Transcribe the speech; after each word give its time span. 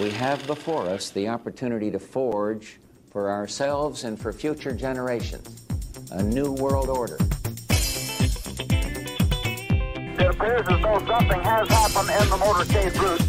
We 0.00 0.10
have 0.10 0.46
before 0.46 0.86
us 0.86 1.10
the 1.10 1.26
opportunity 1.28 1.90
to 1.90 1.98
forge 1.98 2.78
for 3.10 3.30
ourselves 3.30 4.04
and 4.04 4.16
for 4.18 4.32
future 4.32 4.72
generations 4.72 5.66
a 6.12 6.22
new 6.22 6.52
world 6.52 6.88
order. 6.88 7.16
It 10.20 10.26
appears 10.30 10.66
as 10.68 10.80
though 10.82 11.04
something 11.04 11.40
has 11.42 11.68
happened 11.68 12.10
in 12.10 12.28
the 12.30 12.36
motorcade 12.36 12.94
route. 13.00 13.20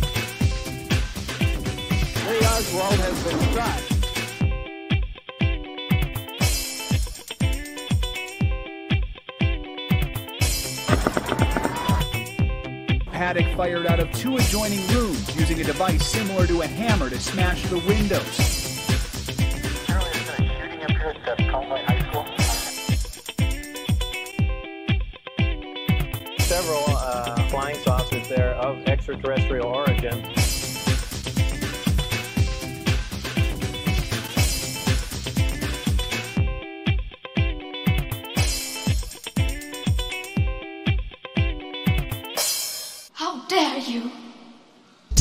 Lee 2.30 2.46
Oswald 2.46 3.00
has 3.00 3.24
been 3.24 3.40
shot. 3.56 3.99
Fired 13.30 13.86
out 13.86 14.00
of 14.00 14.12
two 14.12 14.38
adjoining 14.38 14.88
rooms 14.88 15.36
using 15.36 15.62
a 15.62 15.64
device 15.64 16.04
similar 16.04 16.48
to 16.48 16.62
a 16.62 16.66
hammer 16.66 17.12
to 17.12 17.20
smash 17.20 17.62
the 17.68 17.78
windows. 17.78 18.24
Several 26.40 26.84
uh, 26.88 27.50
flying 27.50 27.78
saucers 27.84 28.28
there 28.30 28.56
of 28.56 28.84
extraterrestrial 28.88 29.68
origin. 29.68 30.39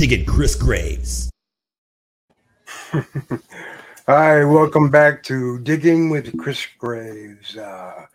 Digging 0.08 0.24
Chris 0.24 0.54
Graves. 0.54 1.30
Hi, 4.06 4.42
welcome 4.42 4.90
back 4.90 5.22
to 5.24 5.58
Digging 5.58 6.08
with 6.08 6.34
Chris 6.38 6.66
Graves. 6.78 7.58
Uh, 7.58 8.06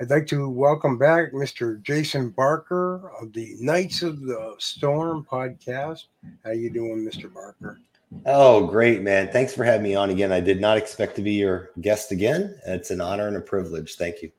I'd 0.00 0.08
like 0.08 0.28
to 0.28 0.48
welcome 0.48 0.98
back 0.98 1.32
Mr. 1.32 1.82
Jason 1.82 2.28
Barker 2.28 3.10
of 3.20 3.32
the 3.32 3.56
Knights 3.58 4.02
of 4.02 4.20
the 4.20 4.54
Storm 4.58 5.26
podcast. 5.28 6.04
How 6.44 6.52
you 6.52 6.70
doing, 6.70 7.04
Mr. 7.04 7.32
Barker? 7.34 7.80
Oh, 8.24 8.64
great, 8.64 9.02
man. 9.02 9.26
Thanks 9.32 9.52
for 9.52 9.64
having 9.64 9.82
me 9.82 9.96
on 9.96 10.10
again. 10.10 10.30
I 10.30 10.38
did 10.38 10.60
not 10.60 10.78
expect 10.78 11.16
to 11.16 11.22
be 11.22 11.32
your 11.32 11.70
guest 11.80 12.12
again. 12.12 12.56
It's 12.68 12.92
an 12.92 13.00
honor 13.00 13.26
and 13.26 13.36
a 13.36 13.40
privilege. 13.40 13.96
Thank 13.96 14.22
you. 14.22 14.30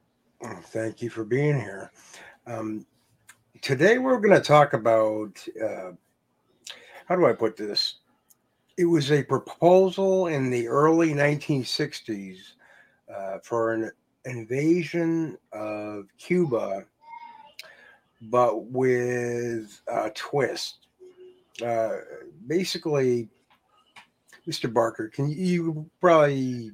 Oh, 0.41 0.57
Thank 0.67 1.01
you 1.01 1.09
for 1.09 1.25
being 1.25 1.59
here. 1.59 1.91
Um, 2.47 2.85
today 3.61 3.97
we're 3.97 4.21
going 4.21 4.41
to 4.41 4.47
talk 4.47 4.71
about 4.71 5.45
uh, 5.61 5.91
how 7.07 7.15
do 7.15 7.25
I 7.25 7.33
put 7.33 7.57
this? 7.57 7.95
It 8.77 8.85
was 8.85 9.11
a 9.11 9.23
proposal 9.23 10.27
in 10.27 10.49
the 10.49 10.67
early 10.67 11.13
1960s 11.13 12.37
uh, 13.13 13.37
for 13.43 13.73
an 13.73 13.91
invasion 14.25 15.37
of 15.51 16.05
Cuba, 16.17 16.85
but 18.21 18.65
with 18.65 19.81
a 19.87 20.09
twist. 20.11 20.87
Uh, 21.63 21.97
basically, 22.47 23.29
Mr. 24.47 24.71
Barker, 24.73 25.07
can 25.09 25.29
you, 25.29 25.37
you 25.37 25.89
probably 26.01 26.71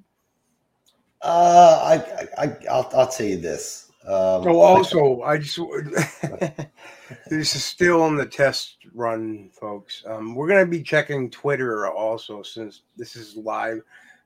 Uh, 1.22 1.80
I, 1.84 2.42
I, 2.42 2.44
I, 2.44 2.78
will 2.78 2.90
I'll 2.94 3.08
tell 3.08 3.26
you 3.26 3.38
this. 3.38 3.89
Um, 4.06 4.48
Oh, 4.48 4.60
also, 4.60 5.22
I 5.24 5.38
just 5.38 5.58
this 7.30 7.56
is 7.56 7.64
still 7.66 8.02
on 8.02 8.16
the 8.16 8.26
test 8.26 8.78
run, 8.94 9.50
folks. 9.54 10.04
Um, 10.08 10.36
we're 10.36 10.48
gonna 10.48 10.66
be 10.66 10.82
checking 10.82 11.30
Twitter 11.30 11.88
also 11.88 12.42
since 12.42 12.84
this 12.98 13.16
is 13.16 13.36
live. 13.36 13.82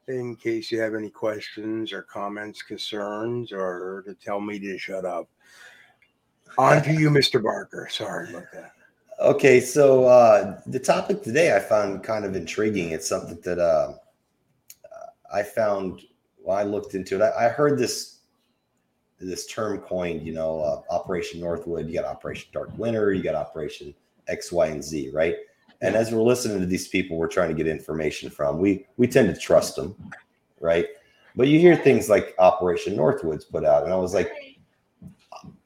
In 0.09 0.35
case 0.35 0.69
you 0.69 0.81
have 0.81 0.95
any 0.95 1.09
questions 1.09 1.94
or 1.94 2.01
comments, 2.01 2.62
concerns, 2.62 3.53
or 3.53 4.03
to 4.06 4.13
tell 4.13 4.41
me 4.41 4.59
to 4.59 4.78
shut 4.78 5.06
up. 5.06 5.29
On 6.57 6.83
to 6.83 6.94
you, 6.94 7.09
Mr. 7.09 7.41
Barker. 7.41 7.88
Sorry 7.89 8.29
about 8.29 8.51
that. 8.53 8.73
Okay, 9.22 9.62
so 9.62 10.03
uh, 10.03 10.59
the 10.67 10.79
topic 10.79 11.23
today 11.23 11.56
I 11.56 11.59
found 11.59 12.03
kind 12.03 12.25
of 12.25 12.35
intriguing. 12.35 12.91
It's 12.91 13.07
something 13.07 13.39
that 13.41 13.59
uh, 13.59 13.94
I 15.33 15.41
found 15.41 16.01
when 16.41 16.57
I 16.57 16.63
looked 16.63 16.95
into 16.95 17.16
it. 17.16 17.22
I, 17.22 17.45
I 17.45 17.50
heard 17.50 17.79
this 17.79 18.19
this 19.19 19.46
term 19.47 19.79
coined, 19.79 20.25
you 20.25 20.34
know, 20.34 20.62
uh, 20.62 20.94
Operation 20.94 21.40
Northwood. 21.40 21.88
You 21.88 21.94
got 21.94 22.06
Operation 22.06 22.50
Dark 22.53 22.78
Winter. 22.78 23.13
You 23.13 23.24
got 23.24 23.35
Operation 23.35 23.94
X, 24.28 24.51
Y, 24.51 24.68
and 24.68 24.84
Z, 24.84 25.09
right? 25.13 25.35
And 25.81 25.96
as 25.96 26.12
we're 26.12 26.22
listening 26.22 26.59
to 26.59 26.66
these 26.66 26.88
people, 26.88 27.18
we're 27.18 27.28
trying 27.28 27.50
to 27.50 27.56
get 27.56 27.68
information 27.68 28.29
from. 28.29 28.59
We 28.59 28.85
we 28.97 29.07
tend 29.07 29.34
to 29.34 29.40
trust 29.40 29.75
them, 29.75 29.96
right? 30.59 30.88
But 31.35 31.47
you 31.47 31.59
hear 31.59 31.75
things 31.75 32.09
like 32.09 32.35
Operation 32.40 32.96
Northwoods 32.96 33.50
put 33.50 33.66
out, 33.66 33.84
and 33.84 33.91
I 33.91 33.97
was 33.97 34.13
like, 34.13 34.31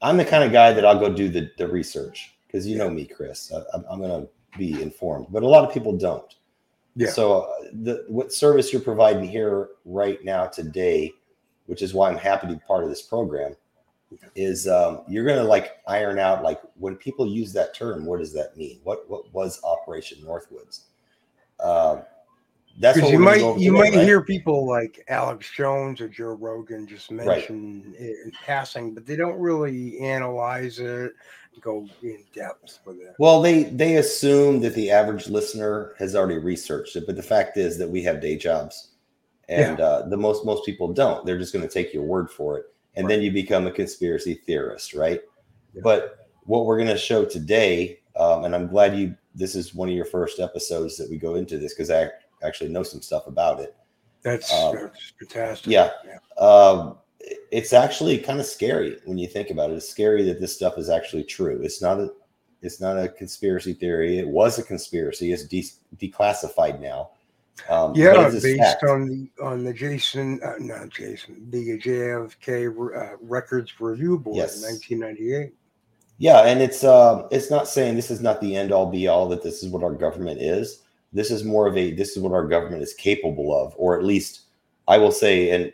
I'm 0.02 0.16
the 0.16 0.24
kind 0.24 0.44
of 0.44 0.52
guy 0.52 0.72
that 0.72 0.84
I'll 0.84 0.98
go 0.98 1.12
do 1.12 1.28
the, 1.28 1.50
the 1.58 1.68
research 1.68 2.36
because 2.46 2.66
you 2.66 2.76
know 2.76 2.90
me, 2.90 3.04
Chris. 3.04 3.52
I, 3.52 3.60
I'm, 3.74 3.84
I'm 3.90 4.00
going 4.00 4.22
to 4.22 4.58
be 4.58 4.80
informed, 4.80 5.26
but 5.30 5.42
a 5.42 5.46
lot 5.46 5.64
of 5.64 5.72
people 5.72 5.96
don't. 5.96 6.34
Yeah. 6.96 7.10
So 7.10 7.42
uh, 7.42 7.46
the 7.72 8.04
what 8.08 8.32
service 8.32 8.72
you're 8.72 8.82
providing 8.82 9.28
here 9.28 9.68
right 9.84 10.22
now 10.24 10.46
today, 10.46 11.12
which 11.68 11.82
is 11.82 11.94
why 11.94 12.10
I'm 12.10 12.18
happy 12.18 12.48
to 12.48 12.54
be 12.54 12.60
part 12.66 12.82
of 12.82 12.90
this 12.90 13.02
program, 13.02 13.54
is 14.34 14.66
um, 14.66 15.02
you're 15.06 15.24
going 15.24 15.38
to 15.38 15.44
like 15.44 15.78
iron 15.86 16.18
out 16.18 16.42
like 16.42 16.60
when 16.74 16.96
people 16.96 17.26
use 17.26 17.52
that 17.52 17.74
term, 17.74 18.04
what 18.04 18.18
does 18.18 18.32
that 18.32 18.56
mean? 18.56 18.80
What 18.82 19.08
what 19.08 19.32
was 19.32 19.60
Operation 19.62 20.18
Northwoods? 20.24 20.84
Um, 21.60 22.02
that's 22.80 23.00
what 23.00 23.10
you 23.10 23.18
might 23.18 23.40
you 23.58 23.72
today, 23.72 23.90
might 23.90 23.96
right? 23.96 24.06
hear 24.06 24.22
people 24.22 24.66
like 24.66 25.04
Alex 25.08 25.50
Jones 25.54 26.00
or 26.00 26.08
Joe 26.08 26.36
Rogan 26.40 26.86
just 26.86 27.10
mention 27.10 27.94
it 27.98 28.16
in 28.24 28.32
passing, 28.44 28.94
but 28.94 29.04
they 29.04 29.16
don't 29.16 29.38
really 29.38 29.98
analyze 29.98 30.78
it, 30.78 31.12
go 31.60 31.88
in 32.02 32.24
depth 32.34 32.78
with 32.84 33.00
it. 33.00 33.14
Well, 33.18 33.42
they 33.42 33.64
they 33.64 33.96
assume 33.96 34.60
that 34.60 34.74
the 34.74 34.90
average 34.90 35.28
listener 35.28 35.94
has 35.98 36.14
already 36.14 36.38
researched 36.38 36.96
it, 36.96 37.04
but 37.04 37.16
the 37.16 37.22
fact 37.22 37.56
is 37.56 37.78
that 37.78 37.88
we 37.88 38.02
have 38.04 38.20
day 38.20 38.36
jobs, 38.36 38.87
and 39.48 39.80
uh, 39.80 40.02
the 40.02 40.16
most 40.16 40.44
most 40.44 40.64
people 40.64 40.92
don't. 40.92 41.24
They're 41.24 41.38
just 41.38 41.52
going 41.52 41.66
to 41.66 41.72
take 41.72 41.92
your 41.94 42.02
word 42.02 42.30
for 42.30 42.58
it, 42.58 42.66
and 42.96 43.08
then 43.08 43.22
you 43.22 43.30
become 43.30 43.66
a 43.66 43.72
conspiracy 43.72 44.34
theorist, 44.34 44.94
right? 44.94 45.20
Yeah. 45.74 45.80
But 45.82 46.28
what 46.44 46.66
we're 46.66 46.76
going 46.76 46.88
to 46.88 46.98
show 46.98 47.24
today, 47.24 48.00
um, 48.16 48.44
and 48.44 48.54
I'm 48.54 48.68
glad 48.68 48.96
you 48.96 49.14
this 49.34 49.54
is 49.54 49.74
one 49.74 49.88
of 49.88 49.94
your 49.94 50.04
first 50.04 50.40
episodes 50.40 50.96
that 50.96 51.08
we 51.08 51.16
go 51.16 51.36
into 51.36 51.58
this 51.58 51.74
because 51.74 51.90
I 51.90 52.10
actually 52.42 52.70
know 52.70 52.82
some 52.82 53.02
stuff 53.02 53.26
about 53.26 53.60
it. 53.60 53.74
That's, 54.22 54.52
Um, 54.52 54.74
that's 54.74 55.12
fantastic. 55.18 55.72
yeah. 55.72 55.90
Um, 56.38 56.98
it's 57.50 57.72
actually 57.72 58.18
kind 58.18 58.40
of 58.40 58.46
scary 58.46 58.98
when 59.04 59.18
you 59.18 59.26
think 59.26 59.50
about 59.50 59.70
it. 59.70 59.74
It's 59.74 59.88
scary 59.88 60.24
that 60.24 60.40
this 60.40 60.54
stuff 60.54 60.78
is 60.78 60.88
actually 60.88 61.24
true. 61.24 61.60
It's 61.62 61.82
not 61.82 62.00
a 62.00 62.12
it's 62.60 62.80
not 62.80 62.98
a 62.98 63.08
conspiracy 63.08 63.72
theory. 63.72 64.18
It 64.18 64.26
was 64.26 64.58
a 64.58 64.64
conspiracy. 64.64 65.30
It's 65.32 65.44
de- 65.44 65.70
declassified 65.96 66.80
now. 66.80 67.10
Um, 67.68 67.92
Yeah, 67.94 68.30
based 68.30 68.58
fact. 68.58 68.84
on 68.84 69.08
the 69.08 69.42
on 69.42 69.64
the 69.64 69.72
Jason, 69.72 70.40
uh, 70.42 70.54
not 70.58 70.90
Jason, 70.90 71.46
the 71.50 71.78
JFK 71.78 72.68
uh, 72.68 73.16
Records 73.20 73.80
Review 73.80 74.18
Board 74.18 74.36
Yes. 74.36 74.56
in 74.62 74.70
1998. 74.70 75.54
Yeah, 76.18 76.40
and 76.40 76.60
it's 76.60 76.82
uh, 76.82 77.28
it's 77.30 77.50
not 77.50 77.68
saying 77.68 77.94
this 77.94 78.10
is 78.10 78.20
not 78.20 78.40
the 78.40 78.56
end 78.56 78.72
all 78.72 78.90
be 78.90 79.06
all 79.06 79.28
that 79.28 79.42
this 79.42 79.62
is 79.62 79.68
what 79.70 79.84
our 79.84 79.94
government 79.94 80.40
is. 80.40 80.82
This 81.12 81.30
is 81.30 81.44
more 81.44 81.66
of 81.66 81.76
a 81.76 81.92
this 81.92 82.16
is 82.16 82.22
what 82.22 82.32
our 82.32 82.46
government 82.46 82.82
is 82.82 82.92
capable 82.92 83.56
of, 83.56 83.72
or 83.76 83.96
at 83.98 84.04
least 84.04 84.42
I 84.88 84.98
will 84.98 85.12
say, 85.12 85.50
and 85.50 85.72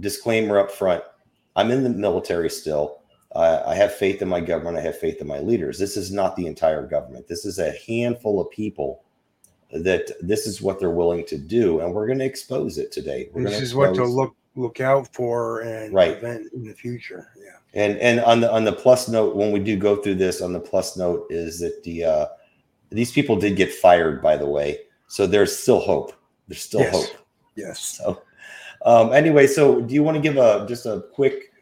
disclaimer 0.00 0.58
up 0.58 0.70
front, 0.70 1.02
I'm 1.56 1.70
in 1.70 1.82
the 1.82 1.90
military 1.90 2.50
still. 2.50 2.98
Uh, 3.34 3.62
I 3.66 3.74
have 3.74 3.92
faith 3.94 4.22
in 4.22 4.28
my 4.28 4.40
government. 4.40 4.78
I 4.78 4.80
have 4.82 4.98
faith 4.98 5.20
in 5.20 5.26
my 5.26 5.38
leaders. 5.40 5.78
This 5.78 5.96
is 5.96 6.10
not 6.12 6.36
the 6.36 6.46
entire 6.46 6.86
government. 6.86 7.26
This 7.28 7.44
is 7.44 7.58
a 7.58 7.72
handful 7.86 8.40
of 8.40 8.50
people 8.50 9.02
that 9.72 10.10
this 10.20 10.46
is 10.46 10.62
what 10.62 10.80
they're 10.80 10.90
willing 10.90 11.26
to 11.26 11.36
do, 11.36 11.80
and 11.80 11.92
we're 11.92 12.06
going 12.06 12.18
to 12.18 12.24
expose 12.24 12.78
it 12.78 12.90
today. 12.90 13.28
We're 13.32 13.44
This 13.44 13.60
is 13.60 13.74
what 13.74 13.94
to 13.94 14.04
look 14.04 14.34
look 14.56 14.80
out 14.80 15.12
for 15.14 15.60
and 15.60 15.94
Right. 15.94 16.18
prevent 16.18 16.52
in 16.52 16.64
the 16.64 16.74
future. 16.74 17.28
Yeah. 17.38 17.44
And 17.74 17.98
and 17.98 18.20
on 18.20 18.40
the 18.40 18.50
on 18.50 18.64
the 18.64 18.72
plus 18.72 19.08
note, 19.08 19.36
when 19.36 19.52
we 19.52 19.60
do 19.60 19.76
go 19.76 19.96
through 19.96 20.16
this, 20.16 20.40
on 20.40 20.52
the 20.52 20.60
plus 20.60 20.96
note 20.96 21.26
is 21.30 21.60
that 21.60 21.82
the 21.84 22.04
uh, 22.04 22.26
these 22.90 23.12
people 23.12 23.36
did 23.36 23.56
get 23.56 23.72
fired, 23.72 24.22
by 24.22 24.36
the 24.36 24.46
way. 24.46 24.78
So 25.06 25.26
there's 25.26 25.56
still 25.56 25.80
hope. 25.80 26.12
There's 26.48 26.62
still 26.62 26.80
Yes. 26.80 26.92
hope. 26.92 27.16
Yes. 27.56 27.80
So 27.80 28.22
um, 28.82 29.12
anyway, 29.12 29.46
so 29.46 29.80
do 29.82 29.94
you 29.94 30.02
want 30.02 30.16
to 30.16 30.20
give 30.20 30.38
a 30.38 30.64
just 30.68 30.86
a 30.86 31.04
quick? 31.12 31.52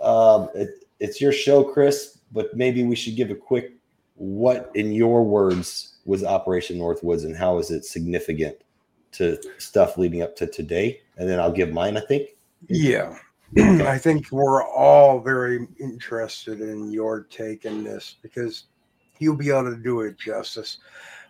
Um, 0.00 0.48
it, 0.54 0.84
it's 1.00 1.20
your 1.20 1.32
show, 1.32 1.64
Chris, 1.64 2.18
but 2.32 2.54
maybe 2.56 2.84
we 2.84 2.94
should 2.94 3.16
give 3.16 3.30
a 3.30 3.34
quick. 3.34 3.72
What, 4.16 4.70
in 4.74 4.92
your 4.92 5.24
words, 5.24 5.91
was 6.04 6.24
Operation 6.24 6.78
Northwoods, 6.78 7.24
and 7.24 7.36
how 7.36 7.58
is 7.58 7.70
it 7.70 7.84
significant 7.84 8.56
to 9.12 9.38
stuff 9.58 9.98
leading 9.98 10.22
up 10.22 10.34
to 10.36 10.46
today? 10.46 11.00
And 11.16 11.28
then 11.28 11.38
I'll 11.38 11.52
give 11.52 11.72
mine. 11.72 11.96
I 11.96 12.00
think. 12.00 12.30
Yeah. 12.68 13.16
I 13.58 13.98
think 13.98 14.32
we're 14.32 14.64
all 14.64 15.20
very 15.20 15.68
interested 15.78 16.60
in 16.62 16.90
your 16.90 17.24
take 17.24 17.66
in 17.66 17.84
this 17.84 18.16
because 18.22 18.64
you'll 19.18 19.36
be 19.36 19.50
able 19.50 19.70
to 19.70 19.76
do 19.76 20.00
it 20.00 20.18
justice. 20.18 20.78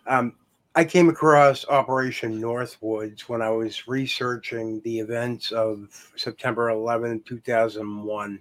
Um, 0.07 0.35
I 0.75 0.85
came 0.85 1.09
across 1.09 1.67
Operation 1.67 2.41
Northwoods 2.41 3.21
when 3.21 3.41
I 3.41 3.49
was 3.49 3.87
researching 3.87 4.79
the 4.85 4.99
events 4.99 5.51
of 5.51 5.89
September 6.15 6.69
11, 6.69 7.23
2001. 7.25 8.39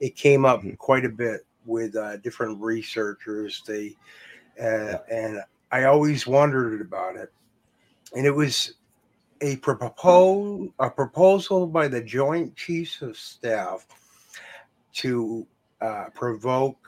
It 0.00 0.16
came 0.16 0.44
up 0.44 0.62
Mhm. 0.62 0.76
quite 0.78 1.04
a 1.04 1.08
bit 1.08 1.46
with 1.64 1.94
uh, 1.96 2.16
different 2.18 2.60
researchers. 2.60 3.62
They 3.66 3.96
uh, 4.60 4.98
and 5.10 5.42
I 5.72 5.84
always 5.84 6.26
wondered 6.26 6.80
about 6.80 7.16
it. 7.16 7.32
And 8.14 8.26
it 8.26 8.34
was 8.34 8.74
a 9.40 9.56
proposal 9.56 10.68
a 10.78 10.90
proposal 10.90 11.66
by 11.66 11.88
the 11.88 12.02
Joint 12.02 12.56
Chiefs 12.56 13.00
of 13.02 13.16
Staff 13.16 13.86
to 14.94 15.46
uh, 15.80 16.06
provoke 16.14 16.86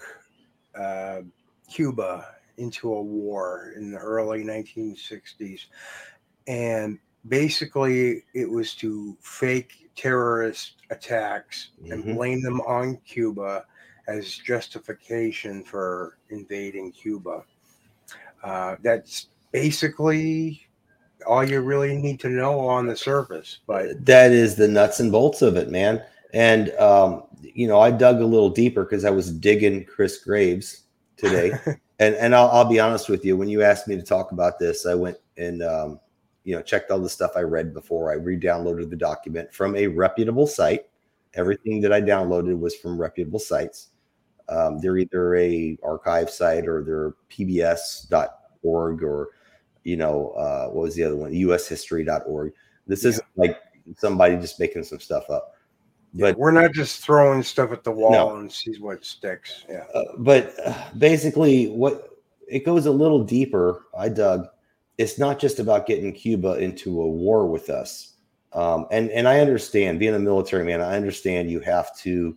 uh, 0.74 1.22
Cuba 1.70 2.26
into 2.58 2.92
a 2.92 3.02
war 3.02 3.72
in 3.76 3.90
the 3.90 3.98
early 3.98 4.44
1960s. 4.44 5.66
And 6.46 6.98
basically, 7.28 8.24
it 8.34 8.50
was 8.50 8.74
to 8.76 9.16
fake 9.20 9.90
terrorist 9.94 10.76
attacks 10.90 11.70
and 11.90 12.04
Mhm. 12.04 12.14
blame 12.16 12.42
them 12.42 12.60
on 12.62 12.96
Cuba 13.06 13.66
as 14.08 14.36
justification 14.36 15.62
for 15.64 16.18
invading 16.30 16.92
Cuba. 16.92 17.44
Uh, 18.42 18.76
that's 18.82 19.28
basically 19.52 20.66
all 21.26 21.44
you 21.44 21.60
really 21.60 21.96
need 21.96 22.20
to 22.20 22.28
know 22.28 22.60
on 22.60 22.86
the 22.86 22.96
surface. 22.96 23.60
But 23.66 24.04
that 24.06 24.32
is 24.32 24.56
the 24.56 24.68
nuts 24.68 25.00
and 25.00 25.12
bolts 25.12 25.42
of 25.42 25.56
it, 25.56 25.70
man. 25.70 26.02
And 26.32 26.70
um, 26.76 27.24
you 27.40 27.66
know, 27.66 27.80
I 27.80 27.90
dug 27.90 28.20
a 28.20 28.26
little 28.26 28.50
deeper 28.50 28.84
because 28.84 29.04
I 29.04 29.10
was 29.10 29.30
digging 29.30 29.84
Chris 29.84 30.18
Graves 30.18 30.82
today. 31.16 31.52
and 31.98 32.14
and 32.16 32.34
I'll, 32.34 32.48
I'll 32.48 32.68
be 32.68 32.80
honest 32.80 33.08
with 33.08 33.24
you, 33.24 33.36
when 33.36 33.48
you 33.48 33.62
asked 33.62 33.88
me 33.88 33.96
to 33.96 34.02
talk 34.02 34.32
about 34.32 34.58
this, 34.58 34.86
I 34.86 34.94
went 34.94 35.18
and 35.36 35.62
um, 35.62 36.00
you 36.44 36.54
know 36.54 36.62
checked 36.62 36.90
all 36.90 36.98
the 36.98 37.08
stuff 37.08 37.32
I 37.36 37.42
read 37.42 37.74
before. 37.74 38.10
I 38.10 38.14
re-downloaded 38.14 38.90
the 38.90 38.96
document 38.96 39.52
from 39.52 39.76
a 39.76 39.86
reputable 39.86 40.46
site. 40.46 40.86
Everything 41.34 41.80
that 41.82 41.92
I 41.92 42.00
downloaded 42.00 42.58
was 42.58 42.74
from 42.74 43.00
reputable 43.00 43.38
sites. 43.38 43.88
Um, 44.52 44.78
they're 44.80 44.98
either 44.98 45.34
a 45.36 45.78
archive 45.82 46.28
site 46.28 46.66
or 46.68 46.84
they're 46.84 47.14
pbs.org 47.30 49.02
or 49.02 49.28
you 49.84 49.96
know 49.96 50.30
uh, 50.30 50.66
what 50.68 50.82
was 50.82 50.94
the 50.94 51.04
other 51.04 51.16
one 51.16 51.32
ushistory.org 51.32 52.52
this 52.86 53.04
isn't 53.04 53.26
like 53.36 53.58
somebody 53.96 54.36
just 54.36 54.60
making 54.60 54.84
some 54.84 55.00
stuff 55.00 55.28
up 55.30 55.54
but 56.14 56.36
we're 56.36 56.50
not 56.52 56.72
just 56.72 57.02
throwing 57.02 57.42
stuff 57.42 57.72
at 57.72 57.82
the 57.84 57.90
wall 57.90 58.12
No. 58.12 58.36
and 58.36 58.52
see 58.52 58.74
what 58.78 59.02
sticks. 59.04 59.64
Yeah. 59.68 59.84
uh, 59.94 60.02
but 60.18 60.52
uh, 60.64 60.74
basically 60.98 61.68
what 61.68 62.10
it 62.46 62.64
goes 62.66 62.86
a 62.86 62.90
little 62.92 63.24
deeper 63.24 63.86
i 63.96 64.08
dug 64.08 64.46
it's 64.98 65.18
not 65.18 65.38
just 65.38 65.58
about 65.58 65.86
getting 65.86 66.12
cuba 66.12 66.58
into 66.58 67.00
a 67.00 67.08
war 67.08 67.46
with 67.46 67.70
us 67.70 68.14
um, 68.52 68.86
and 68.90 69.10
and 69.10 69.26
i 69.26 69.40
understand 69.40 69.98
being 69.98 70.14
a 70.14 70.18
military 70.18 70.64
man 70.64 70.80
i 70.82 70.94
understand 70.96 71.50
you 71.50 71.60
have 71.60 71.96
to 71.96 72.36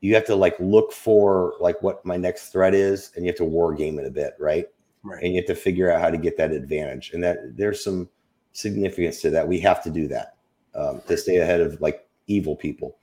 you 0.00 0.14
have 0.14 0.24
to 0.26 0.34
like 0.36 0.54
look 0.60 0.92
for 0.92 1.54
like 1.60 1.82
what 1.82 2.04
my 2.04 2.16
next 2.16 2.50
threat 2.50 2.74
is 2.74 3.10
and 3.16 3.24
you 3.24 3.30
have 3.30 3.36
to 3.38 3.44
war 3.44 3.74
game 3.74 3.98
it 3.98 4.06
a 4.06 4.10
bit 4.10 4.34
right? 4.38 4.66
Right. 5.04 5.22
and 5.22 5.32
you 5.32 5.38
have 5.40 5.46
to 5.46 5.54
figure 5.54 5.90
out 5.92 6.00
how 6.00 6.10
to 6.10 6.18
get 6.18 6.36
that 6.36 6.50
advantage 6.52 7.12
and 7.14 7.22
that 7.22 7.56
there's 7.56 7.82
some 7.82 8.08
significance 8.52 9.20
to 9.22 9.30
that. 9.30 9.46
We 9.46 9.60
have 9.60 9.82
to 9.84 9.90
do 9.90 10.08
that 10.08 10.36
um, 10.74 11.00
to 11.08 11.16
stay 11.16 11.36
ahead 11.38 11.60
of 11.60 11.80
like 11.80 12.06
evil 12.26 12.56
people. 12.56 12.96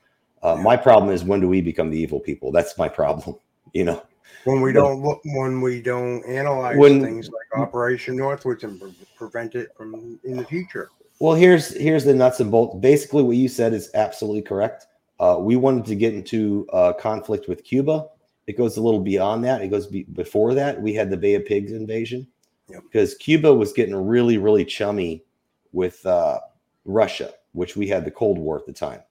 Uh, 0.44 0.56
Yeah. 0.58 0.64
my 0.64 0.78
problem 0.78 1.12
is 1.14 1.24
when 1.24 1.40
do 1.40 1.48
we 1.48 1.62
become 1.62 1.90
the 1.90 1.98
evil 1.98 2.20
people? 2.20 2.52
That's 2.52 2.78
my 2.78 2.90
problem 2.90 3.38
you 3.74 3.84
know? 3.86 4.04
When 4.44 4.62
we 4.62 4.74
don't 4.74 5.02
look, 5.02 5.22
when 5.26 5.62
we 5.62 5.82
don't 5.82 6.24
analyze 6.26 6.78
When- 6.78 7.02
things 7.02 7.30
like 7.30 7.62
Operation 7.62 8.16
Northwoods 8.18 8.64
and 8.64 8.80
pre- 8.80 8.94
prevent 9.18 9.56
it 9.56 9.70
from 9.76 10.20
in 10.24 10.38
the 10.38 10.44
future. 10.46 10.90
well 11.20 11.34
here's 11.34 11.74
here's 11.76 12.04
the 12.04 12.14
nuts 12.14 12.40
and 12.42 12.52
bolts. 12.52 12.78
Basically 12.80 13.24
what 13.24 13.38
you 13.38 13.48
said 13.48 13.74
is 13.74 13.90
absolutely 13.96 14.42
correct 14.42 14.88
uh, 15.20 15.38
we 15.40 15.56
wanted 15.56 15.86
to 15.86 15.96
get 15.96 16.14
into 16.14 16.68
uh, 16.74 16.94
conflict 16.94 17.48
with 17.48 17.64
cuba. 17.64 18.08
It 18.48 18.58
goes 18.58 18.78
a 18.78 18.82
little 18.82 19.00
beyond 19.00 19.44
that. 19.46 19.62
It 19.62 19.70
goes 19.70 19.88
be- 19.88 20.04
before 20.04 20.54
that 20.54 20.82
we 20.82 20.94
had 20.94 21.10
the 21.10 21.18
bay 21.18 21.36
of 21.36 21.46
pigs 21.46 21.72
invasion. 21.72 22.28
Yep. 22.68 22.82
because 22.84 23.14
cuba 23.16 23.54
was 23.54 23.74
getting 23.74 23.96
really 23.96 24.40
really 24.40 24.66
chummy 24.66 25.24
with 25.72 26.04
uh, 26.06 26.40
russia 26.84 27.32
which 27.56 27.76
we 27.76 27.88
had 27.88 28.04
the 28.06 28.12
cold 28.12 28.38
war 28.38 28.58
at 28.58 28.66
the 28.66 28.74
time. 28.74 29.02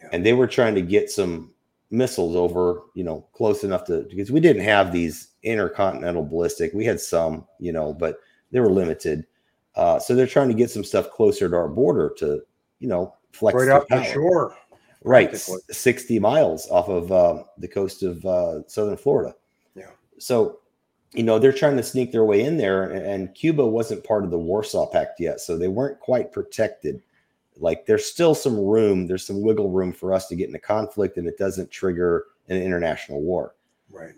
Yeah. 0.00 0.10
and 0.12 0.24
they 0.24 0.32
were 0.32 0.46
trying 0.46 0.74
to 0.76 0.82
get 0.82 1.10
some 1.10 1.50
missiles 1.90 2.36
over 2.36 2.82
you 2.94 3.02
know 3.02 3.26
close 3.32 3.64
enough 3.64 3.84
to 3.86 4.06
because 4.10 4.30
we 4.30 4.40
didn't 4.40 4.62
have 4.62 4.92
these 4.92 5.28
intercontinental 5.42 6.24
ballistic. 6.24 6.72
We 6.72 6.84
had 6.84 7.00
some 7.00 7.46
you 7.58 7.72
know 7.72 7.92
but 7.92 8.18
they 8.52 8.60
were 8.60 8.70
limited. 8.70 9.26
Uh, 9.74 9.98
so 9.98 10.14
they're 10.14 10.26
trying 10.26 10.48
to 10.48 10.54
get 10.54 10.70
some 10.70 10.84
stuff 10.84 11.10
closer 11.10 11.48
to 11.48 11.56
our 11.56 11.68
border 11.68 12.12
to 12.18 12.42
you 12.78 12.88
know 12.88 13.14
flex 13.32 13.56
Right 13.56 13.68
up 13.68 13.88
the 13.88 14.04
shore. 14.04 14.56
Right. 15.04 15.34
60 15.36 16.18
miles 16.18 16.68
off 16.70 16.88
of 16.88 17.12
uh, 17.12 17.42
the 17.58 17.68
coast 17.68 18.02
of 18.02 18.24
uh, 18.26 18.66
southern 18.68 18.96
florida 18.96 19.34
Yeah. 19.74 19.90
so 20.18 20.58
you 21.12 21.22
know 21.22 21.38
they're 21.38 21.52
trying 21.52 21.76
to 21.76 21.82
sneak 21.82 22.12
their 22.12 22.24
way 22.24 22.42
in 22.42 22.56
there 22.58 22.90
and, 22.90 23.04
and 23.06 23.34
cuba 23.34 23.64
wasn't 23.66 24.04
part 24.04 24.24
of 24.24 24.30
the 24.30 24.38
warsaw 24.38 24.86
pact 24.86 25.20
yet 25.20 25.40
so 25.40 25.56
they 25.56 25.68
weren't 25.68 26.00
quite 26.00 26.32
protected 26.32 27.00
like 27.56 27.86
there's 27.86 28.04
still 28.06 28.34
some 28.34 28.58
room 28.58 29.06
there's 29.06 29.26
some 29.26 29.40
wiggle 29.42 29.70
room 29.70 29.92
for 29.92 30.12
us 30.12 30.28
to 30.28 30.36
get 30.36 30.46
into 30.46 30.58
conflict 30.58 31.16
and 31.16 31.26
it 31.26 31.38
doesn't 31.38 31.70
trigger 31.70 32.24
an 32.48 32.56
international 32.62 33.20
war 33.22 33.54
Right. 33.90 34.12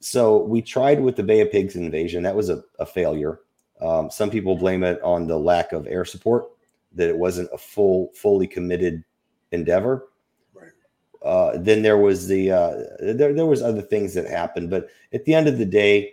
so 0.00 0.38
we 0.44 0.60
tried 0.62 1.00
with 1.00 1.16
the 1.16 1.22
Bay 1.22 1.40
of 1.40 1.50
Pigs 1.50 1.74
invasion. 1.76 2.22
That 2.22 2.36
was 2.36 2.50
a, 2.50 2.62
a 2.78 2.84
failure. 2.86 3.40
Um, 3.80 4.10
some 4.10 4.28
people 4.30 4.54
blame 4.54 4.84
it 4.84 5.00
on 5.02 5.26
the 5.26 5.38
lack 5.38 5.72
of 5.72 5.86
air 5.86 6.04
support, 6.04 6.44
that 6.92 7.08
it 7.08 7.16
wasn't 7.16 7.48
a 7.52 7.58
full, 7.58 8.10
fully 8.14 8.46
committed 8.46 9.02
endeavor. 9.52 10.08
Right. 10.54 10.70
Uh, 11.22 11.58
then 11.58 11.82
there 11.82 11.98
was 11.98 12.26
the 12.28 12.50
uh, 12.50 12.74
there 13.00 13.32
there 13.32 13.46
was 13.46 13.62
other 13.62 13.82
things 13.82 14.14
that 14.14 14.26
happened, 14.26 14.70
but 14.70 14.88
at 15.12 15.24
the 15.24 15.34
end 15.34 15.48
of 15.48 15.58
the 15.58 15.64
day, 15.64 16.12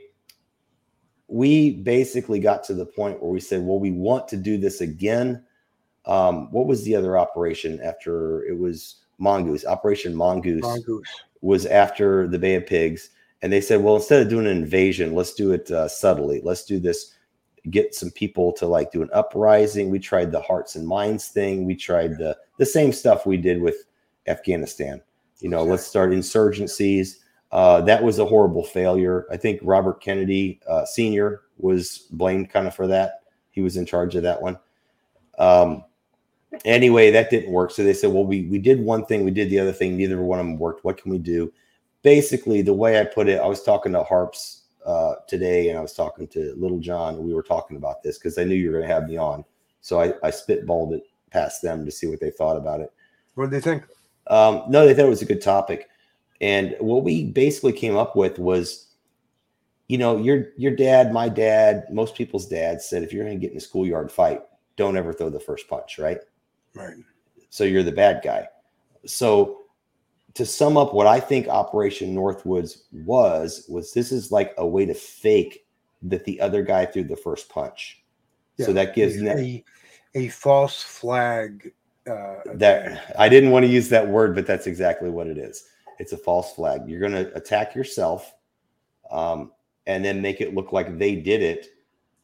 we 1.28 1.72
basically 1.72 2.40
got 2.40 2.64
to 2.66 2.74
the 2.74 2.86
point 2.86 3.22
where 3.22 3.32
we 3.32 3.40
said, 3.40 3.64
"Well, 3.64 3.80
we 3.80 3.92
want 3.92 4.28
to 4.30 4.38
do 4.38 4.58
this 4.58 4.82
again." 4.82 5.44
Um, 6.06 6.52
what 6.52 6.68
was 6.68 6.84
the 6.84 6.96
other 6.96 7.18
operation 7.18 7.80
after 7.84 8.46
it 8.46 8.58
was 8.58 8.98
Mongoose? 9.18 9.66
Operation 9.66 10.16
Mongoose 10.16 10.62
Mongoose. 10.62 11.08
was 11.42 11.66
after 11.66 12.27
the 12.27 12.38
Bay 12.38 12.56
of 12.56 12.68
Pigs, 12.68 13.10
and 13.42 13.51
they 13.51 13.62
said, 13.62 13.84
well, 13.84 13.96
instead 13.96 14.22
of 14.22 14.30
doing 14.30 14.48
an 14.48 14.58
invasion, 14.58 15.13
let's 15.13 15.34
do 15.34 15.51
it 15.51 15.70
uh, 15.70 15.88
subtly. 15.88 16.42
Let's 16.44 16.65
do 16.65 16.80
this. 16.80 17.14
Get 17.69 17.95
some 17.95 18.12
people 18.12 18.53
to 18.53 18.67
like 18.67 18.91
do 18.91 19.01
an 19.01 19.10
uprising. 19.12 19.89
We 19.89 20.00
tried 20.00 20.31
the 20.31 20.41
hearts 20.41 20.75
and 20.75 20.88
minds 20.88 21.29
thing. 21.29 21.65
We 21.65 21.75
tried 21.75 22.17
the 22.17 22.38
the 22.57 22.65
same 22.65 22.93
stuff 22.93 23.25
we 23.25 23.38
did 23.38 23.62
with 23.62 23.86
Afghanistan. 24.27 25.01
You 25.39 25.50
know, 25.50 25.63
let's 25.63 25.86
start 25.86 26.12
insurgencies. 26.12 27.17
Uh, 27.51 27.81
that 27.81 28.03
was 28.03 28.19
a 28.19 28.25
horrible 28.25 28.63
failure. 28.63 29.25
I 29.31 29.38
think 29.38 29.60
Robert 29.63 30.01
Kennedy 30.01 30.60
uh, 30.67 30.86
Senior 30.86 31.41
was 31.57 32.07
blamed 32.12 32.50
kind 32.50 32.67
of 32.67 32.75
for 32.75 32.88
that. 32.88 33.22
He 33.51 33.62
was 33.62 33.77
in 33.77 33.86
charge 33.86 34.15
of 34.15 34.24
that 34.24 34.41
one. 34.41 34.60
Um, 35.38 35.84
anyway, 36.65 37.12
that 37.12 37.29
didn't 37.29 37.51
work. 37.51 37.72
So 37.72 37.84
they 37.84 37.93
said, 37.93 38.12
well, 38.12 38.25
we 38.25 38.43
we 38.43 38.60
did 38.60 38.79
one 38.79 39.05
thing, 39.05 39.25
we 39.25 39.31
did 39.31 39.50
the 39.50 39.60
other 39.60 39.74
thing. 39.74 39.98
Neither 39.98 40.22
one 40.22 40.39
of 40.39 40.45
them 40.45 40.60
worked. 40.60 40.84
What 40.84 40.98
can 41.01 41.12
we 41.12 41.17
do? 41.17 41.51
Basically, 42.01 42.62
the 42.62 42.74
way 42.74 43.00
I 43.00 43.05
put 43.05 43.27
it, 43.27 43.39
I 43.39 43.48
was 43.48 43.63
talking 43.63 43.93
to 43.93 44.03
Harps 44.03 44.64
uh, 44.86 45.15
today, 45.27 45.70
and 45.70 45.77
I 45.77 45.82
was 45.82 45.94
talking 45.94 46.27
to 46.30 46.54
Little 46.58 46.80
John. 46.80 47.15
And 47.15 47.24
we 47.24 47.34
were 47.34 47.44
talking 47.44 47.77
about 47.77 48.04
this 48.04 48.18
because 48.18 48.38
I 48.38 48.44
knew 48.44 48.56
you 48.56 48.72
were 48.72 48.77
going 48.77 48.88
to 48.88 48.94
have 48.94 49.08
me 49.08 49.18
on. 49.18 49.44
So 49.82 50.00
I, 50.00 50.13
I 50.24 50.32
spitballed 50.32 50.94
it 50.94 51.04
past 51.32 51.62
them 51.62 51.86
to 51.86 51.92
see 51.92 52.08
what 52.08 52.20
they 52.20 52.30
thought 52.30 52.58
about 52.58 52.82
it. 52.82 52.92
What 53.36 53.46
do 53.46 53.51
they 53.51 53.62
think? 53.62 53.84
Um, 54.27 54.63
no, 54.70 54.86
they 54.86 54.94
thought 54.94 55.06
it 55.06 55.10
was 55.10 55.22
a 55.22 55.25
good 55.25 55.42
topic. 55.42 55.89
And 56.42 56.75
what 56.80 57.04
we 57.04 57.25
basically 57.25 57.74
came 57.74 57.96
up 57.96 58.15
with 58.15 58.39
was, 58.39 58.88
you 59.88 59.98
know, 59.98 60.18
your 60.18 60.48
your 60.58 60.75
dad, 60.75 61.13
my 61.13 61.30
dad, 61.30 61.86
most 61.92 62.15
people's 62.15 62.48
dads 62.48 62.86
said 62.86 63.04
if 63.04 63.13
you're 63.13 63.25
going 63.25 63.39
to 63.39 63.42
get 63.42 63.51
in 63.51 63.58
a 63.58 63.62
schoolyard 63.62 64.12
fight, 64.12 64.42
don't 64.75 64.98
ever 64.98 65.13
throw 65.13 65.30
the 65.30 65.39
first 65.39 65.68
punch, 65.68 66.00
right? 66.00 66.20
Right. 66.74 66.96
So 67.50 67.63
you're 67.63 67.84
the 67.84 67.92
bad 67.92 68.22
guy. 68.24 68.48
So 69.06 69.64
to 70.36 70.46
sum 70.46 70.77
up 70.77 70.94
what 70.94 71.08
I 71.08 71.20
think 71.20 71.48
Operation 71.48 72.15
Northwoods 72.15 72.84
was, 72.92 73.65
was 73.68 73.94
this 73.94 74.12
is 74.12 74.32
like 74.32 74.54
a 74.58 74.68
way 74.68 74.86
to 74.86 74.94
fake 74.94 75.65
that 76.04 76.25
the 76.25 76.39
other 76.39 76.62
guy 76.62 76.86
threw 76.86 77.04
the 77.04 77.15
first 77.15 77.50
punch. 77.50 78.04
So 78.60 78.72
that 78.72 78.96
gives 78.96 79.18
a, 79.18 79.24
ne- 79.24 79.65
a, 80.13 80.30
false 80.30 80.82
flag. 80.82 81.74
Uh, 82.10 82.36
that 82.54 83.13
I 83.20 83.27
didn't 83.27 83.51
want 83.51 83.65
to 83.65 83.72
use 83.72 83.89
that 83.89 84.08
word, 84.08 84.34
but 84.34 84.48
that's 84.48 84.65
exactly 84.68 85.10
what 85.10 85.27
it 85.27 85.38
is. 85.38 85.65
It's 86.00 86.13
a 86.13 86.18
false 86.18 86.54
flag. 86.54 86.88
You're 86.88 87.01
going 87.01 87.12
to 87.12 87.34
attack 87.36 87.75
yourself, 87.75 88.34
um, 89.12 89.51
and 89.88 90.06
then 90.06 90.22
make 90.22 90.39
it 90.39 90.54
look 90.54 90.72
like 90.72 90.98
they 90.98 91.15
did 91.15 91.42
it 91.42 91.68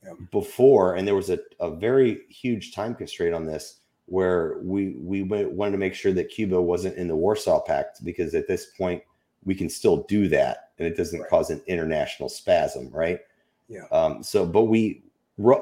Yep. 0.04 0.18
before. 0.32 0.96
And 0.96 1.08
there 1.08 1.16
was 1.16 1.30
a, 1.30 1.40
a 1.60 1.70
very 1.70 2.22
huge 2.30 2.74
time 2.74 2.96
constraint 2.96 3.36
on 3.36 3.46
this, 3.46 3.81
where 4.12 4.58
we 4.62 4.90
we 5.00 5.24
wa- 5.24 5.48
wanted 5.48 5.72
to 5.72 5.78
make 5.78 5.94
sure 5.96 6.12
that 6.12 6.26
Cuba 6.30 6.62
wasn't 6.62 6.98
in 6.98 7.08
the 7.08 7.16
Warsaw 7.16 7.62
Pact 7.62 8.04
because 8.04 8.36
at 8.36 8.46
this 8.46 8.66
point 8.78 9.02
we 9.46 9.56
can 9.56 9.70
still 9.70 10.04
do 10.04 10.28
that, 10.28 10.72
and 10.78 10.88
it 10.88 10.98
doesn't 10.98 11.22
Right. 11.22 11.30
cause 11.30 11.50
an 11.50 11.62
international 11.66 12.28
spasm, 12.28 12.90
right? 12.92 13.22
Yeah. 13.70 13.86
Um, 13.92 14.22
so, 14.22 14.46
but 14.46 14.66
we 14.66 15.02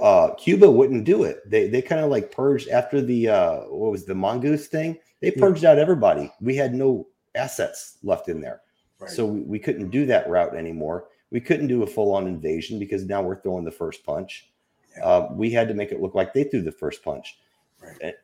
uh, 0.01 0.33
Cuba 0.33 0.69
wouldn't 0.69 1.03
do 1.03 1.23
it. 1.25 1.47
They 1.49 1.67
they 1.69 1.81
kind 1.81 2.01
of 2.03 2.09
like 2.09 2.31
purged 2.31 2.69
after 2.69 3.01
the 3.01 3.29
uh, 3.29 3.55
what 3.67 3.91
was 3.91 4.05
the 4.05 4.15
mongoose 4.15 4.65
thing. 4.67 4.97
They 5.21 5.27
Yeah. 5.31 5.39
purged 5.39 5.63
out 5.63 5.77
everybody. 5.77 6.31
We 6.41 6.55
had 6.55 6.73
no 6.73 7.05
assets 7.35 7.97
left 8.01 8.29
in 8.29 8.41
there, 8.41 8.61
Right. 8.99 9.11
so 9.11 9.27
we, 9.27 9.41
we 9.41 9.59
couldn't 9.59 9.91
do 9.91 10.07
that 10.07 10.27
route 10.27 10.55
anymore. 10.55 11.05
We 11.29 11.39
couldn't 11.39 11.67
do 11.67 11.83
a 11.83 11.87
full 11.87 12.11
on 12.13 12.25
invasion 12.25 12.79
because 12.79 13.05
now 13.05 13.21
we're 13.21 13.39
throwing 13.41 13.63
the 13.63 13.71
first 13.71 14.03
punch. 14.03 14.49
Yeah. 14.97 15.05
Uh, 15.05 15.29
we 15.33 15.51
had 15.51 15.67
to 15.67 15.75
make 15.75 15.91
it 15.91 16.01
look 16.01 16.15
like 16.15 16.33
they 16.33 16.43
threw 16.45 16.63
the 16.63 16.71
first 16.71 17.03
punch, 17.03 17.37
Right. 17.79 18.15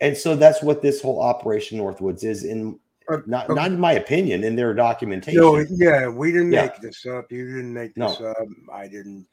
And, 0.00 0.16
so 0.16 0.36
that's 0.36 0.62
what 0.62 0.82
this 0.82 1.00
whole 1.02 1.20
Operation 1.20 1.78
Northwoods 1.78 2.24
is. 2.24 2.44
In 2.44 2.78
Uh, 3.08 3.18
not 3.26 3.46
okay. 3.46 3.54
not 3.54 3.70
in 3.72 3.80
my 3.80 3.92
opinion, 3.94 4.44
in 4.44 4.54
their 4.54 4.74
documentation. 4.74 5.40
No, 5.40 5.56
yeah, 5.70 6.08
we 6.08 6.30
didn't 6.30 6.52
Yeah. 6.52 6.66
make 6.66 6.80
this 6.80 7.06
up. 7.06 7.32
You 7.32 7.46
didn't 7.46 7.72
make 7.72 7.96
No. 7.96 8.08
this 8.10 8.20
up. 8.20 8.36
I 8.72 8.86
didn't. 8.86 9.26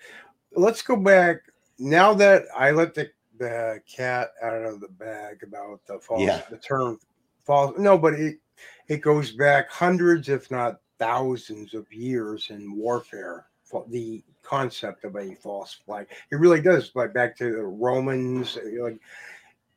Let's 0.54 0.82
go 0.82 0.96
back. 0.96 1.42
Now 1.78 2.14
that 2.14 2.44
I 2.56 2.72
let 2.72 2.94
the, 2.94 3.10
the 3.38 3.82
cat 3.86 4.30
out 4.42 4.64
of 4.64 4.80
the 4.80 4.88
bag 4.88 5.44
about 5.44 5.82
the 5.88 6.00
false, 6.00 6.22
Yeah. 6.22 6.42
the 6.50 6.58
term 6.58 7.00
false. 7.44 7.78
No, 7.78 7.98
but 7.98 8.14
it 8.14 8.40
it 8.88 9.02
goes 9.02 9.32
back 9.34 9.70
hundreds, 9.70 10.30
if 10.30 10.50
not 10.50 10.80
thousands, 11.00 11.74
of 11.74 11.92
years 11.92 12.50
in 12.50 12.78
warfare. 12.78 13.48
For 13.66 13.84
the 13.90 14.24
concept 14.44 15.04
of 15.06 15.16
a 15.18 15.34
false 15.36 15.74
flag, 15.74 16.08
it 16.32 16.36
really 16.36 16.62
does. 16.62 16.92
Like 16.96 17.14
back 17.14 17.36
to 17.38 17.52
the 17.52 17.64
Romans, 17.64 18.58
like 18.80 19.00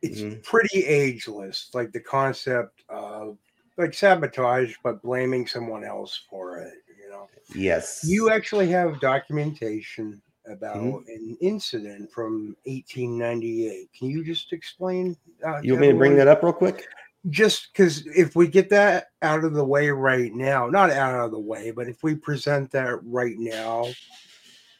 it's 0.02 0.20
Mhm. 0.20 0.42
pretty 0.44 0.84
ageless. 0.84 1.70
Like 1.74 1.92
the 1.92 2.00
concept 2.00 2.84
of 2.88 3.38
like 3.76 3.94
sabotage, 3.94 4.74
but 4.82 5.02
blaming 5.02 5.46
someone 5.46 5.84
else 5.84 6.24
for 6.28 6.58
it. 6.58 6.74
You 7.00 7.10
know, 7.10 7.28
yes, 7.54 8.00
you 8.04 8.30
actually 8.30 8.68
have 8.68 9.00
documentation 9.00 10.20
about 10.46 10.82
Mhm. 10.82 11.08
an 11.08 11.36
incident 11.40 12.10
from 12.10 12.56
1898. 12.64 13.90
Can 13.96 14.08
you 14.08 14.24
just 14.24 14.52
explain? 14.52 15.16
Uh, 15.44 15.60
you 15.62 15.74
want 15.74 15.82
me 15.82 15.88
to 15.92 15.98
bring 15.98 16.16
that 16.16 16.28
up 16.28 16.42
real 16.42 16.52
quick? 16.52 16.86
Just 17.30 17.72
because 17.72 18.06
if 18.16 18.34
we 18.34 18.46
get 18.48 18.70
that 18.70 19.08
out 19.22 19.44
of 19.44 19.52
the 19.52 19.64
way 19.64 19.90
right 19.90 20.32
now, 20.32 20.68
not 20.68 20.90
out 20.90 21.24
of 21.24 21.30
the 21.30 21.38
way, 21.38 21.70
but 21.70 21.88
if 21.88 22.02
we 22.02 22.14
present 22.14 22.70
that 22.70 22.98
right 23.04 23.38
now, 23.38 23.86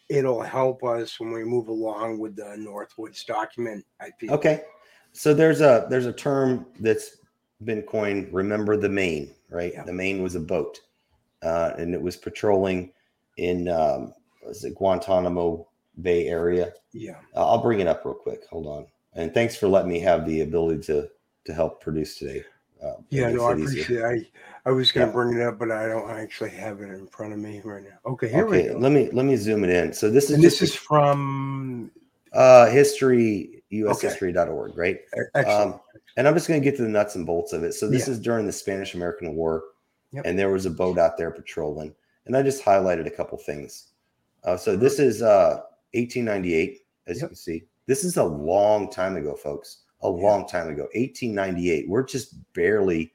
it'll 0.08 0.40
help 0.42 0.82
us 0.84 1.20
when 1.20 1.32
we 1.32 1.44
move 1.44 1.68
along 1.68 2.18
with 2.18 2.34
the 2.36 2.56
Northwoods 2.56 3.24
document. 3.26 3.84
I 4.00 4.10
think. 4.18 4.32
Okay. 4.32 4.64
So 5.18 5.34
there's 5.34 5.60
a 5.60 5.84
there's 5.90 6.06
a 6.06 6.12
term 6.12 6.64
that's 6.78 7.16
been 7.64 7.82
coined. 7.82 8.32
Remember 8.32 8.76
the 8.76 8.88
Maine, 8.88 9.34
right? 9.50 9.72
Yeah. 9.74 9.82
The 9.82 9.92
Maine 9.92 10.22
was 10.22 10.36
a 10.36 10.40
boat, 10.40 10.78
uh, 11.42 11.72
and 11.76 11.92
it 11.92 12.00
was 12.00 12.16
patrolling 12.16 12.92
in 13.36 13.68
um, 13.68 14.14
was 14.46 14.64
it 14.64 14.76
Guantanamo 14.76 15.66
Bay 16.02 16.28
area. 16.28 16.72
Yeah. 16.92 17.16
Uh, 17.34 17.48
I'll 17.48 17.60
bring 17.60 17.80
it 17.80 17.88
up 17.88 18.04
real 18.04 18.14
quick. 18.14 18.46
Hold 18.48 18.68
on. 18.68 18.86
And 19.14 19.34
thanks 19.34 19.56
for 19.56 19.66
letting 19.66 19.90
me 19.90 19.98
have 19.98 20.24
the 20.24 20.42
ability 20.42 20.82
to 20.84 21.08
to 21.46 21.52
help 21.52 21.82
produce 21.82 22.16
today. 22.16 22.44
Uh, 22.80 22.92
Yeah, 23.10 23.32
no, 23.32 23.46
I 23.46 23.54
it 23.54 23.58
easier. 23.58 23.82
appreciate. 23.82 24.04
I 24.04 24.68
I 24.68 24.70
was 24.70 24.92
going 24.92 25.08
to 25.08 25.10
Yeah. 25.10 25.14
bring 25.14 25.36
it 25.36 25.42
up, 25.42 25.58
but 25.58 25.72
I 25.72 25.88
don't 25.88 26.10
actually 26.10 26.50
have 26.50 26.80
it 26.80 26.90
in 26.90 27.08
front 27.08 27.32
of 27.32 27.40
me 27.40 27.60
right 27.64 27.82
now. 27.82 27.98
Okay, 28.12 28.28
here 28.28 28.46
Okay, 28.46 28.68
we 28.68 28.72
go. 28.74 28.78
let 28.78 28.92
me 28.92 29.10
let 29.12 29.26
me 29.26 29.34
zoom 29.34 29.64
it 29.64 29.70
in. 29.70 29.92
So 29.92 30.10
this 30.12 30.26
is 30.30 30.36
and 30.36 30.44
this 30.44 30.62
is 30.62 30.76
from 30.76 31.90
uh 32.32 32.66
history 32.70 33.62
ushistory.org, 33.72 34.76
right? 34.78 34.98
excellent. 35.34 35.74
Um, 35.74 35.80
and 36.16 36.26
I'm 36.26 36.34
just 36.34 36.48
going 36.48 36.60
to 36.60 36.64
get 36.64 36.76
to 36.78 36.82
the 36.82 36.88
nuts 36.88 37.14
and 37.16 37.26
bolts 37.26 37.52
of 37.52 37.62
it. 37.64 37.74
So 37.74 37.88
this 37.88 38.06
Yeah. 38.08 38.14
is 38.14 38.18
during 38.20 38.46
the 38.46 38.52
Spanish 38.52 38.94
American 38.94 39.34
War, 39.34 39.62
Yep. 40.12 40.24
and 40.26 40.38
there 40.38 40.50
was 40.50 40.64
a 40.66 40.70
boat 40.70 40.98
out 40.98 41.18
there 41.18 41.30
patrolling, 41.30 41.94
and 42.26 42.34
I 42.36 42.42
just 42.42 42.64
highlighted 42.64 43.06
a 43.06 43.10
couple 43.10 43.36
things. 43.38 43.88
Uh, 44.44 44.56
so 44.56 44.74
this 44.74 44.98
is 44.98 45.20
uh, 45.22 45.60
1898, 45.92 46.80
as 47.06 47.20
you 47.20 47.26
can 47.26 47.36
see. 47.36 47.64
This 47.86 48.04
is 48.04 48.16
a 48.16 48.24
long 48.24 48.90
time 48.90 49.16
ago, 49.16 49.34
folks. 49.34 49.82
A 50.02 50.08
long 50.08 50.46
time 50.48 50.68
ago, 50.68 50.88
1898. 50.94 51.88
We're 51.88 52.04
just 52.04 52.34
barely, 52.54 53.12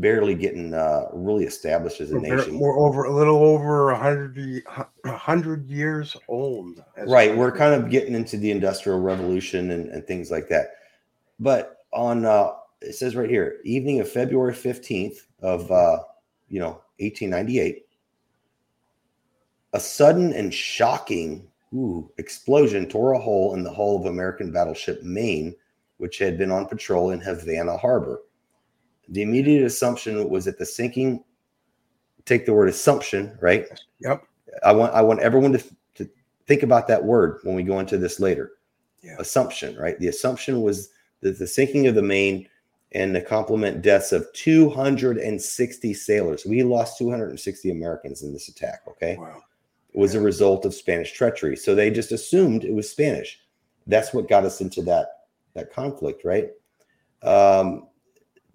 barely 0.00 0.34
getting 0.34 0.74
uh, 0.74 1.06
really 1.12 1.44
established 1.44 2.00
as 2.00 2.12
a 2.12 2.14
we're, 2.14 2.36
nation. 2.36 2.58
we're 2.58 2.78
over 2.78 3.04
a 3.04 3.14
little 3.14 3.42
over 3.42 3.90
a 3.90 3.98
hundred 3.98 4.62
a 5.04 5.12
hundred 5.12 5.68
years 5.68 6.16
old. 6.28 6.82
right 7.06 7.36
we're 7.36 7.52
kind 7.52 7.74
of 7.74 7.90
getting 7.90 8.14
into 8.14 8.36
the 8.36 8.50
industrial 8.50 9.00
revolution 9.00 9.70
and, 9.70 9.88
and 9.88 10.06
things 10.06 10.30
like 10.30 10.48
that 10.48 10.72
but 11.38 11.78
on 11.92 12.24
uh 12.24 12.50
it 12.80 12.94
says 12.94 13.16
right 13.16 13.30
here 13.30 13.58
evening 13.64 14.00
of 14.00 14.10
february 14.10 14.52
15th 14.52 15.18
of 15.40 15.70
uh 15.70 15.98
you 16.48 16.60
know 16.60 16.80
1898 16.98 17.86
a 19.74 19.80
sudden 19.80 20.32
and 20.32 20.52
shocking 20.52 21.46
ooh, 21.74 22.10
explosion 22.18 22.88
tore 22.88 23.12
a 23.12 23.18
hole 23.18 23.54
in 23.54 23.62
the 23.62 23.72
hull 23.72 23.96
of 23.98 24.06
american 24.06 24.52
battleship 24.52 25.02
maine 25.02 25.54
which 25.98 26.18
had 26.18 26.38
been 26.38 26.50
on 26.50 26.66
patrol 26.66 27.10
in 27.10 27.20
havana 27.20 27.76
harbor 27.76 28.22
the 29.08 29.22
immediate 29.22 29.64
assumption 29.64 30.28
was 30.28 30.44
that 30.44 30.58
the 30.58 30.66
sinking 30.66 31.24
take 32.24 32.44
the 32.46 32.52
word 32.52 32.68
assumption 32.68 33.36
right 33.40 33.66
Yep. 34.00 34.22
I 34.64 34.72
want 34.72 34.92
I 34.94 35.02
want 35.02 35.20
everyone 35.20 35.52
to, 35.52 35.64
to 35.96 36.08
think 36.46 36.62
about 36.62 36.86
that 36.88 37.04
word 37.04 37.38
when 37.42 37.54
we 37.54 37.62
go 37.62 37.78
into 37.80 37.98
this 37.98 38.20
later. 38.20 38.52
Yeah. 39.02 39.16
Assumption, 39.18 39.76
right? 39.76 39.98
The 39.98 40.08
assumption 40.08 40.62
was 40.62 40.90
that 41.20 41.38
the 41.38 41.46
sinking 41.46 41.86
of 41.86 41.94
the 41.94 42.02
Maine 42.02 42.48
and 42.92 43.14
the 43.14 43.20
complement 43.20 43.82
deaths 43.82 44.12
of 44.12 44.26
260 44.32 45.94
sailors. 45.94 46.46
We 46.46 46.62
lost 46.62 46.98
260 46.98 47.70
Americans 47.70 48.22
in 48.22 48.32
this 48.32 48.48
attack. 48.48 48.80
Okay, 48.88 49.16
Wow. 49.18 49.42
was 49.94 50.14
a 50.14 50.20
result 50.20 50.64
of 50.64 50.74
Spanish 50.74 51.12
treachery. 51.12 51.56
So 51.56 51.74
they 51.74 51.90
just 51.90 52.12
assumed 52.12 52.64
it 52.64 52.72
was 52.74 52.90
Spanish. 52.90 53.40
That's 53.86 54.12
what 54.14 54.28
got 54.28 54.44
us 54.44 54.60
into 54.60 54.82
that 54.82 55.08
that 55.54 55.72
conflict, 55.72 56.24
right? 56.24 56.50
Um, 57.22 57.87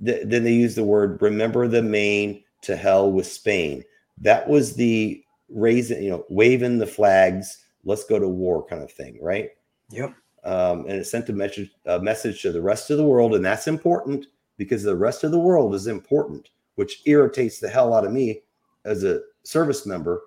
th- 0.06 0.24
then 0.26 0.44
they 0.44 0.54
used 0.54 0.78
the 0.78 0.84
word 0.84 1.22
"remember 1.22 1.68
the 1.68 1.82
Maine 1.82 2.44
to 2.62 2.76
hell 2.76 3.12
with 3.12 3.28
Spain." 3.28 3.84
That 4.20 4.48
was 4.48 4.76
the 4.76 5.24
raising, 5.50 6.04
you 6.04 6.10
know, 6.10 6.26
waving 6.30 6.78
the 6.78 6.88
flags. 6.88 7.66
Let's 7.84 8.06
go 8.06 8.20
to 8.20 8.28
war, 8.28 8.66
kind 8.66 8.84
of 8.84 8.92
thing, 8.92 9.18
right? 9.22 9.50
Yep. 9.90 10.16
um, 10.44 10.82
and 10.82 10.92
it 10.92 11.06
sent 11.06 11.30
a 11.30 11.34
message 11.34 11.72
a 11.86 12.00
message 12.00 12.42
to 12.42 12.52
the 12.52 12.62
rest 12.62 12.90
of 12.90 12.98
the 12.98 13.04
world, 13.04 13.36
and 13.36 13.46
that's 13.46 13.68
important 13.68 14.28
because 14.58 14.84
the 14.84 14.96
rest 14.96 15.24
of 15.24 15.32
the 15.32 15.40
world 15.40 15.76
is 15.76 15.88
important, 15.88 16.50
which 16.76 17.02
irritates 17.06 17.60
the 17.60 17.70
hell 17.70 17.94
out 17.94 18.06
of 18.06 18.12
me 18.12 18.42
as 18.86 19.04
a 19.04 19.22
service 19.44 19.86
member. 19.86 20.22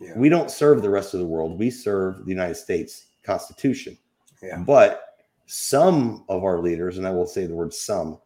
Yeah. 0.00 0.12
We 0.16 0.28
don't 0.28 0.50
serve 0.50 0.82
the 0.82 0.90
rest 0.90 1.14
of 1.14 1.20
the 1.20 1.26
world; 1.26 1.58
we 1.58 1.70
serve 1.70 2.24
the 2.24 2.30
United 2.30 2.56
States 2.56 3.06
Constitution. 3.24 3.98
Yeah. 4.42 4.58
But 4.58 5.04
some 5.46 6.24
of 6.28 6.44
our 6.44 6.60
leaders, 6.60 6.98
and 6.98 7.06
I 7.06 7.10
will 7.10 7.26
say 7.26 7.46
the 7.46 7.54
word 7.54 7.72
"some," 7.74 8.18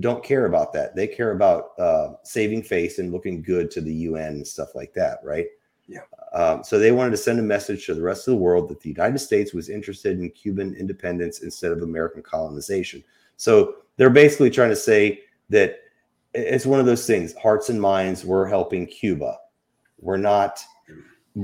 don't 0.00 0.24
care 0.24 0.46
about 0.46 0.72
that. 0.72 0.94
They 0.94 1.06
care 1.06 1.32
about 1.32 1.78
uh, 1.78 2.14
saving 2.22 2.62
face 2.62 2.98
and 2.98 3.12
looking 3.12 3.42
good 3.42 3.70
to 3.72 3.80
the 3.80 3.92
UN 3.92 4.34
and 4.34 4.46
stuff 4.46 4.74
like 4.74 4.92
that, 4.94 5.18
right? 5.22 5.46
Yeah. 5.86 6.00
Um, 6.32 6.62
so 6.62 6.78
they 6.78 6.92
wanted 6.92 7.12
to 7.12 7.16
send 7.16 7.38
a 7.38 7.42
message 7.42 7.86
to 7.86 7.94
the 7.94 8.02
rest 8.02 8.28
of 8.28 8.32
the 8.32 8.38
world 8.38 8.68
that 8.68 8.80
the 8.80 8.90
United 8.90 9.18
States 9.18 9.54
was 9.54 9.70
interested 9.70 10.20
in 10.20 10.30
Cuban 10.30 10.74
independence 10.74 11.40
instead 11.40 11.72
of 11.72 11.82
American 11.82 12.22
colonization. 12.22 13.02
So 13.36 13.76
they're 13.96 14.10
basically 14.10 14.50
trying 14.50 14.70
to 14.70 14.76
say 14.76 15.22
that 15.48 15.80
it's 16.34 16.66
one 16.66 16.80
of 16.80 16.86
those 16.86 17.06
things 17.06 17.34
hearts 17.36 17.70
and 17.70 17.80
minds, 17.80 18.24
we're 18.24 18.46
helping 18.46 18.86
Cuba. 18.86 19.38
We're 20.00 20.18
not 20.18 20.62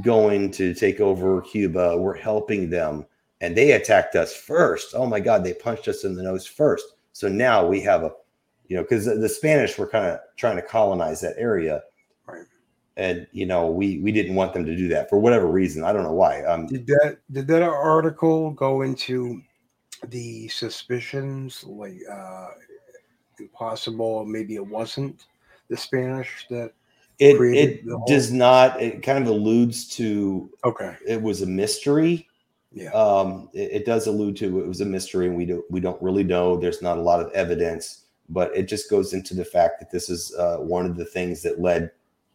going 0.02 0.50
to 0.52 0.74
take 0.74 1.00
over 1.00 1.40
Cuba, 1.40 1.96
we're 1.96 2.16
helping 2.16 2.68
them. 2.68 3.06
And 3.40 3.56
they 3.56 3.72
attacked 3.72 4.16
us 4.16 4.34
first. 4.34 4.94
Oh 4.94 5.06
my 5.06 5.20
God, 5.20 5.44
they 5.44 5.54
punched 5.54 5.88
us 5.88 6.04
in 6.04 6.14
the 6.14 6.22
nose 6.22 6.46
first. 6.46 6.84
So 7.12 7.28
now 7.28 7.66
we 7.66 7.80
have 7.82 8.02
a, 8.02 8.10
you 8.68 8.76
know, 8.76 8.82
because 8.82 9.04
the 9.04 9.28
Spanish 9.28 9.76
were 9.78 9.86
kind 9.86 10.06
of 10.06 10.20
trying 10.36 10.56
to 10.56 10.62
colonize 10.62 11.20
that 11.20 11.34
area. 11.36 11.82
Right. 12.26 12.46
and 12.96 13.26
you 13.32 13.44
know 13.46 13.66
we 13.70 13.98
we 13.98 14.12
didn't 14.12 14.34
want 14.34 14.52
them 14.54 14.64
to 14.64 14.74
do 14.76 14.88
that 14.88 15.10
for 15.10 15.18
whatever 15.18 15.46
reason 15.46 15.82
i 15.84 15.92
don't 15.92 16.04
know 16.04 16.12
why 16.12 16.42
um 16.44 16.66
Did 16.66 16.86
that 16.86 17.18
did 17.32 17.46
that 17.48 17.62
article 17.62 18.52
go 18.52 18.82
into 18.82 19.42
the 20.08 20.46
suspicions 20.48 21.64
like 21.64 21.98
uh 22.10 22.48
impossible 23.40 24.24
maybe 24.24 24.54
it 24.54 24.66
wasn't 24.66 25.26
the 25.68 25.76
Spanish 25.76 26.46
that 26.50 26.72
it 27.18 27.36
created 27.36 27.78
it 27.80 27.86
the 27.86 27.98
whole- 27.98 28.06
does 28.06 28.32
not 28.32 28.80
it 28.80 29.02
kind 29.02 29.18
of 29.24 29.28
alludes 29.28 29.88
to 29.96 30.48
okay. 30.64 30.96
it 31.06 31.20
was 31.20 31.42
a 31.42 31.46
mystery. 31.46 32.28
Yeah. 32.72 32.90
Um 32.92 33.48
it, 33.54 33.70
it 33.72 33.86
does 33.86 34.06
allude 34.06 34.36
to 34.38 34.60
it 34.60 34.66
was 34.66 34.80
a 34.80 34.84
mystery 34.84 35.26
and 35.26 35.36
we 35.36 35.46
don't 35.46 35.64
we 35.70 35.80
don't 35.80 36.00
really 36.02 36.24
know. 36.24 36.56
There's 36.56 36.82
not 36.82 36.98
a 36.98 37.02
lot 37.02 37.20
of 37.20 37.30
evidence 37.32 38.03
but 38.28 38.54
it 38.56 38.64
just 38.64 38.90
goes 38.90 39.12
into 39.12 39.34
the 39.34 39.44
fact 39.44 39.78
that 39.80 39.90
this 39.90 40.08
is 40.08 40.34
uh, 40.36 40.56
one 40.56 40.86
of 40.86 40.96
the 40.96 41.04
things 41.04 41.42
that 41.42 41.60
led 41.60 41.90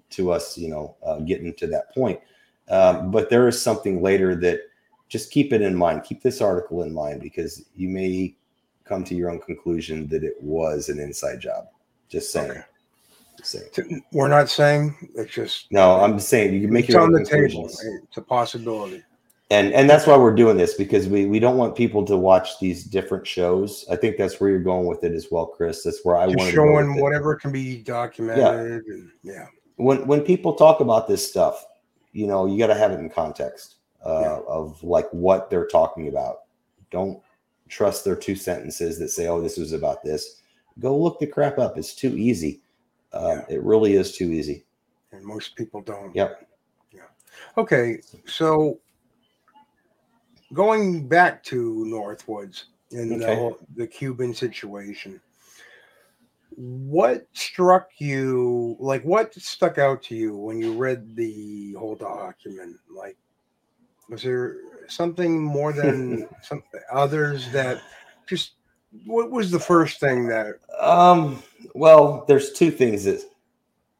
to 0.09 0.31
us 0.31 0.57
you 0.57 0.69
know 0.69 0.95
uh, 1.05 1.19
getting 1.19 1.53
to 1.53 1.67
that 1.67 1.93
point 1.93 2.19
um, 2.69 3.11
but 3.11 3.29
there 3.29 3.47
is 3.47 3.61
something 3.61 4.01
later 4.01 4.35
that 4.35 4.61
just 5.07 5.31
keep 5.31 5.53
it 5.53 5.61
in 5.61 5.75
mind 5.75 6.03
keep 6.03 6.21
this 6.21 6.41
article 6.41 6.83
in 6.83 6.93
mind 6.93 7.21
because 7.21 7.65
you 7.75 7.89
may 7.89 8.35
come 8.85 9.03
to 9.03 9.15
your 9.15 9.29
own 9.29 9.39
conclusion 9.39 10.07
that 10.07 10.23
it 10.23 10.35
was 10.41 10.89
an 10.89 10.99
inside 10.99 11.39
job 11.39 11.65
just 12.09 12.31
saying, 12.31 12.51
Okay. 12.51 12.63
Just 13.37 13.51
saying. 13.51 14.03
We're 14.11 14.27
not 14.27 14.49
saying 14.49 14.95
it's 15.15 15.33
just 15.33 15.71
no 15.71 16.01
i'm 16.01 16.17
just 16.17 16.29
saying 16.29 16.53
you 16.53 16.61
can 16.61 16.71
make 16.71 16.85
it's 16.85 16.93
your 16.93 17.01
on 17.01 17.07
own 17.07 17.13
the 17.13 17.29
table 17.29 17.41
conclusions 17.41 17.81
right? 17.85 18.03
it's 18.03 18.17
a 18.17 18.21
possibility 18.21 19.03
and 19.51 19.73
and 19.73 19.89
that's 19.89 20.05
why 20.05 20.15
we're 20.15 20.35
doing 20.35 20.57
this 20.57 20.75
because 20.75 21.07
we 21.07 21.25
we 21.25 21.39
don't 21.39 21.57
want 21.57 21.75
people 21.75 22.05
to 22.05 22.15
watch 22.17 22.59
these 22.59 22.83
different 22.83 23.25
shows. 23.25 23.85
I 23.89 23.95
think 23.95 24.17
that's 24.17 24.39
where 24.39 24.49
you're 24.49 24.59
going 24.59 24.85
with 24.85 25.03
it 25.03 25.13
as 25.13 25.27
well, 25.31 25.47
Chris. 25.47 25.83
That's 25.83 26.03
where 26.03 26.17
I 26.17 26.27
want 26.27 26.31
to 26.31 26.37
go 26.37 26.43
with 26.43 26.53
showing 26.53 26.97
it. 26.97 27.01
whatever 27.01 27.35
can 27.35 27.51
be 27.51 27.77
documented. 27.81 28.85
And, 28.85 29.11
yeah. 29.23 29.47
when 29.77 30.05
when 30.05 30.21
people 30.21 30.53
talk 30.53 30.81
about 30.81 31.07
this 31.07 31.27
stuff, 31.27 31.65
you 32.11 32.27
know, 32.27 32.45
you 32.45 32.59
got 32.59 32.67
to 32.67 32.75
have 32.75 32.91
it 32.91 32.99
in 32.99 33.09
context 33.09 33.75
uh, 34.05 34.19
Yeah. 34.21 34.39
of 34.47 34.83
like 34.83 35.09
what 35.11 35.49
they're 35.49 35.67
talking 35.67 36.07
about. 36.09 36.41
Don't 36.91 37.19
trust 37.69 38.05
their 38.05 38.15
two 38.15 38.35
sentences 38.35 38.99
that 38.99 39.09
say, 39.09 39.27
"Oh, 39.27 39.41
this 39.41 39.57
was 39.57 39.73
about 39.73 40.03
this." 40.03 40.41
Go 40.79 40.95
look 40.97 41.19
the 41.19 41.27
crap 41.27 41.57
up. 41.57 41.77
It's 41.77 41.95
too 41.95 42.15
easy. 42.15 42.61
Um, 43.13 43.41
It 43.49 43.63
really 43.63 43.93
is 43.95 44.15
too 44.15 44.31
easy. 44.31 44.65
And 45.11 45.25
most 45.25 45.55
people 45.55 45.81
don't. 45.81 46.15
Yep. 46.15 46.47
Yeah. 46.91 47.01
Okay, 47.57 47.99
so 48.25 48.79
going 50.53 51.07
back 51.07 51.43
to 51.45 51.85
Northwoods 51.87 52.65
and 52.91 53.11
the, 53.11 53.25
Okay. 53.25 53.35
whole- 53.35 53.57
the 53.75 53.87
Cuban 53.87 54.33
situation, 54.33 55.19
what 56.55 57.25
struck 57.33 57.89
you? 57.99 58.75
Like, 58.79 59.03
what 59.03 59.33
stuck 59.35 59.77
out 59.77 60.01
to 60.03 60.15
you 60.15 60.35
when 60.35 60.59
you 60.59 60.73
read 60.73 61.15
the 61.15 61.73
whole 61.73 61.95
document? 61.95 62.77
Like, 62.93 63.17
was 64.09 64.23
there 64.23 64.57
something 64.87 65.41
more 65.41 65.71
than 65.71 66.27
some 66.41 66.63
others 66.91 67.49
that 67.51 67.81
just? 68.27 68.53
What 69.05 69.29
was 69.29 69.51
the 69.51 69.59
first 69.59 69.99
thing 69.99 70.27
that? 70.29 70.55
Um. 70.79 71.43
Well, 71.75 72.25
there's 72.27 72.51
two 72.53 72.71
things 72.71 73.03
that, 73.03 73.21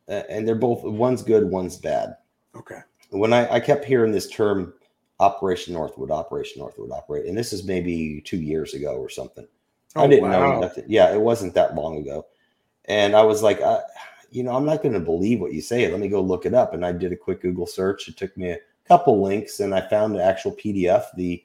and 0.08 0.48
they're 0.48 0.56
both 0.56 0.84
one's 0.84 1.22
good, 1.22 1.50
one's 1.50 1.77
bad. 1.77 2.18
Okay, 2.56 2.79
when 3.12 3.32
I, 3.32 3.53
I 3.56 3.60
kept 3.60 3.86
hearing 3.86 4.12
this 4.12 4.27
term 4.27 4.74
Operation 5.19 5.73
Northwood, 5.73 6.11
Operation 6.11 6.59
Northwood, 6.61 6.91
operate, 6.91 7.25
and 7.25 7.38
this 7.38 7.51
is 7.53 7.63
maybe 7.65 8.21
two 8.21 8.38
years 8.39 8.73
ago 8.73 8.95
or 8.97 9.09
something. 9.09 9.45
I 9.95 10.03
Oh, 10.03 10.07
didn't 10.07 10.31
know 10.31 10.59
nothing. 10.59 10.85
Yeah, 10.88 11.13
it 11.13 11.19
wasn't 11.19 11.53
that 11.55 11.75
long 11.75 11.97
ago. 11.97 12.27
And 12.85 13.15
I 13.15 13.23
was 13.23 13.41
like, 13.43 13.61
I, 13.61 13.81
you 14.31 14.43
know, 14.43 14.55
I'm 14.55 14.65
not 14.65 14.81
going 14.81 14.93
to 14.93 14.99
believe 14.99 15.41
what 15.41 15.53
you 15.53 15.61
say. 15.61 15.89
Let 15.89 15.99
me 15.99 16.07
go 16.09 16.21
look 16.21 16.45
it 16.45 16.53
up. 16.53 16.73
And 16.73 16.85
I 16.85 16.91
did 16.91 17.11
a 17.11 17.17
quick 17.17 17.41
Google 17.41 17.65
search. 17.65 18.07
It 18.07 18.15
took 18.15 18.35
me 18.38 18.51
a 18.51 18.59
couple 18.88 19.21
links 19.21 19.59
and 19.59 19.73
I 19.73 19.88
found 19.89 20.15
the 20.15 20.23
actual 20.23 20.51
PDF, 20.55 21.05
the 21.15 21.43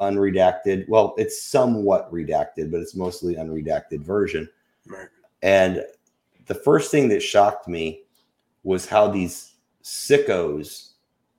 unredacted. 0.00 0.88
Well, 0.88 1.14
it's 1.18 1.40
somewhat 1.42 2.12
redacted, 2.12 2.70
but 2.70 2.80
it's 2.80 2.94
mostly 2.94 3.36
unredacted 3.36 4.00
version. 4.00 4.48
right. 4.86 5.08
And 5.42 5.84
the 6.46 6.54
first 6.54 6.90
thing 6.90 7.08
that 7.08 7.20
shocked 7.22 7.68
me 7.68 8.02
was 8.64 8.86
how 8.86 9.08
these 9.08 9.54
sickos 9.84 10.90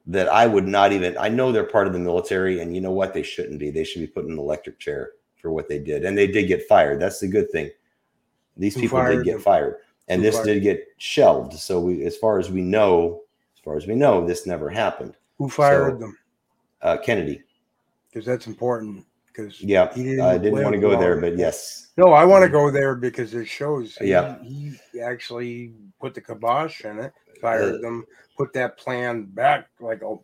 that 0.07 0.27
I 0.29 0.47
would 0.47 0.67
not 0.67 0.91
even 0.91 1.17
I 1.17 1.29
know 1.29 1.51
they're 1.51 1.63
part 1.63 1.87
of 1.87 1.93
the 1.93 1.99
military 1.99 2.61
and 2.61 2.73
you 2.73 2.81
know 2.81 2.91
what 2.91 3.13
they 3.13 3.23
shouldn't 3.23 3.59
be. 3.59 3.69
They 3.69 3.83
should 3.83 4.01
be 4.01 4.07
put 4.07 4.25
in 4.25 4.31
an 4.31 4.39
electric 4.39 4.79
chair 4.79 5.11
for 5.41 5.51
what 5.51 5.67
they 5.69 5.79
did. 5.79 6.03
And 6.05 6.17
they 6.17 6.27
did 6.27 6.47
get 6.47 6.67
fired. 6.67 6.99
That's 6.99 7.19
the 7.19 7.27
good 7.27 7.51
thing. 7.51 7.69
These 8.57 8.75
Who 8.75 8.81
people 8.81 9.03
did 9.05 9.23
get 9.23 9.41
fired. 9.41 9.77
And 10.07 10.21
Who 10.21 10.27
this 10.27 10.35
fired 10.35 10.45
did 10.45 10.63
get 10.63 10.87
shelved. 10.97 11.53
So 11.53 11.79
we 11.79 12.03
as 12.05 12.17
far 12.17 12.39
as 12.39 12.49
we 12.49 12.61
know, 12.61 13.21
as 13.55 13.61
far 13.61 13.77
as 13.77 13.87
we 13.87 13.95
know, 13.95 14.25
this 14.25 14.45
never 14.47 14.69
happened. 14.69 15.15
Who 15.37 15.49
fired 15.49 15.93
So- 15.93 15.99
them? 15.99 16.17
Uh 16.81 16.97
Kennedy. 16.97 17.43
Because 18.09 18.25
that's 18.25 18.47
important. 18.47 19.05
Because 19.31 19.61
Yeah. 19.61 19.93
he 19.93 20.03
didn't 20.03 20.21
I 20.21 20.37
didn't 20.37 20.61
want 20.61 20.73
to 20.73 20.81
go 20.81 20.99
there, 20.99 21.19
but 21.19 21.37
yes. 21.37 21.91
No, 21.97 22.13
I 22.13 22.25
want 22.25 22.43
to 22.43 22.49
go 22.49 22.71
there 22.71 22.95
because 22.95 23.33
it 23.33 23.45
shows. 23.45 23.95
he- 23.97 24.09
Yeah. 24.09 24.41
he, 24.41 24.73
actually 25.01 25.73
put 25.99 26.13
the 26.13 26.21
kibosh 26.21 26.83
in 26.83 26.99
it, 26.99 27.13
fired 27.39 27.75
Uh, 27.75 27.81
them, 27.81 28.05
put 28.37 28.51
that 28.53 28.77
plan 28.77 29.23
back, 29.25 29.69
like 29.79 30.03
oh, 30.03 30.23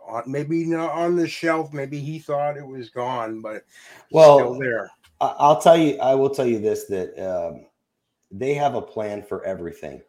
on, 0.00 0.22
maybe 0.26 0.64
not 0.66 0.90
on 0.90 1.16
the 1.16 1.26
shelf. 1.26 1.72
Maybe 1.72 1.98
he 1.98 2.18
thought 2.18 2.56
it 2.56 2.66
was 2.66 2.90
gone, 2.90 3.40
but 3.40 3.64
Well, 4.12 4.38
still 4.38 4.58
there. 4.58 4.90
I'll 5.20 5.60
tell 5.60 5.76
you, 5.76 5.98
I 5.98 6.14
will 6.14 6.30
tell 6.30 6.46
you 6.46 6.58
this 6.58 6.84
that 6.86 7.18
um, 7.18 7.66
they 8.30 8.54
have 8.54 8.74
a 8.74 8.82
plan 8.82 9.22
for 9.22 9.44
everything. 9.44 10.02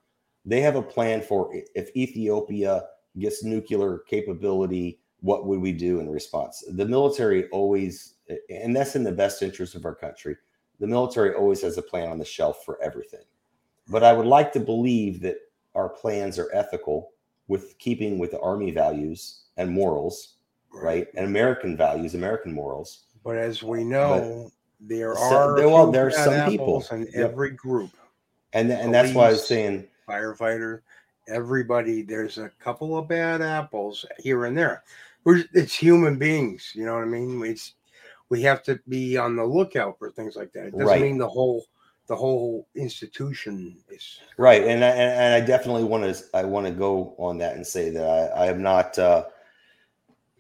They 0.44 0.62
have 0.62 0.76
a 0.76 0.82
plan 0.82 1.22
for 1.22 1.50
if 1.74 1.96
Ethiopia 1.96 2.84
gets 3.18 3.44
nuclear 3.44 4.00
capability, 4.08 5.00
what 5.22 5.46
would 5.46 5.62
we 5.62 5.72
do 5.72 6.00
in 6.00 6.10
response? 6.10 6.64
The 6.68 6.86
military 6.86 7.48
always, 7.50 8.15
and 8.50 8.76
that's 8.76 8.96
in 8.96 9.04
the 9.04 9.12
best 9.12 9.42
interest 9.42 9.76
of 9.76 9.86
our 9.86 9.96
country, 9.96 10.36
the 10.80 10.88
military 10.88 11.34
always 11.34 11.62
has 11.62 11.78
a 11.78 11.82
plan 11.82 12.10
on 12.10 12.18
the 12.18 12.26
shelf 12.26 12.64
for 12.66 12.82
everything. 12.82 13.24
But 13.88 14.04
I 14.04 14.14
would 14.14 14.26
like 14.26 14.52
to 14.54 14.60
believe 14.60 15.22
that 15.22 15.38
our 15.76 15.90
plans 15.90 16.40
are 16.40 16.50
ethical 16.54 17.12
with 17.48 17.78
keeping 17.78 18.18
with 18.18 18.32
the 18.32 18.40
army 18.40 18.72
values 18.72 19.44
and 19.58 19.70
morals, 19.70 20.38
right? 20.74 21.08
And 21.16 21.26
American 21.26 21.78
values, 21.78 22.16
American 22.16 22.52
morals. 22.54 23.04
But 23.24 23.38
as 23.38 23.62
we 23.62 23.84
know, 23.84 24.52
there 24.80 25.16
So- 25.16 25.22
are 25.22 25.56
there- 25.58 25.70
well, 25.70 25.92
there 25.92 26.08
are 26.08 26.12
some 26.12 26.50
people. 26.50 26.84
in 26.92 27.02
Yep. 27.04 27.14
every 27.16 27.52
group. 27.52 27.92
And 28.54 28.72
and 28.72 28.94
that's 28.94 29.14
why 29.14 29.28
I 29.28 29.32
was 29.32 29.46
saying, 29.48 29.88
Firefighter, 30.08 30.82
everybody. 31.28 32.02
There's 32.04 32.38
a 32.38 32.50
couple 32.60 32.98
of 32.98 33.08
bad 33.08 33.42
apples 33.42 34.06
here 34.20 34.46
and 34.46 34.58
there. 34.58 34.84
We're, 35.24 35.44
it's 35.54 35.74
human 35.76 36.18
beings. 36.18 36.72
You 36.76 36.86
know 36.86 36.94
what 36.94 37.02
I 37.04 37.06
mean? 37.08 37.44
It's 37.44 37.74
we 38.30 38.42
have 38.42 38.64
to 38.64 38.80
be 38.88 39.18
on 39.18 39.36
the 39.36 39.46
lookout 39.46 39.98
for 40.00 40.10
things 40.12 40.36
like 40.36 40.52
that. 40.54 40.68
It 40.68 40.72
doesn't 40.72 40.88
Right. 40.88 41.02
mean 41.02 41.18
the 41.18 41.28
whole 41.28 41.66
the 42.08 42.16
whole 42.16 42.68
institution 42.76 43.76
is 43.90 44.20
right, 44.38 44.64
and 44.64 44.86
I, 44.86 44.90
and 44.90 45.34
I 45.34 45.46
definitely 45.46 45.86
want 45.86 46.04
to 46.04 46.24
I 46.36 46.44
want 46.44 46.68
to 46.68 46.72
go 46.72 47.16
on 47.18 47.40
that 47.40 47.56
and 47.56 47.66
say 47.66 47.90
that 47.90 48.06
I, 48.08 48.44
I 48.44 48.48
am 48.48 48.62
not 48.62 49.00
uh, 49.00 49.26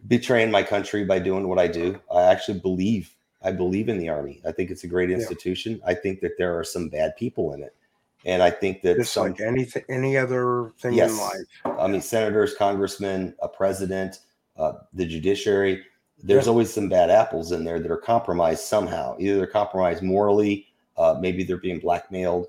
betraying 0.07 0.51
my 0.51 0.61
country 0.61 1.03
by 1.05 1.19
doing 1.19 1.47
what 1.47 1.57
I 1.57 1.67
do. 1.67 1.99
I 2.13 2.23
actually 2.23 2.59
believe 2.59 3.11
I 3.41 3.51
believe 3.51 3.89
in 3.89 3.97
the 3.97 4.09
army. 4.09 4.41
I 4.47 4.51
think 4.51 4.69
it's 4.71 4.83
a 4.83 4.87
great 4.87 5.09
Yeah. 5.09 5.15
institution. 5.17 5.81
I 5.85 5.93
think 5.95 6.21
that 6.21 6.37
there 6.37 6.57
are 6.57 6.63
some 6.63 6.87
bad 6.89 7.15
people 7.15 7.53
in 7.53 7.63
it, 7.63 7.75
and 8.25 8.43
I 8.43 8.51
think 8.51 8.83
that 8.83 8.97
just 8.97 9.13
some 9.13 9.31
like 9.31 9.41
anything 9.41 9.83
any 9.89 10.17
other 10.17 10.73
thing 10.79 10.97
in 10.97 11.17
life. 11.17 11.79
I 11.79 11.87
mean, 11.87 12.01
senators, 12.01 12.53
congressmen, 12.55 13.35
a 13.41 13.47
president, 13.47 14.19
uh, 14.57 14.73
the 14.93 15.05
judiciary. 15.05 15.83
There's 16.23 16.45
Yeah. 16.45 16.51
always 16.51 16.73
some 16.73 16.89
bad 16.89 17.09
apples 17.09 17.51
in 17.51 17.63
there 17.63 17.79
that 17.79 17.91
are 17.91 17.97
compromised 17.97 18.63
somehow. 18.63 19.15
Either 19.19 19.37
they're 19.37 19.47
compromised 19.47 20.01
morally, 20.01 20.67
uh, 20.97 21.15
maybe 21.19 21.43
they're 21.43 21.57
being 21.57 21.79
blackmailed. 21.79 22.47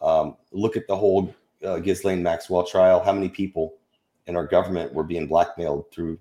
Um, 0.00 0.36
look 0.52 0.76
at 0.76 0.86
the 0.86 0.96
whole 0.96 1.34
uh, 1.64 1.78
Ghislaine 1.78 2.22
Maxwell 2.22 2.64
trial. 2.64 3.00
How 3.02 3.12
many 3.12 3.28
people 3.28 3.74
in 4.26 4.34
our 4.36 4.46
government 4.46 4.94
were 4.94 5.04
being 5.04 5.26
blackmailed 5.26 5.90
through 5.92 6.18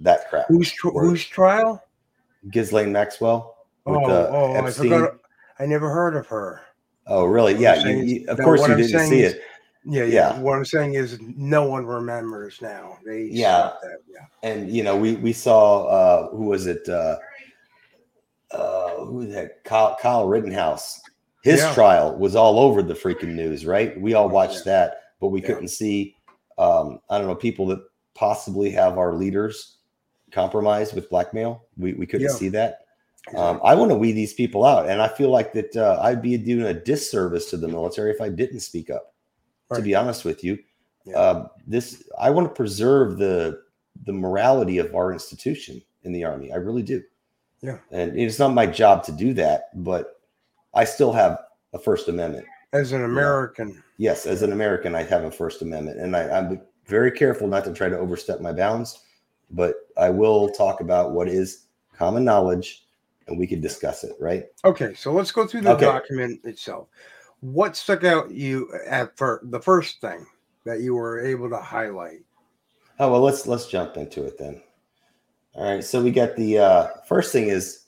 that 0.00 0.28
crap? 0.28 0.46
Whose 0.48 0.72
tr- 0.72 0.88
whose 0.88 1.24
trial? 1.24 1.82
Ghislaine 2.50 2.90
Maxwell? 2.92 3.56
with, 3.84 3.96
Oh, 3.98 4.04
uh, 4.10 4.30
oh, 4.32 4.66
I 4.66 4.70
forgot. 4.72 5.18
I 5.60 5.66
never 5.66 5.88
heard 5.90 6.16
of 6.16 6.26
her. 6.26 6.62
Oh, 7.06 7.24
really? 7.26 7.54
Yeah. 7.54 7.86
You, 7.86 7.96
you- 7.98 8.28
of 8.28 8.38
course, 8.38 8.60
you 8.66 8.72
I'm 8.72 8.76
didn't 8.80 9.06
see 9.06 9.20
is- 9.22 9.34
it. 9.34 9.42
Yeah, 9.88 10.02
Yeah. 10.04 10.34
yeah. 10.34 10.40
What 10.40 10.56
I'm 10.58 10.64
saying 10.64 10.94
is, 10.94 11.18
no 11.20 11.64
one 11.68 11.86
remembers 11.86 12.60
now. 12.60 12.98
They 13.06 13.22
Yeah. 13.30 13.72
that. 13.82 13.98
Yeah. 14.08 14.26
and 14.42 14.70
you 14.70 14.82
know 14.82 14.96
we 14.96 15.14
we 15.16 15.32
saw 15.32 15.84
uh 15.86 16.30
who 16.30 16.44
was 16.44 16.66
it 16.66 16.88
uh 16.88 17.16
uh 18.50 19.04
who 19.04 19.14
was 19.14 19.28
that 19.30 19.62
Kyle, 19.64 19.96
Kyle 20.00 20.26
Rittenhouse 20.26 21.00
his 21.42 21.60
Yeah. 21.60 21.74
trial 21.74 22.16
was 22.16 22.34
all 22.36 22.58
over 22.58 22.82
the 22.82 22.94
freaking 22.94 23.34
news 23.34 23.64
right 23.66 23.98
we 24.00 24.14
all 24.14 24.28
watched 24.28 24.64
that 24.64 24.98
but 25.20 25.28
we 25.28 25.40
Yeah. 25.40 25.46
couldn't 25.48 25.68
see 25.68 26.16
um 26.58 27.00
I 27.10 27.18
don't 27.18 27.26
know 27.26 27.34
people 27.34 27.66
that 27.66 27.80
possibly 28.14 28.70
have 28.70 28.98
our 28.98 29.14
leaders 29.14 29.78
compromised 30.32 30.94
with 30.94 31.10
blackmail 31.10 31.64
we 31.76 31.92
we 31.94 32.06
couldn't 32.06 32.28
Yeah. 32.28 32.34
see 32.34 32.48
that 32.50 32.80
um, 33.34 33.60
I 33.64 33.74
want 33.74 33.90
to 33.90 33.96
weed 33.96 34.12
these 34.12 34.34
people 34.34 34.64
out, 34.64 34.88
and 34.88 35.02
I 35.02 35.08
feel 35.08 35.30
like 35.30 35.52
that 35.54 35.74
uh, 35.76 35.98
I'd 36.00 36.22
be 36.22 36.38
doing 36.38 36.64
a 36.66 36.72
disservice 36.72 37.50
to 37.50 37.56
the 37.56 37.66
military 37.66 38.12
if 38.12 38.20
I 38.20 38.28
didn't 38.28 38.60
speak 38.60 38.88
up. 38.88 39.15
To 39.74 39.82
be 39.82 39.94
honest 39.94 40.24
with 40.24 40.44
you, 40.44 40.58
Yeah. 41.04 41.18
uh, 41.18 41.48
this 41.66 42.04
I 42.18 42.30
want 42.30 42.48
to 42.48 42.54
preserve 42.54 43.18
the 43.18 43.62
the 44.04 44.12
morality 44.12 44.78
of 44.78 44.94
our 44.94 45.12
institution 45.12 45.82
in 46.04 46.12
the 46.12 46.22
army. 46.24 46.52
I 46.52 46.56
really 46.56 46.82
do. 46.82 47.02
Yeah. 47.62 47.78
and 47.90 48.16
it's 48.18 48.38
not 48.38 48.52
my 48.52 48.66
job 48.66 49.02
to 49.04 49.12
do 49.12 49.32
that, 49.34 49.70
but 49.82 50.20
I 50.74 50.84
still 50.84 51.10
have 51.12 51.38
a 51.72 51.78
First 51.78 52.06
Amendment. 52.08 52.46
As 52.72 52.92
an 52.92 53.02
American, 53.02 53.82
Yes, 53.96 54.26
as 54.26 54.42
an 54.42 54.52
American, 54.52 54.94
I 54.94 55.02
have 55.02 55.24
a 55.24 55.30
First 55.30 55.62
Amendment, 55.62 55.98
and 55.98 56.14
I, 56.14 56.28
I'm 56.28 56.60
very 56.86 57.10
careful 57.10 57.48
not 57.48 57.64
to 57.64 57.72
try 57.72 57.88
to 57.88 57.98
overstep 57.98 58.40
my 58.40 58.52
bounds. 58.52 59.02
But 59.50 59.74
I 59.96 60.10
will 60.10 60.50
talk 60.50 60.80
about 60.80 61.12
what 61.12 61.28
is 61.28 61.64
common 61.96 62.24
knowledge, 62.24 62.86
and 63.26 63.38
we 63.38 63.46
can 63.46 63.60
discuss 63.62 64.04
it. 64.04 64.12
Right? 64.20 64.44
okay. 64.64 64.92
So 64.94 65.10
let's 65.12 65.32
go 65.32 65.46
through 65.46 65.62
the 65.62 65.72
Okay. 65.72 65.86
document 65.86 66.40
itself. 66.44 66.88
What 67.40 67.76
stuck 67.76 68.04
out 68.04 68.30
you 68.30 68.72
at 68.86 69.16
first? 69.16 69.50
The 69.50 69.60
first 69.60 70.00
thing 70.00 70.26
that 70.64 70.80
you 70.80 70.94
were 70.94 71.24
able 71.24 71.48
to 71.50 71.58
highlight. 71.58 72.20
Oh 72.98 73.10
well, 73.10 73.20
let's 73.20 73.46
let's 73.46 73.68
jump 73.68 73.96
into 73.96 74.24
it 74.24 74.38
then. 74.38 74.62
All 75.54 75.70
right, 75.70 75.84
so 75.84 76.02
we 76.02 76.10
got 76.10 76.36
the 76.36 76.58
uh, 76.58 76.86
first 77.06 77.32
thing 77.32 77.48
is 77.48 77.84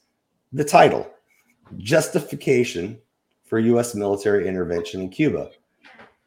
the 0.52 0.64
title, 0.64 1.10
justification 1.76 2.98
for 3.44 3.58
U.S. 3.58 3.94
military 3.94 4.48
intervention 4.48 5.02
in 5.02 5.10
Cuba. 5.10 5.50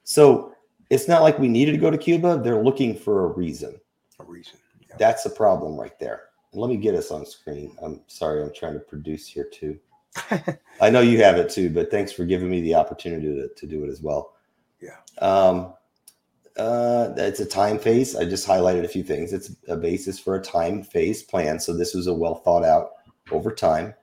So 0.04 0.54
it's 0.90 1.08
not 1.08 1.22
like 1.22 1.40
we 1.40 1.48
needed 1.48 1.72
to 1.72 1.78
go 1.78 1.90
to 1.90 1.98
Cuba; 1.98 2.42
they're 2.44 2.64
looking 2.64 2.96
for 2.96 3.26
a 3.26 3.28
reason. 3.28 3.80
A 4.20 4.24
reason. 4.24 4.60
Yeah. 4.82 4.96
That's 5.00 5.24
the 5.24 5.30
problem 5.30 5.80
right 5.80 5.98
there. 6.00 6.24
let 6.54 6.70
me 6.70 6.78
get 6.78 6.96
us 6.96 7.12
on 7.12 7.26
screen. 7.26 7.76
I'm 7.82 8.02
sorry, 8.08 8.44
I'm 8.44 8.54
trying 8.54 8.74
to 8.74 8.80
produce 8.80 9.28
here 9.28 9.48
too. 9.52 9.80
I 10.82 10.90
know 10.90 11.02
you 11.02 11.24
have 11.24 11.38
it 11.38 11.50
too, 11.50 11.70
but 11.70 11.92
thanks 11.92 12.12
for 12.12 12.26
giving 12.26 12.50
me 12.50 12.62
the 12.62 12.76
opportunity 12.76 13.28
to, 13.28 13.48
to 13.48 13.68
do 13.68 13.84
it 13.84 13.90
as 13.90 14.02
well. 14.02 14.34
Yeah. 14.82 14.98
Um, 15.20 15.74
uh, 16.58 17.14
it's 17.18 17.40
a 17.40 17.46
time 17.46 17.80
phase. 17.80 18.16
I 18.16 18.26
just 18.26 18.48
highlighted 18.48 18.84
a 18.84 18.88
few 18.88 19.04
things. 19.04 19.32
It's 19.32 19.56
a 19.68 19.78
basis 19.78 20.20
for 20.20 20.36
a 20.36 20.42
time 20.42 20.84
phase 20.84 21.24
plan. 21.24 21.60
So 21.60 21.76
this 21.76 21.94
was 21.94 22.08
a 22.08 22.14
well 22.14 22.36
thought 22.36 22.66
out 22.66 22.92
over 23.32 23.52
time. 23.52 23.94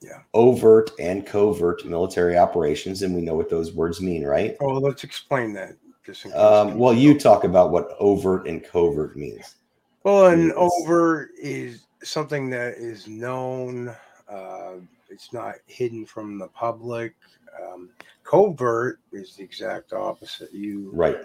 Yeah. 0.00 0.20
Overt 0.32 0.92
and 1.00 1.26
covert 1.26 1.84
military 1.84 2.38
operations, 2.38 3.02
and 3.02 3.14
we 3.14 3.20
know 3.20 3.34
what 3.34 3.50
those 3.50 3.72
words 3.72 4.00
mean, 4.00 4.24
right? 4.24 4.56
Oh, 4.60 4.74
let's 4.74 5.02
explain 5.02 5.52
that. 5.54 5.72
Just 6.06 6.24
in 6.24 6.30
case 6.30 6.40
Um, 6.40 6.78
well, 6.78 6.94
you 6.94 7.18
talk 7.18 7.42
about 7.42 7.72
what 7.72 7.96
overt 7.98 8.46
and 8.46 8.62
covert 8.62 9.16
means. 9.16 9.56
Well, 10.04 10.26
an 10.26 10.48
Yes. 10.48 10.56
over 10.56 11.30
is 11.36 11.86
something 12.04 12.48
that 12.50 12.74
is 12.74 13.08
known. 13.08 13.94
Uh, 14.28 14.74
it's 15.10 15.32
not 15.32 15.56
hidden 15.66 16.04
from 16.06 16.38
the 16.38 16.48
public. 16.48 17.14
Um, 17.62 17.90
covert 18.24 19.00
is 19.12 19.36
the 19.36 19.42
exact 19.44 19.92
opposite. 19.92 20.52
You 20.52 20.90
Right. 20.92 21.16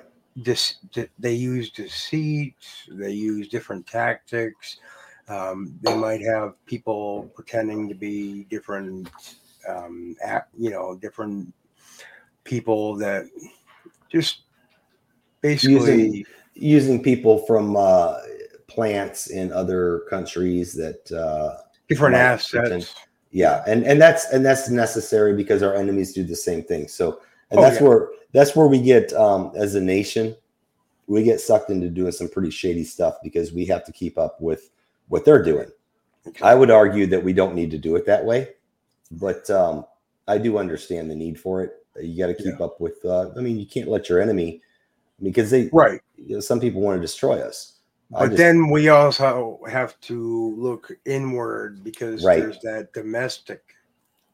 dis- 0.41 0.75
they 1.19 1.33
use 1.33 1.69
deceit. 1.71 2.55
They 2.89 3.11
use 3.11 3.49
different 3.49 3.85
tactics. 3.85 4.77
Um, 5.27 5.77
they 5.81 5.95
might 5.95 6.21
have 6.21 6.55
people 6.65 7.31
pretending 7.35 7.87
to 7.89 7.95
be 7.95 8.43
different, 8.45 9.09
um, 9.67 10.15
act, 10.23 10.49
you 10.57 10.69
know, 10.69 10.95
different 10.95 11.53
people 12.43 12.95
that 12.97 13.25
just 14.09 14.41
basically 15.41 16.25
using 16.55 17.01
people 17.01 17.39
from 17.45 17.75
uh, 17.77 18.19
plants 18.67 19.27
in 19.27 19.51
other 19.51 20.03
countries 20.09 20.73
that 20.73 21.09
uh, 21.11 21.61
different 21.87 22.15
assets. 22.15 22.51
pretend- 22.51 22.89
yeah 23.33 23.63
and 23.67 23.83
and 23.85 24.01
that's 24.01 24.29
and 24.31 24.45
that's 24.45 24.69
necessary 24.69 25.35
because 25.35 25.61
our 25.63 25.75
enemies 25.75 26.13
do 26.13 26.23
the 26.23 26.35
same 26.37 26.63
thing. 26.63 26.87
So 26.87 27.19
and 27.51 27.59
Oh, 27.59 27.63
that's 27.63 27.81
yeah. 27.81 27.87
where 27.89 28.09
that's 28.31 28.55
where 28.55 28.67
we 28.67 28.81
get 28.81 29.11
um 29.13 29.51
as 29.55 29.75
a 29.75 29.81
nation 29.81 30.35
we 31.07 31.23
get 31.23 31.41
sucked 31.41 31.69
into 31.69 31.89
doing 31.89 32.13
some 32.13 32.29
pretty 32.29 32.49
shady 32.51 32.85
stuff 32.85 33.15
because 33.23 33.51
we 33.51 33.65
have 33.65 33.83
to 33.85 33.91
keep 33.91 34.17
up 34.17 34.39
with 34.41 34.69
what 35.09 35.25
they're 35.25 35.43
doing. 35.43 35.67
I 36.41 36.55
would 36.55 36.71
argue 36.71 37.05
that 37.07 37.21
we 37.23 37.33
don't 37.33 37.55
need 37.55 37.71
to 37.71 37.77
do 37.77 37.97
it 37.97 38.05
that 38.05 38.23
way 38.23 38.49
but 39.11 39.49
um 39.49 39.85
i 40.27 40.37
do 40.37 40.57
understand 40.57 41.11
the 41.11 41.15
need 41.15 41.39
for 41.39 41.61
it. 41.63 41.85
You 42.01 42.17
got 42.17 42.27
to 42.35 42.43
keep 42.43 42.61
up 42.61 42.79
with 42.81 43.03
uh 43.05 43.29
i 43.37 43.41
mean 43.41 43.59
you 43.59 43.65
can't 43.67 43.89
let 43.89 44.09
your 44.09 44.21
enemy 44.21 44.61
because 45.21 45.51
they 45.51 45.69
Right. 45.73 46.01
you 46.17 46.35
know, 46.35 46.39
some 46.39 46.59
people 46.59 46.81
want 46.81 46.97
to 46.97 47.01
destroy 47.01 47.39
us 47.41 47.79
But 48.13 48.27
just- 48.27 48.37
then 48.37 48.69
we 48.69 48.89
also 48.89 49.59
have 49.69 49.99
to 50.01 50.55
look 50.57 50.91
inward 51.05 51.83
because 51.83 52.23
Right. 52.23 52.39
there's 52.39 52.59
that 52.61 52.93
domestic, 52.93 53.61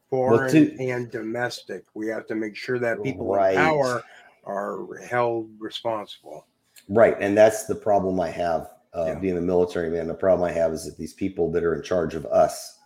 foreign 0.08 0.78
and 0.80 1.10
domestic. 1.10 1.84
We 1.94 2.08
have 2.08 2.26
to 2.28 2.34
make 2.34 2.56
sure 2.56 2.78
that 2.78 3.02
people 3.02 3.26
Right. 3.34 3.52
in 3.54 3.56
power 3.56 4.02
are 4.44 4.96
held 5.08 5.50
responsible. 5.58 6.46
Right, 6.88 7.16
and 7.20 7.36
that's 7.36 7.66
the 7.66 7.74
problem 7.74 8.20
I 8.20 8.30
have 8.30 8.70
uh, 8.92 9.04
Yeah. 9.06 9.14
being 9.20 9.36
a 9.38 9.40
military 9.40 9.88
man. 9.88 10.08
The 10.08 10.14
problem 10.14 10.48
I 10.48 10.52
have 10.52 10.72
is 10.72 10.84
that 10.84 10.96
these 10.96 11.12
people 11.12 11.48
that 11.52 11.62
are 11.62 11.74
in 11.76 11.82
charge 11.82 12.16
of 12.16 12.26
us, 12.26 12.76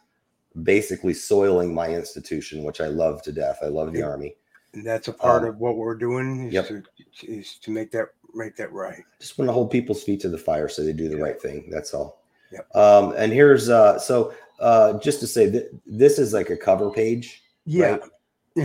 basically 0.63 1.15
soiling 1.15 1.73
my 1.73 1.89
institution, 1.89 2.63
which 2.63 2.83
I 2.83 2.89
love 2.89 3.23
to 3.23 3.33
death. 3.33 3.59
I 3.63 3.69
love 3.69 3.93
the 3.95 4.01
Yeah. 4.01 4.09
army. 4.09 4.37
And 4.75 4.85
that's 4.85 5.09
a 5.09 5.13
part 5.13 5.43
Um, 5.45 5.49
of 5.51 5.59
what 5.59 5.77
we're 5.77 5.95
doing 5.95 6.49
is 6.49 6.53
yep. 6.55 6.67
to 6.69 6.83
is 7.23 7.55
to 7.63 7.71
make 7.71 7.91
that 7.93 8.09
make 8.35 8.57
that 8.57 8.73
right. 8.73 9.03
Just 9.21 9.39
want 9.39 9.49
to 9.49 9.53
hold 9.53 9.71
people's 9.71 10.03
feet 10.03 10.21
to 10.21 10.29
the 10.29 10.39
fire 10.39 10.69
so 10.69 10.83
they 10.85 10.93
do 10.93 11.09
the 11.09 11.17
right 11.17 11.41
thing. 11.41 11.69
That's 11.71 11.95
all. 11.95 12.23
Yep. 12.53 12.77
Um, 12.77 13.15
and 13.17 13.33
here's 13.33 13.69
uh, 13.71 13.99
so 13.99 14.35
uh, 14.61 14.95
just 14.99 15.21
to 15.21 15.27
say 15.27 15.47
that 15.47 15.71
this 15.87 16.19
is 16.19 16.33
like 16.33 16.51
a 16.51 16.57
cover 16.57 16.91
page. 16.91 17.43
Yeah. 17.65 17.93
Right. 17.93 18.03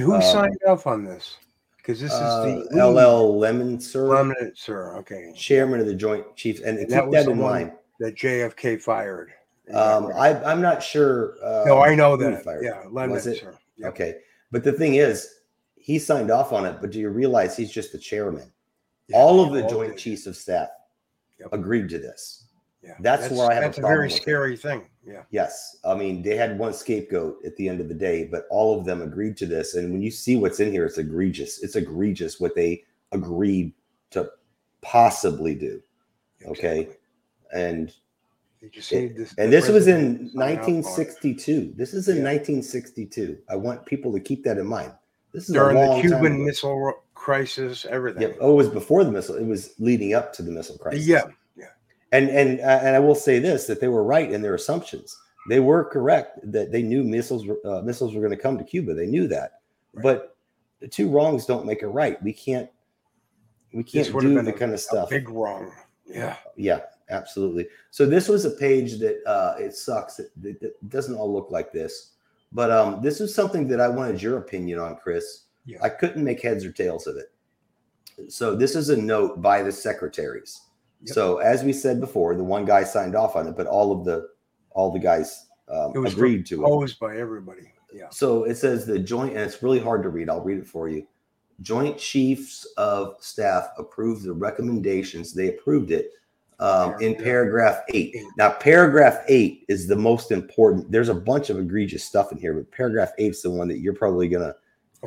Who 0.01 0.15
Um, 0.15 0.21
signed 0.21 0.57
off 0.67 0.85
on 0.87 1.03
this? 1.05 1.37
Because 1.77 1.99
this 2.01 2.11
Uh, 2.11 2.61
is 2.63 2.69
the 2.69 2.75
LL 2.85 3.39
Lemnitzer, 3.39 4.07
Prominent, 4.09 4.57
sir. 4.57 4.95
Okay. 4.97 5.31
chairman 5.35 5.79
of 5.79 5.87
the 5.87 5.95
Joint 5.95 6.35
Chiefs, 6.35 6.61
and, 6.61 6.77
And 6.77 6.87
keep 6.87 6.89
that 6.89 7.05
was 7.07 7.13
that 7.15 7.25
the 7.25 7.31
in 7.31 7.37
one- 7.39 7.51
mind. 7.51 7.71
That 7.99 8.15
JFK 8.15 8.77
fired. 8.81 9.31
Um. 9.73 10.11
I, 10.15 10.41
I'm 10.43 10.61
not 10.61 10.81
sure. 10.81 11.35
Uh, 11.43 11.63
no, 11.65 11.79
I 11.81 11.93
know 11.95 12.15
that. 12.17 12.43
fired. 12.43 12.63
Yeah, 12.63 12.83
Lemnitzer. 12.87 13.55
Yep. 13.77 13.89
Okay. 13.91 14.15
But 14.51 14.63
the 14.63 14.71
thing 14.71 14.95
is, 14.95 15.38
he 15.89 15.97
signed 15.97 16.29
off 16.29 16.53
on 16.53 16.67
it, 16.67 16.77
but 16.81 16.91
do 16.91 16.99
you 16.99 17.09
realize 17.09 17.57
he's 17.57 17.71
just 17.71 17.91
the 17.91 17.97
chairman? 17.97 18.51
Yeah, 19.07 19.17
all 19.17 19.41
of 19.43 19.51
the 19.53 19.67
Joint 19.67 19.93
did. 19.93 19.97
Chiefs 19.97 20.27
of 20.27 20.35
Staff 20.37 20.69
Yep. 21.39 21.49
agreed 21.51 21.89
to 21.89 21.97
this. 21.97 22.43
Yeah, 22.83 22.93
That's 22.99 23.31
where 23.31 23.49
I 23.49 23.55
have 23.55 23.63
a 23.63 23.65
that's 23.67 23.77
a, 23.79 23.81
problem 23.81 23.97
very 23.97 24.07
with 24.09 24.17
it. 24.17 24.21
scary 24.21 24.55
thing. 24.55 24.81
Yeah, 25.03 25.23
Yes. 25.31 25.77
I 25.83 25.95
mean, 25.95 26.21
they 26.21 26.35
had 26.35 26.59
one 26.59 26.73
scapegoat 26.73 27.43
at 27.43 27.55
the 27.55 27.67
end 27.67 27.81
of 27.81 27.87
the 27.87 27.95
day, 27.95 28.25
but 28.25 28.45
all 28.51 28.77
of 28.77 28.85
them 28.85 29.01
agreed 29.01 29.35
to 29.37 29.47
this. 29.47 29.73
And 29.73 29.91
when 29.91 30.03
you 30.03 30.11
see 30.11 30.35
what's 30.35 30.59
in 30.59 30.71
here, 30.71 30.85
it's 30.85 30.99
egregious. 30.99 31.63
It's 31.63 31.75
egregious 31.75 32.39
what 32.39 32.53
they 32.53 32.83
agreed 33.11 33.73
to 34.11 34.29
possibly 34.81 35.55
do. 35.55 35.81
Okay. 36.45 36.89
And 37.51 37.91
need 38.61 39.15
this, 39.17 39.33
and 39.39 39.51
this 39.51 39.67
was 39.69 39.87
in 39.87 39.95
president 39.95 40.19
to 40.19 40.37
sign 40.37 40.57
off 40.59 40.67
on 40.67 40.73
it. 40.75 40.77
1962. 40.77 41.73
This 41.75 41.93
is 41.95 42.09
in 42.09 42.17
Yeah. 42.17 42.23
1962. 42.25 43.39
I 43.49 43.55
want 43.55 43.87
people 43.87 44.13
to 44.13 44.19
keep 44.19 44.43
that 44.43 44.59
in 44.59 44.67
mind. 44.67 44.93
This 45.33 45.49
is 45.49 45.53
during 45.55 45.75
the 45.77 46.01
Cuban. 46.01 46.43
Missile 46.45 46.93
Crisis, 47.13 47.85
everything. 47.85 48.21
Yep. 48.23 48.37
Oh, 48.41 48.53
it 48.53 48.55
was 48.55 48.69
before 48.69 49.03
the 49.03 49.11
missile. 49.11 49.35
It 49.35 49.45
was 49.45 49.73
leading 49.79 50.13
up 50.13 50.33
to 50.33 50.41
the 50.43 50.51
missile 50.51 50.77
crisis. 50.77 51.05
Yeah, 51.05 51.23
And 52.11 52.29
and 52.29 52.59
uh, 52.61 52.79
and 52.81 52.95
I 52.95 52.99
will 52.99 53.15
say 53.15 53.39
this: 53.39 53.67
that 53.67 53.79
they 53.81 53.87
were 53.87 54.03
right 54.03 54.31
in 54.31 54.41
their 54.41 54.55
assumptions. 54.55 55.17
They 55.47 55.59
were 55.59 55.83
correct 55.85 56.39
that 56.51 56.71
they 56.71 56.81
knew 56.81 57.03
missiles 57.03 57.45
were- 57.45 57.59
uh, 57.65 57.81
missiles 57.81 58.13
were 58.13 58.21
going 58.21 58.35
to 58.35 58.41
come 58.41 58.57
to 58.57 58.63
Cuba. 58.63 58.93
They 58.93 59.05
knew 59.07 59.27
that. 59.27 59.61
Right. 59.93 60.03
But 60.03 60.37
the 60.79 60.87
two 60.87 61.09
wrongs 61.09 61.45
don't 61.45 61.65
make 61.65 61.81
a 61.81 61.87
right. 61.87 62.21
We 62.23 62.33
can't. 62.33 62.69
We 63.73 63.83
can't 63.83 64.07
do 64.19 64.41
the 64.41 64.49
a, 64.49 64.53
kind 64.53 64.71
of 64.71 64.75
a 64.75 64.77
stuff. 64.79 65.09
big 65.09 65.29
wrong. 65.29 65.71
Yeah, 66.07 66.37
Yeah, 66.55 66.79
absolutely. 67.11 67.67
So 67.91 68.07
this 68.07 68.27
was 68.27 68.45
a 68.45 68.51
page 68.51 68.97
that 68.99 69.21
uh, 69.27 69.55
it 69.59 69.75
sucks. 69.75 70.17
It, 70.19 70.31
it, 70.43 70.57
it 70.61 70.89
doesn't 70.89 71.13
all 71.15 71.31
look 71.31 71.51
like 71.51 71.71
this, 71.71 72.13
but 72.51 72.71
um, 72.71 73.01
this 73.01 73.21
is 73.21 73.33
something 73.33 73.67
that 73.67 73.79
I 73.79 73.87
wanted 73.87 74.21
your 74.21 74.37
opinion 74.37 74.79
on, 74.79 74.95
Chris. 74.95 75.43
Yeah. 75.65 75.77
I 75.81 75.89
couldn't 75.89 76.23
make 76.23 76.41
heads 76.41 76.65
or 76.65 76.71
tails 76.71 77.07
of 77.07 77.17
it. 77.17 77.31
So 78.27 78.55
this 78.55 78.75
is 78.75 78.89
a 78.89 78.97
note 78.97 79.41
by 79.41 79.61
the 79.61 79.71
secretaries. 79.71 80.61
Yep. 81.03 81.13
So 81.13 81.37
as 81.37 81.63
we 81.63 81.71
said 81.71 81.99
before, 81.99 82.35
the 82.35 82.43
one 82.43 82.65
guy 82.65 82.83
signed 82.83 83.15
off 83.15 83.35
on 83.35 83.47
it, 83.47 83.55
but 83.55 83.67
all 83.67 83.91
of 83.91 84.03
the 84.03 84.27
all 84.71 84.91
the 84.91 84.99
guys 84.99 85.47
um, 85.69 85.91
it 85.95 85.99
was 85.99 86.13
agreed 86.13 86.45
to 86.47 86.55
it. 86.55 86.57
proposed 86.59 86.99
by 86.99 87.17
everybody. 87.17 87.71
Yeah, 87.93 88.09
So 88.11 88.43
it 88.43 88.55
says 88.55 88.85
the 88.85 88.99
joint, 88.99 89.31
and 89.31 89.41
it's 89.41 89.63
really 89.63 89.79
hard 89.79 90.03
to 90.03 90.09
read. 90.09 90.29
I'll 90.29 90.43
read 90.43 90.59
it 90.59 90.67
for 90.67 90.89
you. 90.89 91.07
Joint 91.61 91.97
Chiefs 91.97 92.65
of 92.77 93.15
Staff 93.19 93.69
approved 93.77 94.23
the 94.23 94.33
recommendations. 94.33 95.33
They 95.33 95.49
approved 95.49 95.91
it 95.91 96.11
um, 96.59 96.95
in 97.01 97.15
paragraph 97.15 97.81
eight. 97.89 98.15
Now, 98.37 98.51
paragraph 98.51 99.19
eight 99.27 99.65
is 99.69 99.87
the 99.87 99.95
most 99.95 100.31
important. 100.31 100.91
There's 100.91 101.09
a 101.09 101.13
bunch 101.15 101.49
of 101.49 101.57
egregious 101.59 102.03
stuff 102.03 102.31
in 102.31 102.37
here, 102.37 102.53
but 102.53 102.69
paragraph 102.71 103.11
eight 103.17 103.31
is 103.31 103.41
the 103.41 103.49
one 103.49 103.67
that 103.69 103.79
you're 103.79 103.93
probably 103.93 104.27
going 104.27 104.43
to 104.43 104.55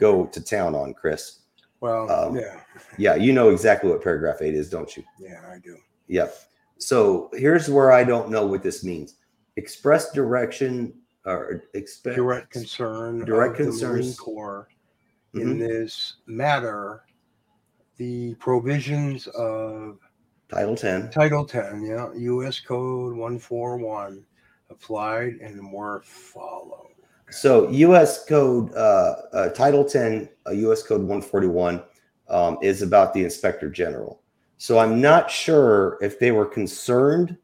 go 0.00 0.26
to 0.26 0.40
town 0.40 0.74
on, 0.74 0.94
Chris. 0.94 1.40
well, 1.80 2.10
Um, 2.10 2.36
yeah, 2.36 2.60
Yeah, 2.96 3.14
you 3.16 3.32
know 3.32 3.50
exactly 3.50 3.90
what 3.90 4.02
paragraph 4.02 4.40
eight 4.40 4.54
is, 4.54 4.70
don't 4.70 4.96
you? 4.96 5.02
yeah, 5.18 5.42
I 5.52 5.58
do. 5.58 5.76
Yep. 6.08 6.34
So 6.78 7.30
here's 7.34 7.68
where 7.68 7.92
I 7.92 8.02
don't 8.04 8.30
know 8.30 8.46
what 8.46 8.62
this 8.62 8.82
means. 8.84 9.16
Express 9.56 10.10
direction 10.12 10.94
or 11.26 11.62
expect 11.74 12.16
Direct 12.16 12.50
concern, 12.50 13.24
Direct 13.24 13.60
of 13.60 13.66
the 13.66 13.72
Marine 13.86 14.02
concerns. 14.02 14.18
Corps 14.18 14.68
Mhm. 15.34 15.40
in 15.42 15.58
this 15.58 16.16
matter. 16.26 17.02
The 17.98 18.34
provisions 18.36 19.26
of 19.28 19.98
Title 20.52 20.76
10. 20.76 21.10
Title 21.10 21.44
10, 21.44 21.82
yeah, 21.84 22.08
U.S. 22.14 22.60
Code 22.60 23.12
141 23.16 24.24
applied 24.70 25.34
and 25.40 25.72
were 25.72 26.02
followed. 26.04 26.88
So 27.30 27.70
U.S. 27.70 28.26
Code 28.26 28.72
uh, 28.74 29.14
uh, 29.32 29.48
Title 29.50 29.84
10, 29.84 30.28
uh, 30.46 30.50
U.S. 30.50 30.82
Code 30.82 31.00
141 31.00 31.82
um, 32.28 32.58
is 32.62 32.82
about 32.82 33.14
the 33.14 33.24
Inspector 33.24 33.68
General. 33.70 34.20
So 34.58 34.78
I'm 34.78 35.00
not 35.00 35.30
sure 35.30 35.98
if 36.02 36.18
they 36.18 36.30
were 36.32 36.44
concerned 36.46 37.36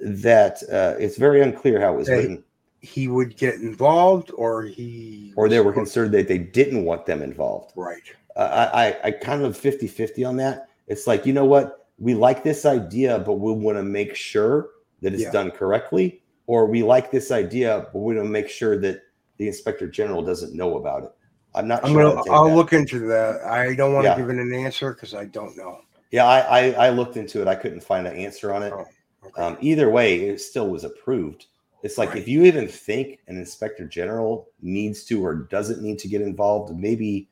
that 0.00 0.62
uh, 0.72 0.94
it's 0.98 1.16
very 1.16 1.42
unclear 1.42 1.80
how 1.80 1.94
it 1.94 1.96
was 1.98 2.06
They- 2.08 2.16
written, 2.16 2.44
He 2.80 3.08
would 3.08 3.36
get 3.36 3.54
involved, 3.56 4.30
or 4.34 4.62
he, 4.62 5.32
or 5.36 5.48
they 5.48 5.60
were 5.60 5.72
concerned 5.72 6.12
that 6.14 6.26
they 6.28 6.38
didn't 6.38 6.84
want 6.84 7.06
them 7.06 7.22
involved. 7.22 7.72
right. 7.76 8.02
Uh, 8.36 8.68
I, 8.74 8.86
I, 8.88 8.96
I 9.04 9.10
kind 9.12 9.42
of 9.44 9.56
50 9.56 9.86
50 9.86 10.24
on 10.24 10.36
that. 10.38 10.68
It's 10.88 11.06
like, 11.06 11.24
you 11.24 11.32
know 11.32 11.44
what? 11.44 11.83
We 11.98 12.14
like 12.14 12.42
this 12.42 12.64
idea, 12.66 13.18
but 13.20 13.34
we 13.34 13.52
want 13.52 13.78
to 13.78 13.82
make 13.82 14.14
sure 14.14 14.70
that 15.02 15.12
it's 15.14 15.22
Yeah. 15.24 15.30
done 15.32 15.50
correctly. 15.50 16.22
Or 16.46 16.66
we 16.66 16.82
like 16.82 17.10
this 17.10 17.30
idea, 17.30 17.88
but 17.92 18.00
we 18.00 18.14
want 18.14 18.26
to 18.26 18.30
make 18.30 18.48
sure 18.48 18.78
that 18.80 19.00
the 19.38 19.46
inspector 19.46 19.88
general 19.88 20.22
doesn't 20.22 20.54
know 20.54 20.76
about 20.76 21.04
it. 21.04 21.10
I'm 21.54 21.68
not 21.68 21.84
I'm 21.84 21.92
sure. 21.92 22.10
gonna. 22.14 22.22
to 22.24 22.30
I'll 22.32 22.48
that. 22.48 22.54
look 22.56 22.72
into 22.72 22.98
that. 23.06 23.42
I 23.44 23.74
don't 23.74 23.94
want 23.94 24.04
to 24.04 24.10
Yeah. 24.10 24.16
give 24.16 24.28
it 24.30 24.36
an 24.38 24.52
answer 24.52 24.92
because 24.92 25.14
I 25.14 25.24
don't 25.26 25.56
know. 25.56 25.80
Yeah, 26.10 26.26
I, 26.26 26.40
I, 26.70 26.86
I 26.86 26.90
looked 26.90 27.16
into 27.16 27.40
it. 27.40 27.48
I 27.48 27.54
couldn't 27.54 27.80
find 27.82 28.06
an 28.06 28.16
answer 28.16 28.52
on 28.52 28.62
it. 28.62 28.72
Oh, 28.74 28.84
Okay. 29.26 29.40
Um, 29.42 29.56
either 29.62 29.88
way, 29.88 30.20
it 30.28 30.38
still 30.38 30.68
was 30.68 30.84
approved. 30.84 31.46
It's 31.82 31.96
like 31.96 32.10
Right. 32.10 32.18
if 32.18 32.28
you 32.28 32.44
even 32.44 32.68
think 32.68 33.20
an 33.26 33.38
inspector 33.38 33.86
general 33.86 34.48
needs 34.60 35.02
to 35.04 35.24
or 35.24 35.34
doesn't 35.34 35.80
need 35.82 35.98
to 36.00 36.08
get 36.08 36.20
involved, 36.20 36.76
maybe 36.76 37.30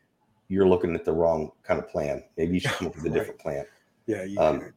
you're 0.48 0.66
looking 0.66 0.94
at 0.94 1.04
the 1.04 1.12
wrong 1.12 1.52
kind 1.62 1.78
of 1.78 1.88
plan. 1.90 2.24
Maybe 2.38 2.54
you 2.54 2.60
should 2.60 2.70
come 2.72 2.86
up 2.86 2.96
with 2.96 3.04
a 3.06 3.10
different 3.18 3.38
plan 3.40 3.66
yeah, 4.06 4.24
you 4.24 4.38
um, 4.38 4.60
did. 4.60 4.72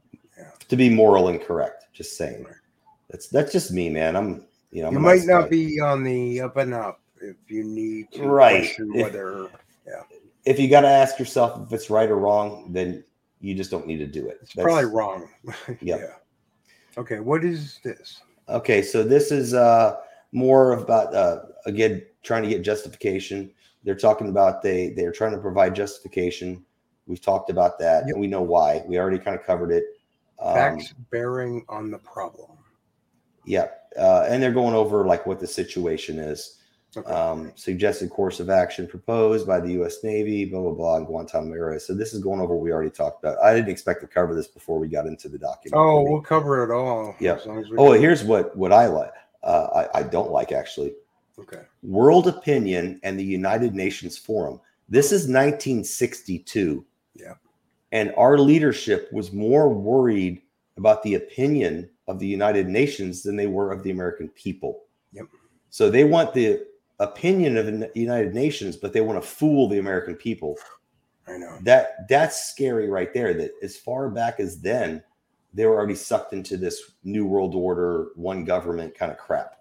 to 0.69 0.75
be 0.75 0.89
moral 0.89 1.27
and 1.29 1.41
correct. 1.41 1.87
Just 1.93 2.17
saying. 2.17 2.43
Right. 2.43 2.53
That's 3.09 3.27
that's 3.27 3.51
just 3.51 3.71
me, 3.71 3.89
man. 3.89 4.15
I'm 4.15 4.45
you 4.71 4.81
know 4.81 4.87
I'm 4.89 4.93
you 4.93 4.99
might 4.99 5.23
not 5.25 5.43
guy. 5.43 5.49
be 5.49 5.79
on 5.79 6.03
the 6.03 6.41
up 6.41 6.57
and 6.57 6.73
up 6.73 7.01
if 7.21 7.35
you 7.47 7.63
need 7.63 8.11
to 8.13 8.23
Right. 8.27 8.65
If- 8.77 9.03
whether 9.03 9.49
yeah. 9.87 10.01
if 10.45 10.59
you 10.59 10.67
got 10.69 10.81
to 10.81 10.89
ask 10.89 11.17
yourself 11.19 11.61
if 11.65 11.71
it's 11.73 11.89
right 11.89 12.09
or 12.09 12.17
wrong, 12.17 12.71
then 12.73 13.03
you 13.39 13.53
just 13.55 13.71
don't 13.71 13.85
need 13.87 13.97
to 13.97 14.07
do 14.07 14.27
it. 14.27 14.39
it's 14.41 14.53
That's- 14.53 14.71
probably 14.73 14.91
wrong. 14.91 15.29
Yep. 15.67 15.99
yeah. 15.99 16.05
Okay, 16.97 17.19
what 17.19 17.43
is 17.43 17.79
this? 17.83 18.21
Okay, 18.49 18.81
so 18.81 19.03
this 19.03 19.31
is 19.31 19.53
uh 19.53 19.97
more 20.31 20.73
about 20.73 21.13
uh 21.13 21.39
again 21.65 22.03
trying 22.23 22.43
to 22.43 22.49
get 22.49 22.61
justification. 22.63 23.51
They're 23.83 23.95
talking 23.95 24.29
about 24.29 24.61
they 24.61 24.89
they're 24.89 25.11
trying 25.11 25.31
to 25.33 25.37
provide 25.37 25.75
justification. 25.75 26.65
We've 27.07 27.21
talked 27.21 27.49
about 27.49 27.77
that, 27.79 28.03
Yep. 28.07 28.13
and 28.13 28.19
we 28.19 28.27
know 28.27 28.41
why. 28.41 28.83
We 28.87 28.97
already 28.99 29.19
kind 29.19 29.37
of 29.39 29.45
covered 29.45 29.71
it. 29.71 29.83
Um, 30.39 30.53
Facts 30.53 30.93
bearing 31.11 31.65
on 31.69 31.91
the 31.91 31.97
problem. 31.99 32.51
yeah, 33.45 33.67
uh, 33.97 34.25
and 34.27 34.41
they're 34.41 34.51
going 34.51 34.73
over 34.75 35.05
like 35.05 35.25
what 35.25 35.39
the 35.39 35.47
situation 35.47 36.19
is. 36.19 36.59
Okay. 36.97 37.11
Um, 37.11 37.51
suggested 37.55 38.09
course 38.09 38.39
of 38.39 38.49
action 38.49 38.87
proposed 38.87 39.45
by 39.45 39.59
the 39.59 39.71
U.S. 39.73 40.01
Navy, 40.03 40.45
blah 40.45 40.61
blah 40.61 40.71
blah, 40.71 40.97
in 40.97 41.03
Guantanamo 41.05 41.53
area. 41.53 41.77
So 41.79 41.93
this 41.93 42.13
is 42.13 42.21
going 42.23 42.39
over 42.39 42.55
what 42.55 42.63
we 42.63 42.71
already 42.71 42.89
talked 42.89 43.21
about. 43.23 43.37
I 43.43 43.53
didn't 43.53 43.69
expect 43.69 43.99
to 44.01 44.07
cover 44.07 44.33
this 44.33 44.47
before 44.47 44.79
we 44.79 44.87
got 44.87 45.05
into 45.05 45.27
the 45.27 45.37
document. 45.37 45.75
oh, 45.77 46.03
we'll 46.03 46.21
cover 46.21 46.63
it 46.63 46.71
all. 46.73 47.13
Yep. 47.19 47.37
as 47.39 47.47
as 47.47 47.65
Oh, 47.77 47.91
can. 47.91 48.01
here's 48.01 48.23
what 48.23 48.55
what 48.57 48.71
I 48.71 48.87
like. 48.87 49.11
Uh, 49.43 49.85
I, 49.93 49.99
I 49.99 50.03
don't 50.03 50.31
like 50.31 50.51
actually. 50.53 50.95
Okay. 51.37 51.63
World 51.83 52.27
Opinion 52.29 52.99
and 53.03 53.19
the 53.19 53.23
United 53.25 53.75
Nations 53.75 54.17
Forum. 54.17 54.61
This 54.87 55.07
is 55.11 55.27
1962. 55.27 56.85
Yeah. 57.15 57.35
And 57.91 58.13
our 58.17 58.37
leadership 58.37 59.09
was 59.11 59.31
more 59.31 59.69
worried 59.69 60.41
about 60.77 61.03
the 61.03 61.15
opinion 61.15 61.89
of 62.07 62.19
the 62.19 62.27
United 62.27 62.67
Nations 62.67 63.23
than 63.23 63.35
they 63.35 63.47
were 63.47 63.71
of 63.71 63.83
the 63.83 63.91
American 63.91 64.29
people. 64.29 64.83
Yep. 65.13 65.27
So 65.69 65.89
they 65.89 66.03
want 66.03 66.33
the 66.33 66.65
opinion 66.99 67.57
of 67.57 67.65
the 67.65 67.91
United 67.95 68.33
Nations, 68.33 68.75
but 68.75 68.93
they 68.93 69.01
want 69.01 69.21
to 69.21 69.27
fool 69.27 69.69
the 69.69 69.79
American 69.79 70.15
people. 70.15 70.57
I 71.27 71.37
know. 71.37 71.57
That 71.63 72.07
that's 72.07 72.47
scary 72.47 72.89
right 72.89 73.13
there. 73.13 73.33
That 73.33 73.51
as 73.63 73.77
far 73.77 74.09
back 74.09 74.39
as 74.39 74.59
then, 74.61 75.01
they 75.53 75.65
were 75.65 75.75
already 75.75 75.95
sucked 75.95 76.33
into 76.33 76.57
this 76.57 76.91
new 77.03 77.25
world 77.25 77.55
order, 77.55 78.09
one 78.15 78.43
government 78.43 78.95
kind 78.95 79.11
of 79.11 79.17
crap 79.17 79.55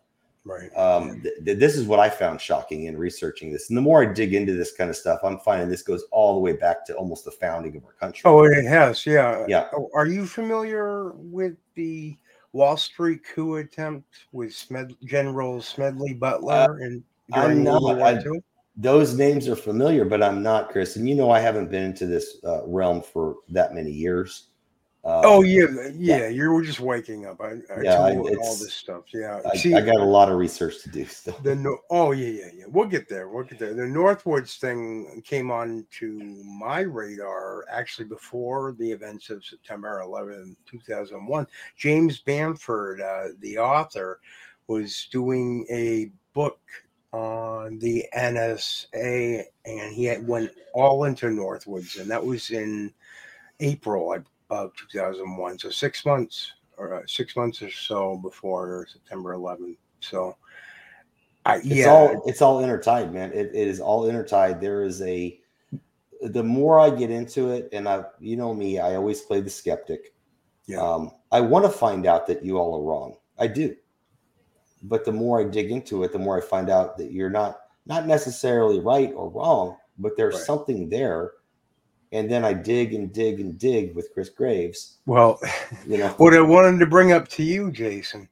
Right. 0.47 0.71
um, 0.77 1.23
th- 1.23 1.35
th- 1.45 1.59
this 1.59 1.75
is 1.75 1.87
what 1.87 2.01
I 2.01 2.11
found 2.11 2.39
shocking 2.41 2.85
in 2.85 2.99
researching 2.99 3.51
this. 3.51 3.71
And 3.71 3.77
the 3.79 3.81
more 3.83 4.03
I 4.03 4.13
dig 4.13 4.35
into 4.35 4.53
this 4.53 4.73
kind 4.77 4.91
of 4.91 4.97
stuff, 4.97 5.21
I'm 5.25 5.39
finding 5.39 5.71
this 5.71 5.83
goes 5.83 6.05
all 6.11 6.35
the 6.35 6.41
way 6.41 6.53
back 6.53 6.85
to 6.87 6.95
almost 6.97 7.25
the 7.25 7.31
founding 7.31 7.77
of 7.77 7.85
our 7.87 7.93
country. 7.93 8.23
Oh, 8.27 8.45
it 8.45 8.65
has. 8.67 9.07
Yeah. 9.07 9.47
Yeah. 9.49 9.69
Oh, 9.75 9.89
Are 9.95 10.07
you 10.07 10.27
familiar 10.27 11.13
with 11.15 11.55
the 11.77 12.17
Wall 12.53 12.77
Street 12.77 13.21
coup 13.35 13.57
attempt 13.57 14.07
with 14.33 14.53
Smed- 14.55 14.97
General 15.05 15.63
Smedley 15.63 16.13
Butler 16.15 16.79
and 16.83 17.03
Uh, 17.33 17.37
I'm 17.37 17.49
during 17.51 17.65
World 17.65 17.83
not. 17.85 17.97
War 17.97 18.07
I- 18.07 18.19
II? 18.19 18.43
Those 18.77 19.15
names 19.17 19.49
are 19.49 19.57
familiar, 19.57 20.05
but 20.05 20.23
I'm 20.23 20.43
not, 20.43 20.69
Chris. 20.69 20.97
And 20.97 21.09
you 21.09 21.15
know, 21.15 21.31
I 21.31 21.39
haven't 21.41 21.71
been 21.71 21.85
into 21.85 22.07
this 22.07 22.39
uh, 22.45 22.67
realm 22.67 23.01
for 23.03 23.37
that 23.49 23.73
many 23.73 23.91
years. 23.91 24.49
Um, 25.05 25.21
Oh 25.25 25.43
yeah, 25.43 25.67
yeah. 25.95 26.29
You 26.29 26.51
were 26.51 26.63
just 26.63 26.81
waking 26.81 27.27
up. 27.27 27.41
I, 27.41 27.61
I 27.75 27.83
Yeah, 27.83 28.01
I- 28.01 28.17
all 28.17 28.57
this 28.57 28.73
stuff. 28.73 29.05
Yeah. 29.13 29.41
I, 29.53 29.57
See, 29.57 29.75
I 29.75 29.83
got 29.83 29.97
a 29.97 30.05
lot 30.05 30.31
of 30.33 30.39
research 30.39 30.83
to 30.83 30.89
do 30.89 31.05
still. 31.07 31.37
the 31.43 31.55
no- 31.55 31.79
oh 31.91 32.13
yeah 32.13 32.29
yeah 32.29 32.51
yeah 32.55 32.65
we'll 32.69 32.89
get 32.89 33.09
there 33.09 33.29
we'll 33.29 33.45
get 33.45 33.59
there 33.59 33.75
the 33.75 33.83
northwoods 33.83 34.59
thing 34.59 35.23
came 35.27 35.51
on 35.51 35.85
to 35.99 36.13
my 36.45 36.81
radar 36.81 37.67
actually 37.71 38.07
before 38.07 38.73
the 38.79 38.91
events 38.91 39.29
of 39.31 39.45
september 39.45 40.01
11 40.01 40.57
2001 40.67 41.47
james 41.77 42.21
bamford 42.21 43.01
uh, 43.03 43.29
the 43.41 43.59
author 43.59 44.21
was 44.69 45.09
doing 45.11 45.67
a 45.71 46.11
book 46.33 46.61
on 47.13 47.79
the 47.81 48.05
nsa 48.17 49.43
and 49.67 49.93
he 49.95 50.05
had 50.05 50.27
went 50.27 50.51
all 50.75 51.05
into 51.05 51.27
northwoods 51.27 52.01
and 52.01 52.11
that 52.11 52.25
was 52.25 52.51
in 52.51 52.93
april 53.61 54.17
of 54.55 54.73
2001 54.77 55.59
so 55.59 55.71
six 55.71 56.05
months 56.07 56.53
or 56.77 56.95
uh, 56.95 57.03
six 57.07 57.37
months 57.37 57.63
or 57.63 57.71
so 57.71 58.17
before 58.19 58.87
september 58.93 59.33
11 59.33 59.77
so 60.01 60.37
I, 61.47 61.57
It's 61.57 61.65
yeah, 61.65 61.87
all 61.87 62.23
it's 62.27 62.41
all 62.41 62.63
intertied, 62.65 63.13
man. 63.13 63.31
It, 63.33 63.49
it 63.49 63.69
is 63.69 63.79
all 63.81 64.09
intertied. 64.09 64.61
There 64.61 64.83
is 64.83 65.03
a 65.03 65.39
the 66.23 66.43
more 66.43 66.81
I 66.81 66.89
get 66.91 67.11
into 67.11 67.51
it, 67.51 67.69
and 67.73 67.87
I 67.89 68.05
you 68.19 68.37
know 68.37 68.55
me, 68.55 68.79
I 68.79 68.95
always 68.95 69.21
play 69.21 69.41
the 69.41 69.51
skeptic. 69.51 70.15
Yeah. 70.67 70.81
Um, 70.81 71.11
I 71.31 71.41
want 71.41 71.67
to 71.67 71.71
find 71.71 72.07
out 72.07 72.27
that 72.29 72.43
you 72.45 72.57
all 72.59 72.75
are 72.77 72.83
wrong. 72.83 73.17
I 73.39 73.47
do. 73.47 73.77
But 74.83 75.05
the 75.05 75.13
more 75.13 75.41
I 75.41 75.45
dig 75.45 75.71
into 75.71 76.03
it, 76.05 76.13
the 76.13 76.19
more 76.19 76.39
I 76.39 76.41
find 76.41 76.71
out 76.71 76.97
that 76.99 77.13
you're 77.13 77.31
not 77.31 77.59
not 77.87 78.07
necessarily 78.07 78.81
right 78.81 79.13
or 79.15 79.29
wrong, 79.29 79.77
but 79.99 80.17
there's 80.17 80.37
Right. 80.37 80.45
something 80.47 80.89
there. 80.89 81.33
And 82.15 82.31
then 82.31 82.45
I 82.45 82.53
dig 82.53 82.95
and 82.95 83.13
dig 83.13 83.41
and 83.41 83.59
dig 83.59 83.95
with 83.97 84.13
Chris 84.15 84.29
Graves. 84.29 84.99
well, 85.05 85.41
You 85.87 85.99
know, 85.99 86.09
what 86.19 86.33
I 86.33 86.41
wanted 86.41 86.79
to 86.79 86.87
bring 86.87 87.11
up 87.11 87.27
to 87.29 87.43
you, 87.43 87.73
Jason, 87.73 88.29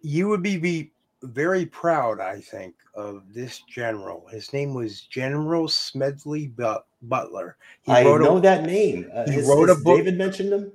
you 0.00 0.28
would 0.28 0.42
be, 0.42 0.56
be 0.58 0.92
very 1.24 1.66
proud, 1.66 2.20
I 2.20 2.40
think, 2.40 2.76
of 2.94 3.24
this 3.34 3.62
general. 3.68 4.26
His 4.30 4.52
name 4.52 4.74
was 4.74 5.00
General 5.02 5.66
Smedley 5.68 6.46
But- 6.46 6.86
Butler. 7.02 7.56
He 7.82 7.90
I 7.92 8.04
wrote 8.04 8.20
a- 8.20 8.24
know 8.24 8.38
that 8.40 8.62
name. 8.64 9.10
Uh, 9.12 9.28
he 9.28 9.40
wrote 9.40 9.68
a 9.70 9.74
book- 9.74 9.98
David 9.98 10.16
mentioned 10.16 10.52
him. 10.52 10.72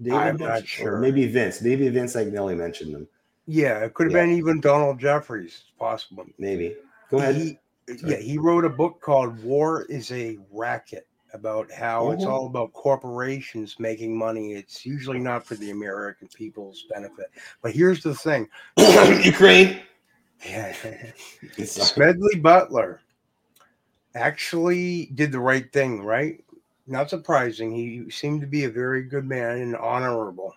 David 0.00 0.16
I'm 0.18 0.36
not 0.38 0.48
mentioned- 0.48 0.88
or 0.88 0.92
sure. 0.92 0.98
Maybe 0.98 1.26
Vince. 1.26 1.60
Maybe 1.60 1.88
Vince 1.90 2.16
Agnelli 2.16 2.56
mentioned 2.56 2.94
him. 2.94 3.06
Yeah, 3.46 3.84
it 3.84 3.92
could 3.92 4.06
have 4.06 4.12
Yeah. 4.14 4.22
been 4.22 4.36
even 4.38 4.60
Donald 4.60 4.98
Jeffries, 4.98 5.62
it's 5.68 5.78
possible. 5.78 6.24
Maybe. 6.38 6.74
Go 7.10 7.18
ahead. 7.18 7.36
He, 7.36 7.58
yeah, 8.06 8.16
he 8.16 8.38
wrote 8.38 8.64
a 8.64 8.68
book 8.70 9.00
called 9.02 9.42
War 9.44 9.82
is 9.90 10.10
a 10.12 10.38
Racket 10.50 11.06
about 11.32 11.70
how 11.70 12.10
it's 12.10 12.24
Mhm. 12.24 12.30
all 12.30 12.46
about 12.46 12.72
corporations 12.72 13.78
making 13.78 14.16
money. 14.16 14.54
It's 14.54 14.84
usually 14.84 15.18
not 15.18 15.46
for 15.46 15.54
the 15.54 15.70
American 15.70 16.28
people's 16.28 16.86
benefit. 16.90 17.30
But 17.62 17.72
here's 17.72 18.02
the 18.02 18.14
thing. 18.14 18.48
Ukraine. 18.76 19.80
Yeah. 20.44 20.74
Smedley 21.64 22.36
Butler 22.40 23.00
actually 24.14 25.06
did 25.14 25.32
the 25.32 25.40
right 25.40 25.72
thing, 25.72 26.02
right? 26.02 26.42
Not 26.86 27.10
surprising. 27.10 27.72
He 27.72 28.10
seemed 28.10 28.40
to 28.40 28.46
be 28.46 28.64
a 28.64 28.70
very 28.70 29.02
good 29.04 29.24
man 29.24 29.58
and 29.58 29.76
honorable. 29.76 30.54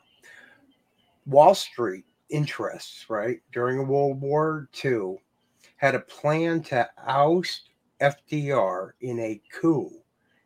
Wall 1.25 1.53
Street 1.53 2.05
interests, 2.29 3.09
right, 3.09 3.41
during 3.51 3.88
World 3.88 4.19
War 4.19 4.67
II 4.83 5.17
had 5.77 5.95
a 5.95 5.99
plan 5.99 6.62
to 6.63 6.89
oust 7.05 7.69
FDR 8.01 8.93
in 9.01 9.19
a 9.19 9.41
coup 9.51 9.91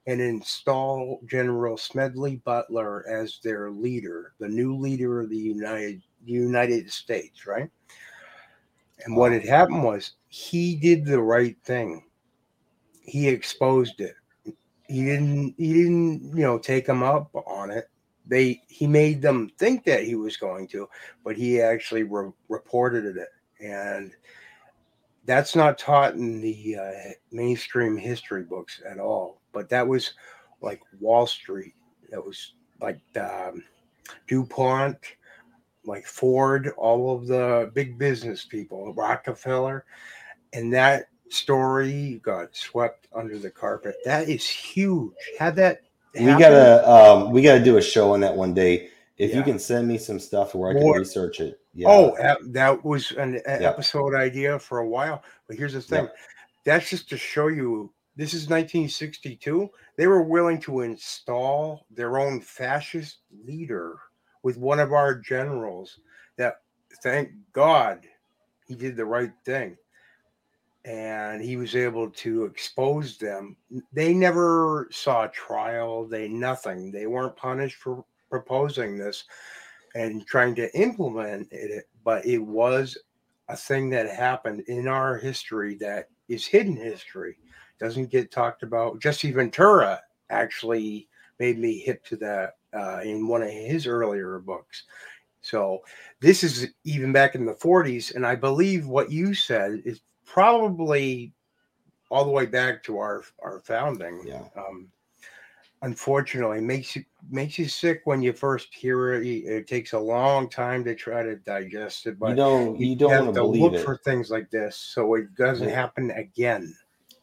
and 0.08 0.22
install 0.22 1.20
General 1.26 1.78
Smedley 1.78 2.38
Butler 2.38 3.06
as 3.10 3.40
their 3.44 3.70
leader, 3.70 4.34
the 4.40 4.48
new 4.48 4.76
leader 4.76 5.22
of 5.22 5.30
the 5.30 5.38
United 5.38 6.02
United 6.26 6.90
States, 6.90 7.46
right? 7.46 7.70
And 9.06 9.16
what 9.16 9.32
had 9.32 9.46
happened 9.46 9.84
was 9.84 10.14
he 10.30 10.76
did 10.76 11.06
the 11.06 11.22
right 11.22 11.58
thing. 11.64 12.06
He 13.04 13.28
exposed 13.28 14.00
it. 14.00 14.16
He 14.88 15.04
didn't 15.04 15.56
he 15.58 15.74
didn't, 15.74 16.36
you 16.36 16.44
know, 16.44 16.58
take 16.58 16.86
them 16.86 17.04
up 17.04 17.30
on 17.36 17.70
it. 17.70 17.90
They 18.26 18.62
he 18.70 18.88
made 18.88 19.22
them 19.22 19.52
think 19.58 19.84
that 19.86 20.04
he 20.04 20.16
was 20.16 20.38
going 20.38 20.68
to, 20.70 20.88
but 21.24 21.36
he 21.36 21.62
actually 21.62 22.04
re- 22.04 22.32
reported 22.48 23.18
it 23.18 23.30
and 23.60 24.14
that's 25.26 25.56
not 25.56 25.78
taught 25.78 26.14
in 26.14 26.40
the 26.40 26.78
uh, 26.78 27.12
mainstream 27.32 27.98
history 27.98 28.44
books 28.44 28.82
at 28.90 29.00
all. 29.00 29.42
But 29.58 29.70
that 29.70 29.88
was 29.88 30.14
like 30.62 30.82
Wall 31.00 31.26
Street. 31.26 31.74
That 32.12 32.24
was 32.24 32.54
like 32.80 33.00
um, 33.20 33.64
DuPont, 34.28 34.98
like 35.84 36.06
Ford, 36.06 36.70
all 36.78 37.16
of 37.16 37.26
the 37.26 37.72
big 37.74 37.98
business 37.98 38.46
people, 38.46 38.94
Rockefeller, 38.94 39.84
and 40.54 40.72
that 40.74 41.06
story 41.30 42.22
got 42.24 42.56
swept 42.56 43.08
under 43.16 43.40
the 43.40 43.50
carpet. 43.50 43.96
That 44.06 44.30
is 44.30 44.48
huge. 44.48 45.12
Had 45.40 45.56
that 45.56 45.82
We 46.14 46.28
gotta 46.28 46.88
um 46.88 47.32
we 47.32 47.42
gotta 47.42 47.64
do 47.64 47.78
a 47.78 47.82
show 47.82 48.14
on 48.14 48.20
that 48.20 48.36
one 48.36 48.54
day. 48.54 48.90
If 49.18 49.34
you 49.34 49.42
can 49.42 49.58
send 49.58 49.88
me 49.88 49.98
some 49.98 50.20
stuff 50.20 50.54
where 50.54 50.70
I 50.70 50.74
can 50.74 50.84
More- 50.84 51.00
research 51.00 51.40
it. 51.40 51.60
Yeah. 51.74 51.88
Oh, 51.90 52.16
that, 52.52 52.86
was 52.86 53.12
an 53.14 53.42
Yeah. 53.48 53.58
episode 53.70 54.14
idea 54.14 54.60
for 54.60 54.78
a 54.80 54.88
while. 54.88 55.24
But 55.48 55.58
here's 55.58 55.74
the 55.74 55.82
thing 55.82 56.04
Yeah. 56.04 56.10
that's 56.64 56.92
just 56.92 57.10
to 57.10 57.18
show 57.18 57.48
you 57.48 57.92
this 58.18 58.34
is 58.34 58.50
1962. 58.50 59.70
They 59.96 60.08
were 60.08 60.24
willing 60.24 60.60
to 60.62 60.82
install 60.82 61.86
their 61.92 62.18
own 62.18 62.42
fascist 62.42 63.20
leader 63.46 64.00
with 64.42 64.58
one 64.58 64.80
of 64.80 64.92
our 64.92 65.14
generals 65.14 66.00
that 66.36 66.62
thank 67.04 67.30
God 67.54 68.08
he 68.68 68.74
did 68.74 68.96
the 68.96 69.06
right 69.06 69.32
thing. 69.46 69.78
And 70.84 71.44
he 71.44 71.58
was 71.58 71.76
able 71.76 72.10
to 72.10 72.46
expose 72.46 73.18
them. 73.18 73.56
They 73.94 74.16
never 74.16 74.88
saw 74.90 75.26
a 75.26 75.30
trial, 75.30 76.08
they 76.08 76.28
nothing. 76.28 76.92
They 76.92 77.06
weren't 77.06 77.36
punished 77.36 77.78
for 77.78 78.04
proposing 78.32 78.98
this 78.98 79.26
and 79.94 80.26
trying 80.26 80.56
to 80.56 80.76
implement 80.80 81.50
it, 81.52 81.86
but 82.04 82.26
it 82.26 82.40
was 82.40 82.98
a 83.50 83.56
thing 83.56 83.90
that 83.92 84.10
happened 84.10 84.62
in 84.68 84.88
our 84.88 85.18
history 85.18 85.76
that 85.76 86.10
is 86.28 86.46
hidden 86.46 86.76
history, 86.76 87.38
doesn't 87.80 88.12
get 88.12 88.32
talked 88.32 88.64
about. 88.64 89.00
Jesse 89.00 89.32
Ventura 89.32 90.02
actually 90.30 91.08
made 91.40 91.60
me 91.60 91.80
hip 91.80 92.04
to 92.06 92.16
that 92.18 92.56
uh, 92.74 93.02
in 93.04 93.28
one 93.28 93.42
of 93.42 93.50
his 93.50 93.88
earlier 93.88 94.40
books. 94.40 94.84
So 95.42 95.82
this 96.20 96.44
is 96.44 96.68
even 96.84 97.12
back 97.14 97.36
in 97.36 97.46
the 97.46 97.54
40s, 97.54 98.16
and 98.16 98.26
I 98.26 98.36
believe 98.36 98.88
what 98.88 99.12
you 99.12 99.34
said 99.34 99.82
is 99.86 100.02
probably 100.26 101.34
all 102.10 102.26
the 102.26 102.32
way 102.32 102.46
back 102.46 102.84
to 102.84 102.98
our 102.98 103.24
our 103.42 103.60
founding. 103.62 104.22
Yeah. 104.26 104.44
Um, 104.58 104.90
unfortunately, 105.82 106.62
makes 106.62 106.96
you 106.96 107.04
makes 107.30 107.58
you 107.60 107.68
sick 107.68 108.02
when 108.06 108.22
you 108.22 108.34
first 108.34 108.74
hear 108.74 109.14
it. 109.14 109.26
It 109.28 109.68
takes 109.68 109.94
a 109.94 110.00
long 110.00 110.50
time 110.50 110.84
to 110.86 110.96
try 110.96 111.24
to 111.24 111.36
digest 111.38 112.08
it, 112.08 112.20
but 112.20 112.30
you 112.30 112.36
don't 112.36 112.80
you 112.80 112.96
don't 112.96 113.12
have 113.12 113.26
want 113.26 113.36
to 113.36 113.44
look 113.46 113.74
it. 113.74 113.84
for 113.84 113.98
things 113.98 114.30
like 114.32 114.50
this 114.50 114.76
so 114.76 115.14
it 115.16 115.36
doesn't 115.36 115.70
Yeah. 115.70 115.76
happen 115.76 116.12
again. 116.12 116.76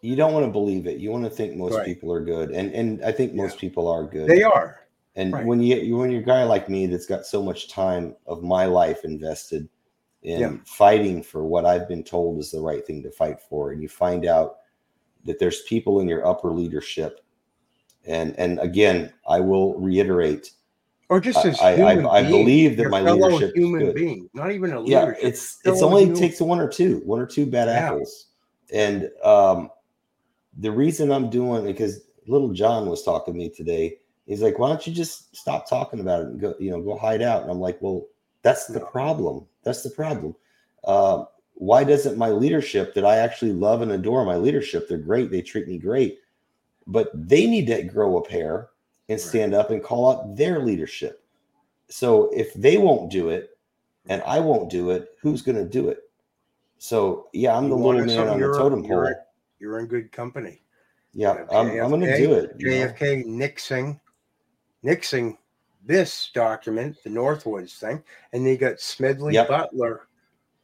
you 0.02 0.16
don't 0.16 0.34
want 0.34 0.44
to 0.44 0.52
believe 0.52 0.86
it. 0.86 0.98
You 0.98 1.10
want 1.10 1.24
to 1.24 1.30
think 1.30 1.56
most 1.56 1.72
Right. 1.72 1.86
people 1.86 2.12
are 2.12 2.22
good, 2.22 2.50
and 2.50 2.72
and 2.74 3.02
I 3.04 3.10
think 3.10 3.32
most 3.34 3.58
people 3.58 3.88
are 3.88 4.04
good. 4.04 4.28
They 4.28 4.42
are. 4.42 4.80
And 5.16 5.32
Right. 5.32 5.46
when 5.46 5.60
you 5.62 5.76
you- 5.76 5.96
when 5.96 6.10
you're 6.10 6.20
a 6.20 6.24
guy 6.24 6.44
like 6.44 6.68
me 6.68 6.86
that's 6.86 7.06
got 7.06 7.24
so 7.24 7.42
much 7.42 7.68
time 7.70 8.14
of 8.26 8.42
my 8.42 8.66
life 8.66 9.04
invested 9.04 9.66
in 10.22 10.40
Yeah. 10.40 10.56
fighting 10.66 11.22
for 11.22 11.44
what 11.44 11.64
I've 11.64 11.88
been 11.88 12.02
told 12.04 12.38
is 12.38 12.50
the 12.50 12.60
right 12.60 12.84
thing 12.86 13.02
to 13.02 13.10
fight 13.10 13.40
for, 13.40 13.72
and 13.72 13.80
you 13.82 13.88
find 13.88 14.26
out 14.26 14.58
that 15.24 15.38
there's 15.38 15.62
people 15.62 16.00
in 16.00 16.08
your 16.08 16.26
upper 16.26 16.50
leadership, 16.50 17.23
and 18.06 18.38
and 18.38 18.58
again, 18.60 19.12
I 19.28 19.40
will 19.40 19.74
reiterate, 19.78 20.52
Or 21.08 21.20
just 21.20 21.44
I- 21.44 21.48
as 21.48 21.60
I- 21.60 21.72
I- 21.72 21.76
human 21.94 22.06
I 22.06 22.22
believe 22.22 22.76
that 22.76 22.90
my 22.90 23.00
leadership 23.00 23.50
is 23.50 23.54
human 23.54 23.86
good. 23.86 23.94
being, 23.94 24.28
not 24.34 24.52
even 24.52 24.72
a 24.72 24.82
yeah, 24.84 25.00
leadership. 25.00 25.24
it's 25.24 25.58
it's 25.64 25.82
only 25.82 26.02
human- 26.04 26.18
takes 26.20 26.40
one 26.40 26.60
or 26.60 26.68
two, 26.68 27.02
one 27.04 27.20
or 27.20 27.26
two 27.26 27.46
bad 27.46 27.68
Yeah. 27.68 27.88
apples, 27.88 28.26
and 28.72 29.10
um, 29.22 29.70
the 30.58 30.70
reason 30.70 31.10
I'm 31.10 31.30
doing 31.30 31.64
because 31.64 32.00
little 32.26 32.52
John 32.52 32.88
was 32.88 33.02
talking 33.02 33.34
to 33.34 33.38
me 33.38 33.48
today. 33.50 33.98
He's 34.26 34.40
like, 34.40 34.58
"Why 34.58 34.68
don't 34.70 34.86
you 34.86 34.92
just 34.94 35.36
stop 35.36 35.68
talking 35.68 36.00
about 36.00 36.20
it 36.22 36.26
and 36.28 36.40
go, 36.40 36.54
you 36.58 36.70
know, 36.70 36.80
go 36.80 36.96
hide 36.96 37.20
out?" 37.20 37.42
And 37.42 37.50
I'm 37.50 37.60
like, 37.60 37.76
"Well, 37.82 38.06
that's 38.42 38.66
the 38.66 38.80
problem. 38.80 39.46
That's 39.64 39.82
the 39.82 39.90
problem. 39.90 40.34
Um, 40.84 41.26
why 41.54 41.84
doesn't 41.84 42.16
my 42.18 42.30
leadership 42.30 42.94
that 42.94 43.04
I 43.04 43.16
actually 43.16 43.52
love 43.52 43.82
and 43.82 43.92
adore 43.92 44.24
my 44.24 44.36
leadership? 44.36 44.88
They're 44.88 44.96
great. 44.98 45.30
They 45.30 45.42
treat 45.42 45.68
me 45.68 45.78
great, 45.78 46.18
but 46.86 47.10
they 47.14 47.46
need 47.46 47.66
to 47.68 47.82
grow 47.82 48.18
a 48.18 48.22
pair 48.22 48.70
and 49.08 49.18
Right. 49.18 49.20
stand 49.20 49.54
up 49.54 49.70
and 49.70 49.82
call 49.82 50.10
out 50.10 50.36
their 50.36 50.60
leadership. 50.60 51.22
So 51.88 52.30
if 52.30 52.52
they 52.54 52.76
won't 52.78 53.10
do 53.10 53.28
it 53.30 53.56
and 54.08 54.22
I 54.26 54.40
won't 54.40 54.70
do 54.70 54.90
it, 54.90 55.16
who's 55.20 55.42
going 55.42 55.56
to 55.58 55.64
do 55.64 55.88
it? 55.88 56.00
So 56.78 57.28
yeah, 57.32 57.56
I'm 57.56 57.64
You 57.64 57.70
the 57.70 57.76
little 57.76 58.04
man 58.04 58.28
on 58.28 58.40
the 58.40 58.52
totem 58.52 58.82
pole. 58.82 58.90
you're- 59.04 59.14
You're 59.60 59.78
in 59.78 59.86
good 59.86 60.12
company. 60.12 60.62
Yeah, 61.12 61.46
I'm, 61.50 61.68
I'm 61.70 61.88
going 61.90 62.00
to 62.00 62.16
do 62.18 62.34
it. 62.34 62.54
you 62.58 62.66
know? 62.70 62.88
JFK 62.88 63.24
nixing, 63.24 64.00
nixing 64.82 65.38
this 65.86 66.30
document, 66.34 66.96
the 67.04 67.10
Northwoods 67.10 67.78
thing, 67.78 68.02
and 68.32 68.44
they 68.46 68.56
got 68.56 68.80
Smedley 68.80 69.34
Yep. 69.34 69.48
Butler 69.48 70.08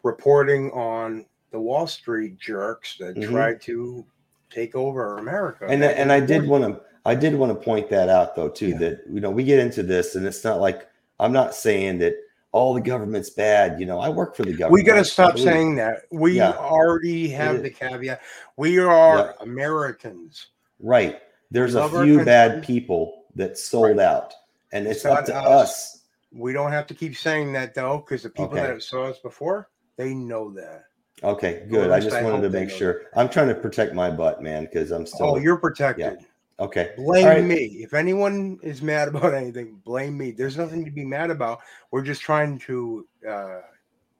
reporting 0.02 0.70
on 0.72 1.24
the 1.52 1.60
Wall 1.60 1.86
Street 1.86 2.38
jerks 2.38 2.96
that 2.98 3.14
Mhm. 3.16 3.30
tried 3.30 3.60
to 3.62 4.04
take 4.50 4.74
over 4.74 5.18
America. 5.18 5.66
and 5.68 5.82
and 5.84 6.10
I 6.12 6.20
did 6.20 6.46
want 6.46 6.64
to 6.64 6.80
I 7.06 7.14
did 7.14 7.34
want 7.34 7.50
to 7.52 7.64
point 7.64 7.88
that 7.90 8.08
out 8.08 8.34
though 8.36 8.48
too 8.48 8.68
Yeah. 8.68 8.78
that 8.78 9.00
you 9.10 9.20
know 9.20 9.30
we 9.30 9.44
get 9.44 9.58
into 9.58 9.82
this 9.82 10.14
and 10.16 10.26
it's 10.26 10.44
not 10.44 10.60
like 10.60 10.86
I'm 11.18 11.32
not 11.32 11.54
saying 11.54 11.98
that 11.98 12.14
all 12.52 12.74
the 12.74 12.80
government's 12.80 13.30
bad. 13.30 13.78
You 13.78 13.86
know, 13.86 14.00
I 14.00 14.08
work 14.08 14.34
for 14.34 14.42
the 14.42 14.50
government. 14.52 14.72
We 14.72 14.82
got 14.82 14.96
to 14.96 15.04
stop 15.04 15.38
saying 15.38 15.76
that. 15.76 16.02
We 16.10 16.32
Yeah. 16.38 16.50
already 16.52 17.28
have 17.28 17.62
the 17.62 17.70
caveat. 17.70 18.20
We 18.56 18.78
are 18.80 19.16
Yeah. 19.18 19.32
Americans. 19.40 20.48
right. 20.80 21.20
There's 21.52 21.74
a 21.74 21.88
few 21.88 22.24
bad 22.24 22.62
people 22.64 23.24
that 23.36 23.56
sold 23.58 23.96
Right. 23.96 24.06
out, 24.06 24.34
and 24.72 24.86
it's 24.86 24.98
It's 24.98 25.04
up 25.06 25.14
not 25.14 25.26
to 25.26 25.34
us. 25.36 25.70
us. 25.70 26.02
We 26.32 26.52
don't 26.52 26.70
have 26.72 26.86
to 26.88 26.94
keep 26.94 27.16
saying 27.16 27.52
that 27.54 27.74
though, 27.74 27.98
because 27.98 28.22
the 28.22 28.30
people 28.30 28.56
Okay. 28.58 28.66
that 28.66 28.82
saw 28.82 29.04
us 29.04 29.18
before, 29.18 29.68
they 29.96 30.14
know 30.14 30.50
that. 30.52 30.84
Okay, 31.22 31.66
good. 31.68 31.90
I 31.90 32.00
just 32.00 32.22
wanted 32.22 32.42
to 32.42 32.50
make 32.50 32.70
sure. 32.70 33.02
I'm 33.14 33.28
trying 33.28 33.48
to 33.48 33.54
protect 33.54 33.94
my 33.94 34.10
butt, 34.10 34.42
man, 34.42 34.64
because 34.64 34.90
I'm 34.90 35.06
still 35.06 35.34
oh, 35.34 35.36
you're 35.36 35.58
protected. 35.58 36.18
Yeah. 36.20 36.64
okay. 36.64 36.92
Blame 36.96 37.26
right. 37.26 37.44
me. 37.44 37.56
If 37.56 37.94
anyone 37.94 38.58
is 38.62 38.80
mad 38.80 39.08
about 39.14 39.34
anything, 39.34 39.80
blame 39.84 40.16
me. 40.16 40.30
There's 40.30 40.56
nothing 40.56 40.84
to 40.84 40.90
be 40.90 41.04
mad 41.04 41.30
about. 41.30 41.60
We're 41.90 42.02
just 42.02 42.22
trying 42.22 42.58
to 42.60 43.06
uh, 43.28 43.60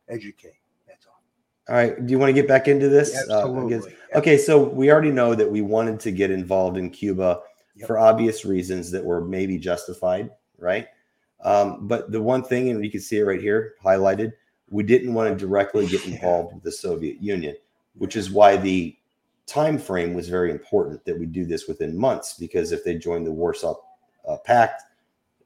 educate. 0.09 0.59
That's 0.87 1.07
all. 1.07 1.23
All 1.69 1.77
right. 1.77 2.07
Do 2.07 2.11
you 2.11 2.19
want 2.19 2.29
to 2.29 2.35
get 2.35 2.49
back 2.49 2.69
into 2.69 2.89
this? 2.89 3.17
Uh, 3.29 3.39
Absolutely. 3.39 3.91
guess- 3.91 3.99
okay, 4.17 4.37
so 4.37 4.63
we 4.63 4.91
already 4.93 5.13
know 5.13 5.35
that 5.35 5.51
we 5.51 5.63
wanted 5.63 6.01
to 6.01 6.11
get 6.11 6.31
involved 6.31 6.77
in 6.77 6.91
Cuba 6.91 7.41
Yep. 7.81 7.87
for 7.87 7.99
obvious 7.99 8.45
reasons 8.45 8.91
that 8.91 9.03
were 9.03 9.25
maybe 9.25 9.57
justified, 9.57 10.31
right? 10.59 10.89
Um, 11.43 11.89
but 11.89 12.13
the 12.13 12.21
one 12.21 12.43
thing, 12.43 12.69
and 12.69 12.85
you 12.85 12.91
can 12.91 13.01
see 13.01 13.19
it 13.19 13.23
right 13.23 13.41
here 13.41 13.75
highlighted, 13.83 14.33
we 14.71 14.83
didn't 14.83 15.15
want 15.15 15.31
to 15.31 15.47
directly 15.47 15.87
get 15.87 16.07
involved 16.07 16.55
with 16.55 16.63
the 16.63 16.73
Soviet 16.73 17.21
Union, 17.21 17.57
which 17.99 18.17
is 18.17 18.31
why 18.31 18.57
the 18.57 18.97
time 19.47 19.79
frame 19.79 20.15
was 20.15 20.29
very 20.29 20.51
important 20.51 21.05
that 21.05 21.19
we 21.19 21.27
do 21.27 21.45
this 21.45 21.67
within 21.67 21.99
months. 21.99 22.35
Because 22.35 22.73
if 22.73 22.85
they 22.85 22.97
joined 22.97 23.27
the 23.27 23.33
Warsaw 23.33 23.75
uh, 24.29 24.37
Pact, 24.45 24.85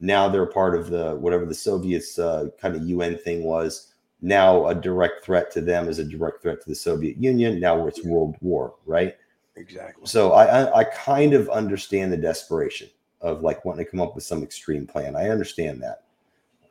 now 0.00 0.28
they're 0.28 0.46
part 0.46 0.74
of 0.74 0.90
the 0.90 1.16
whatever 1.16 1.46
the 1.46 1.54
Soviets 1.54 2.18
uh, 2.18 2.48
kind 2.60 2.76
of 2.76 2.82
UN 2.82 3.16
thing 3.16 3.44
was. 3.44 3.94
Now 4.20 4.66
a 4.68 4.74
direct 4.74 5.24
threat 5.24 5.50
to 5.52 5.60
them 5.60 5.88
is 5.88 5.98
a 5.98 6.04
direct 6.04 6.42
threat 6.42 6.60
to 6.62 6.68
the 6.68 6.74
Soviet 6.74 7.16
Union. 7.16 7.60
Now 7.60 7.86
it's 7.86 8.04
World 8.04 8.36
War, 8.40 8.74
right? 8.86 9.16
exactly. 9.56 10.06
So 10.06 10.32
I, 10.32 10.44
I 10.44 10.78
I 10.80 10.84
kind 10.84 11.32
of 11.32 11.48
understand 11.48 12.12
the 12.12 12.16
desperation 12.16 12.88
of 13.20 13.42
like 13.42 13.64
wanting 13.64 13.84
to 13.84 13.90
come 13.90 14.00
up 14.00 14.14
with 14.14 14.24
some 14.24 14.42
extreme 14.42 14.86
plan. 14.86 15.16
I 15.16 15.30
understand 15.30 15.82
that. 15.82 16.02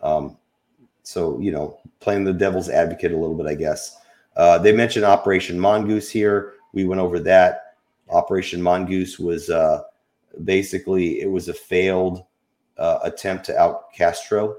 Um, 0.01 0.37
so 1.03 1.39
you 1.39 1.51
know, 1.51 1.79
playing 1.99 2.23
the 2.23 2.33
devil's 2.33 2.69
advocate 2.69 3.11
a 3.11 3.17
little 3.17 3.35
bit, 3.35 3.45
I 3.45 3.55
guess. 3.55 3.97
Uh, 4.35 4.57
they 4.57 4.71
mentioned 4.71 5.05
Operation 5.05 5.59
Mongoose 5.59 6.09
here. 6.09 6.53
We 6.73 6.85
went 6.85 7.01
over 7.01 7.19
that. 7.19 7.75
Operation 8.09 8.61
Mongoose 8.61 9.19
was 9.19 9.49
uh, 9.49 9.83
basically 10.43 11.21
it 11.21 11.29
was 11.29 11.49
a 11.49 11.53
failed 11.53 12.23
uh, 12.77 12.99
attempt 13.03 13.45
to 13.45 13.57
out 13.57 13.93
Castro 13.93 14.55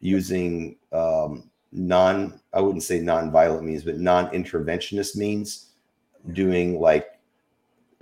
using 0.00 0.76
um, 0.92 1.50
non 1.72 2.40
I 2.52 2.60
wouldn't 2.60 2.82
say 2.82 3.00
non-violent 3.00 3.64
means, 3.64 3.84
but 3.84 3.98
non-interventionist 3.98 5.16
means, 5.16 5.70
doing 6.32 6.80
like 6.80 7.13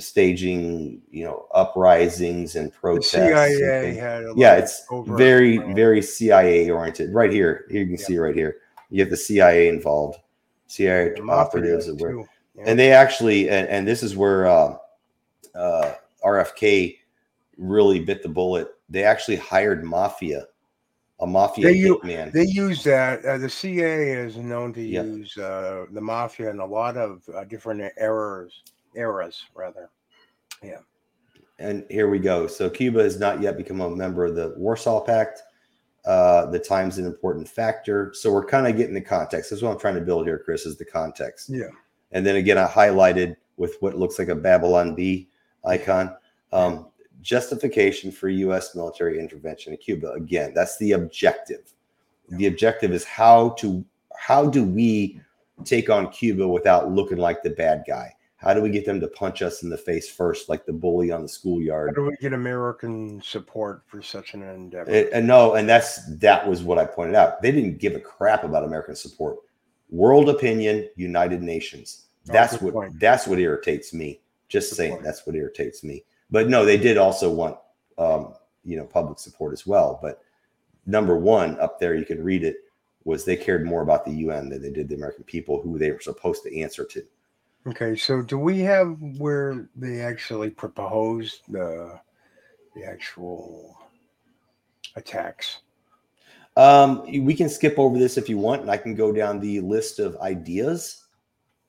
staging, 0.03 1.01
you 1.11 1.25
know, 1.25 1.47
uprisings 1.55 2.57
and 2.57 2.73
protests. 2.73 3.15
and 3.15 3.29
CIA 3.29 3.81
things. 3.83 3.99
had 3.99 4.23
a 4.25 4.33
yeah, 4.37 4.57
it's 4.57 4.87
very, 5.07 5.59
very 5.75 6.03
CIA 6.03 6.71
oriented. 6.71 7.15
Right 7.15 7.31
here, 7.33 7.67
here 7.71 7.83
you 7.83 7.89
can 7.89 7.99
see 7.99 8.19
right 8.19 8.35
here. 8.35 8.57
You 8.91 9.01
have 9.01 9.11
the 9.11 9.17
CIA 9.17 9.69
involved, 9.69 10.19
CIA 10.67 11.15
the 11.15 11.23
operatives, 11.23 11.89
and. 11.89 12.27
Yeah. 12.55 12.65
and 12.67 12.79
they 12.79 12.93
actually 12.93 13.49
and, 13.49 13.67
and 13.69 13.89
this 13.89 14.03
is 14.03 14.15
where 14.15 14.47
uh, 14.47 14.77
uh, 15.55 15.95
RFK 16.25 16.99
really 17.57 18.01
bit 18.01 18.23
the 18.23 18.29
bullet. 18.29 18.69
They 18.89 19.05
actually 19.05 19.37
hired 19.37 19.85
mafia, 19.85 20.47
a 21.21 21.27
mafia 21.27 21.67
They 21.69 21.79
hitman. 21.79 22.33
They 22.33 22.45
use 22.45 22.85
that. 22.85 23.25
Uh, 23.25 23.39
the 23.39 23.49
CIA 23.49 24.13
is 24.13 24.37
known 24.37 24.73
to 24.75 24.83
Yep. 24.83 25.05
use 25.07 25.39
uh, 25.39 25.87
the 25.91 26.01
mafia 26.01 26.51
in 26.51 26.61
a 26.61 26.67
lot 26.67 26.97
of 26.97 27.23
uh, 27.35 27.45
different 27.45 27.91
errors, 27.97 28.63
eras 28.95 29.45
rather. 29.55 29.89
And 31.59 31.85
here 31.91 32.09
we 32.09 32.19
go. 32.19 32.47
So 32.47 32.69
Cuba 32.69 33.03
has 33.03 33.19
not 33.19 33.41
yet 33.41 33.57
become 33.57 33.81
a 33.81 33.91
member 33.91 34.25
of 34.25 34.35
the 34.35 34.55
Warsaw 34.57 35.01
Pact. 35.01 35.43
Uh, 36.05 36.47
the 36.47 36.59
time's 36.59 36.99
an 36.99 37.07
important 37.07 37.49
factor. 37.49 38.13
So 38.15 38.33
we're 38.33 38.45
kind 38.45 38.67
of 38.67 38.77
getting 38.77 38.95
the 38.95 39.01
context. 39.01 39.51
That's 39.51 39.63
what 39.63 39.71
I'm 39.71 39.79
trying 39.79 39.95
to 39.95 40.01
build 40.01 40.27
here, 40.27 40.39
Chris, 40.39 40.67
is 40.67 40.77
the 40.77 40.85
context. 40.85 41.51
Yeah. 41.51 41.69
And 42.11 42.27
then 42.27 42.37
again, 42.37 42.59
I 42.59 42.67
highlighted 42.67 43.37
with 43.57 43.77
what 43.81 43.97
looks 43.97 44.19
like 44.19 44.29
a 44.29 44.35
Babylon 44.35 44.95
Bee 44.95 45.29
icon. 45.65 46.17
Um, 46.53 46.89
justification 47.21 48.11
for 48.11 48.29
U.S. 48.29 48.75
military 48.75 49.21
intervention 49.21 49.73
in 49.73 49.79
Cuba. 49.79 50.11
Again, 50.13 50.53
that's 50.55 50.77
the 50.79 50.93
objective. 50.93 51.73
The 52.29 52.47
objective 52.47 52.93
is 52.93 53.05
how 53.05 53.51
to 53.51 53.85
how 54.17 54.47
do 54.47 54.65
we 54.65 55.21
take 55.65 55.91
on 55.91 56.11
Cuba 56.11 56.47
without 56.47 56.91
looking 56.91 57.19
like 57.19 57.43
the 57.43 57.51
bad 57.51 57.85
guy? 57.87 58.15
How 58.43 58.53
do 58.53 58.61
we 58.61 58.71
get 58.71 58.85
them 58.85 58.99
to 59.01 59.07
punch 59.07 59.41
us 59.41 59.63
in 59.63 59.71
the 59.71 59.79
face 59.79 60.11
first, 60.11 60.49
like 60.49 60.67
the 60.67 60.73
bully 60.73 61.13
on 61.13 61.23
the 61.23 61.29
schoolyard? 61.29 61.91
How 61.91 61.95
do 62.03 62.09
we 62.11 62.17
get 62.17 62.33
American 62.33 63.23
support 63.23 63.83
for 63.87 64.03
such 64.03 64.35
an 64.35 64.43
endeavor? 64.43 64.91
It- 64.91 65.13
and 65.13 65.27
no, 65.27 65.55
and 65.55 65.69
that's 65.69 66.05
that 66.17 66.47
was 66.49 66.63
what 66.65 66.77
I 66.79 66.85
pointed 66.85 67.15
out. 67.15 67.41
They 67.41 67.53
didn't 67.53 67.79
give 67.79 67.95
a 67.95 68.01
crap 68.01 68.43
about 68.43 68.65
American 68.65 68.97
support. 68.97 69.39
World 69.91 70.29
opinion, 70.29 70.89
United 70.97 71.41
Nations. 71.43 72.07
Oh, 72.29 72.33
That's 72.33 72.55
good 72.57 72.63
what 72.63 72.75
point. 72.75 72.99
that's 73.01 73.27
what 73.27 73.39
irritates 73.39 73.93
me. 73.95 74.21
Just 74.49 74.71
Good 74.71 74.77
saying, 74.77 74.93
point. 74.93 75.05
that's 75.05 75.25
what 75.27 75.37
irritates 75.37 75.83
me. 75.85 76.05
But 76.31 76.49
no, 76.49 76.65
they 76.65 76.77
did 76.79 76.97
also 76.99 77.31
want 77.31 77.59
um, 77.99 78.35
you 78.65 78.77
know 78.77 78.85
public 78.85 79.19
support 79.21 79.53
as 79.53 79.67
well. 79.67 79.99
But 80.03 80.21
number 80.87 81.17
one 81.17 81.59
up 81.61 81.79
there, 81.79 81.95
you 81.95 82.05
can 82.05 82.23
read 82.25 82.43
it, 82.43 82.57
was 83.05 83.25
they 83.25 83.37
cared 83.37 83.65
more 83.65 83.83
about 83.83 84.05
the 84.05 84.13
UN 84.13 84.49
than 84.49 84.63
they 84.63 84.71
did 84.71 84.89
the 84.89 84.95
American 84.97 85.25
people 85.25 85.61
who 85.63 85.79
they 85.79 85.93
were 85.93 86.01
supposed 86.01 86.43
to 86.43 86.59
answer 86.61 86.85
to. 86.87 87.03
Okay, 87.67 87.95
so 87.97 88.23
do 88.23 88.39
we 88.39 88.59
have 88.61 88.97
where 89.19 89.69
they 89.77 90.01
actually 90.01 90.51
proposed 90.51 91.43
the 91.49 91.99
the 92.75 92.85
actual 92.85 93.77
attacks? 94.97 95.59
Um, 96.57 97.03
we 97.25 97.35
can 97.35 97.49
skip 97.49 97.79
over 97.79 97.99
this 97.99 98.19
if 98.19 98.29
you 98.29 98.37
want, 98.37 98.63
and 98.63 98.71
I 98.71 98.77
can 98.77 98.95
go 98.95 99.13
down 99.13 99.41
the 99.41 99.61
list 99.61 99.99
of 100.01 100.17
ideas 100.19 101.05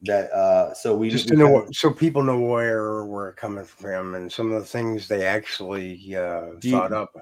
that. 0.02 0.32
Uh, 0.32 0.74
so 0.74 0.96
we 0.96 1.10
Just 1.10 1.30
we 1.30 1.38
to 1.38 1.44
know, 1.44 1.68
so 1.72 1.92
people 1.92 2.24
know 2.24 2.40
where 2.40 3.06
we're 3.06 3.34
coming 3.34 3.64
from 3.64 4.16
and 4.16 4.32
some 4.32 4.52
of 4.52 4.62
the 4.62 4.68
things 4.68 5.08
they 5.08 5.26
actually 5.26 6.16
uh, 6.16 6.52
Do 6.60 6.70
you- 6.70 6.76
thought 6.78 6.92
up. 6.92 7.14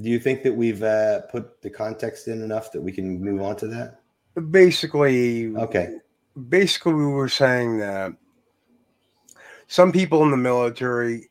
Do 0.00 0.08
you 0.08 0.18
think 0.18 0.42
that 0.44 0.54
we've 0.56 0.82
uh, 0.82 1.20
put 1.30 1.60
the 1.60 1.68
context 1.68 2.26
in 2.26 2.42
enough 2.42 2.72
that 2.72 2.80
we 2.80 2.92
can 2.92 3.22
move 3.22 3.42
on 3.42 3.56
to 3.56 3.66
that? 3.66 4.00
Basically, 4.50 5.54
Okay. 5.54 5.96
Basically 6.48 6.94
we 6.94 7.06
were 7.06 7.28
saying 7.28 7.78
that 7.78 8.12
some 9.66 9.92
people 9.92 10.22
in 10.22 10.30
the 10.30 10.36
military 10.36 11.30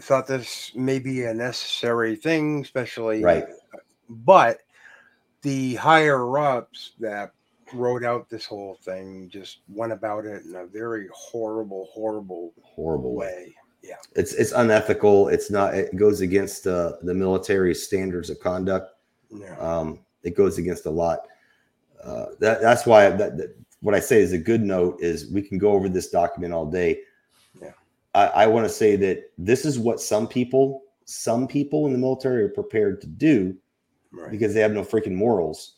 thought 0.00 0.26
this 0.26 0.72
may 0.74 0.98
be 0.98 1.24
a 1.24 1.34
necessary 1.34 2.16
thing, 2.16 2.62
especially 2.62 3.22
Right. 3.22 3.44
But 4.08 4.58
the 5.42 5.74
higher 5.76 6.38
ups 6.38 6.92
that 7.00 7.32
wrote 7.72 8.04
out 8.04 8.28
this 8.28 8.44
whole 8.44 8.76
thing 8.82 9.28
just 9.30 9.58
went 9.68 9.92
about 9.92 10.24
it 10.26 10.44
in 10.44 10.56
a 10.56 10.66
very 10.66 11.08
horrible, 11.14 11.88
horrible 11.92 12.52
Horrible 12.62 13.14
way. 13.14 13.26
way. 13.26 13.54
Yeah. 13.82 13.96
It's 14.16 14.34
it's 14.34 14.52
unethical. 14.52 15.28
It's 15.28 15.50
not. 15.50 15.74
It 15.74 15.96
goes 15.96 16.20
against 16.20 16.66
uh, 16.66 16.94
the 17.02 17.14
military 17.14 17.74
standards 17.74 18.28
of 18.30 18.38
conduct. 18.40 18.92
Yeah. 19.30 19.56
Um, 19.58 20.00
it 20.22 20.36
goes 20.36 20.58
against 20.58 20.86
a 20.86 20.90
lot. 20.90 21.20
Uh, 22.02 22.26
that 22.40 22.60
that's 22.60 22.84
why 22.84 23.08
that, 23.10 23.36
that 23.38 23.56
what 23.80 23.94
I 23.94 24.00
say 24.00 24.20
is 24.20 24.32
a 24.32 24.38
good 24.38 24.62
note 24.62 25.00
is 25.00 25.30
we 25.30 25.42
can 25.42 25.58
go 25.58 25.72
over 25.72 25.88
this 25.88 26.10
document 26.10 26.52
all 26.52 26.66
day. 26.66 27.00
Yeah. 27.60 27.72
I, 28.14 28.26
I 28.26 28.46
want 28.46 28.66
to 28.66 28.72
say 28.72 28.96
that 28.96 29.30
this 29.38 29.64
is 29.64 29.78
what 29.78 30.00
some 30.00 30.26
people, 30.28 30.82
some 31.06 31.46
people 31.46 31.86
in 31.86 31.92
the 31.92 31.98
military 31.98 32.42
are 32.44 32.48
prepared 32.48 33.00
to 33.02 33.06
do 33.06 33.56
Right. 34.12 34.30
because 34.32 34.52
they 34.54 34.60
have 34.60 34.72
no 34.72 34.82
freaking 34.82 35.14
morals. 35.14 35.76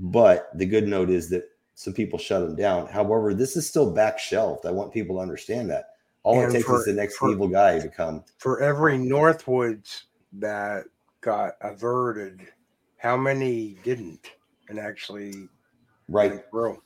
Hmm. 0.00 0.10
But 0.10 0.50
the 0.58 0.66
good 0.66 0.88
note 0.88 1.10
is 1.10 1.28
that 1.30 1.44
some 1.74 1.92
people 1.92 2.18
shut 2.18 2.42
them 2.42 2.56
down. 2.56 2.88
However, 2.88 3.32
this 3.34 3.56
is 3.56 3.68
still 3.68 3.92
back 3.92 4.18
shelved. 4.18 4.66
I 4.66 4.72
want 4.72 4.92
people 4.92 5.16
to 5.16 5.22
understand 5.22 5.70
that. 5.70 5.90
All 6.24 6.40
And 6.40 6.50
it 6.50 6.52
takes 6.56 6.66
for- 6.66 6.80
is 6.80 6.84
the 6.86 6.92
next 6.92 7.16
for- 7.16 7.30
evil 7.30 7.46
guy 7.48 7.78
to 7.78 7.88
come. 7.88 8.24
For 8.38 8.60
every 8.60 8.98
Northwoods 8.98 10.02
that 10.34 10.86
got 11.20 11.54
averted, 11.60 12.40
how 12.96 13.16
many 13.16 13.78
didn't 13.84 14.32
and 14.68 14.78
actually 14.80 15.48
Right. 16.08 16.44
through? 16.50 16.82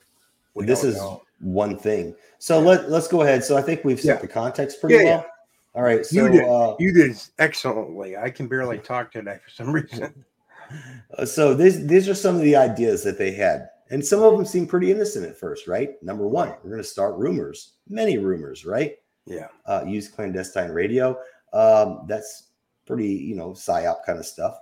This 0.56 0.84
is 0.84 0.96
know. 0.96 1.22
one 1.40 1.78
thing. 1.78 2.14
So 2.38 2.60
let 2.60 2.90
let's 2.90 3.08
go 3.08 3.22
ahead. 3.22 3.44
So 3.44 3.56
I 3.56 3.62
think 3.62 3.84
we've 3.84 4.00
set 4.00 4.16
Yeah. 4.16 4.20
the 4.22 4.28
context 4.28 4.80
pretty 4.80 4.96
Yeah, 4.96 5.02
yeah. 5.02 5.16
well. 5.16 5.26
All 5.74 5.82
right. 5.82 6.04
So 6.04 6.16
You 6.16 6.28
did. 6.30 6.44
uh, 6.44 6.76
You 6.78 6.92
did 6.92 7.16
excellently. 7.38 8.16
I 8.16 8.30
can 8.30 8.46
barely 8.48 8.78
talk 8.92 9.10
today 9.12 9.38
for 9.42 9.50
some 9.50 9.72
reason. 9.72 10.24
uh, 11.18 11.24
so 11.24 11.54
these 11.54 11.86
these 11.86 12.08
are 12.08 12.14
some 12.14 12.36
of 12.36 12.42
the 12.42 12.56
ideas 12.56 13.02
that 13.04 13.18
they 13.18 13.32
had, 13.32 13.68
and 13.90 14.04
some 14.04 14.22
of 14.22 14.32
them 14.36 14.44
seem 14.44 14.66
pretty 14.66 14.90
innocent 14.90 15.26
at 15.26 15.36
first, 15.38 15.66
right? 15.68 16.02
Number 16.02 16.26
one, 16.28 16.48
we're 16.62 16.70
going 16.70 16.82
to 16.82 16.88
start 16.88 17.16
rumors, 17.16 17.72
many 17.88 18.18
rumors, 18.18 18.64
right? 18.66 18.96
Yeah. 19.26 19.48
Uh, 19.66 19.84
use 19.86 20.08
clandestine 20.08 20.70
radio. 20.70 21.18
Um, 21.52 22.04
that's 22.08 22.48
pretty, 22.86 23.08
you 23.08 23.36
know, 23.36 23.50
psyop 23.50 24.04
kind 24.04 24.18
of 24.18 24.26
stuff. 24.26 24.58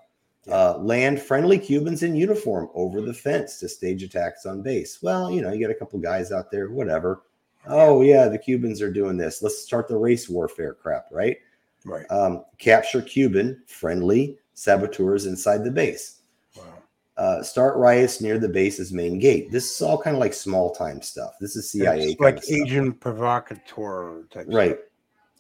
Uh, 0.51 0.79
land 0.79 1.21
friendly 1.21 1.59
Cubans 1.59 2.03
in 2.03 2.17
uniform 2.17 2.69
over 2.75 3.03
the 3.03 3.13
fence 3.13 3.59
to 3.59 3.69
stage 3.69 4.03
attacks 4.03 4.47
on 4.47 4.63
base. 4.63 5.01
Well, 5.03 5.31
you 5.31 5.43
know, 5.43 5.53
you 5.53 5.61
got 5.61 5.71
a 5.71 5.79
couple 5.79 5.99
guys 5.99 6.33
out 6.33 6.51
there, 6.51 6.71
whatever. 6.71 7.23
Oh 7.67 8.01
yeah, 8.01 8.27
the 8.27 8.39
Cubans 8.39 8.81
are 8.81 8.93
doing 8.93 9.17
this. 9.19 9.43
Let's 9.43 9.63
start 9.63 9.87
the 9.87 9.97
race 9.99 10.29
warfare 10.29 10.75
crap, 10.75 11.07
right? 11.11 11.37
Right. 11.85 12.11
Um, 12.11 12.45
capture 12.59 13.03
Cuban 13.03 13.63
friendly 13.67 14.39
saboteurs 14.55 15.27
inside 15.27 15.63
the 15.65 15.71
base. 15.71 16.21
Wow. 16.57 16.65
Uh, 17.17 17.43
start 17.43 17.77
riots 17.77 18.23
near 18.23 18.39
the 18.39 18.49
base's 18.49 18.93
main 18.93 19.19
gate. 19.19 19.51
This 19.51 19.71
is 19.75 19.83
all 19.83 20.01
kind 20.01 20.17
of 20.17 20.21
like 20.21 20.33
small 20.35 20.75
time 20.75 21.03
stuff. 21.03 21.33
This 21.39 21.55
is 21.55 21.71
CIA, 21.71 22.17
like 22.19 22.43
stuff. 22.43 22.57
agent 22.57 23.01
provocateur 23.01 24.25
type. 24.31 24.47
right? 24.49 24.79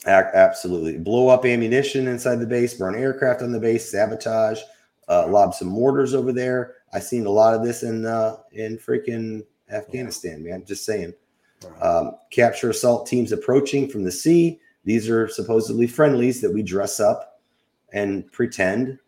Ac- 0.07 0.30
absolutely. 0.34 0.98
Blow 0.98 1.28
up 1.28 1.44
ammunition 1.44 2.09
inside 2.09 2.36
the 2.36 2.46
base, 2.46 2.74
burn 2.74 2.94
aircraft 2.94 3.42
on 3.42 3.53
the 3.53 3.61
base, 3.61 3.90
sabotage, 3.90 4.61
uh, 5.11 5.26
lob 5.28 5.54
some 5.54 5.68
mortars 5.68 6.14
over 6.14 6.32
there. 6.32 6.76
I've 6.94 7.04
seen 7.04 7.26
a 7.26 7.30
lot 7.30 7.54
of 7.54 7.62
this 7.62 7.82
in 7.82 8.06
uh, 8.06 8.36
in 8.52 8.78
freaking 8.78 9.44
Afghanistan, 9.70 10.42
man. 10.42 10.64
Just 10.64 10.84
saying. 10.84 11.12
Um, 11.82 12.16
capture 12.30 12.70
assault 12.70 13.06
teams 13.06 13.32
approaching 13.32 13.86
from 13.86 14.02
the 14.02 14.11
sea. 14.11 14.58
These 14.84 15.11
are 15.11 15.28
supposedly 15.28 15.86
friendlies 15.86 16.40
that 16.40 16.50
we 16.50 16.62
dress 16.62 17.00
up 17.00 17.42
and 17.92 18.30
pretend 18.32 18.98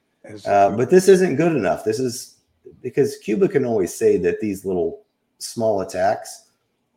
uh, 0.46 0.70
but 0.76 0.90
this 0.90 1.09
isn't 1.09 1.36
good 1.36 1.55
enough. 1.55 1.84
This 1.84 1.98
is 1.98 2.36
because 2.80 3.16
Cuba 3.18 3.48
can 3.48 3.64
always 3.64 3.94
say 3.94 4.16
that 4.18 4.40
these 4.40 4.64
little 4.64 5.05
small 5.38 5.80
attacks. 5.80 6.50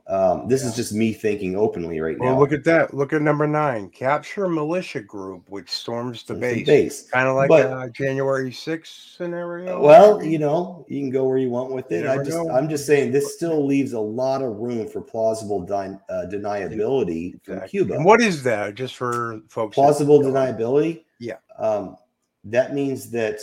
Um, 0.07 0.47
this 0.47 0.63
is 0.63 0.75
just 0.75 0.93
me 0.93 1.13
thinking 1.13 1.55
openly 1.55 1.99
right 1.99 2.15
well, 2.19 2.33
now. 2.33 2.39
look 2.39 2.51
at 2.51 2.63
that. 2.65 2.93
Look 2.93 3.11
at 3.11 3.23
number 3.23 3.47
nine. 3.47 3.89
Capture 3.89 4.47
militia 4.47 5.01
group 5.01 5.49
which 5.49 5.67
storms 5.67 6.21
the 6.21 6.35
The 6.35 6.39
base. 6.39 6.65
base. 6.67 7.09
Kind 7.09 7.27
of 7.27 7.35
like 7.35 7.49
But- 7.49 7.65
a 7.71 7.89
January 7.89 8.51
6th 8.51 9.15
scenario. 9.17 9.81
Well, 9.81 10.23
you 10.23 10.37
know, 10.37 10.85
you 10.87 10.99
can 11.01 11.09
go 11.09 11.23
where 11.27 11.39
you 11.39 11.49
want 11.49 11.71
with 11.71 11.91
it. 11.91 12.05
I 12.05 12.17
just, 12.17 12.29
know. 12.29 12.51
I'm 12.51 12.69
just 12.69 12.85
saying, 12.85 13.13
this 13.13 13.33
still 13.33 13.65
leaves 13.65 13.93
a 13.93 13.99
lot 13.99 14.43
of 14.43 14.57
room 14.57 14.87
for 14.87 15.01
plausible 15.01 15.61
di- 15.65 15.97
uh, 16.07 16.25
deniability 16.29 17.43
from 17.43 17.67
Cuba. 17.67 17.95
And 17.95 18.05
what 18.05 18.21
is 18.21 18.43
that? 18.43 18.75
Just 18.75 18.95
for 18.97 19.41
folks. 19.49 19.73
plausible 19.73 20.19
deniability? 20.19 21.03
Yeah. 21.19 21.37
Um, 21.57 21.97
that 22.43 22.75
means 22.75 23.09
that 23.09 23.39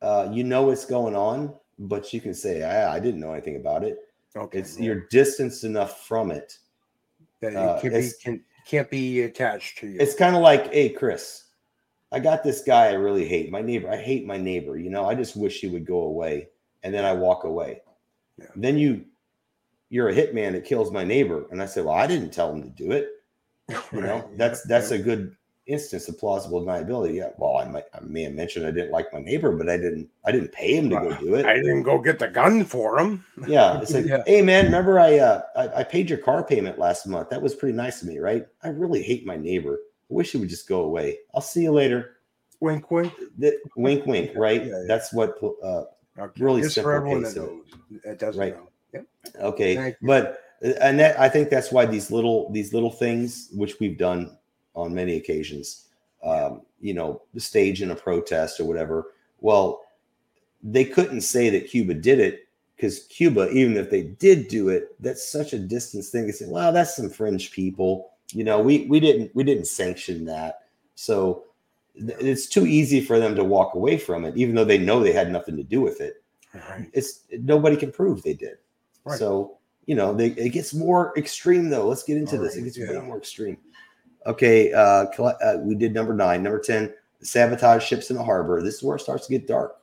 uh, 0.00 0.28
you 0.32 0.42
know 0.42 0.62
what's 0.64 0.84
going 0.84 1.14
on, 1.14 1.54
but 1.78 2.12
you 2.12 2.20
can 2.20 2.34
say, 2.34 2.64
I, 2.64 2.96
I 2.96 2.98
didn't 2.98 3.20
know 3.20 3.32
anything 3.32 3.54
about 3.54 3.84
it. 3.84 3.98
Okay. 4.36 4.58
It's 4.58 4.78
yeah. 4.78 4.86
you're 4.86 5.06
distanced 5.10 5.64
enough 5.64 6.06
from 6.06 6.30
it. 6.30 6.58
that 7.40 7.56
uh, 7.56 7.76
it 7.76 7.80
can 7.80 7.92
be, 7.92 8.10
can, 8.22 8.44
can't 8.66 8.90
be 8.90 9.22
attached 9.22 9.78
to 9.78 9.86
you. 9.88 9.96
It's 10.00 10.14
kind 10.14 10.34
of 10.34 10.42
like, 10.42 10.72
hey, 10.72 10.88
Chris, 10.88 11.44
I 12.12 12.20
got 12.20 12.42
this 12.42 12.62
guy 12.62 12.88
I 12.88 12.92
really 12.92 13.26
hate. 13.26 13.50
My 13.50 13.62
neighbor, 13.62 13.90
I 13.90 13.96
hate 13.96 14.26
my 14.26 14.36
neighbor. 14.36 14.78
You 14.78 14.90
know, 14.90 15.08
I 15.08 15.14
just 15.14 15.36
wish 15.36 15.60
he 15.60 15.68
would 15.68 15.86
go 15.86 16.00
away. 16.00 16.48
And 16.82 16.92
then 16.92 17.04
I 17.04 17.12
walk 17.12 17.44
away. 17.44 17.82
Yeah. 18.38 18.46
Then 18.56 18.76
you, 18.76 19.04
you're 19.88 20.08
a 20.08 20.14
hitman 20.14 20.52
that 20.52 20.64
kills 20.64 20.90
my 20.90 21.04
neighbor. 21.04 21.46
And 21.50 21.62
I 21.62 21.66
say, 21.66 21.80
well, 21.80 21.94
I 21.94 22.06
didn't 22.06 22.30
tell 22.30 22.52
him 22.52 22.62
to 22.62 22.68
do 22.68 22.92
it. 22.92 23.08
You 23.92 24.00
know, 24.00 24.28
that's 24.36 24.62
that's 24.64 24.90
a 24.90 24.98
good 24.98 25.36
instance 25.66 26.08
of 26.08 26.18
plausible 26.18 26.60
deniability. 26.62 27.14
Yeah. 27.14 27.30
Well, 27.38 27.56
I 27.56 27.64
might, 27.66 27.84
I 27.94 28.00
may 28.00 28.22
have 28.24 28.32
mentioned 28.34 28.66
I 28.66 28.70
didn't 28.72 28.90
like 28.90 29.12
my 29.12 29.20
neighbor, 29.20 29.52
but 29.56 29.68
I 29.68 29.76
didn't, 29.76 30.08
I 30.24 30.32
didn't 30.32 30.52
pay 30.52 30.76
him 30.76 30.90
to 30.90 30.96
go 30.96 31.14
do 31.20 31.34
it. 31.36 31.46
I 31.46 31.54
didn't 31.54 31.84
go 31.84 31.98
get 31.98 32.18
the 32.18 32.28
gun 32.28 32.64
for 32.64 32.98
him. 32.98 33.24
Yeah, 33.46 33.78
it's 33.82 33.92
like, 33.94 34.06
Yeah. 34.06 34.22
hey 34.26 34.42
man, 34.42 34.64
remember 34.66 34.98
I, 34.98 35.18
uh, 35.18 35.42
I 35.56 35.68
I 35.80 35.84
paid 35.84 36.08
your 36.10 36.18
car 36.18 36.42
payment 36.44 36.78
last 36.78 37.06
month. 37.06 37.30
That 37.30 37.40
was 37.42 37.54
pretty 37.54 37.76
nice 37.76 38.02
of 38.02 38.08
me, 38.08 38.18
right? 38.18 38.46
I 38.62 38.68
really 38.68 39.02
hate 39.02 39.24
my 39.26 39.36
neighbor. 39.36 39.78
I 40.10 40.14
wish 40.14 40.32
he 40.32 40.38
would 40.38 40.48
just 40.48 40.68
go 40.68 40.80
away. 40.82 41.18
I'll 41.34 41.40
see 41.40 41.62
you 41.62 41.72
later. 41.72 42.16
Wink, 42.60 42.90
wink. 42.90 43.12
That, 43.38 43.54
wink, 43.76 44.06
wink. 44.06 44.32
Right? 44.36 44.62
Yeah, 44.64 44.72
yeah. 44.72 44.84
That's 44.88 45.12
what. 45.12 45.38
Uh, 45.62 45.84
Okay. 46.18 46.44
Really 46.44 46.60
Just 46.60 46.74
simple 46.74 46.90
for 46.92 46.96
everyone 46.96 47.24
case 47.24 47.32
that 47.32 47.42
of 47.44 47.50
it. 48.04 48.18
doesn't 48.18 48.38
Right. 48.38 48.54
know. 48.54 48.68
Yep. 48.92 49.06
okay, 49.40 49.96
but 50.02 50.42
uh, 50.62 50.72
and 50.82 51.00
that 51.00 51.18
I 51.18 51.26
think 51.30 51.48
that's 51.48 51.72
why 51.72 51.86
these 51.86 52.10
little 52.10 52.52
these 52.52 52.74
little 52.74 52.90
things, 52.90 53.48
which 53.54 53.80
we've 53.80 53.96
done 53.96 54.36
on 54.74 54.94
many 54.94 55.16
occasions, 55.16 55.88
um, 56.22 56.62
you 56.80 56.94
know, 56.94 57.22
the 57.34 57.40
stage 57.40 57.82
in 57.82 57.90
a 57.90 57.96
protest 57.96 58.60
or 58.60 58.64
whatever. 58.64 59.12
Well, 59.40 59.82
they 60.62 60.84
couldn't 60.84 61.22
say 61.22 61.50
that 61.50 61.68
Cuba 61.68 61.94
did 61.94 62.20
it 62.20 62.48
because 62.76 63.04
Cuba, 63.06 63.50
even 63.50 63.76
if 63.76 63.90
they 63.90 64.02
did 64.02 64.48
do 64.48 64.68
it, 64.68 64.94
that's 65.00 65.26
such 65.26 65.52
a 65.52 65.58
distance 65.58 66.10
thing. 66.10 66.26
They 66.26 66.32
say, 66.32 66.46
"Well, 66.48 66.72
that's 66.72 66.96
some 66.96 67.10
fringe 67.10 67.52
people." 67.52 68.10
You 68.32 68.44
know, 68.44 68.60
we 68.60 68.86
we 68.86 69.00
didn't 69.00 69.34
we 69.34 69.44
didn't 69.44 69.66
sanction 69.66 70.24
that, 70.26 70.60
so 70.94 71.44
th- 71.94 72.18
it's 72.20 72.46
too 72.46 72.66
easy 72.66 73.00
for 73.00 73.18
them 73.18 73.34
to 73.36 73.44
walk 73.44 73.74
away 73.74 73.98
from 73.98 74.24
it, 74.24 74.36
even 74.36 74.54
though 74.54 74.64
they 74.64 74.78
know 74.78 75.00
they 75.00 75.12
had 75.12 75.30
nothing 75.30 75.56
to 75.56 75.62
do 75.62 75.80
with 75.80 76.00
it. 76.00 76.22
Right. 76.54 76.90
It's 76.92 77.20
nobody 77.30 77.76
can 77.76 77.92
prove 77.92 78.22
they 78.22 78.34
did. 78.34 78.58
Right. 79.04 79.18
So 79.18 79.58
you 79.86 79.94
know, 79.96 80.14
they, 80.14 80.28
it 80.28 80.50
gets 80.50 80.72
more 80.72 81.12
extreme 81.16 81.68
though. 81.68 81.88
Let's 81.88 82.04
get 82.04 82.16
into 82.16 82.36
All 82.36 82.42
this. 82.42 82.56
It 82.56 82.62
gets 82.62 82.78
yeah. 82.78 82.90
way 82.90 83.06
more 83.06 83.18
extreme. 83.18 83.58
Okay, 84.26 84.72
uh, 84.72 85.04
uh, 85.06 85.58
we 85.60 85.74
did 85.74 85.92
number 85.94 86.14
nine. 86.14 86.42
Number 86.42 86.60
ten, 86.60 86.92
sabotage 87.22 87.84
ships 87.84 88.10
in 88.10 88.16
the 88.16 88.22
harbor. 88.22 88.62
This 88.62 88.76
is 88.76 88.82
where 88.82 88.96
it 88.96 89.00
starts 89.00 89.26
to 89.26 89.32
get 89.32 89.46
dark. 89.46 89.76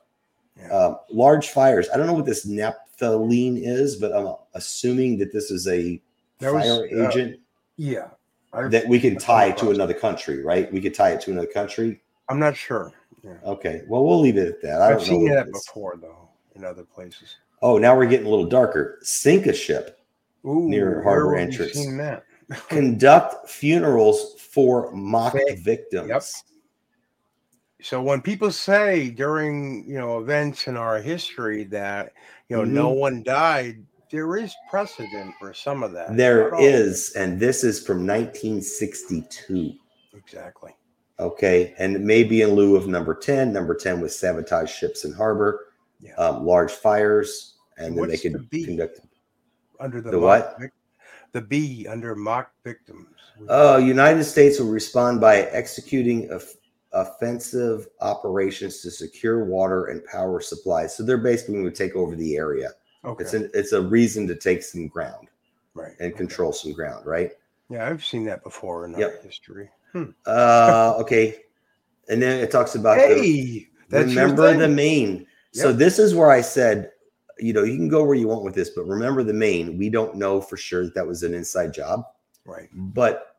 Yeah. 0.58 0.68
Um, 0.68 0.98
large 1.10 1.48
fires. 1.50 1.88
I 1.92 1.96
don't 1.96 2.06
know 2.06 2.12
what 2.14 2.26
this 2.26 2.46
naphthalene 2.46 3.60
is, 3.62 3.96
but 3.96 4.12
I'm 4.12 4.34
assuming 4.54 5.18
that 5.18 5.32
this 5.32 5.50
is 5.50 5.66
a 5.68 6.00
That 6.38 6.52
was, 6.52 6.64
fire 6.64 6.88
uh, 7.04 7.08
agent 7.08 7.40
Yeah. 7.76 8.08
I've- 8.52 8.68
that 8.70 8.86
we 8.88 8.98
can 8.98 9.16
tie 9.16 9.52
to 9.52 9.70
another 9.70 9.94
country, 9.94 10.42
right? 10.42 10.70
We 10.72 10.80
could 10.80 10.94
tie 10.94 11.10
it 11.10 11.20
to 11.22 11.30
another 11.30 11.46
country. 11.46 12.00
I'm 12.28 12.38
not 12.38 12.56
sure. 12.56 12.92
Yeah. 13.22 13.34
Okay, 13.44 13.82
well, 13.86 14.04
we'll 14.04 14.20
leave 14.20 14.36
it 14.38 14.48
at 14.48 14.62
that. 14.62 14.80
I 14.82 14.86
I've 14.92 14.98
don't 14.98 15.06
seen 15.06 15.28
that 15.30 15.52
before 15.52 15.96
though 16.00 16.28
in 16.54 16.64
other 16.64 16.84
places. 16.84 17.36
Oh, 17.62 17.76
now 17.78 17.94
we're 17.96 18.06
getting 18.06 18.26
a 18.26 18.30
little 18.30 18.46
darker. 18.46 18.98
Sink 19.02 19.46
a 19.46 19.52
ship. 19.52 19.98
Ooh, 20.46 20.68
Near 20.68 21.02
harbor 21.02 21.36
entrance. 21.36 21.74
Seen 21.74 21.98
that? 21.98 22.24
Conduct 22.68 23.48
funerals 23.48 24.34
for 24.40 24.90
mock 24.92 25.34
Vic- 25.34 25.58
victims. 25.60 26.08
Yep. 26.08 26.22
So 27.82 28.02
when 28.02 28.20
people 28.20 28.50
say 28.50 29.08
during 29.10 29.84
you 29.88 29.98
know 29.98 30.18
events 30.18 30.66
in 30.66 30.76
our 30.76 30.98
history 31.00 31.64
that 31.64 32.12
you 32.48 32.56
know 32.56 32.64
no 32.64 32.90
Mm-hmm. 32.90 33.00
one 33.00 33.22
died, 33.22 33.84
there 34.10 34.36
is 34.36 34.54
precedent 34.68 35.34
for 35.38 35.54
some 35.54 35.82
of 35.82 35.92
that. 35.92 36.16
There 36.16 36.54
all. 36.54 36.60
and 37.16 37.38
this 37.40 37.62
is 37.64 37.84
from 37.84 38.06
1962. 38.06 39.72
exactly. 40.14 40.72
Okay, 41.18 41.74
and 41.78 42.02
maybe 42.04 42.42
in 42.42 42.50
lieu 42.50 42.76
of 42.76 42.86
number 42.88 43.14
10. 43.14 43.52
Number 43.52 43.74
10 43.74 44.00
was 44.00 44.18
sabotage 44.18 44.70
ships 44.72 45.04
in 45.04 45.12
harbor, 45.12 45.66
Yeah. 46.00 46.14
um, 46.14 46.44
large 46.46 46.72
fires, 46.72 47.56
and 47.76 47.94
then 47.94 48.00
What's 48.08 48.22
they 48.22 48.28
the 48.30 48.38
could 48.38 48.50
B? 48.50 48.64
conduct. 48.64 49.00
Under 49.78 50.00
the, 50.00 50.10
The 50.12 50.18
what? 50.18 50.56
vic- 50.58 50.72
the 51.32 51.40
B 51.40 51.86
under 51.88 52.14
mock 52.14 52.52
victims. 52.64 53.08
Oh, 53.48 53.78
United 53.78 54.24
States 54.24 54.58
will 54.58 54.70
respond 54.70 55.20
by 55.20 55.42
executing 55.42 56.30
of- 56.30 56.52
offensive 56.92 57.86
operations 58.00 58.82
to 58.82 58.90
secure 58.90 59.44
water 59.44 59.86
and 59.86 60.04
power 60.04 60.40
supplies. 60.40 60.96
So 60.96 61.02
they're 61.02 61.18
basically 61.18 61.54
going 61.54 61.64
to 61.66 61.70
take 61.70 61.94
over 61.96 62.16
the 62.16 62.36
area. 62.36 62.70
okay. 63.04 63.22
It's 63.24 63.34
an, 63.34 63.50
it's 63.54 63.72
a 63.72 63.80
reason 63.80 64.26
to 64.28 64.34
take 64.34 64.62
some 64.62 64.88
ground 64.88 65.28
right. 65.74 65.92
and 66.00 66.12
okay. 66.12 66.18
control 66.18 66.52
some 66.52 66.72
ground, 66.72 67.06
right? 67.06 67.32
Yeah, 67.68 67.88
I've 67.88 68.04
seen 68.04 68.24
that 68.24 68.42
before 68.42 68.84
in 68.84 68.94
our 68.94 69.00
Yep. 69.00 69.24
history. 69.24 69.70
Hmm. 69.92 70.10
Uh, 70.26 70.94
okay. 70.98 71.36
And 72.08 72.20
then 72.20 72.40
it 72.40 72.50
talks 72.50 72.74
about 72.74 72.96
the, 72.96 73.14
Hey, 73.14 73.68
that's 73.88 74.08
remember 74.08 74.56
the 74.56 74.68
Maine. 74.68 75.26
So 75.52 75.72
this 75.72 75.98
is 75.98 76.14
where 76.14 76.30
I 76.30 76.40
said, 76.40 76.92
you 77.42 77.52
know, 77.52 77.62
you 77.62 77.76
can 77.76 77.88
go 77.88 78.04
where 78.04 78.14
you 78.14 78.28
want 78.28 78.44
with 78.44 78.54
this, 78.54 78.70
but 78.70 78.84
remember 78.86 79.22
the 79.22 79.32
Maine. 79.32 79.78
We 79.78 79.88
don't 79.90 80.16
know 80.16 80.40
for 80.40 80.56
sure 80.56 80.84
that 80.84 80.94
that 80.94 81.06
was 81.06 81.22
an 81.22 81.34
inside 81.34 81.72
job, 81.72 82.04
right. 82.44 82.68
but 82.72 83.36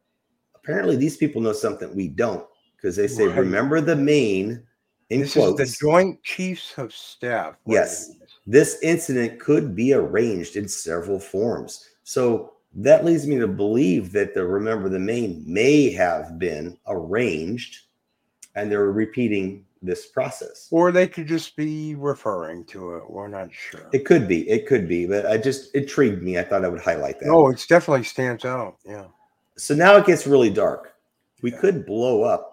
apparently 0.55 0.95
these 0.95 1.17
people 1.17 1.41
know 1.41 1.53
something 1.53 1.95
we 1.95 2.07
don't 2.07 2.45
because 2.75 2.95
they 2.95 3.07
say, 3.07 3.27
Right. 3.27 3.37
remember 3.37 3.81
the 3.81 3.95
Maine. 3.95 4.63
In 5.09 5.21
This 5.21 5.33
quotes, 5.33 5.59
is 5.59 5.77
the 5.77 5.85
Joint 5.85 6.23
Chiefs 6.23 6.73
of 6.77 6.93
Staff. 6.93 7.55
Yes. 7.67 8.11
this 8.47 8.79
incident 8.81 9.39
could 9.39 9.75
be 9.75 9.93
arranged 9.93 10.55
in 10.55 10.67
several 10.69 11.19
forms. 11.19 11.85
So 12.03 12.53
that 12.75 13.03
leads 13.03 13.27
me 13.27 13.37
to 13.39 13.47
believe 13.47 14.13
that 14.13 14.33
the 14.33 14.45
remember 14.45 14.87
the 14.87 14.99
Maine 14.99 15.43
may 15.45 15.91
have 15.91 16.39
been 16.39 16.77
arranged 16.87 17.77
and 18.55 18.71
they're 18.71 18.91
repeating 18.91 19.65
this 19.81 20.05
process. 20.07 20.67
Or 20.71 20.91
they 20.91 21.07
could 21.07 21.27
just 21.27 21.55
be 21.55 21.95
referring 21.95 22.65
to 22.65 22.95
it. 22.95 23.09
We're 23.09 23.27
not 23.27 23.51
sure. 23.51 23.89
It 23.93 24.05
could 24.05 24.27
be, 24.27 24.47
it 24.49 24.67
could 24.67 24.87
be, 24.87 25.05
but 25.07 25.25
I 25.25 25.37
just 25.37 25.73
intrigued 25.75 26.21
me. 26.21 26.37
I 26.37 26.43
thought 26.43 26.63
I 26.63 26.67
would 26.67 26.81
highlight 26.81 27.19
that. 27.19 27.27
No, 27.27 27.49
it's 27.49 27.65
definitely 27.67 28.03
stands 28.03 28.45
out. 28.45 28.77
Yeah. 28.85 29.05
So 29.57 29.73
now 29.75 29.95
it 29.97 30.05
gets 30.05 30.27
really 30.27 30.49
dark. 30.49 30.93
We 31.41 31.51
Yeah. 31.51 31.59
could 31.59 31.85
blow 31.85 32.23
up. 32.23 32.51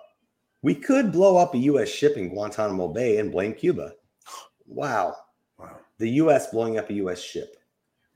We 0.62 0.74
could 0.74 1.12
blow 1.12 1.36
up 1.36 1.54
a 1.54 1.58
U.S. 1.58 1.88
ship 1.88 2.16
in 2.16 2.30
Guantanamo 2.30 2.88
Bay 2.88 3.18
and 3.18 3.30
blame 3.32 3.54
Cuba. 3.54 3.92
Wow. 4.66 5.16
Wow. 5.58 5.76
The 5.98 6.10
U.S. 6.22 6.50
blowing 6.50 6.78
up 6.78 6.90
a 6.90 6.94
U.S. 6.94 7.20
ship. 7.22 7.56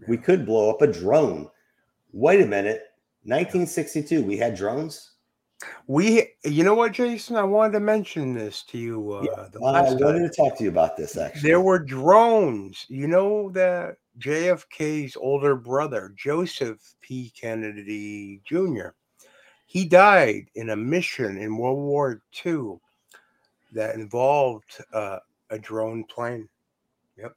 We 0.07 0.17
could 0.19 0.45
blow 0.45 0.69
up 0.71 0.83
a 0.83 0.87
drone. 0.87 1.49
Wait 2.13 2.43
a 2.43 2.47
minute. 2.47 2.83
1962, 3.25 4.23
we 4.23 4.37
had 4.37 4.55
drones. 4.55 5.12
We, 5.87 6.29
you 6.45 6.65
know 6.65 6.75
what, 6.75 6.93
Jason? 6.93 7.37
I 7.37 7.43
wanted 7.43 7.73
to 7.75 7.81
mention 7.81 8.35
this 8.35 8.63
to 8.65 8.79
you 8.79 9.13
uh, 9.13 9.49
the 9.51 9.61
Uh, 9.61 9.73
I 9.73 9.83
wanted 9.83 9.99
time. 9.99 10.23
to 10.23 10.31
talk 10.31 10.57
to 10.59 10.65
you 10.65 10.71
about 10.71 10.97
this 10.97 11.17
actually. 11.17 11.43
There 11.43 11.61
were 11.61 11.79
drones. 11.79 12.87
You 12.89 13.07
know 13.07 13.51
that 13.51 13.97
JFK's 14.19 15.17
older 15.17 15.57
brother, 15.57 16.13
Joseph 16.17 16.95
P. 17.01 17.33
Kennedy 17.39 18.41
Jr., 18.45 18.89
he 19.67 19.87
died 19.87 20.51
in 20.55 20.71
a 20.71 20.77
mission 20.77 21.39
in 21.39 21.57
World 21.57 21.79
War 21.79 22.23
II 22.45 22.77
that 23.73 23.95
involved 23.95 24.85
uh, 24.93 25.19
a 25.49 25.59
drone 25.59 26.05
plane. 26.05 26.49
Yep. 27.17 27.35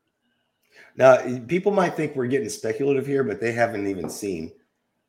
Now, 0.98 1.40
people 1.48 1.72
might 1.72 1.96
think 1.96 2.16
we're 2.16 2.28
getting 2.28 2.50
speculative 2.50 3.08
here, 3.08 3.24
but 3.24 3.40
they 3.40 3.54
haven't 3.54 3.88
even 3.88 4.10
seen 4.10 4.52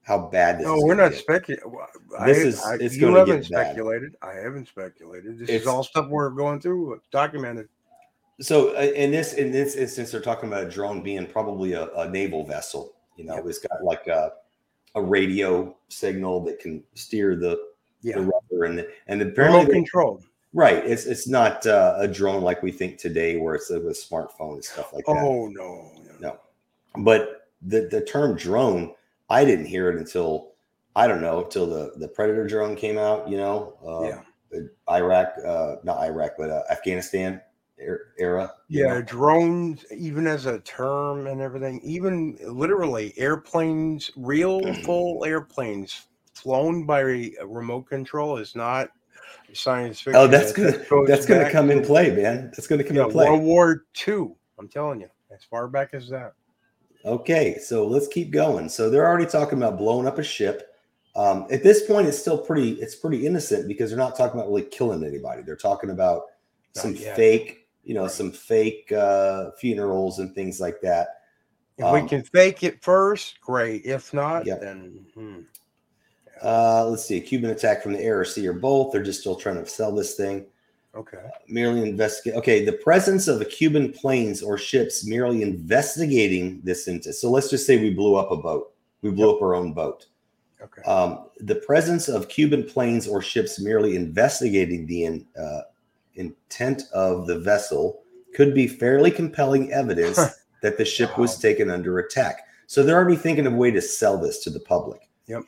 how 0.06 0.28
bad 0.28 0.58
this 0.60 0.66
No, 0.66 0.78
we're 0.82 0.94
not 0.94 1.12
speculating. 1.14 1.68
This 2.24 2.38
is- 2.38 2.62
it's 2.80 2.96
you 2.96 3.08
haven't 3.08 3.26
get 3.42 3.50
bad. 3.50 3.66
speculated. 3.66 4.14
I 4.22 4.34
haven't 4.34 4.68
speculated. 4.68 5.38
This 5.38 5.48
It's- 5.48 5.62
is 5.62 5.66
all 5.66 5.82
stuff 5.82 6.08
we're 6.08 6.30
going 6.30 6.60
through, 6.60 6.94
uh, 6.94 6.98
documented. 7.10 7.68
So 8.40 8.76
uh, 8.76 8.80
in 8.82 9.10
this 9.10 9.32
in 9.34 9.50
this 9.50 9.74
instance, 9.76 10.10
they're 10.12 10.20
talking 10.20 10.48
about 10.48 10.64
a 10.64 10.70
drone 10.70 11.02
being 11.02 11.26
probably 11.26 11.72
a, 11.72 11.88
a 11.94 12.08
naval 12.08 12.44
vessel. 12.44 12.94
You 13.16 13.24
know, 13.24 13.34
Yep. 13.36 13.46
it's 13.46 13.58
got 13.58 13.82
like 13.82 14.06
a, 14.06 14.32
a 14.94 15.02
radio 15.02 15.74
signal 15.88 16.44
that 16.44 16.60
can 16.60 16.84
steer 16.94 17.34
the, 17.34 17.58
Yeah, 18.02 18.16
the 18.16 18.22
rudder 18.30 18.64
and 18.66 18.86
and 19.08 19.22
apparently 19.22 19.60
remote 19.60 19.72
control. 19.72 20.22
right. 20.52 20.84
It's 20.86 21.06
it's 21.06 21.26
not 21.26 21.66
uh, 21.66 21.96
a 21.98 22.06
drone 22.06 22.42
like 22.42 22.62
we 22.62 22.70
think 22.70 22.98
today, 22.98 23.38
where 23.38 23.54
it's 23.56 23.70
a, 23.70 23.80
smartphone 23.80 24.54
and 24.54 24.64
stuff 24.64 24.92
like 24.92 25.04
that. 25.06 25.16
Oh 25.18 25.48
no, 25.48 25.90
No. 26.20 26.38
But 26.98 27.48
the 27.62 27.88
the 27.90 28.02
term 28.02 28.36
drone, 28.36 28.94
I 29.28 29.44
didn't 29.44 29.66
hear 29.66 29.90
it 29.90 29.96
until 29.96 30.52
I 30.94 31.06
don't 31.06 31.20
know 31.20 31.44
until 31.44 31.66
the 31.66 31.92
the 31.96 32.08
Predator 32.08 32.46
drone 32.46 32.76
came 32.76 32.98
out. 32.98 33.28
You 33.28 33.38
know, 33.38 33.74
uh, 33.86 34.08
Yeah. 34.08 34.22
Iraq, 34.88 35.34
uh, 35.44 35.76
not 35.82 35.98
Iraq, 35.98 36.32
but 36.38 36.50
uh, 36.50 36.62
Afghanistan 36.70 37.40
er- 37.80 38.14
era. 38.18 38.52
Yeah, 38.68 38.94
know? 38.94 39.02
drones, 39.02 39.84
even 39.92 40.26
as 40.26 40.46
a 40.46 40.60
term 40.60 41.26
and 41.26 41.40
everything, 41.40 41.80
even 41.82 42.38
literally 42.42 43.12
airplanes, 43.16 44.10
real 44.16 44.72
full 44.84 45.24
airplanes 45.24 46.06
flown 46.34 46.86
by 46.86 47.00
remote 47.44 47.88
control 47.88 48.36
is 48.36 48.54
not 48.54 48.90
science 49.52 50.00
fiction. 50.00 50.20
Oh, 50.20 50.26
that's 50.26 50.52
gonna 50.52 50.78
that's 51.06 51.26
gonna 51.26 51.50
come 51.50 51.70
in 51.70 51.82
play, 51.84 52.14
man. 52.14 52.50
That's 52.52 52.66
gonna 52.66 52.84
come 52.84 52.96
yeah, 52.96 53.04
in 53.04 53.10
play. 53.10 53.26
World 53.26 53.42
War 53.42 53.84
II. 54.06 54.28
I'm 54.58 54.68
telling 54.68 55.00
you, 55.00 55.08
as 55.34 55.44
far 55.44 55.68
back 55.68 55.90
as 55.92 56.08
that. 56.08 56.32
Okay, 57.06 57.58
so 57.58 57.86
let's 57.86 58.08
keep 58.08 58.32
going. 58.32 58.68
So 58.68 58.90
they're 58.90 59.06
already 59.06 59.26
talking 59.26 59.58
about 59.58 59.78
blowing 59.78 60.08
up 60.08 60.18
a 60.18 60.24
ship. 60.24 60.74
Um, 61.14 61.46
at 61.50 61.62
this 61.62 61.86
point, 61.86 62.08
it's 62.08 62.18
still 62.18 62.36
pretty 62.36 62.72
it's 62.72 62.96
pretty 62.96 63.26
innocent 63.26 63.68
because 63.68 63.90
they're 63.90 63.98
not 63.98 64.16
talking 64.16 64.38
about 64.38 64.48
really 64.48 64.64
killing 64.64 65.04
anybody. 65.04 65.42
They're 65.42 65.56
talking 65.56 65.90
about 65.90 66.22
Not 66.74 66.82
some 66.82 66.94
yet. 66.96 67.14
fake, 67.16 67.68
you 67.84 67.94
know, 67.94 68.02
Right. 68.02 68.10
some 68.10 68.32
fake 68.32 68.90
uh, 68.92 69.52
funerals 69.52 70.18
and 70.18 70.34
things 70.34 70.60
like 70.60 70.80
that. 70.82 71.20
If 71.78 71.84
Um, 71.84 72.02
we 72.02 72.08
can 72.08 72.22
fake 72.24 72.64
it 72.64 72.82
first, 72.82 73.40
great. 73.40 73.84
If 73.86 74.12
not, 74.12 74.44
Yep. 74.44 74.60
then 74.60 75.06
hmm. 75.14 75.40
Uh, 76.42 76.86
let's 76.86 77.04
see, 77.06 77.16
a 77.16 77.20
Cuban 77.20 77.50
attack 77.50 77.82
from 77.82 77.94
the 77.94 78.00
air 78.02 78.20
or 78.20 78.24
sea 78.24 78.46
or 78.46 78.52
both. 78.52 78.92
They're 78.92 79.02
just 79.02 79.20
still 79.20 79.36
trying 79.36 79.56
to 79.56 79.66
sell 79.66 79.92
this 79.92 80.16
thing. 80.16 80.44
Okay. 80.96 81.28
Merely 81.48 81.82
investigate. 81.82 82.38
Okay, 82.38 82.64
the 82.64 82.72
presence 82.72 83.28
of 83.28 83.40
a 83.40 83.44
Cuban 83.44 83.92
planes 83.92 84.42
or 84.42 84.58
ships 84.58 85.06
merely 85.06 85.42
investigating 85.42 86.60
this 86.64 86.88
into. 86.88 87.12
So 87.12 87.30
let's 87.30 87.50
just 87.50 87.66
say 87.66 87.76
we 87.76 87.90
blew 87.90 88.16
up 88.16 88.30
a 88.30 88.36
boat. 88.36 88.72
We 89.02 89.10
blew 89.10 89.34
up 89.34 89.42
our 89.42 89.54
own 89.54 89.72
boat. 89.72 90.06
Okay. 90.62 90.82
Um, 90.82 91.26
the 91.38 91.56
presence 91.56 92.08
of 92.08 92.28
Cuban 92.28 92.64
planes 92.64 93.06
or 93.06 93.22
ships 93.22 93.60
merely 93.60 93.94
investigating 93.94 94.86
the 94.86 95.04
in, 95.04 95.26
uh, 95.40 95.62
intent 96.14 96.84
of 96.92 97.26
the 97.26 97.38
vessel 97.38 98.02
could 98.34 98.54
be 98.54 98.66
fairly 98.66 99.10
compelling 99.10 99.72
evidence 99.72 100.18
that 100.62 100.78
the 100.78 100.84
ship 100.84 101.16
was 101.18 101.38
taken 101.38 101.70
under 101.70 101.98
attack. 101.98 102.46
So 102.66 102.82
they're 102.82 102.96
already 102.96 103.16
thinking 103.16 103.46
of 103.46 103.52
a 103.52 103.56
way 103.56 103.70
to 103.70 103.80
sell 103.80 104.18
this 104.18 104.40
to 104.40 104.50
the 104.50 104.60
public. 104.60 105.08
Yep. 105.26 105.44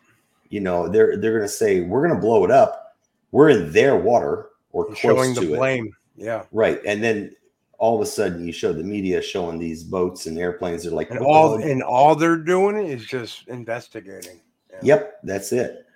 You 0.51 0.61
know, 0.61 0.89
they're 0.89 1.17
they're 1.17 1.37
going 1.37 1.43
to 1.43 1.49
say 1.49 1.81
we're 1.81 2.07
going 2.07 2.19
to 2.19 2.21
blow 2.21 2.45
it 2.45 2.51
up. 2.51 2.97
We're 3.33 3.51
in 3.51 3.73
their 3.73 3.97
water 3.97 4.51
or 4.87 4.87
close 4.87 4.99
Showing 4.99 5.35
to 5.35 5.41
the 5.41 5.55
it. 5.55 5.57
blame. 5.57 5.93
Yeah. 6.17 6.45
Right. 6.53 6.81
And 6.87 7.03
then 7.03 7.35
all 7.79 7.95
of 7.97 8.03
a 8.03 8.07
sudden 8.07 8.45
you 8.45 8.53
show 8.53 8.73
the 8.73 8.83
media 8.83 9.23
showing 9.23 9.59
these 9.59 9.85
boats 9.85 10.27
and 10.27 10.39
airplanes. 10.39 10.83
They're 10.83 10.93
like, 10.93 11.11
And 11.11 11.21
"What 11.21 11.27
the 11.27 11.31
all 11.33 11.63
and 11.63 11.83
all 11.83 12.15
they're 12.15 12.37
doing 12.37 12.77
is 12.77 13.05
just 13.05 13.47
investigating. 13.49 14.41
Yeah. 14.71 14.79
Yep, 14.83 15.21
that's 15.25 15.53
it. 15.53 15.87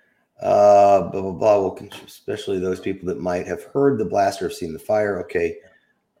Uh, 0.41 1.09
blah 1.09 1.21
blah 1.21 1.31
blah. 1.31 1.59
Well, 1.59 1.89
especially 2.05 2.59
those 2.59 2.79
people 2.79 3.07
that 3.07 3.19
might 3.19 3.47
have 3.47 3.63
heard 3.63 3.97
the 3.97 4.05
blast 4.05 4.41
or 4.41 4.45
have 4.45 4.53
seen 4.53 4.73
the 4.73 4.79
fire. 4.79 5.19
Okay. 5.21 5.57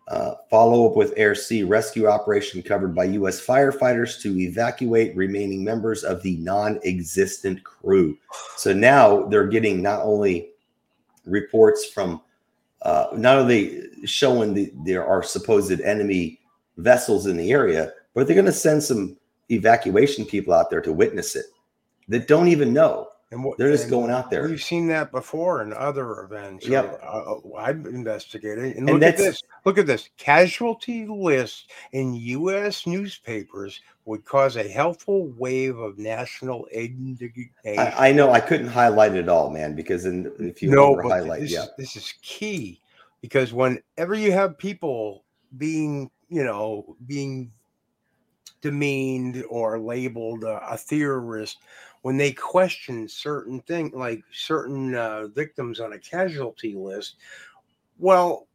Uh, 0.09 0.35
follow 0.49 0.85
up 0.89 0.97
with 0.97 1.13
Air 1.15 1.33
Sea 1.33 1.63
rescue 1.63 2.07
operation 2.07 2.61
covered 2.61 2.93
by 2.93 3.05
U.S. 3.05 3.43
firefighters 3.43 4.21
to 4.21 4.37
evacuate 4.37 5.15
remaining 5.15 5.63
members 5.63 6.03
of 6.03 6.21
the 6.23 6.35
non 6.37 6.77
existent 6.83 7.63
crew. 7.63 8.17
So 8.57 8.73
now 8.73 9.23
they're 9.27 9.47
getting 9.47 9.81
not 9.81 10.01
only 10.01 10.49
reports 11.25 11.85
from, 11.85 12.19
uh, 12.83 13.07
not 13.13 13.37
only 13.37 13.81
showing 14.05 14.53
the, 14.53 14.71
there 14.85 15.05
are 15.05 15.23
supposed 15.23 15.79
enemy 15.81 16.39
vessels 16.77 17.27
in 17.27 17.37
the 17.37 17.51
area, 17.51 17.91
but 18.13 18.27
they're 18.27 18.35
going 18.35 18.45
to 18.45 18.51
send 18.51 18.83
some 18.83 19.17
evacuation 19.49 20.25
people 20.25 20.53
out 20.53 20.69
there 20.69 20.81
to 20.81 20.93
witness 20.93 21.35
it 21.35 21.45
that 22.07 22.27
don't 22.27 22.47
even 22.47 22.73
know. 22.73 23.07
And 23.33 23.43
what 23.43 23.57
They're 23.57 23.71
just 23.71 23.85
and 23.85 23.91
going 23.91 24.11
out 24.11 24.29
there. 24.29 24.47
We've 24.47 24.61
seen 24.61 24.87
that 24.89 25.11
before 25.11 25.63
in 25.63 25.73
other 25.73 26.21
events. 26.21 26.67
Yep. 26.67 27.01
Uh, 27.03 27.33
uh, 27.33 27.55
I've 27.57 27.83
investigated. 27.87 28.77
And, 28.77 28.87
And 28.87 28.99
look 28.99 29.01
at 29.01 29.17
this. 29.17 29.41
Look 29.65 29.77
at 29.79 29.87
this. 29.87 30.09
Casualty 30.17 31.07
list 31.07 31.71
in 31.93 32.13
U.S. 32.13 32.85
newspapers 32.85 33.81
would 34.05 34.23
cause 34.23 34.55
a 34.55 34.67
helpful 34.67 35.29
wave 35.29 35.79
of 35.79 35.97
national 35.97 36.67
indignation. 36.67 37.49
I, 37.65 38.09
I 38.09 38.11
know 38.11 38.31
I 38.31 38.39
couldn't 38.39 38.67
highlight 38.67 39.15
it 39.15 39.27
all, 39.27 39.49
man, 39.49 39.75
because 39.75 40.03
then 40.03 40.31
if 40.37 40.61
you 40.61 40.69
no, 40.69 41.01
highlight, 41.01 41.41
this, 41.41 41.51
yeah, 41.51 41.65
this 41.75 41.95
is 41.95 42.13
key 42.21 42.79
because 43.21 43.51
whenever 43.51 44.13
you 44.13 44.31
have 44.31 44.59
people 44.59 45.23
being, 45.57 46.11
you 46.29 46.43
know, 46.43 46.95
being 47.07 47.51
demeaned 48.63 49.43
or 49.49 49.77
labeled 49.77 50.45
uh, 50.45 50.59
a 50.67 50.77
theorist, 50.77 51.59
when 52.01 52.17
they 52.17 52.31
question 52.31 53.07
certain 53.07 53.59
things 53.61 53.93
like 53.93 54.23
certain 54.31 54.95
uh, 54.95 55.27
victims 55.27 55.79
on 55.79 55.93
a 55.93 55.99
casualty 55.99 56.73
list, 56.73 57.17
well, 57.99 58.47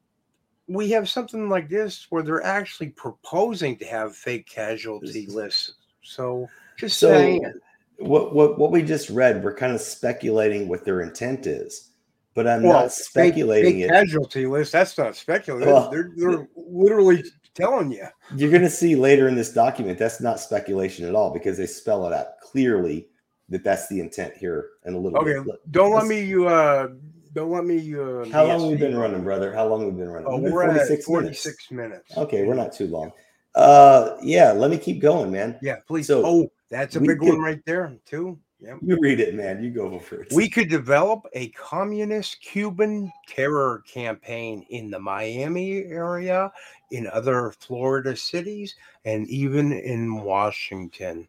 we 0.66 0.90
have 0.90 1.08
something 1.08 1.48
like 1.48 1.68
this 1.68 2.06
where 2.10 2.22
they're 2.22 2.44
actually 2.44 2.88
proposing 2.90 3.76
to 3.78 3.84
have 3.84 4.16
fake 4.16 4.48
casualty 4.48 5.26
lists. 5.26 5.74
So 6.02 6.48
just 6.76 6.98
So 6.98 7.10
saying. 7.10 7.52
what 7.98 8.34
what 8.34 8.58
what 8.58 8.70
we 8.70 8.82
just 8.82 9.10
read, 9.10 9.42
we're 9.44 9.54
kind 9.54 9.74
of 9.74 9.80
speculating 9.80 10.68
what 10.68 10.84
their 10.84 11.00
intent 11.02 11.46
is, 11.46 11.90
but 12.34 12.46
I'm 12.46 12.62
Well, 12.62 12.82
not 12.82 12.92
speculating 12.92 13.80
fake, 13.80 13.84
it. 13.84 13.90
casualty 13.90 14.46
list. 14.46 14.72
That's 14.72 14.96
not 14.98 15.16
speculative. 15.16 15.68
Well, 15.68 15.90
they're, 15.90 16.12
they're 16.16 16.48
literally 16.54 17.24
telling 17.58 17.92
you. 17.92 18.06
You're 18.36 18.50
going 18.50 18.62
to 18.62 18.70
see 18.70 18.94
later 18.96 19.28
in 19.28 19.34
this 19.34 19.52
document 19.52 19.98
that's 19.98 20.20
not 20.20 20.40
speculation 20.40 21.06
at 21.06 21.14
all 21.14 21.32
because 21.32 21.56
they 21.58 21.66
spell 21.66 22.06
it 22.06 22.12
out 22.12 22.38
clearly 22.42 23.08
that 23.48 23.64
that's 23.64 23.88
the 23.88 24.00
intent 24.00 24.34
here 24.36 24.70
in 24.84 24.94
a 24.94 24.98
little 24.98 25.18
Okay, 25.20 25.38
bit. 25.44 25.60
don't 25.72 25.92
let 25.92 26.06
me. 26.06 26.20
You 26.20 26.46
uh, 26.48 26.88
don't 27.34 27.50
let 27.50 27.64
me. 27.64 27.78
Uh, 27.94 28.24
How 28.30 28.44
long 28.46 28.60
have 28.60 28.70
we 28.70 28.76
been 28.76 28.96
running, 28.96 29.22
brother? 29.24 29.52
How 29.54 29.66
long 29.66 29.84
have 29.84 29.92
we 29.94 29.98
been 30.00 30.10
running? 30.10 30.28
Oh, 30.28 30.36
We've 30.36 30.44
been 30.44 30.52
we're 30.52 30.62
at 30.70 30.76
46 30.76 31.04
46 31.06 31.70
minutes. 31.70 31.92
minutes. 32.10 32.16
Okay, 32.18 32.44
we're 32.44 32.54
not 32.54 32.72
too 32.72 32.86
long. 32.86 33.10
Uh, 33.54 34.16
yeah, 34.22 34.52
let 34.52 34.70
me 34.70 34.78
keep 34.78 35.00
going, 35.00 35.32
man. 35.32 35.58
Yeah, 35.62 35.76
please. 35.86 36.06
So, 36.06 36.22
oh, 36.24 36.52
that's 36.70 36.96
a 36.96 37.00
big 37.00 37.18
could- 37.18 37.28
one 37.28 37.40
right 37.40 37.60
there 37.64 37.96
too. 38.04 38.38
Yeah. 38.60 38.76
You 38.82 38.98
read 39.00 39.20
it, 39.20 39.34
man. 39.34 39.62
You 39.62 39.70
go 39.70 39.98
for 40.00 40.22
it. 40.22 40.32
We 40.32 40.48
could 40.48 40.68
develop 40.68 41.26
a 41.32 41.48
communist 41.50 42.40
Cuban 42.40 43.12
terror 43.28 43.82
campaign 43.86 44.66
in 44.70 44.90
the 44.90 44.98
Miami 44.98 45.84
area, 45.84 46.50
in 46.90 47.06
other 47.08 47.52
Florida 47.60 48.16
cities, 48.16 48.74
and 49.04 49.28
even 49.28 49.72
in 49.72 50.22
Washington. 50.22 51.28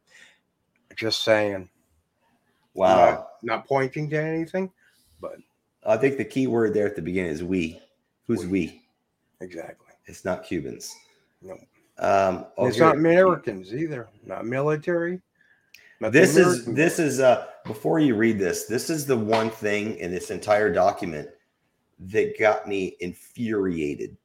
Just 0.96 1.24
saying. 1.24 1.70
wow. 2.74 2.96
Not, 3.12 3.28
not 3.44 3.68
pointing 3.68 4.10
to 4.10 4.18
anything, 4.18 4.72
but 5.22 5.36
I 5.86 5.98
think 5.98 6.18
the 6.18 6.26
key 6.26 6.48
word 6.48 6.74
there 6.74 6.88
at 6.88 6.96
the 6.96 7.02
beginning 7.02 7.32
is 7.32 7.44
we. 7.44 7.80
Who's 8.28 8.46
we? 8.46 8.82
exactly. 9.40 9.88
It's 10.06 10.26
not 10.26 10.44
Cubans. 10.44 10.94
No. 11.42 11.58
Um, 12.00 12.46
it's 12.58 12.78
here- 12.78 12.86
not 12.86 12.96
Americans 12.96 13.74
either. 13.74 14.10
Not 14.26 14.46
military. 14.46 15.22
This 16.00 16.38
is 16.38 16.66
this 16.66 16.98
part. 16.98 17.08
is 17.08 17.20
uh 17.20 17.48
before 17.66 18.00
you 18.00 18.16
read 18.16 18.40
this 18.40 18.66
this 18.66 18.90
is 18.90 19.06
the 19.06 19.18
one 19.18 19.50
thing 19.50 19.98
in 19.98 20.12
this 20.12 20.32
entire 20.32 20.72
document 20.72 21.30
that 22.00 22.40
got 22.40 22.68
me 22.68 22.96
infuriated. 23.02 24.16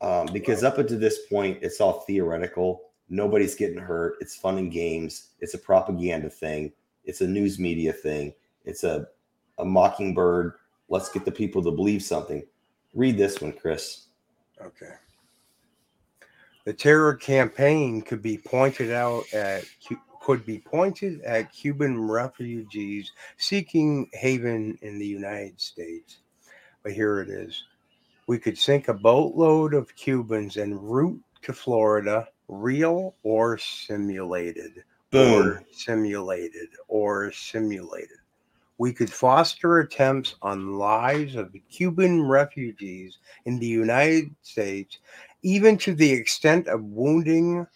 Um, 0.00 0.26
because 0.32 0.62
up 0.62 0.76
until 0.78 0.98
this 0.98 1.26
point 1.26 1.58
it's 1.62 1.80
all 1.80 2.00
theoretical. 2.00 2.82
Nobody's 3.08 3.54
getting 3.54 3.78
hurt. 3.78 4.16
It's 4.20 4.36
fun 4.36 4.58
and 4.58 4.70
games. 4.70 5.30
It's 5.40 5.54
a 5.54 5.58
propaganda 5.58 6.28
thing. 6.28 6.72
It's 7.04 7.20
a 7.20 7.26
news 7.26 7.58
media 7.58 7.92
thing. 7.92 8.34
It's 8.64 8.84
a, 8.84 9.06
a 9.58 9.64
mockingbird. 9.64 10.54
Let's 10.88 11.10
get 11.10 11.24
the 11.24 11.32
people 11.32 11.62
to 11.62 11.70
believe 11.70 12.02
something. 12.02 12.44
Read 12.92 13.16
this 13.16 13.40
one 13.40 13.52
chris. 13.52 14.06
Okay. 14.60 14.94
The 16.64 16.72
terror 16.72 17.14
campaign 17.14 18.00
could 18.00 18.22
be 18.22 18.38
pointed 18.38 18.90
out 18.90 19.24
at 19.34 19.64
could 20.24 20.46
be 20.46 20.58
pointed 20.58 21.20
at 21.20 21.52
Cuban 21.52 22.08
refugees 22.08 23.12
seeking 23.36 24.08
haven 24.14 24.78
in 24.80 24.98
the 24.98 25.06
United 25.06 25.60
States. 25.60 26.20
But 26.82 26.92
here 26.92 27.20
it 27.20 27.28
is. 27.28 27.64
We 28.26 28.38
could 28.38 28.56
sink 28.56 28.88
a 28.88 28.94
boatload 28.94 29.74
of 29.74 29.94
Cubans 29.94 30.56
en 30.56 30.80
route 30.80 31.20
to 31.42 31.52
Florida, 31.52 32.26
real 32.48 33.14
or 33.22 33.58
simulated. 33.58 34.82
boom 35.10 35.46
Or 35.46 35.64
simulated 35.72 36.70
or 36.88 37.30
simulated. 37.30 38.18
We 38.78 38.94
could 38.94 39.12
foster 39.12 39.80
attempts 39.80 40.36
on 40.40 40.78
lives 40.78 41.36
of 41.36 41.54
Cuban 41.70 42.26
refugees 42.26 43.18
in 43.44 43.58
the 43.58 43.66
United 43.66 44.34
States, 44.42 44.98
even 45.42 45.76
to 45.78 45.94
the 45.94 46.10
extent 46.10 46.66
of 46.66 46.82
wounding 46.82 47.66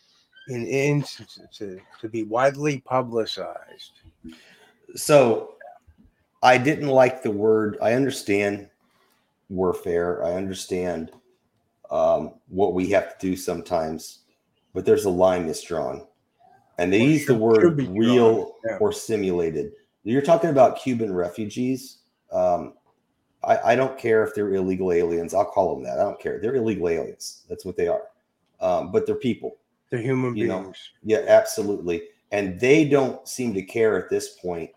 in 0.48 0.66
instances 0.66 1.46
to, 2.00 2.08
be 2.08 2.22
widely 2.22 2.80
publicized. 2.80 4.00
so 4.94 5.54
I 6.42 6.58
didn't 6.58 6.88
like 6.88 7.22
the 7.22 7.30
word. 7.30 7.78
I 7.82 7.92
understand 7.92 8.68
warfare. 9.48 10.24
I 10.24 10.32
understand 10.34 11.12
um, 11.90 12.34
what 12.48 12.74
we 12.74 12.88
have 12.90 13.18
to 13.18 13.26
do 13.26 13.36
sometimes, 13.36 14.20
but 14.74 14.84
there's 14.84 15.04
a 15.04 15.10
line 15.10 15.46
that's 15.46 15.62
drawn, 15.62 16.06
and 16.78 16.92
they 16.92 17.00
Or 17.00 17.08
use 17.08 17.26
the 17.26 17.34
word 17.34 17.60
should 17.60 17.76
be 17.76 17.84
drawn, 17.84 17.98
real 17.98 18.56
yeah. 18.66 18.78
or 18.78 18.92
simulated. 18.92 19.72
You're 20.04 20.22
talking 20.22 20.50
about 20.50 20.78
Cuban 20.80 21.12
refugees. 21.12 21.98
Um, 22.32 22.74
I, 23.42 23.72
I 23.72 23.76
don't 23.76 23.98
care 23.98 24.24
if 24.24 24.34
they're 24.34 24.54
illegal 24.54 24.92
aliens. 24.92 25.34
I'll 25.34 25.44
call 25.44 25.74
them 25.74 25.84
that. 25.84 25.98
I 25.98 26.02
don't 26.02 26.20
care. 26.20 26.38
They're 26.40 26.56
illegal 26.56 26.88
aliens. 26.88 27.44
That's 27.48 27.64
what 27.64 27.76
they 27.76 27.88
are. 27.88 28.02
Um, 28.60 28.90
but 28.90 29.06
they're 29.06 29.14
people. 29.14 29.56
They're 29.90 30.00
human 30.00 30.36
You 30.36 30.46
know, 30.48 30.62
beings. 30.62 30.90
Yeah, 31.02 31.24
absolutely. 31.26 32.02
And 32.30 32.60
they 32.60 32.84
don't 32.84 33.26
seem 33.26 33.54
to 33.54 33.62
care 33.62 33.96
at 33.98 34.10
this 34.10 34.30
point, 34.30 34.70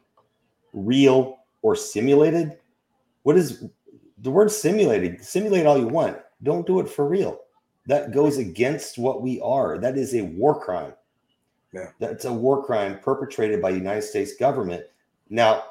real 0.74 1.40
or 1.62 1.76
simulated. 1.76 2.58
What 3.24 3.38
is 3.38 3.66
the 4.20 4.32
word 4.32 4.52
simulated? 4.52 5.24
Simulate 5.24 5.66
all 5.66 5.78
you 5.78 5.88
want. 5.88 6.18
Don't 6.44 6.66
do 6.66 6.80
it 6.80 6.90
for 6.90 7.08
real. 7.08 7.42
That 7.88 8.14
goes 8.14 8.38
against 8.38 8.98
what 8.98 9.22
we 9.22 9.42
are. 9.42 9.78
That 9.78 9.98
is 9.98 10.16
a 10.16 10.22
war 10.22 10.60
crime. 10.60 10.94
Yeah. 11.74 11.90
That's 12.00 12.26
a 12.26 12.34
war 12.34 12.64
crime 12.64 13.00
perpetrated 13.00 13.62
by 13.62 13.72
the 13.72 13.78
United 13.78 14.04
States 14.04 14.36
government. 14.36 14.86
Now, 15.30 15.64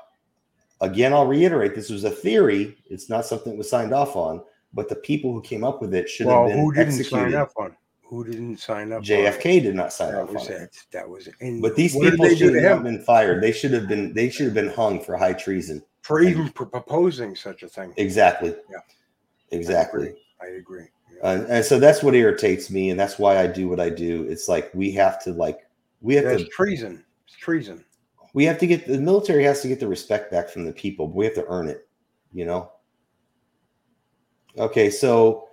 again, 0.80 1.12
I'll 1.12 1.26
reiterate 1.26 1.74
this 1.74 1.90
was 1.90 2.04
a 2.04 2.10
theory. 2.10 2.78
It's 2.88 3.08
not 3.08 3.26
something 3.26 3.52
that 3.52 3.58
was 3.58 3.70
signed 3.70 3.92
off 3.92 4.16
on, 4.16 4.42
but 4.74 4.88
the 4.88 4.96
people 4.96 5.32
who 5.32 5.40
came 5.42 5.64
up 5.64 5.80
with 5.80 5.94
it 5.94 6.08
should 6.08 6.26
Well, 6.26 6.44
have 6.46 6.52
been 6.52 6.64
who 6.64 6.72
didn't 6.72 6.88
executed. 6.88 7.32
sign 7.32 7.34
up 7.34 7.52
on? 7.56 7.76
Who 8.10 8.24
didn't 8.24 8.56
sign 8.56 8.92
up? 8.92 9.04
JFK 9.04 9.62
did 9.62 9.76
not 9.76 9.92
sign 9.92 10.14
That 10.14 10.22
off 10.22 10.32
was 10.32 10.48
it. 10.48 10.62
it. 10.62 10.76
That 10.90 11.08
was 11.08 11.28
it. 11.28 11.34
And 11.40 11.62
But 11.62 11.76
these 11.76 11.96
people 11.96 12.28
should 12.34 12.56
have 12.56 12.78
not 12.78 12.82
been 12.82 13.04
fired. 13.04 13.40
They 13.40 13.52
should 13.52 13.70
have 13.72 13.86
been. 13.86 14.12
They 14.12 14.28
should 14.28 14.46
have 14.46 14.54
been 14.54 14.70
hung 14.70 15.00
for 15.00 15.16
high 15.16 15.32
treason. 15.32 15.80
for 16.02 16.20
even 16.20 16.48
pr- 16.48 16.64
proposing 16.64 17.36
such 17.36 17.62
a 17.62 17.68
thing. 17.68 17.94
Exactly. 17.98 18.52
Yeah. 18.68 18.78
Exactly. 19.52 20.12
I 20.42 20.46
agree. 20.58 20.86
Yeah. 21.22 21.30
And, 21.34 21.46
and 21.46 21.64
so 21.64 21.78
that's 21.78 22.02
what 22.02 22.16
irritates 22.16 22.68
me, 22.68 22.90
and 22.90 22.98
that's 22.98 23.16
why 23.16 23.38
I 23.38 23.46
do 23.46 23.68
what 23.68 23.78
I 23.78 23.90
do. 23.90 24.24
It's 24.28 24.48
like 24.48 24.72
we 24.74 24.90
have 24.90 25.22
to 25.22 25.32
like 25.32 25.60
we 26.00 26.16
have 26.16 26.24
That's 26.24 26.42
to 26.42 26.48
treason. 26.48 27.04
It's 27.28 27.36
treason. 27.36 27.84
we 28.34 28.44
have 28.44 28.58
to 28.58 28.66
get 28.66 28.88
the 28.88 28.98
military 28.98 29.44
has 29.44 29.62
to 29.62 29.68
get 29.68 29.78
the 29.78 29.86
respect 29.86 30.32
back 30.32 30.48
from 30.48 30.64
the 30.64 30.72
people. 30.72 31.06
But 31.06 31.14
we 31.14 31.26
have 31.26 31.34
to 31.34 31.46
earn 31.46 31.68
it. 31.68 31.86
You 32.32 32.44
know. 32.46 32.72
Okay, 34.58 34.90
so 34.90 35.48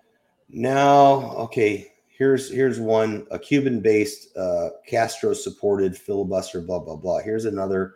now 0.50 1.22
okay, 1.36 1.92
here's 2.18 2.52
here's 2.52 2.80
one 2.80 3.28
a 3.32 3.40
Cuban-based 3.40 4.36
uh, 4.36 4.70
Castro-supported 4.88 5.98
filibuster. 5.98 6.62
Blah 6.62 6.80
blah 6.80 6.96
blah. 6.96 7.20
Here's 7.20 7.46
another 7.46 7.96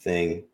thing. 0.00 0.44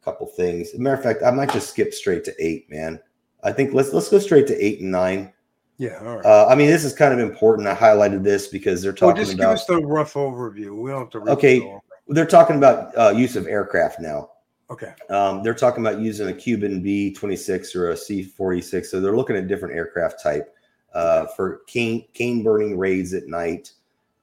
A 0.00 0.04
couple 0.04 0.26
things. 0.26 0.76
Matter 0.76 0.96
of 0.96 1.02
fact, 1.02 1.22
I 1.22 1.30
might 1.30 1.52
just 1.52 1.70
skip 1.70 1.94
straight 1.94 2.24
to 2.24 2.34
eight, 2.38 2.68
man. 2.70 3.00
I 3.44 3.52
think 3.52 3.72
let's 3.72 3.92
let's 3.92 4.08
go 4.08 4.18
straight 4.18 4.46
to 4.48 4.64
eight 4.64 4.80
and 4.80 4.90
nine. 4.90 5.32
Yeah. 5.78 6.00
All 6.04 6.16
right. 6.16 6.24
Uh, 6.26 6.48
I 6.48 6.56
mean, 6.56 6.66
this 6.66 6.84
is 6.84 6.92
kind 6.92 7.12
of 7.14 7.20
important. 7.20 7.68
I 7.68 7.74
highlighted 7.74 8.24
this 8.24 8.48
because 8.48 8.82
they're 8.82 8.92
talking 8.92 9.14
well, 9.14 9.24
just 9.24 9.30
give 9.36 9.40
about 9.40 9.54
us 9.54 9.64
the 9.66 9.78
rough 9.78 10.14
overview. 10.14 10.76
We 10.76 10.90
don't 10.90 11.00
have 11.00 11.10
to 11.10 11.20
read 11.20 11.32
Okay. 11.32 11.60
the 11.60 11.80
they're 12.08 12.26
talking 12.26 12.56
about 12.56 12.96
uh, 12.96 13.10
use 13.10 13.36
of 13.36 13.46
aircraft 13.46 14.00
now. 14.00 14.30
Okay. 14.70 14.92
Um, 15.08 15.42
they're 15.42 15.54
talking 15.54 15.86
about 15.86 16.00
using 16.00 16.28
a 16.28 16.32
Cuban 16.32 16.82
B 16.82 17.12
26 17.12 17.76
or 17.76 17.90
a 17.90 17.96
C 17.96 18.22
46. 18.22 18.90
So 18.90 19.00
they're 19.00 19.16
looking 19.16 19.36
at 19.36 19.46
different 19.46 19.74
aircraft 19.74 20.22
type. 20.22 20.54
Uh, 20.94 21.26
for 21.26 21.62
cane 21.66 22.06
cane 22.14 22.42
burning 22.42 22.78
raids 22.78 23.14
at 23.14 23.26
night. 23.26 23.72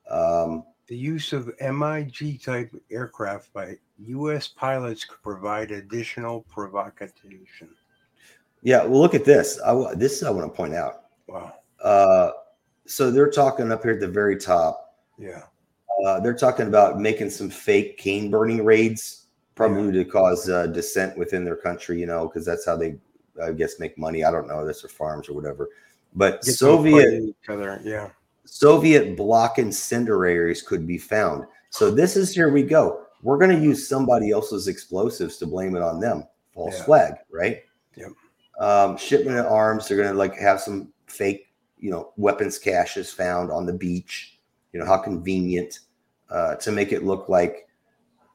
Um, 0.09 0.63
The 0.88 0.97
use 0.97 1.34
of 1.34 1.51
MiG 1.59 2.41
type 2.43 2.76
aircraft 2.91 3.51
by 3.53 3.78
U.S. 3.99 4.47
pilots 4.47 5.05
could 5.05 5.22
provide 5.24 5.72
additional 5.72 6.41
provocation. 6.41 7.70
yeah, 8.61 8.84
well, 8.84 8.99
look 9.01 9.16
at 9.16 9.26
this. 9.26 9.59
I, 9.66 9.93
this 9.95 10.22
I 10.22 10.30
want 10.30 10.51
to 10.51 10.55
point 10.55 10.74
out. 10.76 11.05
Wow. 11.28 11.53
Uh, 11.82 12.32
so 12.86 13.09
they're 13.09 13.32
talking 13.32 13.72
up 13.72 13.84
here 13.84 13.93
at 13.93 13.99
the 13.99 14.07
very 14.07 14.38
top. 14.38 14.95
Yeah. 15.18 15.43
Uh, 16.05 16.20
they're 16.20 16.36
talking 16.36 16.68
about 16.68 16.99
making 16.99 17.30
some 17.30 17.49
fake 17.49 17.97
cane 17.97 18.30
burning 18.30 18.63
raids, 18.66 19.28
probably 19.55 19.91
to 19.93 20.05
cause 20.05 20.49
uh, 20.49 20.68
dissent 20.68 21.18
within 21.18 21.45
their 21.45 21.55
country. 21.55 21.99
You 21.99 22.05
know, 22.05 22.28
because 22.28 22.45
that's 22.45 22.66
how 22.66 22.76
they, 22.76 22.97
I 23.41 23.53
guess, 23.53 23.80
make 23.80 23.97
money. 23.97 24.24
I 24.24 24.32
don't 24.32 24.47
know. 24.47 24.66
That's 24.66 24.82
their 24.82 24.89
farms 24.89 25.30
or 25.30 25.34
whatever. 25.34 25.70
But 26.16 26.41
Get 26.43 26.55
Soviet 26.55 27.36
other. 27.49 27.82
Yeah. 27.84 28.09
Soviet 28.45 29.18
bloc 29.18 29.59
incendiaries 29.59 30.61
could 30.61 30.88
be 30.88 30.97
found. 30.97 31.45
So 31.70 31.91
this 31.91 32.16
is 32.16 32.34
here 32.34 32.49
we 32.49 32.63
go. 32.63 33.03
We're 33.22 33.38
going 33.38 33.55
to 33.55 33.61
use 33.61 33.88
somebody 33.88 34.32
else's 34.32 34.68
explosives 34.68 35.38
to 35.38 35.45
blame 35.45 35.76
it 35.76 35.82
on 35.82 35.99
them. 35.99 36.24
False 36.53 36.78
Yeah. 36.78 36.84
flag, 36.86 37.13
right? 37.32 37.63
Yep. 37.97 38.11
Um, 38.59 38.97
shipment 38.97 39.38
of 39.38 39.47
arms. 39.47 39.88
They're 39.88 39.97
going 39.97 40.11
to 40.11 40.18
like 40.18 40.38
have 40.38 40.61
some 40.61 40.93
fake, 41.07 41.47
you 41.78 41.91
know, 41.91 42.13
weapons 42.16 42.57
caches 42.57 43.11
found 43.11 43.51
on 43.51 43.66
the 43.66 43.74
beach. 43.74 44.39
You 44.72 44.80
know 44.80 44.86
how 44.86 44.97
convenient 44.97 45.80
uh, 46.30 46.55
to 46.55 46.72
make 46.72 46.91
it 46.91 47.03
look 47.03 47.30
like, 47.30 47.68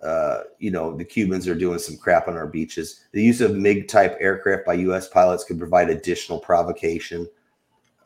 uh, 0.02 0.40
you 0.58 0.70
know, 0.70 0.96
the 0.96 1.04
Cubans 1.04 1.46
are 1.48 1.54
doing 1.54 1.78
some 1.78 1.96
crap 1.96 2.28
on 2.28 2.36
our 2.36 2.46
beaches. 2.46 3.04
The 3.12 3.22
use 3.22 3.40
of 3.40 3.54
MiG 3.56 3.88
type 3.88 4.16
aircraft 4.20 4.66
by 4.66 4.74
U.S. 4.74 5.08
pilots 5.08 5.44
could 5.44 5.58
provide 5.58 5.90
additional 5.90 6.38
provocation. 6.40 7.28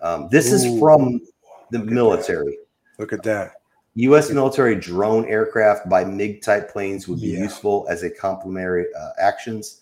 Um, 0.05 0.29
this 0.31 0.53
is 0.53 0.79
from 0.79 1.21
the 1.71 1.79
Look 1.79 1.89
at 1.89 1.93
military. 1.93 2.59
Look 2.99 3.13
at 3.13 3.23
that. 3.25 3.53
U.S. 3.97 4.31
military 4.31 4.75
drone 4.77 5.25
aircraft 5.27 5.89
by 5.89 6.05
MiG 6.05 6.43
type 6.43 6.71
planes 6.71 7.09
would 7.09 7.21
be 7.21 7.29
Yeah. 7.29 7.41
useful 7.41 7.87
as 7.89 8.03
a 8.03 8.11
complementary 8.11 8.87
uh, 8.95 9.11
actions. 9.19 9.81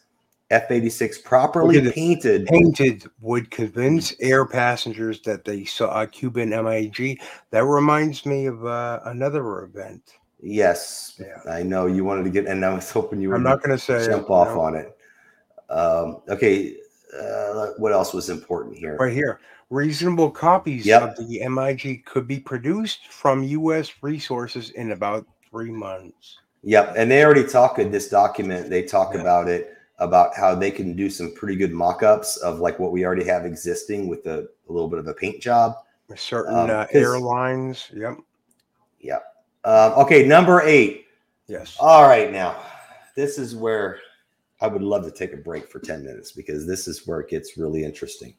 F 0.51 0.71
86 0.71 1.19
properly 1.23 1.79
at 1.79 1.95
painted. 1.95 2.47
Painted 2.47 3.07
would 3.21 3.51
convince 3.51 4.15
air 4.21 4.45
passengers 4.45 5.23
that 5.23 5.45
they 5.47 5.65
saw 5.65 6.03
a 6.03 6.07
Cuban 6.07 6.51
MiG. 6.51 7.21
That 7.51 7.65
reminds 7.65 8.27
me 8.27 8.47
of 8.47 8.65
uh, 8.67 9.01
another 9.07 9.63
event. 9.63 10.03
Yes, 10.43 11.19
Yeah. 11.19 11.51
I 11.51 11.63
know 11.63 11.87
you 11.87 12.05
wanted 12.05 12.25
to 12.25 12.31
get, 12.31 12.47
and 12.47 12.65
I 12.65 12.75
was 12.75 12.91
hoping 12.91 13.21
you 13.23 13.31
were 13.31 13.37
I'm 13.37 13.43
not 13.43 13.63
going 13.63 13.77
to 13.77 13.83
say 13.83 14.05
jump 14.07 14.29
off 14.29 14.49
no. 14.49 14.61
on 14.61 14.75
it. 14.75 14.97
Um, 15.71 16.21
okay, 16.29 16.77
uh, 17.19 17.69
what 17.79 17.93
else 17.93 18.13
was 18.13 18.29
important 18.29 18.77
here? 18.77 18.97
Right 18.97 19.13
here. 19.13 19.41
Reasonable 19.73 20.31
copies 20.31 20.85
Yep. 20.85 21.03
of 21.03 21.29
the 21.29 21.49
MiG 21.49 22.05
could 22.05 22.29
be 22.29 22.39
produced 22.39 23.09
from 23.11 23.43
U.S. 23.43 23.91
resources 24.03 24.69
in 24.73 24.93
about 24.93 25.27
three 25.49 25.71
months. 25.71 26.41
Yep, 26.63 26.93
and 26.99 27.11
they 27.11 27.25
already 27.25 27.47
talk 27.47 27.79
in 27.79 27.91
this 27.91 28.11
document. 28.11 28.69
They 28.69 28.83
talk 28.83 29.15
Yeah. 29.15 29.23
about 29.23 29.49
it 29.49 29.75
about 29.99 30.37
how 30.37 30.55
they 30.55 30.71
can 30.71 30.95
do 30.95 31.09
some 31.09 31.33
pretty 31.33 31.57
good 31.57 31.73
mock-ups 31.73 32.37
of 32.37 32.59
like 32.61 32.79
what 32.79 32.93
we 32.93 33.07
already 33.07 33.25
have 33.25 33.47
existing 33.47 34.09
with 34.09 34.27
a, 34.27 34.41
a 34.69 34.73
little 34.73 34.89
bit 34.91 34.99
of 34.99 35.07
a 35.07 35.15
paint 35.15 35.41
job. 35.41 35.75
Certain 36.17 36.55
Um, 36.55 36.69
uh, 36.69 36.87
airlines. 36.91 37.89
Yep. 37.95 38.19
Yep. 39.01 39.25
Um, 39.65 39.93
okay, 39.93 40.27
number 40.27 40.61
eight. 40.67 41.07
Yes. 41.47 41.79
All 41.81 42.03
right, 42.03 42.31
now 42.31 42.63
this 43.17 43.39
is 43.39 43.57
where 43.57 44.01
I 44.61 44.67
would 44.67 44.83
love 44.83 45.05
to 45.05 45.11
take 45.11 45.33
a 45.33 45.39
break 45.39 45.67
for 45.67 45.79
10 45.81 46.05
minutes 46.05 46.31
because 46.31 46.67
this 46.67 46.87
is 46.87 47.07
where 47.07 47.21
it 47.21 47.31
gets 47.31 47.57
really 47.57 47.85
interesting. 47.85 48.35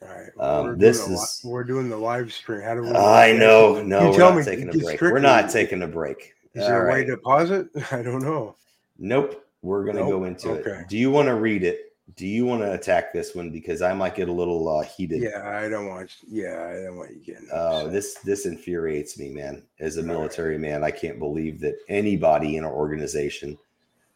All 0.00 0.08
right. 0.08 0.30
um, 0.38 0.78
this 0.78 1.04
a 1.06 1.10
li- 1.10 1.14
is- 1.14 1.40
we're 1.44 1.64
doing 1.64 1.88
the 1.88 1.96
live 1.96 2.32
stream. 2.32 2.60
How 2.62 2.74
do 2.74 2.82
we? 2.82 2.90
I 2.92 3.32
know, 3.32 3.82
no, 3.82 4.10
we're 4.10 4.18
not 4.34 4.44
taking 4.44 4.68
a 4.68 4.72
break. 4.78 5.00
We're 5.00 5.18
not 5.18 5.50
taking 5.50 5.82
a 5.82 5.88
break. 5.88 6.34
Is 6.54 6.62
All 6.62 6.68
there 6.68 6.88
a 6.88 6.92
way 6.92 7.04
to 7.04 7.16
pause 7.18 7.50
it? 7.50 7.68
I 7.92 8.02
don't 8.02 8.22
know. 8.22 8.56
Nope. 8.98 9.44
We're 9.62 9.82
going 9.84 9.96
to 9.96 10.02
go 10.04 10.24
into 10.24 10.50
Okay. 10.50 10.82
it. 10.82 10.88
Do 10.88 10.96
you 10.96 11.10
want 11.10 11.26
to 11.26 11.34
read 11.34 11.64
it? 11.64 11.92
Do 12.16 12.26
you 12.26 12.46
want 12.46 12.62
to 12.62 12.72
attack 12.72 13.12
this 13.12 13.34
one 13.34 13.50
because 13.50 13.82
I 13.82 13.92
might 13.92 14.14
get 14.14 14.28
a 14.28 14.32
little 14.32 14.66
uh, 14.68 14.82
heated? 14.82 15.20
Yeah, 15.20 15.46
I 15.46 15.68
don't 15.68 15.88
want. 15.88 16.16
Yeah, 16.26 16.64
I 16.70 16.84
don't 16.84 16.96
want 16.96 17.10
you 17.10 17.20
getting. 17.20 17.48
Oh, 17.52 17.78
upset. 17.78 17.92
this 17.92 18.14
this 18.24 18.46
infuriates 18.46 19.18
me, 19.18 19.30
man. 19.30 19.62
As 19.80 19.96
a 19.96 20.00
All 20.00 20.06
right. 20.06 20.12
military 20.14 20.58
man, 20.58 20.84
I 20.84 20.90
can't 20.92 21.18
believe 21.18 21.60
that 21.60 21.74
anybody 21.88 22.56
in 22.56 22.64
our 22.64 22.72
organization 22.72 23.58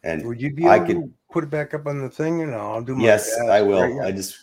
and 0.03 0.25
Would 0.25 0.41
you 0.41 0.51
be 0.53 0.65
I 0.65 0.77
able 0.77 0.85
could- 0.87 0.95
to 0.95 1.11
put 1.31 1.43
it 1.43 1.49
back 1.49 1.73
up 1.73 1.85
on 1.87 2.01
the 2.01 2.09
thing, 2.09 2.41
and 2.41 2.55
I'll 2.55 2.81
do 2.81 2.95
my 2.95 3.03
yes, 3.03 3.37
I 3.49 3.61
will. 3.61 3.81
right? 3.81 4.07
I 4.07 4.11
just 4.11 4.37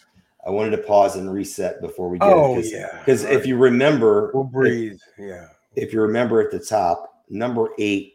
I 0.46 0.50
wanted 0.50 0.70
to 0.70 0.78
pause 0.82 1.16
and 1.16 1.32
reset 1.32 1.80
before 1.80 2.08
we 2.08 2.18
get 2.18 2.28
Oh 2.28 2.58
it 2.58 2.66
yeah. 2.72 2.98
because 3.00 3.24
if 3.24 3.46
you 3.46 3.56
remember, 3.56 4.30
we'll 4.34 4.44
if- 4.46 4.50
breathe. 4.52 4.98
Yeah. 5.18 5.48
if 5.76 5.92
you 5.92 6.00
remember 6.00 6.40
at 6.40 6.50
the 6.50 6.58
top, 6.58 7.24
number 7.28 7.68
eight 7.78 8.14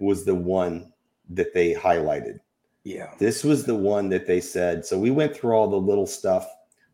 was 0.00 0.24
the 0.24 0.34
one 0.34 0.92
that 1.30 1.54
they 1.54 1.72
highlighted. 1.74 2.40
Yeah. 2.84 3.12
This 3.18 3.44
was 3.44 3.64
the 3.64 3.74
one 3.76 4.08
that 4.08 4.26
they 4.26 4.40
said. 4.40 4.84
So 4.84 4.98
we 4.98 5.10
went 5.12 5.34
through 5.36 5.52
all 5.52 5.68
the 5.70 5.76
little 5.76 6.06
stuff, 6.06 6.48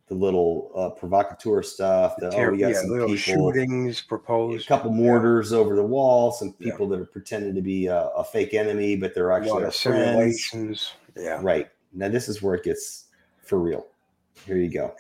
the 0.09 0.15
little 0.15 0.71
uh, 0.77 0.91
provocateur 0.91 1.63
stuff. 1.63 2.15
The, 2.19 2.27
oh, 2.29 2.31
Ter- 2.31 2.53
we 2.53 2.59
got 2.59 2.69
yeah, 2.73 2.81
some 2.83 2.91
little 2.91 3.09
people, 3.09 3.51
shootings 3.53 4.03
a 4.03 4.07
proposed. 4.07 4.67
couple 4.69 4.91
mortars 4.93 5.55
over 5.55 5.75
the 5.75 5.83
wall, 5.83 6.31
some 6.31 6.55
Yeah. 6.59 6.73
people 6.73 6.89
that 6.89 7.01
are 7.01 7.07
pretending 7.07 7.55
to 7.55 7.63
be 7.63 7.87
a, 7.87 8.09
a 8.09 8.23
fake 8.23 8.53
enemy, 8.53 8.97
but 8.97 9.15
they're 9.15 9.31
A 9.31 9.37
actually 9.37 9.51
lot 9.53 9.63
our 9.63 9.69
of 9.69 9.75
friends. 9.75 10.93
Yeah. 11.17 11.41
Right 11.43 11.69
now, 11.95 12.09
this 12.09 12.29
is 12.29 12.43
where 12.43 12.55
it 12.55 12.65
gets 12.65 13.07
for 13.43 13.59
real. 13.59 13.87
Here 14.47 14.57
you 14.57 14.71
go. 14.71 14.95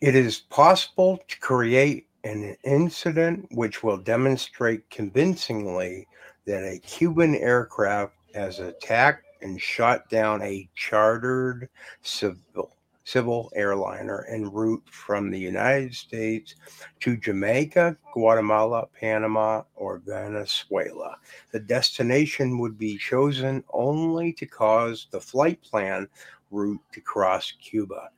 It 0.00 0.14
is 0.14 0.38
possible 0.38 1.20
to 1.28 1.40
create 1.40 2.06
an 2.24 2.56
incident 2.64 3.48
which 3.50 3.82
will 3.82 3.96
demonstrate 3.96 4.88
convincingly 4.90 6.06
that 6.46 6.62
a 6.62 6.78
Cuban 6.78 7.34
aircraft 7.34 8.14
has 8.34 8.58
attacked 8.58 9.24
and 9.42 9.60
shot 9.60 10.08
down 10.08 10.42
a 10.42 10.68
chartered 10.74 11.68
civil 12.02 12.76
civil 13.08 13.50
airliner 13.54 14.26
en 14.28 14.44
route 14.52 14.82
from 14.90 15.30
the 15.30 15.38
United 15.38 15.94
States 15.94 16.54
to 17.00 17.16
Jamaica, 17.16 17.96
Guatemala, 18.12 18.86
Panama, 19.00 19.62
or 19.76 20.02
Venezuela. 20.04 21.16
The 21.50 21.60
destination 21.60 22.58
would 22.58 22.76
be 22.76 22.98
chosen 22.98 23.64
only 23.70 24.34
to 24.34 24.44
cause 24.44 25.06
the 25.10 25.22
flight 25.22 25.62
plan 25.62 26.06
route 26.50 26.80
to 26.92 27.00
cross 27.00 27.52
Cuba. 27.52 28.10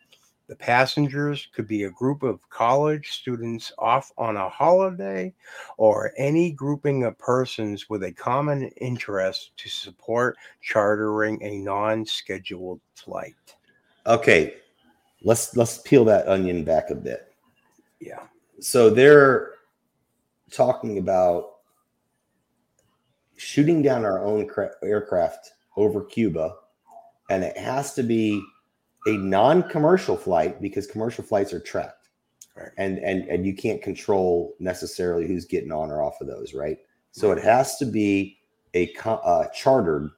The 0.48 0.56
passengers 0.56 1.48
could 1.54 1.68
be 1.68 1.84
a 1.84 1.90
group 1.90 2.24
of 2.24 2.40
college 2.50 3.12
students 3.12 3.72
off 3.78 4.10
on 4.18 4.36
a 4.36 4.48
holiday 4.48 5.32
or 5.76 6.12
any 6.16 6.50
grouping 6.50 7.04
of 7.04 7.16
persons 7.18 7.88
with 7.88 8.02
a 8.02 8.10
common 8.10 8.64
interest 8.80 9.52
to 9.58 9.68
support 9.68 10.36
chartering 10.60 11.40
a 11.42 11.58
non 11.58 12.04
scheduled 12.04 12.80
flight. 12.96 13.36
Okay, 14.06 14.56
let's 15.22 15.56
let's 15.56 15.78
peel 15.78 16.04
that 16.06 16.26
onion 16.26 16.64
back 16.64 16.90
a 16.90 16.96
bit. 16.96 17.32
Yeah. 18.00 18.24
So 18.58 18.90
they're 18.90 19.52
talking 20.50 20.98
about 20.98 21.58
shooting 23.36 23.82
down 23.82 24.04
our 24.04 24.24
own 24.24 24.48
cra- 24.48 24.72
aircraft 24.82 25.52
over 25.76 26.02
Cuba, 26.02 26.56
and 27.30 27.44
it 27.44 27.56
has 27.56 27.94
to 27.94 28.02
be 28.02 28.42
a 29.06 29.12
non-commercial 29.12 30.16
flight 30.16 30.60
because 30.60 30.86
commercial 30.86 31.24
flights 31.24 31.52
are 31.52 31.60
tracked, 31.60 32.08
Right. 32.56 32.70
and 32.76 32.98
and 32.98 33.26
and 33.28 33.46
you 33.46 33.54
can't 33.54 33.80
control 33.80 34.54
necessarily 34.58 35.26
who's 35.26 35.46
getting 35.46 35.72
on 35.72 35.90
or 35.90 36.02
off 36.02 36.20
of 36.20 36.26
those, 36.26 36.52
right? 36.52 36.78
So 37.12 37.32
it 37.32 37.42
has 37.42 37.76
to 37.78 37.86
be 37.86 38.38
a 38.74 38.92
uh, 39.04 39.46
chartered, 39.48 40.10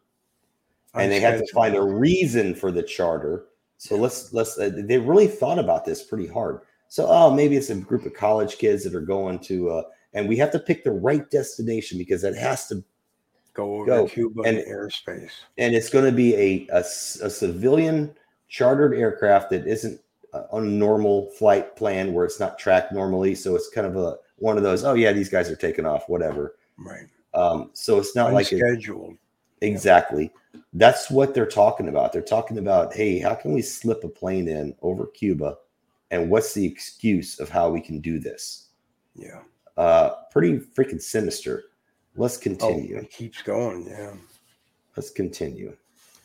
and 0.94 1.12
they 1.12 1.20
have 1.20 1.38
to 1.38 1.46
find 1.54 1.76
a 1.76 1.82
reason 1.82 2.54
for 2.54 2.72
the 2.72 2.82
charter. 2.82 3.46
So 3.76 3.96
let's 3.96 4.32
let's 4.32 4.58
uh, 4.58 4.70
they 4.74 4.98
really 4.98 5.28
thought 5.28 5.58
about 5.58 5.84
this 5.84 6.02
pretty 6.02 6.26
hard. 6.26 6.60
So 6.88 7.06
oh 7.08 7.32
maybe 7.32 7.56
it's 7.56 7.70
a 7.70 7.76
group 7.76 8.04
of 8.04 8.14
college 8.14 8.58
kids 8.58 8.84
that 8.84 8.94
are 8.94 9.00
going 9.00 9.38
to 9.40 9.70
uh, 9.70 9.82
and 10.14 10.28
we 10.28 10.36
have 10.36 10.50
to 10.52 10.58
pick 10.58 10.84
the 10.84 10.92
right 10.92 11.28
destination 11.30 11.98
because 11.98 12.24
it 12.24 12.36
has 12.36 12.66
to 12.68 12.84
go 13.54 13.74
over 13.76 13.86
go. 13.86 14.06
Cuba 14.08 14.42
And- 14.42 14.58
airspace. 14.58 15.30
and 15.58 15.74
it's 15.74 15.88
going 15.90 16.04
to 16.04 16.12
be 16.12 16.34
a 16.36 16.66
a 16.72 16.82
civilian 16.82 18.14
chartered 18.48 18.94
aircraft 18.94 19.50
that 19.50 19.66
isn't 19.66 20.00
on 20.50 20.66
a 20.66 20.70
normal 20.70 21.30
flight 21.32 21.76
plan 21.76 22.12
where 22.14 22.24
it's 22.24 22.40
not 22.40 22.58
tracked 22.58 22.92
normally. 22.92 23.34
So 23.34 23.54
it's 23.56 23.68
kind 23.68 23.86
of 23.86 23.96
a 23.96 24.16
one 24.38 24.56
of 24.56 24.62
those. 24.62 24.84
Oh 24.84 24.94
yeah, 24.94 25.12
these 25.12 25.28
guys 25.28 25.50
are 25.50 25.56
taking 25.56 25.86
off, 25.86 26.08
whatever. 26.08 26.56
Right. 26.78 27.06
Um, 27.34 27.70
so 27.74 27.98
it's 27.98 28.14
not 28.16 28.32
like 28.32 28.50
a, 28.52 28.56
Unscheduled. 28.56 29.16
exactly. 29.60 30.30
That's 30.74 31.10
what 31.10 31.32
they're 31.34 31.46
talking 31.46 31.88
about. 31.88 32.12
They're 32.12 32.20
talking 32.22 32.58
about, 32.58 32.92
hey, 32.94 33.18
how 33.18 33.34
can 33.34 33.52
we 33.52 33.62
slip 33.62 34.04
a 34.04 34.08
plane 34.08 34.48
in 34.48 34.74
over 34.82 35.06
Cuba, 35.06 35.56
and 36.10 36.28
what's 36.30 36.52
the 36.54 36.64
excuse 36.64 37.38
of 37.40 37.48
how 37.48 37.70
we 37.70 37.80
can 37.80 38.00
do 38.00 38.18
this? 38.18 38.68
Yeah. 39.14 39.40
Uh, 39.78 40.10
pretty 40.30 40.58
freaking 40.58 41.00
sinister. 41.00 41.64
Let's 42.16 42.36
Oh, 42.38 42.40
continue. 42.40 42.98
it 42.98 43.10
keeps 43.10 43.42
going. 43.42 43.86
Yeah. 43.88 44.14
Let's 44.96 45.10
continue. 45.10 45.76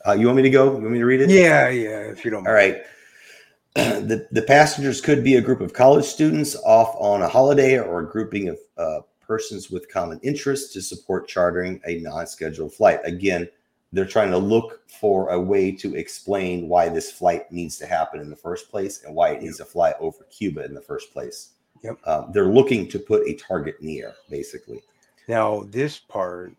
Uh, 0.06 0.14
you 0.14 0.26
want 0.26 0.38
me 0.38 0.44
to 0.44 0.50
go? 0.50 0.66
You 0.66 0.72
want 0.82 0.92
me 0.92 1.00
to 1.00 1.06
read 1.06 1.22
it? 1.22 1.30
Yeah. 1.30 1.70
Yeah. 1.70 2.00
If 2.02 2.24
you 2.26 2.32
don't 2.32 2.48
All 2.48 2.54
right. 2.54 2.82
the, 3.76 4.28
the 4.32 4.42
passengers 4.42 5.02
could 5.02 5.24
be 5.24 5.36
a 5.36 5.42
group 5.42 5.62
of 5.62 5.74
college 5.74 6.06
students 6.06 6.56
off 6.66 6.96
on 7.00 7.22
a 7.22 7.28
holiday 7.28 7.78
or 7.80 8.00
a 8.00 8.10
grouping 8.10 8.50
of 8.50 8.58
uh, 8.78 9.00
persons 9.22 9.70
with 9.70 9.92
common 9.92 10.20
interests 10.24 10.74
to 10.74 10.82
support 10.82 11.28
chartering 11.28 11.80
a 11.86 12.00
non-scheduled 12.00 12.74
flight. 12.74 13.00
Again, 13.04 13.48
they're 13.94 14.06
trying 14.06 14.32
to 14.32 14.38
look 14.38 14.82
for 14.90 15.30
a 15.30 15.40
way 15.40 15.72
to 15.72 15.96
explain 15.96 16.68
why 16.68 16.90
this 16.90 17.12
flight 17.12 17.52
needs 17.52 17.78
to 17.78 17.86
happen 17.86 18.20
in 18.20 18.30
the 18.30 18.36
first 18.36 18.70
place 18.70 19.04
and 19.04 19.16
why 19.16 19.30
it 19.32 19.42
needs 19.42 19.58
to 19.58 19.66
fly 19.66 19.94
over 20.00 20.26
Cuba 20.32 20.66
in 20.66 20.74
the 20.74 20.82
first 20.82 21.14
place. 21.14 21.52
Yep. 21.84 21.98
Um, 22.06 22.32
they're 22.34 22.48
looking 22.52 22.88
to 22.90 23.00
put 23.00 23.28
a 23.28 23.36
target 23.36 23.76
in 23.80 23.88
the 23.88 24.00
air, 24.02 24.16
basically. 24.30 24.82
Now 25.28 25.64
this 25.70 25.98
part. 25.98 26.54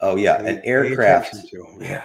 Oh 0.00 0.16
yeah, 0.16 0.40
an 0.42 0.60
aircraft. 0.64 1.36
Yeah. 1.80 2.04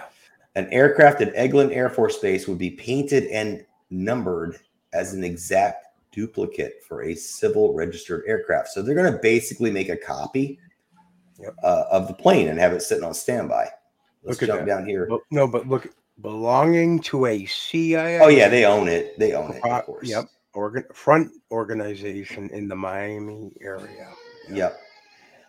An 0.54 0.68
aircraft 0.70 1.20
at 1.22 1.34
Eglin 1.34 1.74
Air 1.74 1.88
Force 1.88 2.18
Base 2.18 2.46
would 2.46 2.58
be 2.58 2.70
painted 2.70 3.24
and 3.28 3.64
numbered 3.90 4.58
as 4.92 5.14
an 5.14 5.24
exact 5.24 5.86
duplicate 6.10 6.82
for 6.86 7.04
a 7.04 7.14
civil 7.14 7.72
registered 7.72 8.22
aircraft. 8.26 8.68
So 8.68 8.82
they're 8.82 8.94
going 8.94 9.10
to 9.10 9.18
basically 9.18 9.70
make 9.70 9.88
a 9.88 9.96
copy 9.96 10.58
Yep. 11.40 11.54
uh, 11.64 11.84
of 11.90 12.06
the 12.06 12.14
plane 12.14 12.48
and 12.48 12.58
have 12.60 12.72
it 12.72 12.82
sitting 12.82 13.02
on 13.02 13.14
standby. 13.14 13.66
Let's 14.22 14.40
Look 14.40 14.48
at 14.48 14.54
jump 14.54 14.60
that. 14.60 14.66
down 14.66 14.86
here. 14.86 15.06
But, 15.08 15.20
no, 15.32 15.48
but 15.48 15.66
look, 15.66 15.88
belonging 16.20 17.00
to 17.00 17.26
a 17.26 17.44
CIA. 17.46 18.20
Oh 18.20 18.28
yeah, 18.28 18.48
they 18.48 18.64
own 18.64 18.86
it. 18.86 19.18
They 19.18 19.32
own 19.32 19.52
it, 19.54 19.64
of 19.64 19.84
course. 19.84 20.08
Yep. 20.08 20.26
Organ 20.54 20.84
front 20.92 21.32
organization 21.50 22.48
in 22.50 22.68
the 22.68 22.76
Miami 22.76 23.52
area. 23.60 24.08
Yep. 24.50 24.78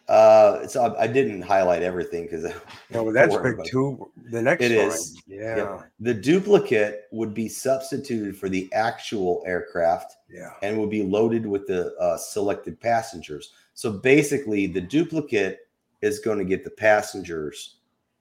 Uh, 0.09 0.67
so 0.67 0.83
I, 0.83 1.03
I 1.03 1.07
didn't 1.07 1.41
highlight 1.41 1.81
everything 1.81 2.23
because 2.23 2.43
No, 2.89 3.11
that's 3.11 3.35
big 3.37 3.63
too. 3.65 4.11
The 4.31 4.41
next 4.41 4.63
It 4.65 4.71
is. 4.71 5.21
Yeah. 5.27 5.55
Yep. 5.55 5.91
the 6.01 6.13
duplicate 6.13 7.03
would 7.11 7.33
be 7.33 7.47
substituted 7.47 8.37
for 8.37 8.49
the 8.49 8.71
actual 8.73 9.43
aircraft 9.47 10.17
Yeah. 10.29 10.49
and 10.61 10.77
would 10.77 10.89
be 10.89 11.03
loaded 11.03 11.45
with 11.45 11.67
the 11.67 11.95
uh, 11.95 12.17
selected 12.17 12.79
passengers. 12.81 13.53
So 13.75 13.91
basically, 13.91 14.67
the 14.67 14.81
duplicate 14.81 15.59
is 16.01 16.19
going 16.19 16.37
to 16.37 16.45
get 16.45 16.65
the 16.65 16.71
passengers. 16.71 17.77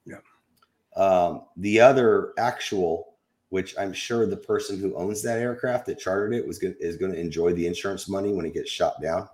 Yeah. 0.06 0.18
Um, 0.94 1.42
the 1.56 1.80
other 1.80 2.32
actual, 2.38 3.14
which 3.48 3.74
I'm 3.76 3.92
sure 3.92 4.26
the 4.26 4.36
person 4.36 4.78
who 4.78 4.94
owns 4.94 5.20
that 5.22 5.38
aircraft 5.40 5.86
that 5.86 5.98
chartered 5.98 6.32
it 6.32 6.46
was 6.46 6.58
going 6.60 6.76
is 6.78 6.96
going 6.96 7.12
to 7.12 7.18
enjoy 7.20 7.52
the 7.54 7.66
insurance 7.66 8.08
money 8.08 8.32
when 8.32 8.46
it 8.46 8.54
gets 8.54 8.70
shot 8.70 9.02
down. 9.02 9.28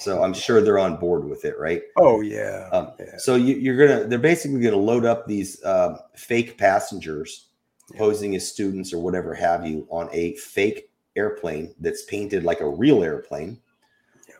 So 0.00 0.22
I'm 0.22 0.32
sure 0.34 0.60
they're 0.60 0.78
on 0.78 0.96
board 0.96 1.24
with 1.24 1.44
it, 1.44 1.58
right? 1.58 1.82
Oh 1.98 2.20
yeah. 2.20 2.68
Um, 2.72 2.92
yeah. 2.98 3.16
So 3.18 3.34
you, 3.34 3.56
you're 3.56 3.76
gonna 3.76 4.04
they're 4.06 4.18
basically 4.18 4.60
gonna 4.60 4.76
load 4.76 5.04
up 5.04 5.26
these 5.26 5.64
um, 5.64 5.98
fake 6.14 6.56
passengers, 6.58 7.48
Yeah. 7.92 7.98
posing 7.98 8.36
as 8.36 8.48
students 8.48 8.92
or 8.92 8.98
whatever 9.02 9.34
have 9.34 9.66
you, 9.66 9.86
on 9.90 10.08
a 10.12 10.36
fake 10.36 10.90
airplane 11.16 11.74
that's 11.80 12.04
painted 12.04 12.44
like 12.44 12.60
a 12.60 12.68
real 12.68 13.02
airplane. 13.02 13.58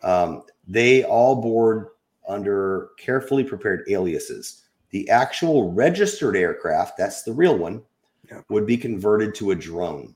Um, 0.03 0.43
they 0.69 1.03
all 1.05 1.41
board 1.43 1.89
under 2.29 2.91
carefully 2.99 3.43
prepared 3.45 3.85
aliases. 3.89 4.65
The 4.91 5.09
actual 5.11 5.73
registered 5.73 6.37
aircraft, 6.37 6.97
that's 6.99 7.23
the 7.23 7.33
real 7.33 7.57
one, 7.57 7.83
Yeah. 8.31 8.43
would 8.51 8.67
be 8.67 8.77
converted 8.77 9.35
to 9.37 9.51
a 9.53 9.55
drone. 9.55 10.15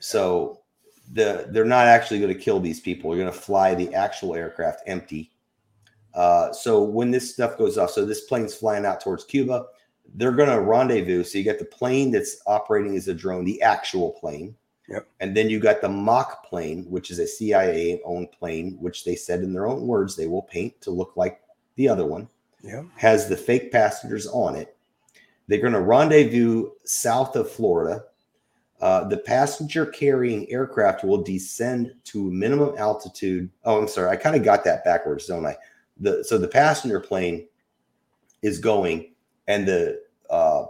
So 0.00 0.60
the 1.12 1.46
they're 1.50 1.64
not 1.64 1.86
actually 1.86 2.20
going 2.20 2.32
to 2.32 2.40
kill 2.40 2.60
these 2.60 2.80
people. 2.80 3.10
They're 3.10 3.20
going 3.20 3.32
to 3.32 3.38
fly 3.38 3.74
the 3.74 3.94
actual 3.94 4.34
aircraft 4.34 4.82
empty. 4.86 5.30
Uh, 6.14 6.52
so 6.52 6.82
when 6.82 7.10
this 7.10 7.32
stuff 7.32 7.58
goes 7.58 7.76
off, 7.76 7.90
so 7.90 8.04
this 8.04 8.22
plane's 8.22 8.54
flying 8.54 8.86
out 8.86 9.00
towards 9.00 9.24
Cuba, 9.24 9.66
they're 10.14 10.32
going 10.32 10.48
to 10.48 10.60
rendezvous. 10.60 11.24
So 11.24 11.38
you 11.38 11.44
got 11.44 11.58
the 11.58 11.66
plane 11.66 12.10
that's 12.10 12.40
operating 12.46 12.96
as 12.96 13.08
a 13.08 13.14
drone, 13.14 13.44
the 13.44 13.60
actual 13.60 14.12
plane. 14.12 14.56
Yep. 14.88 15.06
And 15.20 15.36
then 15.36 15.50
you 15.50 15.58
got 15.58 15.80
the 15.80 15.88
mock 15.88 16.46
plane, 16.46 16.84
which 16.88 17.10
is 17.10 17.18
a 17.18 17.26
CIA 17.26 18.00
owned 18.04 18.30
plane, 18.32 18.76
which 18.80 19.04
they 19.04 19.16
said 19.16 19.40
in 19.40 19.52
their 19.52 19.66
own 19.66 19.86
words 19.86 20.16
they 20.16 20.26
will 20.26 20.42
paint 20.42 20.80
to 20.82 20.90
look 20.90 21.16
like 21.16 21.40
the 21.74 21.88
other 21.88 22.06
one 22.06 22.28
yeah. 22.62 22.82
has 22.96 23.28
the 23.28 23.36
fake 23.36 23.72
passengers 23.72 24.26
on 24.26 24.56
it. 24.56 24.76
They're 25.48 25.60
going 25.60 25.72
to 25.72 25.80
rendezvous 25.80 26.70
south 26.84 27.36
of 27.36 27.50
Florida. 27.50 28.04
Uh, 28.80 29.04
the 29.08 29.16
passenger 29.16 29.86
carrying 29.86 30.50
aircraft 30.50 31.02
will 31.02 31.22
descend 31.22 31.94
to 32.04 32.30
minimum 32.30 32.74
altitude. 32.76 33.48
Oh, 33.64 33.78
I'm 33.80 33.88
sorry. 33.88 34.10
I 34.10 34.16
kind 34.16 34.36
of 34.36 34.44
got 34.44 34.64
that 34.64 34.84
backwards, 34.84 35.26
don't 35.26 35.46
I? 35.46 35.56
The 35.98 36.22
so 36.22 36.36
the 36.36 36.48
passenger 36.48 37.00
plane 37.00 37.48
is 38.42 38.58
going, 38.58 39.14
and 39.48 39.66
the 39.66 40.02
uh, 40.28 40.66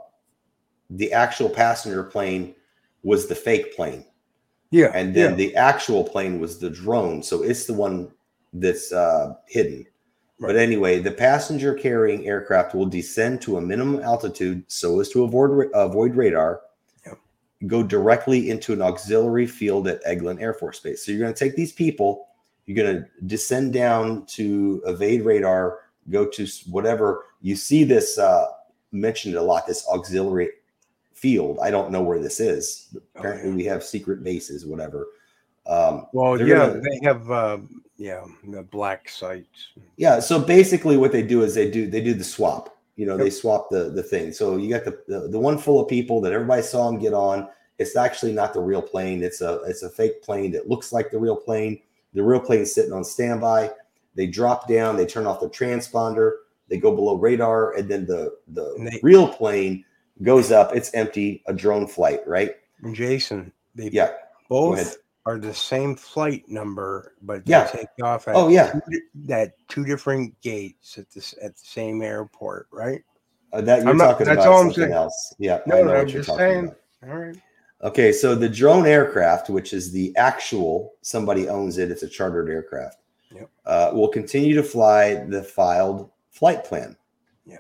the 0.90 1.12
actual 1.12 1.48
passenger 1.48 2.04
plane 2.04 2.54
was 3.02 3.26
the 3.26 3.34
fake 3.34 3.74
plane, 3.74 4.04
Yeah. 4.70 4.92
and 4.94 5.14
then 5.14 5.30
yeah. 5.30 5.36
the 5.36 5.56
actual 5.56 6.04
plane 6.04 6.38
was 6.38 6.58
the 6.58 6.70
drone. 6.70 7.22
So 7.24 7.42
it's 7.42 7.66
the 7.66 7.74
one 7.74 8.12
that's 8.52 8.92
uh, 8.92 9.34
hidden. 9.48 9.84
But 10.38 10.56
anyway, 10.56 11.00
the 11.00 11.12
passenger 11.12 11.74
carrying 11.74 12.26
aircraft 12.26 12.74
will 12.74 12.86
descend 12.86 13.40
to 13.42 13.56
a 13.56 13.60
minimum 13.60 14.00
altitude 14.02 14.64
so 14.68 15.00
as 15.00 15.08
to 15.10 15.24
avoid 15.24 15.70
avoid 15.74 16.14
radar. 16.14 16.60
Go 17.66 17.82
directly 17.82 18.50
into 18.50 18.72
an 18.72 18.82
auxiliary 18.82 19.46
field 19.46 19.88
at 19.88 20.04
Eglin 20.04 20.40
Air 20.40 20.52
Force 20.52 20.78
Base. 20.80 21.04
So 21.04 21.10
you're 21.12 21.20
going 21.22 21.32
to 21.32 21.38
take 21.38 21.56
these 21.56 21.72
people, 21.72 22.28
you're 22.66 22.76
going 22.84 23.02
to 23.02 23.08
descend 23.26 23.72
down 23.72 24.26
to 24.26 24.82
evade 24.86 25.22
radar, 25.24 25.78
go 26.10 26.26
to 26.26 26.46
whatever 26.70 27.24
you 27.40 27.56
see 27.56 27.82
this 27.84 28.18
uh, 28.18 28.46
mentioned 28.92 29.36
a 29.36 29.42
lot. 29.42 29.66
This 29.66 29.86
auxiliary 29.88 30.50
field. 31.14 31.58
I 31.62 31.70
don't 31.70 31.90
know 31.90 32.02
where 32.02 32.18
this 32.18 32.40
is. 32.40 32.94
Apparently, 33.14 33.46
Oh, 33.46 33.50
yeah. 33.50 33.56
we 33.56 33.64
have 33.64 33.82
secret 33.82 34.22
bases, 34.22 34.66
whatever. 34.66 35.08
Um, 35.66 36.06
well, 36.12 36.38
yeah, 36.40 36.66
gonna- 36.68 36.80
they 36.80 37.00
have 37.02 37.30
uh, 37.30 37.58
yeah 37.96 38.24
the 38.48 38.62
black 38.62 39.08
sites. 39.08 39.68
Yeah. 39.96 40.20
So 40.20 40.38
basically, 40.38 40.96
what 40.98 41.10
they 41.10 41.22
do 41.22 41.42
is 41.42 41.54
they 41.54 41.70
do 41.70 41.88
they 41.88 42.02
do 42.02 42.12
the 42.14 42.22
swap. 42.22 42.75
You 42.96 43.06
know, 43.06 43.16
they 43.16 43.24
Yep. 43.24 43.32
swap 43.32 43.70
the 43.70 43.90
the 43.90 44.02
thing. 44.02 44.32
So 44.32 44.56
you 44.56 44.70
got 44.70 44.84
the, 44.84 44.98
the 45.06 45.28
the 45.28 45.38
one 45.38 45.58
full 45.58 45.80
of 45.80 45.88
people 45.88 46.20
that 46.22 46.32
everybody 46.32 46.62
saw 46.62 46.86
them 46.90 46.98
get 46.98 47.12
on. 47.14 47.48
It's 47.78 47.94
actually 47.94 48.32
not 48.32 48.54
the 48.54 48.60
real 48.60 48.80
plane. 48.82 49.22
It's 49.22 49.40
a 49.42 49.60
it's 49.66 49.82
a 49.82 49.90
fake 49.90 50.22
plane 50.22 50.50
that 50.52 50.68
looks 50.68 50.92
like 50.92 51.10
the 51.10 51.18
real 51.18 51.36
plane. 51.36 51.80
The 52.14 52.22
real 52.22 52.40
plane's 52.40 52.72
sitting 52.72 52.92
on 52.92 53.04
standby. 53.04 53.70
They 54.14 54.26
drop 54.26 54.66
down. 54.66 54.96
They 54.96 55.04
turn 55.04 55.26
off 55.26 55.40
the 55.40 55.50
transponder. 55.50 56.32
They 56.68 56.78
go 56.78 56.94
below 56.96 57.16
radar, 57.16 57.74
and 57.74 57.86
then 57.88 58.06
the 58.06 58.34
the 58.48 58.74
they- 58.90 58.98
real 59.02 59.28
plane 59.28 59.84
goes 60.22 60.50
up. 60.50 60.74
It's 60.74 60.92
empty. 60.94 61.42
A 61.46 61.52
drone 61.52 61.86
flight, 61.86 62.26
right? 62.26 62.52
Jason, 62.92 63.52
they 63.74 63.90
Yeah. 63.90 64.12
both. 64.48 64.96
Are 65.26 65.38
the 65.38 65.52
same 65.52 65.96
flight 65.96 66.48
number, 66.48 67.14
but 67.20 67.44
they 67.44 67.50
Yeah. 67.52 67.66
take 67.66 67.88
off 68.02 68.28
at 68.28 68.36
Oh 68.36 68.48
yeah. 68.48 68.72
two, 68.72 68.80
di- 69.26 69.32
at 69.34 69.52
two 69.68 69.84
different 69.84 70.40
gates 70.40 70.96
at 70.98 71.10
this 71.10 71.34
at 71.42 71.54
the 71.56 71.64
same 71.66 72.00
airport, 72.00 72.68
right? 72.72 73.02
Uh, 73.52 73.60
that 73.60 73.80
you're 73.80 73.90
I'm 73.90 73.96
not- 73.96 74.12
talking 74.12 74.26
that's 74.26 74.44
about 74.44 74.52
all 74.52 74.60
I'm 74.62 74.72
saying. 74.72 74.92
else. 74.92 75.34
Yeah. 75.38 75.60
No, 75.66 75.74
I 75.74 75.78
know 75.80 75.84
no, 75.86 75.90
what 75.92 76.00
I'm 76.00 76.08
you're 76.08 76.22
just 76.22 76.36
saying. 76.38 76.64
about. 77.02 77.10
All 77.12 77.18
right. 77.18 77.36
Okay, 77.82 78.10
so 78.12 78.34
the 78.34 78.48
drone 78.48 78.86
aircraft, 78.86 79.50
which 79.50 79.72
is 79.74 79.92
the 79.92 80.14
actual, 80.16 80.94
somebody 81.02 81.48
owns 81.48 81.76
it, 81.76 81.90
it's 81.90 82.02
a 82.04 82.08
chartered 82.08 82.48
aircraft, 82.48 82.98
Yep. 83.32 83.50
uh, 83.66 83.90
will 83.92 84.08
continue 84.08 84.54
to 84.54 84.62
fly 84.62 85.14
the 85.28 85.42
filed 85.42 86.10
flight 86.30 86.64
plan. 86.64 86.96
Yeah. 87.44 87.58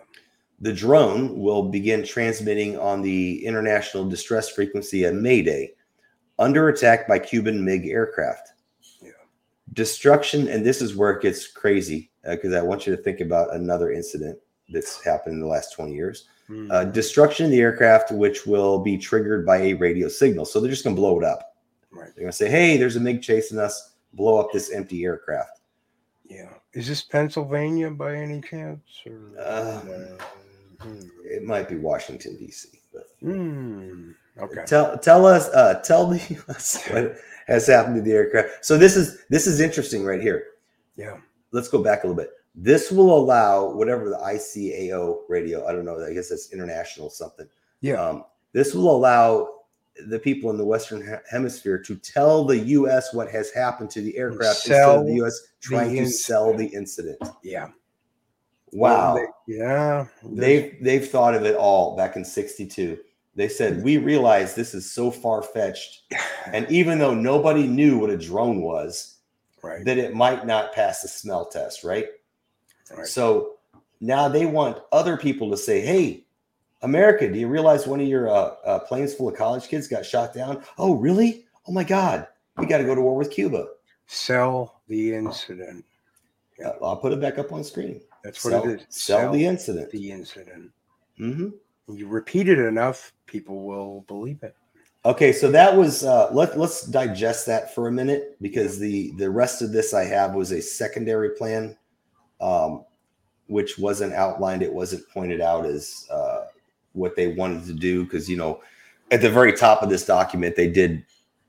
The 0.60 0.72
drone 0.72 1.38
will 1.38 1.64
begin 1.64 2.02
transmitting 2.04 2.78
on 2.78 3.02
the 3.02 3.44
international 3.44 4.08
distress 4.08 4.48
frequency 4.48 5.04
at 5.04 5.14
Mayday 5.14 5.74
under 6.38 6.68
attack 6.68 7.06
by 7.08 7.18
Cuban 7.18 7.64
MiG 7.64 7.86
aircraft. 7.88 8.52
Yeah. 9.02 9.10
Destruction, 9.72 10.48
and 10.48 10.64
this 10.64 10.80
is 10.82 10.94
where 10.96 11.10
it 11.12 11.22
gets 11.22 11.46
crazy 11.46 12.10
because 12.28 12.52
I 12.54 12.62
want 12.62 12.86
you 12.86 12.94
to 12.96 13.02
think 13.02 13.20
about 13.20 13.54
another 13.54 13.92
incident 13.92 14.38
that's 14.68 15.02
happened 15.04 15.34
in 15.34 15.40
the 15.40 15.46
last 15.46 15.72
20 15.74 15.94
years 15.94 16.28
Hmm. 16.48 16.70
uh, 16.70 16.84
destruction 16.84 17.46
of 17.46 17.50
the 17.50 17.58
aircraft, 17.60 18.12
which 18.12 18.46
will 18.46 18.78
be 18.78 18.96
triggered 18.96 19.44
by 19.44 19.56
a 19.58 19.74
radio 19.74 20.06
signal. 20.06 20.44
So 20.44 20.60
they're 20.60 20.70
just 20.70 20.84
going 20.84 20.94
to 20.94 21.00
blow 21.00 21.18
it 21.18 21.24
up. 21.24 21.56
right. 21.90 22.06
They're 22.14 22.22
going 22.22 22.30
to 22.30 22.36
say, 22.36 22.48
"Hey, 22.48 22.76
there's 22.76 22.94
a 22.94 23.00
MiG 23.00 23.20
chasing 23.20 23.58
us. 23.58 23.94
Blow 24.12 24.38
up 24.38 24.52
this 24.52 24.70
empty 24.70 25.04
aircraft." 25.04 25.60
Yeah. 26.28 26.50
Is 26.72 26.86
this 26.86 27.02
Pennsylvania 27.02 27.90
by 27.90 28.14
any 28.14 28.40
chance? 28.42 28.80
Or, 29.06 29.40
Uh, 29.40 29.80
hmm. 30.80 31.00
It 31.24 31.42
might 31.42 31.68
be 31.68 31.76
Washington 31.76 32.36
D.C. 32.36 32.68
But 32.92 33.08
Hmm. 33.20 34.12
Okay. 34.40 34.64
tell 34.66 34.98
tell 34.98 35.24
us, 35.26 35.48
uh, 35.48 35.80
tell 35.84 36.10
me 36.10 36.18
what 36.46 37.16
has 37.46 37.66
happened 37.66 37.96
to 37.96 38.02
the 38.02 38.12
aircraft. 38.12 38.64
So 38.64 38.76
this 38.76 38.96
is 38.96 39.24
this 39.30 39.46
is 39.46 39.60
interesting 39.60 40.04
right 40.04 40.20
here. 40.20 40.48
Yeah. 40.96 41.16
Let's 41.52 41.68
go 41.68 41.82
back 41.82 42.04
a 42.04 42.06
little 42.06 42.20
bit. 42.22 42.30
This 42.54 42.90
will 42.90 43.16
allow 43.16 43.70
whatever 43.72 44.08
the 44.10 44.16
ICAO 44.18 45.20
radio. 45.28 45.66
I 45.66 45.72
don't 45.72 45.84
know. 45.84 46.02
I 46.04 46.12
guess 46.12 46.28
that's 46.30 46.52
international 46.52 47.10
something. 47.10 47.46
Yeah. 47.80 47.94
Um, 48.02 48.24
this 48.52 48.74
will 48.74 48.94
allow 48.94 49.48
the 50.08 50.18
people 50.18 50.50
in 50.50 50.56
the 50.58 50.64
Western 50.64 51.20
Hemisphere 51.30 51.78
to 51.78 51.96
tell 51.96 52.44
the 52.44 52.58
U.S. 52.58 53.14
what 53.14 53.30
has 53.30 53.50
happened 53.50 53.90
to 53.90 54.00
the 54.02 54.16
aircraft 54.18 54.56
instead 54.56 54.74
Sell 54.76 55.00
of 55.00 55.06
the 55.06 55.14
U.S. 55.16 55.40
trying 55.60 55.94
to 55.96 56.06
sell 56.10 56.52
the 56.54 56.66
incident. 56.66 57.18
yeah. 57.42 57.68
Wow, 58.72 59.14
Well, 59.14 59.32
they- 59.46 59.54
yeah. 59.54 60.06
they've 60.24 60.76
they've 60.82 61.08
thought 61.08 61.34
of 61.34 61.44
it 61.46 61.54
all 61.54 61.96
back 61.96 62.16
in 62.16 62.24
'62. 62.24 62.98
They 63.36 63.48
said, 63.48 63.84
We 63.84 63.98
realize 63.98 64.54
this 64.54 64.74
is 64.74 64.90
so 64.90 65.10
far 65.10 65.42
fetched. 65.42 66.02
And 66.52 66.70
even 66.70 67.00
though 67.00 67.12
nobody 67.12 67.66
knew 67.66 67.98
what 67.98 68.10
a 68.10 68.16
drone 68.16 68.62
was, 68.62 69.14
Right. 69.62 69.84
that 69.84 69.98
it 69.98 70.14
might 70.14 70.46
not 70.46 70.72
pass 70.72 71.02
the 71.02 71.08
smell 71.08 71.44
test, 71.46 71.82
right? 71.82 72.06
Right. 72.96 73.04
So 73.06 73.54
now 74.00 74.28
they 74.28 74.46
want 74.46 74.78
other 74.92 75.16
people 75.16 75.50
to 75.50 75.56
say, 75.56 75.80
Hey, 75.80 76.24
America, 76.82 77.28
do 77.30 77.36
you 77.38 77.48
realize 77.48 77.86
one 77.86 78.00
of 78.00 78.06
your 78.06 78.28
uh, 78.28 78.54
uh, 78.64 78.78
planes 78.80 79.12
full 79.14 79.28
of 79.28 79.34
college 79.34 79.66
kids 79.66 79.88
got 79.88 80.06
shot 80.06 80.32
down? 80.32 80.62
Oh, 80.78 80.94
really? 80.94 81.46
Oh 81.66 81.72
my 81.72 81.82
God. 81.82 82.28
We 82.58 82.66
got 82.66 82.78
to 82.78 82.84
go 82.84 82.94
to 82.94 83.00
war 83.00 83.16
with 83.16 83.30
Cuba. 83.32 83.66
Sell 84.06 84.82
the 84.86 85.14
incident. 85.14 85.84
Uh, 86.64 86.70
I'll 86.80 86.96
put 86.96 87.12
it 87.12 87.20
back 87.20 87.38
up 87.38 87.50
on 87.52 87.64
screen. 87.64 88.00
That's 88.22 88.42
what 88.44 88.50
Sell, 88.52 88.68
it 88.68 88.80
is. 88.80 88.86
sell 88.88 89.32
the 89.32 89.44
incident. 89.44 89.90
the 89.90 90.12
incident. 90.12 90.70
hmm 91.18 91.48
You 91.88 92.08
repeat 92.08 92.48
it 92.48 92.58
enough, 92.58 93.12
people 93.26 93.62
will 93.64 94.04
believe 94.08 94.42
it. 94.42 94.56
Okay, 95.04 95.32
so 95.32 95.50
that 95.52 95.74
was 95.76 96.04
uh 96.04 96.30
let 96.32 96.58
let's 96.58 96.82
digest 96.86 97.46
that 97.46 97.72
for 97.74 97.86
a 97.86 97.92
minute 97.92 98.36
because 98.42 98.78
the 98.78 99.12
the 99.12 99.30
rest 99.30 99.62
of 99.62 99.70
this 99.72 99.94
I 99.94 100.04
have 100.04 100.34
was 100.34 100.50
a 100.50 100.60
secondary 100.60 101.30
plan 101.30 101.76
um 102.40 102.84
which 103.46 103.78
wasn't 103.78 104.12
outlined 104.14 104.62
it 104.62 104.72
wasn't 104.72 105.08
pointed 105.10 105.40
out 105.40 105.64
as 105.64 106.06
uh 106.10 106.46
what 106.92 107.14
they 107.14 107.28
wanted 107.28 107.64
to 107.66 107.72
do 107.72 108.02
because 108.02 108.28
you 108.28 108.36
know 108.36 108.60
at 109.12 109.20
the 109.22 109.30
very 109.30 109.52
top 109.52 109.80
of 109.82 109.88
this 109.88 110.04
document 110.04 110.56
they 110.56 110.68
did 110.68 111.04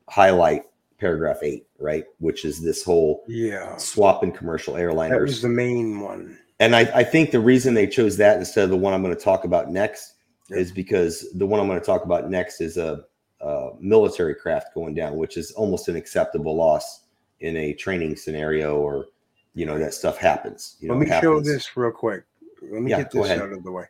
highlight 0.08 0.62
paragraph 1.00 1.40
8 1.42 1.66
right 1.80 2.06
which 2.20 2.46
is 2.46 2.62
this 2.62 2.84
whole 2.84 3.24
Yeah. 3.28 3.76
swapping 3.78 4.32
commercial 4.32 4.76
airliners. 4.76 5.10
That 5.10 5.22
was 5.22 5.42
the 5.42 5.50
main 5.50 6.00
one. 6.02 6.38
and 6.60 6.76
I, 6.76 6.82
I 6.94 7.04
think 7.04 7.32
the 7.32 7.40
reason 7.40 7.74
they 7.74 7.88
chose 7.88 8.18
that 8.18 8.38
instead 8.38 8.64
of 8.66 8.70
the 8.70 8.78
one 8.78 8.94
I'm 8.94 9.02
going 9.02 9.16
to 9.16 9.22
talk 9.22 9.44
about 9.46 9.72
next 9.72 10.14
Yep. 10.50 10.60
is 10.60 10.72
because 10.72 11.28
the 11.34 11.46
one 11.46 11.60
I'm 11.60 11.68
going 11.68 11.80
to 11.80 11.86
talk 11.86 12.06
about 12.06 12.30
next 12.30 12.62
is 12.62 12.78
a, 12.78 13.04
a 13.42 13.72
military 13.80 14.36
craft 14.36 14.74
going 14.74 14.96
down, 14.96 15.18
which 15.18 15.38
is 15.38 15.52
almost 15.52 15.90
an 15.90 15.96
acceptable 15.96 16.56
loss 16.56 17.02
in 17.42 17.56
a 17.58 17.74
training 17.74 18.16
scenario, 18.16 18.78
or 18.78 19.08
you 19.54 19.66
know 19.66 19.78
that 19.78 19.94
stuff 19.94 20.18
happens. 20.18 20.78
You 20.80 20.88
know, 20.88 20.96
Let 20.96 21.08
me 21.08 21.20
show 21.22 21.42
this 21.42 21.76
real 21.76 21.92
quick. 21.92 22.24
Let 22.62 22.82
me 22.82 22.92
Yeah, 22.92 22.98
get 22.98 23.12
this 23.12 23.30
out 23.32 23.52
of 23.52 23.64
the 23.64 23.72
way. 23.72 23.86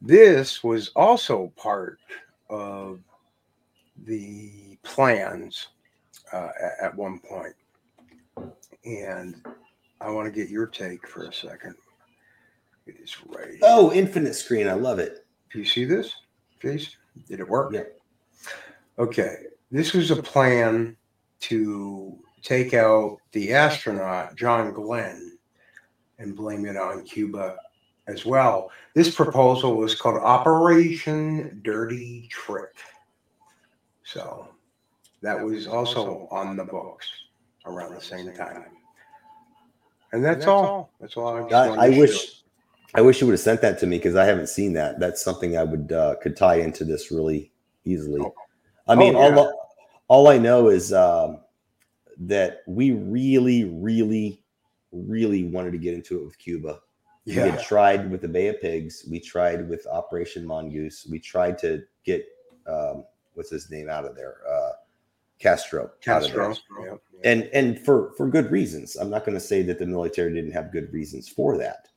This 0.00 0.64
was 0.64 0.88
also 0.96 1.52
part 1.56 1.98
of 2.48 3.00
the 4.04 4.78
plans 4.82 5.68
uh, 6.32 6.50
at 6.80 6.94
one 6.94 7.18
point. 7.18 7.54
And 8.84 9.44
I 10.00 10.10
want 10.10 10.32
to 10.32 10.32
get 10.32 10.48
your 10.48 10.66
take 10.66 11.06
for 11.06 11.24
a 11.24 11.32
second. 11.32 11.74
It 12.86 12.96
is 13.02 13.16
right. 13.26 13.58
Oh, 13.62 13.92
infinite 13.92 14.34
screen! 14.34 14.66
I 14.66 14.72
love 14.72 14.98
it. 14.98 15.26
Do 15.52 15.58
you 15.58 15.64
see 15.64 15.84
this, 15.84 16.14
please? 16.60 16.96
Did 17.28 17.40
it 17.40 17.48
work? 17.48 17.72
Yeah. 17.72 17.84
Okay. 18.98 19.36
This 19.70 19.92
was 19.92 20.10
a 20.10 20.22
plan 20.22 20.96
to 21.40 22.18
take 22.42 22.74
out 22.74 23.18
the 23.32 23.52
astronaut, 23.52 24.36
John 24.36 24.72
Glenn, 24.72 25.38
and 26.18 26.36
blame 26.36 26.66
it 26.66 26.76
on 26.76 27.04
Cuba 27.04 27.56
as 28.06 28.24
well. 28.24 28.70
This 28.94 29.14
proposal 29.14 29.76
was 29.76 29.94
called 29.94 30.20
Operation 30.22 31.60
Dirty 31.62 32.28
Trick. 32.30 32.74
So 34.04 34.48
that 35.22 35.38
was 35.38 35.66
also 35.66 36.28
on 36.30 36.56
the 36.56 36.64
books 36.64 37.06
around 37.66 37.94
the 37.94 38.00
same 38.00 38.32
time. 38.32 38.64
And 40.12 40.24
that's 40.24 40.46
all. 40.46 40.90
That's 41.00 41.16
all 41.16 41.36
I, 41.36 41.42
just 41.42 41.54
I, 41.54 41.82
I 41.82 41.88
to 41.88 41.94
show. 41.94 42.00
wish, 42.00 42.37
I 42.94 43.00
wish 43.02 43.20
you 43.20 43.26
would 43.26 43.34
have 43.34 43.40
sent 43.40 43.60
that 43.62 43.78
to 43.80 43.86
me 43.86 43.98
because 43.98 44.16
I 44.16 44.24
haven't 44.24 44.48
seen 44.48 44.72
that. 44.74 44.98
That's 44.98 45.22
something 45.22 45.56
I 45.58 45.64
would 45.64 45.92
uh, 45.92 46.16
could 46.22 46.36
tie 46.36 46.56
into 46.56 46.84
this 46.84 47.10
really 47.10 47.52
easily. 47.84 48.20
Oh. 48.22 48.34
I 48.86 48.94
mean, 48.94 49.14
Oh, 49.14 49.28
yeah. 49.28 49.36
all 49.36 49.70
all 50.08 50.28
I 50.28 50.38
know 50.38 50.68
is 50.68 50.92
um, 50.92 51.40
that 52.18 52.62
we 52.66 52.92
really, 52.92 53.64
really, 53.66 54.42
really 54.92 55.44
wanted 55.44 55.72
to 55.72 55.78
get 55.78 55.92
into 55.94 56.18
it 56.18 56.24
with 56.24 56.38
Cuba. 56.38 56.80
We 57.26 57.34
Yeah. 57.34 57.48
had 57.48 57.60
tried 57.62 58.10
with 58.10 58.22
the 58.22 58.28
Bay 58.28 58.48
of 58.48 58.58
Pigs. 58.60 59.04
We 59.10 59.20
tried 59.20 59.68
with 59.68 59.86
Operation 59.86 60.46
Mongoose. 60.46 61.06
We 61.10 61.18
tried 61.18 61.58
to 61.58 61.82
get 62.04 62.24
um, 62.66 63.04
what's 63.34 63.50
his 63.50 63.70
name 63.70 63.88
out 63.90 64.04
of 64.06 64.16
there, 64.16 64.38
uh, 64.50 64.72
Castro. 65.38 65.90
out 66.08 66.24
of 66.24 66.32
there. 66.32 66.48
Castro. 66.48 66.84
Yep. 66.84 67.00
and 67.24 67.42
and 67.52 67.78
for 67.84 68.12
for 68.16 68.28
good 68.28 68.50
reasons. 68.50 68.96
I'm 68.96 69.10
not 69.10 69.26
going 69.26 69.36
to 69.36 69.44
say 69.44 69.60
that 69.62 69.78
the 69.78 69.86
military 69.86 70.32
didn't 70.32 70.52
have 70.52 70.72
good 70.72 70.90
reasons 70.92 71.28
for 71.28 71.58
that. 71.58 71.88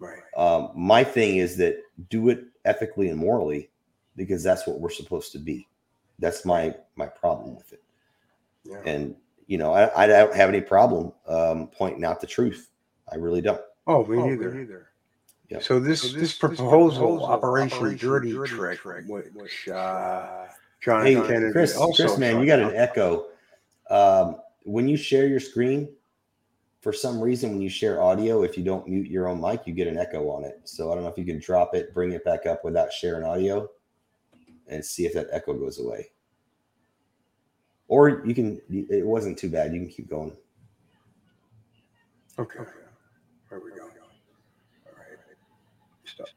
Right. 0.00 0.22
Um, 0.36 0.70
my 0.74 1.04
thing 1.04 1.36
is 1.36 1.56
that 1.58 1.76
do 2.08 2.30
it 2.30 2.44
ethically 2.64 3.10
and 3.10 3.18
morally 3.18 3.70
because 4.16 4.42
that's 4.42 4.66
what 4.66 4.80
we're 4.80 4.90
supposed 4.90 5.30
to 5.32 5.38
be. 5.38 5.68
That's 6.18 6.44
my 6.44 6.74
my 6.96 7.06
problem 7.06 7.54
with 7.54 7.72
it. 7.72 7.82
Yeah. 8.64 8.80
And 8.84 9.14
you 9.46 9.58
know, 9.58 9.72
I, 9.72 10.04
I 10.04 10.06
don't 10.06 10.34
have 10.34 10.48
any 10.48 10.60
problem 10.60 11.12
um, 11.28 11.68
pointing 11.68 12.04
out 12.04 12.20
the 12.20 12.26
truth. 12.26 12.70
I 13.12 13.16
really 13.16 13.40
don't. 13.40 13.60
Oh, 13.86 14.04
me 14.06 14.16
neither. 14.16 14.54
Neither. 14.54 14.88
Yep. 15.50 15.62
So 15.62 15.80
this 15.80 16.12
this, 16.12 16.38
proposal, 16.38 17.24
Operation, 17.24 17.96
Dirty, 17.96 18.32
Trick, 18.32 18.78
which 19.06 19.68
uh, 19.68 20.46
John 20.80 21.04
Hey, 21.04 21.14
Kennedy 21.14 21.52
Chris, 21.52 21.76
also 21.76 22.04
Chris, 22.04 22.18
man, 22.18 22.34
talked 22.34 22.42
you 22.42 22.46
got 22.46 22.60
an 22.60 22.74
echo. 22.74 23.26
Um, 23.90 24.36
when 24.62 24.88
you 24.88 24.96
share 24.96 25.26
your 25.26 25.40
screen, 25.40 25.88
for 26.80 26.92
some 26.92 27.20
reason, 27.20 27.50
when 27.50 27.60
you 27.60 27.68
share 27.68 28.02
audio, 28.02 28.42
if 28.42 28.56
you 28.56 28.64
don't 28.64 28.88
mute 28.88 29.10
your 29.10 29.28
own 29.28 29.40
mic, 29.40 29.66
you 29.66 29.74
get 29.74 29.86
an 29.86 29.98
echo 29.98 30.30
on 30.30 30.44
it. 30.44 30.60
So 30.64 30.90
I 30.90 30.94
don't 30.94 31.04
know 31.04 31.10
if 31.10 31.18
you 31.18 31.26
can 31.26 31.38
drop 31.38 31.74
it, 31.74 31.92
bring 31.92 32.12
it 32.12 32.24
back 32.24 32.46
up 32.46 32.64
without 32.64 32.92
sharing 32.92 33.24
audio, 33.24 33.68
and 34.66 34.84
see 34.84 35.04
if 35.04 35.12
that 35.12 35.28
echo 35.30 35.52
goes 35.52 35.78
away. 35.78 36.10
Or 37.88 38.22
you 38.24 38.34
can. 38.34 38.60
It 38.70 39.04
wasn't 39.04 39.36
too 39.38 39.50
bad. 39.50 39.74
You 39.74 39.80
can 39.80 39.88
keep 39.88 40.08
going. 40.08 40.36
Okay. 42.38 42.60
There 43.50 43.60
we 43.60 43.70
go. 43.72 43.82
All 43.82 44.92
right. 44.96 45.18
Stop. 46.04 46.28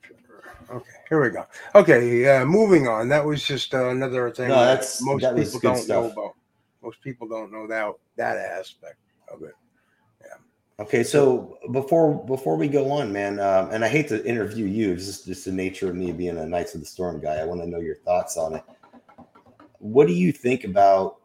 Okay, 0.69 0.91
here 1.09 1.21
we 1.21 1.29
go. 1.29 1.45
Okay, 1.75 2.35
uh, 2.35 2.45
moving 2.45 2.87
on. 2.87 3.07
That 3.09 3.23
was 3.23 3.45
just 3.45 3.73
uh, 3.73 3.89
another 3.89 4.31
thing 4.31 4.49
No, 4.49 4.55
that 4.55 4.85
most 5.01 5.21
that 5.21 5.35
people 5.35 5.59
don't 5.59 5.87
know 5.87 6.11
about. 6.11 6.33
Most 6.81 7.01
people 7.01 7.27
don't 7.27 7.51
know 7.51 7.67
that 7.67 7.93
that 8.17 8.37
aspect 8.37 8.97
of 9.31 9.43
it. 9.43 9.53
Okay, 10.79 11.03
so 11.03 11.59
before 11.71 12.25
before 12.25 12.55
we 12.57 12.67
go 12.67 12.89
on, 12.91 13.13
man, 13.13 13.39
um, 13.39 13.69
and 13.71 13.85
I 13.85 13.87
hate 13.87 14.07
to 14.07 14.25
interview 14.25 14.65
you. 14.65 14.93
It's 14.93 15.05
just, 15.05 15.25
just 15.27 15.45
the 15.45 15.51
nature 15.51 15.87
of 15.87 15.95
me 15.95 16.11
being 16.11 16.37
a 16.37 16.47
Knights 16.47 16.73
of 16.73 16.81
the 16.81 16.87
Storm 16.87 17.21
guy. 17.21 17.35
I 17.35 17.45
want 17.45 17.61
to 17.61 17.67
know 17.67 17.79
your 17.79 17.97
thoughts 17.97 18.37
on 18.37 18.55
it. 18.55 18.63
What 19.77 20.07
do 20.07 20.13
you 20.13 20.31
think 20.31 20.63
about 20.63 21.17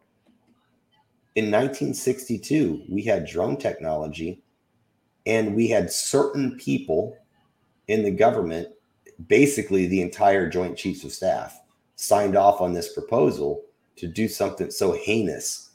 in 1.35 1.47
1962? 1.47 2.85
We 2.91 3.03
had 3.03 3.27
drone 3.27 3.57
technology, 3.57 4.43
and 5.25 5.57
we 5.57 5.67
had 5.69 5.91
certain 5.91 6.59
people 6.59 7.17
in 7.87 8.03
the 8.03 8.11
government, 8.11 8.69
basically 9.29 9.87
the 9.87 10.03
entire 10.03 10.47
Joint 10.51 10.77
Chiefs 10.77 11.05
of 11.05 11.13
Staff, 11.13 11.59
signed 11.97 12.37
off 12.37 12.61
on 12.61 12.75
this 12.75 12.93
proposal 12.93 13.65
to 13.97 14.07
do 14.07 14.29
something 14.29 14.71
so 14.71 14.93
heinous 14.93 15.71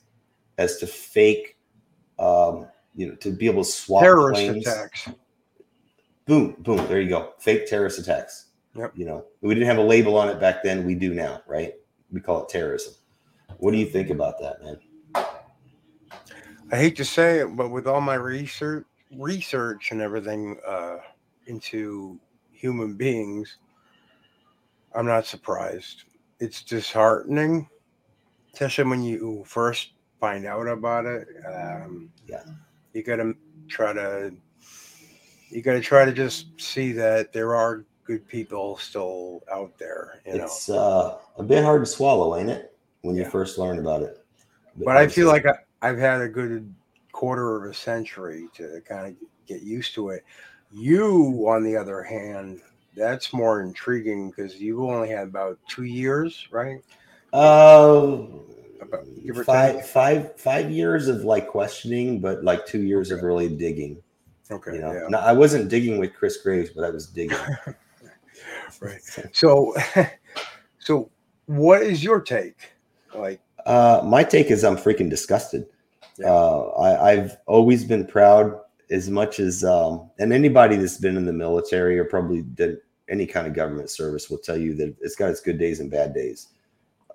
as 0.60 0.78
to 0.78 0.86
fake. 0.86 1.58
Um, 2.20 2.68
you 2.96 3.08
know, 3.08 3.16
to 3.16 3.32
be 3.32 3.48
able 3.48 3.64
to 3.64 3.70
swap 3.70 4.04
Terrorist 4.04 4.42
planes. 4.42 4.68
attacks. 4.68 5.10
Boom, 6.26 6.56
boom. 6.60 6.78
There 6.88 7.02
you 7.02 7.10
go. 7.10 7.34
Fake 7.40 7.68
terrorist 7.68 8.00
attacks. 8.00 8.48
Yep. 8.76 8.94
You 8.96 9.06
know, 9.06 9.26
we 9.42 9.54
didn't 9.54 9.68
have 9.68 9.78
a 9.78 9.84
label 9.84 10.18
on 10.18 10.30
it 10.30 10.40
back 10.40 10.64
then. 10.64 10.86
We 10.86 10.96
do 10.96 11.14
now, 11.14 11.42
right? 11.48 11.74
We 12.12 12.22
call 12.22 12.44
it 12.44 12.50
terrorism. 12.50 12.94
What 13.58 13.72
do 13.72 13.78
you 13.78 13.86
think 13.86 14.10
about 14.10 14.40
that, 14.40 14.64
man? 14.64 14.78
I 16.72 16.78
hate 16.78 16.96
to 16.98 17.06
say 17.06 17.40
it, 17.40 17.56
but 17.56 17.70
with 17.70 17.86
all 17.88 18.02
my 18.02 18.16
research, 18.16 18.86
research 19.16 19.92
and 19.92 20.02
everything 20.02 20.58
uh, 20.68 20.98
into 21.46 22.20
human 22.52 22.96
beings, 22.96 23.58
I'm 24.96 25.06
not 25.06 25.26
surprised. 25.26 26.06
It's 26.40 26.64
disheartening, 26.64 27.70
especially 28.54 28.86
when 28.86 29.04
you 29.04 29.44
first 29.46 29.92
find 30.20 30.46
out 30.46 30.68
about 30.68 31.06
it. 31.06 31.28
Um, 31.46 32.10
Yeah. 32.28 32.44
You 32.94 33.04
got 33.04 33.18
to 33.18 33.36
try 33.68 33.94
to, 33.94 34.34
you 35.50 35.62
got 35.62 35.74
to 35.74 35.82
try 35.82 36.06
to 36.06 36.14
just 36.14 36.60
see 36.60 36.92
that 36.94 37.34
there 37.34 37.56
are 37.56 37.86
good 38.06 38.28
people 38.28 38.78
still 38.78 39.44
out 39.52 39.78
there. 39.78 40.22
You 40.26 40.38
know, 40.38 40.44
It's 40.46 40.70
uh, 40.70 41.18
a 41.38 41.44
bit 41.44 41.64
hard 41.64 41.82
to 41.82 41.86
swallow, 41.86 42.38
ain't 42.38 42.50
it? 42.50 42.76
When 43.02 43.16
you 43.16 43.26
first 43.26 43.58
learn 43.58 43.80
about 43.80 44.02
it. 44.02 44.24
bit 44.78 44.86
but 44.86 44.96
I 44.96 45.08
feel 45.08 45.28
like 45.28 45.46
I, 45.46 45.56
I've 45.82 45.98
had 45.98 46.22
a 46.22 46.30
good 46.30 46.74
quarter 47.12 47.58
of 47.58 47.70
a 47.70 47.74
century 47.74 48.48
to 48.56 48.82
kind 48.88 49.08
of 49.08 49.16
get 49.46 49.62
used 49.62 49.94
to 49.96 50.10
it. 50.10 50.24
You, 50.72 51.46
on 51.48 51.64
the 51.64 51.76
other 51.76 52.02
hand, 52.02 52.62
that's 52.96 53.34
more 53.34 53.62
intriguing 53.62 54.30
because 54.30 54.56
you've 54.60 54.80
only 54.80 55.10
had 55.10 55.28
about 55.28 55.60
two 55.68 55.84
years, 55.84 56.48
right? 56.52 56.80
Uh, 57.34 58.24
About- 58.84 59.46
five, 59.46 59.88
five, 59.88 60.40
five 60.40 60.70
years 60.72 61.08
of 61.08 61.24
like 61.24 61.48
questioning, 61.48 62.20
but 62.20 62.44
like 62.44 62.66
two 62.66 62.82
years 62.82 63.12
of 63.12 63.22
really 63.22 63.50
digging. 63.50 64.02
Okay, 64.52 64.76
You 64.76 64.82
know, 64.82 64.92
yeah. 64.94 65.08
No, 65.10 65.20
I 65.20 65.32
wasn't 65.32 65.70
digging 65.70 65.98
with 65.98 66.14
Chris 66.14 66.38
Graves, 66.38 66.70
but 66.76 66.84
I 66.84 66.90
was 66.90 67.08
digging. 67.08 67.38
Right. 68.82 69.02
So, 69.32 69.74
so 70.80 71.10
what 71.46 71.84
is 71.84 72.04
your 72.04 72.20
take? 72.20 72.72
Like, 73.16 73.40
Uh, 73.66 74.02
my 74.04 74.24
take 74.24 74.52
is 74.52 74.64
I'm 74.64 74.76
freaking 74.76 75.10
disgusted. 75.10 75.66
Yeah. 76.18 76.32
Uh, 76.32 76.74
I, 76.78 77.12
I've 77.12 77.38
always 77.46 77.86
been 77.86 78.06
proud 78.06 78.60
as 78.92 79.10
much 79.10 79.40
as, 79.40 79.64
um, 79.64 80.10
and 80.20 80.34
anybody 80.34 80.76
that's 80.76 80.98
been 80.98 81.16
in 81.16 81.26
the 81.26 81.32
military 81.34 81.98
or 81.98 82.04
probably 82.04 82.42
did 82.42 82.80
any 83.10 83.26
kind 83.26 83.48
of 83.48 83.54
government 83.54 83.90
service 83.90 84.30
will 84.30 84.38
tell 84.38 84.58
you 84.58 84.76
that 84.76 84.94
it's 85.02 85.16
got 85.16 85.30
its 85.30 85.40
good 85.40 85.58
days 85.58 85.80
and 85.80 85.90
bad 85.90 86.14
days. 86.14 86.50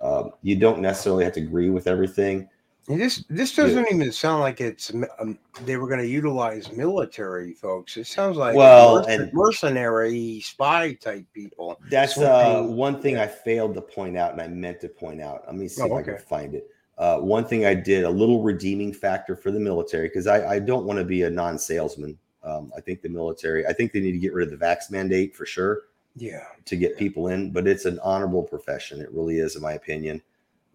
Um, 0.00 0.30
you 0.42 0.56
don't 0.56 0.80
necessarily 0.80 1.24
have 1.24 1.32
to 1.34 1.40
agree 1.40 1.70
with 1.70 1.86
everything. 1.86 2.48
this 2.86 3.24
this 3.28 3.54
doesn't 3.54 3.86
even 3.92 4.10
sound 4.12 4.40
like 4.40 4.60
it's 4.60 4.92
um, 5.18 5.38
they 5.64 5.76
were 5.76 5.88
going 5.88 6.00
to 6.00 6.06
utilize 6.06 6.72
military 6.72 7.52
folks. 7.52 7.96
It 7.96 8.06
sounds 8.06 8.36
like 8.36 8.54
Well, 8.54 9.00
merc- 9.00 9.08
and- 9.08 9.32
mercenary 9.32 10.40
spy 10.40 10.94
type 10.94 11.26
people. 11.34 11.78
That's 11.90 12.16
uh, 12.16 12.62
one 12.62 13.02
thing 13.02 13.18
I 13.18 13.26
failed 13.26 13.74
to 13.74 13.80
point 13.80 14.16
out, 14.16 14.32
and 14.32 14.40
I 14.40 14.48
meant 14.48 14.80
to 14.82 14.88
point 14.88 15.20
out. 15.20 15.42
Let 15.46 15.56
me 15.56 15.68
see 15.68 15.82
Oh, 15.82 15.86
if 15.86 15.92
I 15.92 16.02
can 16.02 16.18
find 16.18 16.54
it. 16.54 16.70
Uh, 16.96 17.18
one 17.18 17.44
thing 17.44 17.64
I 17.66 17.74
did 17.74 18.04
a 18.04 18.10
little 18.10 18.42
redeeming 18.42 18.92
factor 18.92 19.36
for 19.36 19.50
the 19.52 19.60
military 19.60 20.08
because 20.08 20.26
I, 20.26 20.54
I 20.54 20.58
don't 20.58 20.84
want 20.84 20.98
to 20.98 21.04
be 21.04 21.22
a 21.22 21.30
non-salesman. 21.30 22.18
Um, 22.42 22.72
I 22.76 22.80
think 22.80 23.02
the 23.02 23.08
military. 23.08 23.66
I 23.66 23.72
think 23.72 23.92
they 23.92 24.00
need 24.00 24.12
to 24.12 24.18
get 24.18 24.32
rid 24.32 24.50
of 24.52 24.58
the 24.58 24.64
vax 24.64 24.90
mandate 24.90 25.36
for 25.36 25.44
sure 25.46 25.82
Yeah, 26.16 26.44
to 26.64 26.76
get 26.76 26.96
people 26.96 27.28
in, 27.28 27.52
but 27.52 27.66
it's 27.68 27.84
an 27.84 28.00
honorable 28.02 28.42
profession. 28.42 29.00
It 29.00 29.12
really 29.12 29.38
is, 29.38 29.54
in 29.56 29.62
my 29.62 29.74
opinion. 29.74 30.20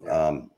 Um, 0.08 0.50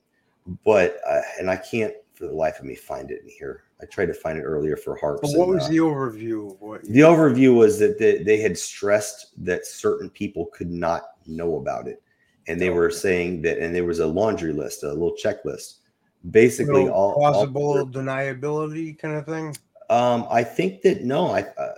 but 0.65 0.99
uh, 1.07 1.23
and 1.39 1.51
I 1.51 1.57
can't 1.57 1.95
for 2.15 2.27
the 2.27 2.33
life 2.35 2.59
of 2.59 2.65
me 2.65 2.75
find 2.75 3.11
it 3.11 3.23
in 3.23 3.29
here. 3.29 3.65
I 3.81 3.85
tried 3.85 4.07
to 4.07 4.15
find 4.15 4.39
it 4.39 4.43
earlier 4.43 4.77
for 4.77 4.97
harps. 4.97 5.21
but 5.21 5.39
what 5.39 5.49
and, 5.49 5.55
was 5.57 5.65
uh, 5.65 5.69
the 5.69 5.77
overview 5.79 6.53
of 6.53 6.61
what? 6.61 6.83
the 6.83 7.01
overview 7.01 7.55
was 7.55 7.79
that 7.79 7.99
they, 7.99 8.23
they 8.23 8.39
had 8.41 8.57
stressed 8.57 9.33
that 9.45 9.67
certain 9.67 10.09
people 10.09 10.47
could 10.47 10.71
not 10.71 11.03
know 11.27 11.57
about 11.57 11.87
it 11.87 12.03
and 12.49 12.61
they 12.61 12.71
were 12.71 12.91
saying 12.91 13.43
that 13.43 13.59
and 13.59 13.75
there 13.75 13.85
was 13.85 13.99
a 13.99 14.07
laundry 14.07 14.53
list 14.53 14.83
a 14.83 14.89
little 14.89 15.15
checklist 15.23 15.79
basically 16.31 16.85
Little 16.85 16.91
all, 16.91 17.13
all- 17.13 17.33
plausible 17.33 17.87
deniability 17.87 18.99
kind 18.99 19.17
of 19.17 19.27
thing. 19.27 19.55
um 19.91 20.27
i 20.31 20.43
think 20.43 20.81
that 20.83 21.03
no 21.05 21.29
i 21.29 21.43
uh, 21.43 21.75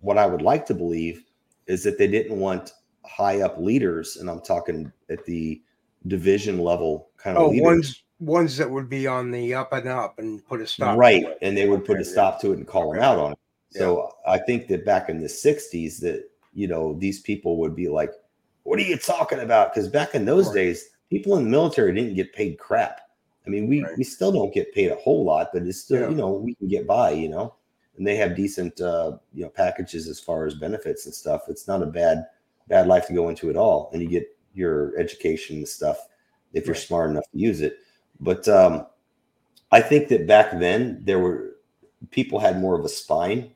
what 0.00 0.18
i 0.18 0.26
would 0.26 0.42
like 0.42 0.66
to 0.66 0.74
believe 0.74 1.24
is 1.66 1.82
that 1.84 1.98
they 1.98 2.06
didn't 2.06 2.38
want 2.38 2.72
high 3.04 3.40
up 3.42 3.56
leaders 3.58 4.16
and 4.16 4.28
i'm 4.30 4.40
talking 4.40 4.90
at 5.10 5.24
the 5.26 5.60
division 6.06 6.58
level 6.58 7.08
kind 7.16 7.36
of 7.36 7.44
Oh, 7.44 7.48
leaders 7.48 7.64
ones 7.64 8.02
ones 8.18 8.56
that 8.56 8.70
would 8.70 8.88
be 8.88 9.06
on 9.06 9.30
the 9.30 9.54
up 9.54 9.72
and 9.72 9.88
up 9.88 10.18
and 10.18 10.44
put 10.46 10.60
a 10.60 10.66
stop. 10.66 10.94
to 10.94 10.98
right 10.98 11.22
it. 11.24 11.38
and 11.42 11.56
they 11.56 11.68
would 11.68 11.84
put 11.84 12.00
a 12.00 12.04
stop 12.04 12.40
to 12.40 12.52
it 12.52 12.58
and 12.58 12.66
call 12.66 12.92
them 12.92 13.02
out 13.02 13.18
on 13.18 13.32
it 13.32 13.38
so 13.70 14.10
i 14.26 14.38
think 14.38 14.68
that 14.68 14.84
back 14.84 15.08
in 15.08 15.20
the 15.20 15.28
60s 15.28 16.00
that 16.00 16.24
you 16.54 16.66
know 16.66 16.94
these 16.98 17.20
people 17.20 17.58
would 17.58 17.74
be 17.76 17.88
like 17.88 18.10
what 18.64 18.78
are 18.78 18.82
you 18.82 18.96
talking 18.96 19.40
about 19.40 19.72
because 19.72 19.88
back 19.88 20.14
in 20.14 20.24
those 20.24 20.46
Right. 20.48 20.54
days 20.54 20.88
people 21.10 21.36
in 21.36 21.44
the 21.44 21.50
military 21.50 21.92
didn't 21.94 22.14
get 22.14 22.32
paid 22.32 22.58
crap 22.58 23.00
i 23.46 23.50
mean 23.50 23.68
we 23.68 23.82
Right. 23.84 23.96
we 23.98 24.04
still 24.04 24.32
don't 24.32 24.52
get 24.54 24.72
paid 24.74 24.90
a 24.90 24.96
whole 24.96 25.24
lot 25.24 25.50
but 25.52 25.62
it's 25.62 25.80
still 25.82 26.00
Yeah. 26.02 26.08
you 26.08 26.14
know 26.16 26.32
we 26.32 26.54
can 26.54 26.68
get 26.68 26.86
by 26.86 27.10
you 27.10 27.28
know 27.28 27.54
and 27.96 28.06
they 28.06 28.16
have 28.16 28.36
decent 28.36 28.80
uh 28.80 29.18
you 29.34 29.42
know 29.44 29.48
packages 29.50 30.08
as 30.08 30.20
far 30.20 30.46
as 30.46 30.54
benefits 30.54 31.06
and 31.06 31.14
stuff 31.14 31.42
it's 31.48 31.66
not 31.68 31.82
a 31.82 31.86
bad 31.86 32.26
bad 32.68 32.86
life 32.88 33.06
to 33.06 33.12
go 33.14 33.28
into 33.28 33.48
at 33.50 33.56
all. 33.56 33.90
And 33.92 34.02
you 34.02 34.08
get 34.08 34.26
your 34.54 34.98
education 34.98 35.58
and 35.58 35.68
stuff 35.68 35.98
if 36.52 36.66
you're 36.66 36.74
Right. 36.74 36.82
smart 36.82 37.10
enough 37.10 37.30
to 37.32 37.38
use 37.38 37.60
it. 37.60 37.78
But 38.20 38.48
um 38.48 38.86
i 39.72 39.80
think 39.80 40.08
that 40.08 40.26
back 40.26 40.58
then 40.58 41.00
there 41.04 41.18
were 41.18 41.56
people 42.10 42.38
had 42.38 42.60
more 42.60 42.78
of 42.78 42.84
a 42.84 42.88
spine. 42.88 43.52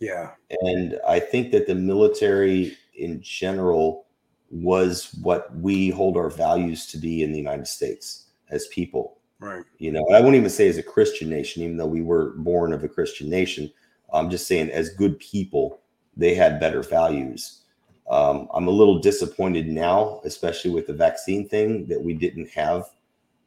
Yeah, 0.00 0.34
and 0.62 0.98
i 1.06 1.18
think 1.20 1.52
that 1.52 1.66
the 1.66 1.74
military 1.74 2.76
in 2.94 3.20
general 3.22 4.06
was 4.50 5.14
what 5.22 5.54
we 5.56 5.90
hold 5.90 6.16
our 6.16 6.30
values 6.30 6.86
to 6.86 6.96
be 6.98 7.22
in 7.22 7.32
the 7.32 7.38
united 7.38 7.66
states 7.66 8.28
as 8.50 8.66
people 8.68 9.17
right. 9.40 9.64
you 9.78 9.90
know 9.92 10.04
i 10.12 10.18
wouldn't 10.20 10.36
even 10.36 10.50
say 10.50 10.68
as 10.68 10.78
a 10.78 10.82
christian 10.82 11.28
nation 11.28 11.62
even 11.62 11.76
though 11.76 11.86
we 11.86 12.02
were 12.02 12.30
born 12.38 12.72
of 12.72 12.84
a 12.84 12.88
christian 12.88 13.28
nation 13.28 13.70
i'm 14.12 14.30
just 14.30 14.46
saying 14.46 14.70
as 14.70 14.90
good 14.90 15.18
people 15.18 15.80
they 16.16 16.34
had 16.34 16.60
better 16.60 16.82
values 16.82 17.62
um, 18.10 18.48
i'm 18.54 18.68
a 18.68 18.70
little 18.70 18.98
disappointed 18.98 19.66
now 19.66 20.20
especially 20.24 20.70
with 20.70 20.86
the 20.86 20.92
vaccine 20.92 21.48
thing 21.48 21.86
that 21.86 22.00
we 22.00 22.14
didn't 22.14 22.48
have 22.48 22.84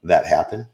that 0.03 0.25
happen 0.25 0.67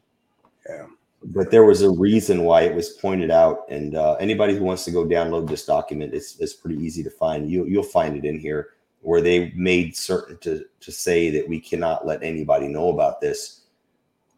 Yeah. 0.67 0.87
but 1.23 1.51
there 1.51 1.65
was 1.65 1.81
a 1.81 1.89
reason 1.89 2.43
why 2.43 2.61
it 2.61 2.75
was 2.75 2.89
pointed 2.89 3.31
out 3.31 3.65
and 3.69 3.95
uh, 3.95 4.13
anybody 4.15 4.55
who 4.55 4.63
wants 4.63 4.85
to 4.85 4.91
go 4.91 5.05
download 5.05 5.47
this 5.47 5.65
document 5.65 6.13
it's, 6.13 6.39
it's 6.39 6.53
pretty 6.53 6.77
easy 6.83 7.03
to 7.03 7.09
find 7.09 7.49
you, 7.49 7.65
you'll 7.65 7.83
find 7.83 8.15
it 8.17 8.25
in 8.25 8.39
here 8.39 8.69
where 9.01 9.21
they 9.21 9.51
made 9.55 9.95
certain 9.95 10.37
to, 10.39 10.65
to 10.81 10.91
say 10.91 11.29
that 11.29 11.47
we 11.47 11.59
cannot 11.59 12.05
let 12.05 12.21
anybody 12.23 12.67
know 12.67 12.89
about 12.89 13.21
this 13.21 13.66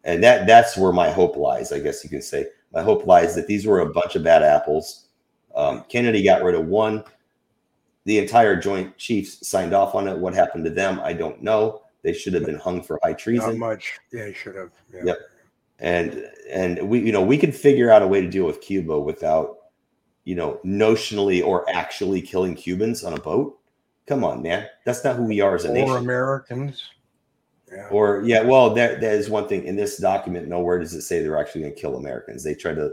and 0.04 0.22
that 0.22 0.46
that's 0.46 0.76
where 0.76 0.92
my 0.92 1.10
hope 1.10 1.36
lies 1.36 1.72
i 1.72 1.78
guess 1.78 2.02
you 2.04 2.10
can 2.10 2.22
say 2.22 2.46
my 2.72 2.82
hope 2.82 3.06
lies 3.06 3.34
that 3.34 3.46
these 3.46 3.66
were 3.66 3.80
a 3.80 3.92
bunch 3.92 4.16
of 4.16 4.22
bad 4.24 4.42
apples 4.42 5.08
um, 5.54 5.84
kennedy 5.88 6.22
got 6.22 6.42
rid 6.42 6.54
of 6.54 6.66
one 6.66 7.02
the 8.04 8.18
entire 8.18 8.56
joint 8.56 8.96
chiefs 8.96 9.46
signed 9.46 9.74
off 9.74 9.94
on 9.94 10.08
it 10.08 10.16
what 10.16 10.34
happened 10.34 10.64
to 10.64 10.70
them 10.70 11.00
i 11.02 11.12
don't 11.12 11.42
know 11.42 11.82
they 12.02 12.12
should 12.12 12.32
have 12.32 12.46
been 12.46 12.58
hung 12.58 12.82
for 12.82 12.98
high 13.02 13.10
Not 13.10 13.18
treason 13.18 13.58
much. 13.58 13.98
Yeah, 14.10 14.32
should 14.32 14.54
have. 14.56 14.70
Yeah. 14.92 15.02
Yep. 15.04 15.18
and 15.80 16.30
and 16.50 16.88
we 16.88 17.00
you 17.00 17.12
know 17.12 17.22
we 17.22 17.36
could 17.36 17.54
figure 17.54 17.90
out 17.90 18.02
a 18.02 18.06
way 18.06 18.20
to 18.20 18.28
deal 18.28 18.46
with 18.46 18.60
cuba 18.60 18.98
without 18.98 19.56
you 20.24 20.34
know 20.34 20.60
notionally 20.64 21.44
or 21.44 21.68
actually 21.70 22.22
killing 22.22 22.54
cubans 22.54 23.04
on 23.04 23.14
a 23.14 23.20
boat 23.20 23.58
come 24.06 24.24
on 24.24 24.42
man 24.42 24.66
that's 24.84 25.04
not 25.04 25.16
who 25.16 25.24
we 25.24 25.40
are 25.40 25.54
as 25.54 25.64
a 25.64 25.68
Or 25.68 25.74
nation 25.74 25.96
Americans. 25.96 26.84
Yeah. 27.72 27.86
or 27.90 28.22
yeah 28.24 28.42
well 28.42 28.74
that 28.74 29.00
that 29.00 29.14
is 29.14 29.30
one 29.30 29.46
thing. 29.48 29.64
In 29.64 29.76
this 29.76 29.98
document 29.98 30.48
nowhere 30.48 30.78
does 30.78 30.92
it 30.94 31.02
say 31.02 31.20
they're 31.22 31.38
actually 31.38 31.60
going 31.62 31.74
to 31.74 31.80
kill 31.80 31.96
americans. 31.96 32.42
They 32.42 32.54
tried 32.54 32.74
to 32.76 32.90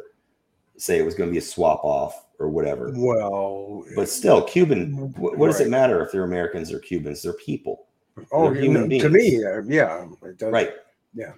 say 0.78 1.00
it 1.00 1.06
was 1.06 1.16
going 1.16 1.30
to 1.30 1.32
be 1.32 1.40
a 1.40 1.42
swap 1.42 1.84
off 1.84 2.26
or 2.38 2.50
whatever. 2.50 2.94
Well, 2.96 3.84
but 3.96 4.08
still 4.08 4.44
cuban 4.44 4.94
wh- 5.16 5.20
what 5.38 5.48
does 5.48 5.60
it 5.62 5.70
matter 5.70 6.04
if 6.06 6.12
they're 6.12 6.24
americans 6.26 6.72
or 6.72 6.80
cubans? 6.80 7.24
They're 7.24 7.34
people. 7.34 7.88
Oh, 8.32 8.46
they're 8.52 8.56
you 8.56 8.72
human 8.72 8.88
know, 8.90 9.00
to 9.00 9.10
me, 9.10 9.44
uh, 9.44 9.62
yeah, 9.66 10.08
it 10.24 10.38
does. 10.38 10.52
right. 10.52 10.74
Yeah. 11.14 11.34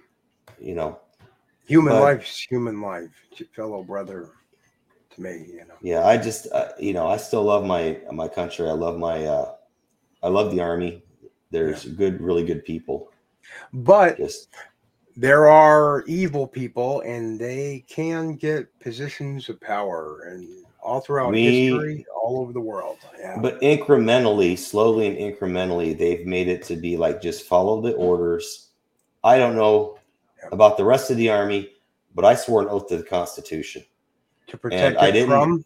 you 0.60 0.74
know 0.74 0.98
Human 1.66 1.92
But- 1.94 2.02
life's 2.02 2.40
human 2.42 2.80
life, 2.82 3.10
fellow 3.56 3.82
brother. 3.82 4.30
To 5.14 5.22
me, 5.22 5.46
you 5.48 5.64
know. 5.66 5.74
yeah 5.82 6.06
i 6.06 6.16
just 6.16 6.46
uh, 6.52 6.68
you 6.78 6.92
know 6.92 7.06
i 7.08 7.16
still 7.16 7.42
love 7.42 7.64
my 7.64 7.98
my 8.12 8.28
country. 8.28 8.68
I 8.68 8.72
love 8.72 8.98
my 8.98 9.24
uh 9.24 9.54
i 10.22 10.28
love 10.28 10.50
the 10.52 10.60
army. 10.60 11.02
There's 11.50 11.84
good 11.84 12.20
really 12.20 12.44
good 12.44 12.64
people 12.64 13.09
But 13.72 14.16
just 14.16 14.48
there 15.16 15.48
are 15.48 16.04
evil 16.06 16.46
people, 16.46 17.00
and 17.02 17.38
they 17.38 17.84
can 17.88 18.36
get 18.36 18.78
positions 18.80 19.48
of 19.48 19.60
power, 19.60 20.22
and 20.30 20.48
all 20.82 21.00
throughout 21.00 21.32
We- 21.32 21.68
history, 21.68 22.06
all 22.14 22.40
over 22.40 22.52
the 22.52 22.60
world. 22.60 22.98
Yeah. 23.18 23.38
but 23.38 23.60
incrementally 23.60 24.56
slowly 24.56 25.06
and 25.06 25.16
incrementally 25.18 25.96
they've 25.96 26.24
made 26.26 26.48
it 26.48 26.62
to 26.64 26.76
be 26.76 26.96
like 26.96 27.20
just 27.20 27.44
follow 27.44 27.82
the 27.82 27.92
mm-hmm. 27.92 28.00
orders 28.00 28.70
i 29.22 29.36
don't 29.36 29.56
know 29.56 29.98
Yeah. 30.38 30.48
about 30.52 30.78
the 30.78 30.84
rest 30.86 31.10
of 31.10 31.18
the 31.18 31.28
army 31.28 31.72
but 32.14 32.24
i 32.24 32.34
swore 32.34 32.62
an 32.62 32.68
oath 32.68 32.88
to 32.88 32.96
the 32.96 33.02
constitution 33.02 33.84
to 34.46 34.56
protect 34.56 34.96
I 34.96 35.08
it 35.08 35.12
didn't- 35.12 35.28
from 35.28 35.64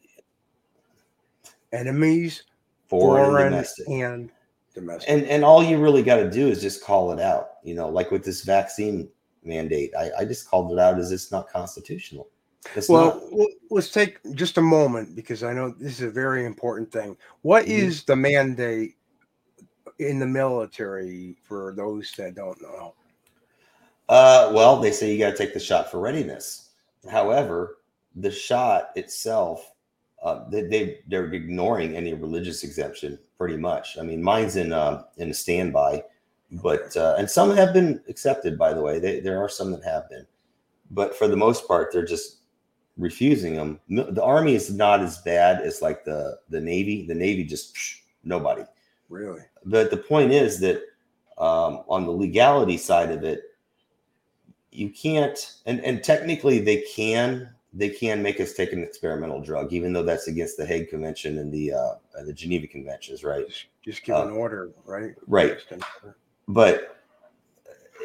enemies, 1.73 2.43
foreign, 2.89 3.25
foreign, 3.27 3.47
and 3.47 3.53
domestic 3.53 3.89
and 3.89 4.31
domestic. 4.75 5.09
and 5.09 5.25
and 5.27 5.45
all 5.45 5.63
you 5.63 5.79
really 5.79 6.03
got 6.03 6.17
to 6.17 6.31
do 6.31 6.49
is 6.49 6.61
just 6.61 6.83
call 6.83 7.13
it 7.13 7.21
out 7.21 7.51
you 7.63 7.75
know 7.75 7.89
like 7.89 8.11
with 8.11 8.25
this 8.25 8.43
vaccine 8.43 9.09
mandate 9.43 9.93
i, 9.99 10.11
I 10.19 10.25
just 10.25 10.49
called 10.49 10.73
it 10.73 10.79
out 10.79 10.99
as 10.99 11.13
it's 11.13 11.31
not 11.31 11.49
constitutional 11.49 12.29
it's 12.77 12.89
well, 12.89 13.23
not 13.31 13.49
let's 13.71 13.91
take 13.91 14.19
just 14.35 14.59
a 14.59 14.63
moment 14.63 15.15
because 15.15 15.43
I 15.43 15.53
know 15.53 15.71
this 15.71 16.01
is 16.01 16.03
a 16.03 16.11
very 16.11 16.47
important 16.47 16.91
thing. 16.91 17.17
What 17.43 17.67
Mhm. 17.67 17.69
is 17.69 18.05
the 18.05 18.17
mandate 18.17 18.97
in 19.99 20.19
the 20.19 20.27
military 20.27 21.37
for 21.45 21.75
those 21.77 22.13
that 22.17 22.35
don't 22.35 22.61
know? 22.63 22.95
Uh, 24.09 24.51
well, 24.55 24.79
they 24.81 24.93
say 24.93 25.13
you 25.13 25.19
got 25.19 25.31
to 25.31 25.37
take 25.37 25.55
the 25.55 25.61
shot 25.61 25.91
for 25.91 26.01
readiness. 26.01 26.71
However, 27.11 27.79
the 28.17 28.31
shot 28.31 28.91
itself, 28.97 29.74
uh, 30.25 30.49
they, 30.49 30.63
they 30.63 30.99
they're 31.09 31.33
ignoring 31.33 31.97
any 31.97 32.15
religious 32.15 32.65
exemption 32.65 33.19
pretty 33.39 33.57
much. 33.57 33.99
I 33.99 34.03
mean, 34.03 34.23
mine's 34.23 34.57
in 34.57 34.73
uh, 34.73 35.05
in 35.19 35.31
a 35.31 35.35
standby, 35.35 36.03
but 36.51 36.97
uh, 36.97 37.15
and 37.19 37.31
some 37.31 37.55
have 37.55 37.73
been 37.73 38.03
accepted. 38.09 38.59
By 38.59 38.73
the 38.75 38.83
way, 38.83 38.99
they, 38.99 39.21
there 39.21 39.39
are 39.43 39.49
some 39.49 39.71
that 39.73 39.85
have 39.85 40.09
been, 40.09 40.27
but 40.91 41.15
for 41.15 41.29
the 41.29 41.37
most 41.37 41.69
part, 41.69 41.93
they're 41.93 42.05
just 42.05 42.39
refusing 42.97 43.55
them. 43.55 43.81
No- 43.89 44.11
The 44.11 44.23
army 44.23 44.55
is 44.55 44.73
not 44.73 45.01
as 45.01 45.19
bad 45.19 45.61
as 45.61 45.83
like 45.83 46.05
the 46.05 46.39
the 46.49 46.61
navy. 46.61 47.07
The 47.07 47.15
navy 47.15 47.45
just 47.45 47.75
psh, 47.77 48.01
nobody 48.25 48.63
Really? 49.11 49.43
but 49.67 49.91
the 49.91 49.97
point 49.99 50.33
is 50.33 50.59
that 50.61 50.81
um, 51.39 51.83
on 51.89 52.07
the 52.07 52.13
legality 52.13 52.77
side 52.79 53.11
of 53.11 53.23
it 53.25 53.43
you 54.71 54.89
can't 54.91 55.57
and, 55.67 55.81
and 55.85 56.03
technically 56.03 56.59
they 56.59 56.81
can 56.97 57.54
they 57.77 57.91
can 57.91 58.23
make 58.23 58.41
us 58.41 58.53
take 58.55 58.73
an 58.73 58.83
experimental 58.83 59.41
drug 59.41 59.73
even 59.73 59.93
though 59.93 60.03
that's 60.03 60.29
against 60.29 60.57
the 60.57 60.65
hague 60.65 60.89
convention 60.89 61.39
and 61.39 61.53
the 61.53 61.73
uh, 61.73 61.95
the 62.25 62.33
geneva 62.33 62.67
conventions 62.67 63.25
right 63.25 63.49
Just, 63.49 63.67
just 63.83 64.05
give 64.05 64.15
Uh, 64.17 64.27
an 64.27 64.31
order, 64.33 64.71
right? 64.87 65.15
right. 65.27 65.55
Just 65.59 65.73
an 65.73 65.81
order. 66.03 66.17
but 66.49 66.91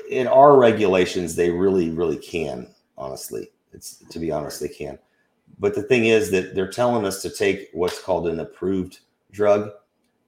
in 0.09 0.25
our 0.27 0.57
regulations, 0.57 1.35
they 1.35 1.51
really, 1.51 1.91
really 1.91 2.17
can. 2.17 2.67
Honestly, 2.97 3.51
it's 3.73 3.97
to 4.09 4.17
be 4.19 4.31
honest, 4.31 4.59
they 4.59 4.67
can. 4.67 4.97
But 5.59 5.75
the 5.75 5.83
thing 5.83 6.05
is 6.05 6.31
that 6.31 6.55
they're 6.55 6.71
telling 6.71 7.05
us 7.05 7.21
to 7.21 7.29
take 7.29 7.69
what's 7.73 8.01
called 8.01 8.27
an 8.27 8.39
approved 8.39 8.99
drug, 9.31 9.69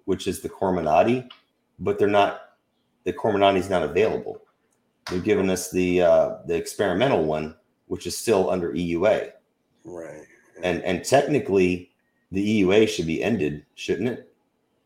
which 0.05 0.27
is 0.27 0.39
the 0.41 0.49
Comirnaty, 0.49 1.27
but 1.79 1.97
they're 1.97 2.07
not. 2.07 2.41
The 3.05 3.13
Comirnaty 3.13 3.57
is 3.57 3.69
not 3.69 3.81
available. 3.83 4.41
They're 5.09 5.19
giving 5.19 5.49
us 5.49 5.71
the 5.71 6.01
uh, 6.03 6.37
the 6.45 6.55
experimental 6.55 7.23
one, 7.25 7.55
which 7.91 8.07
is 8.07 8.17
still 8.17 8.49
under 8.49 8.71
EUA, 8.71 9.33
Right. 9.83 10.23
and 10.63 10.81
and 10.83 11.03
technically, 11.03 11.91
the 12.31 12.61
EUA 12.63 12.87
should 12.87 13.05
be 13.05 13.21
ended, 13.21 13.65
shouldn't 13.75 14.07
it? 14.07 14.33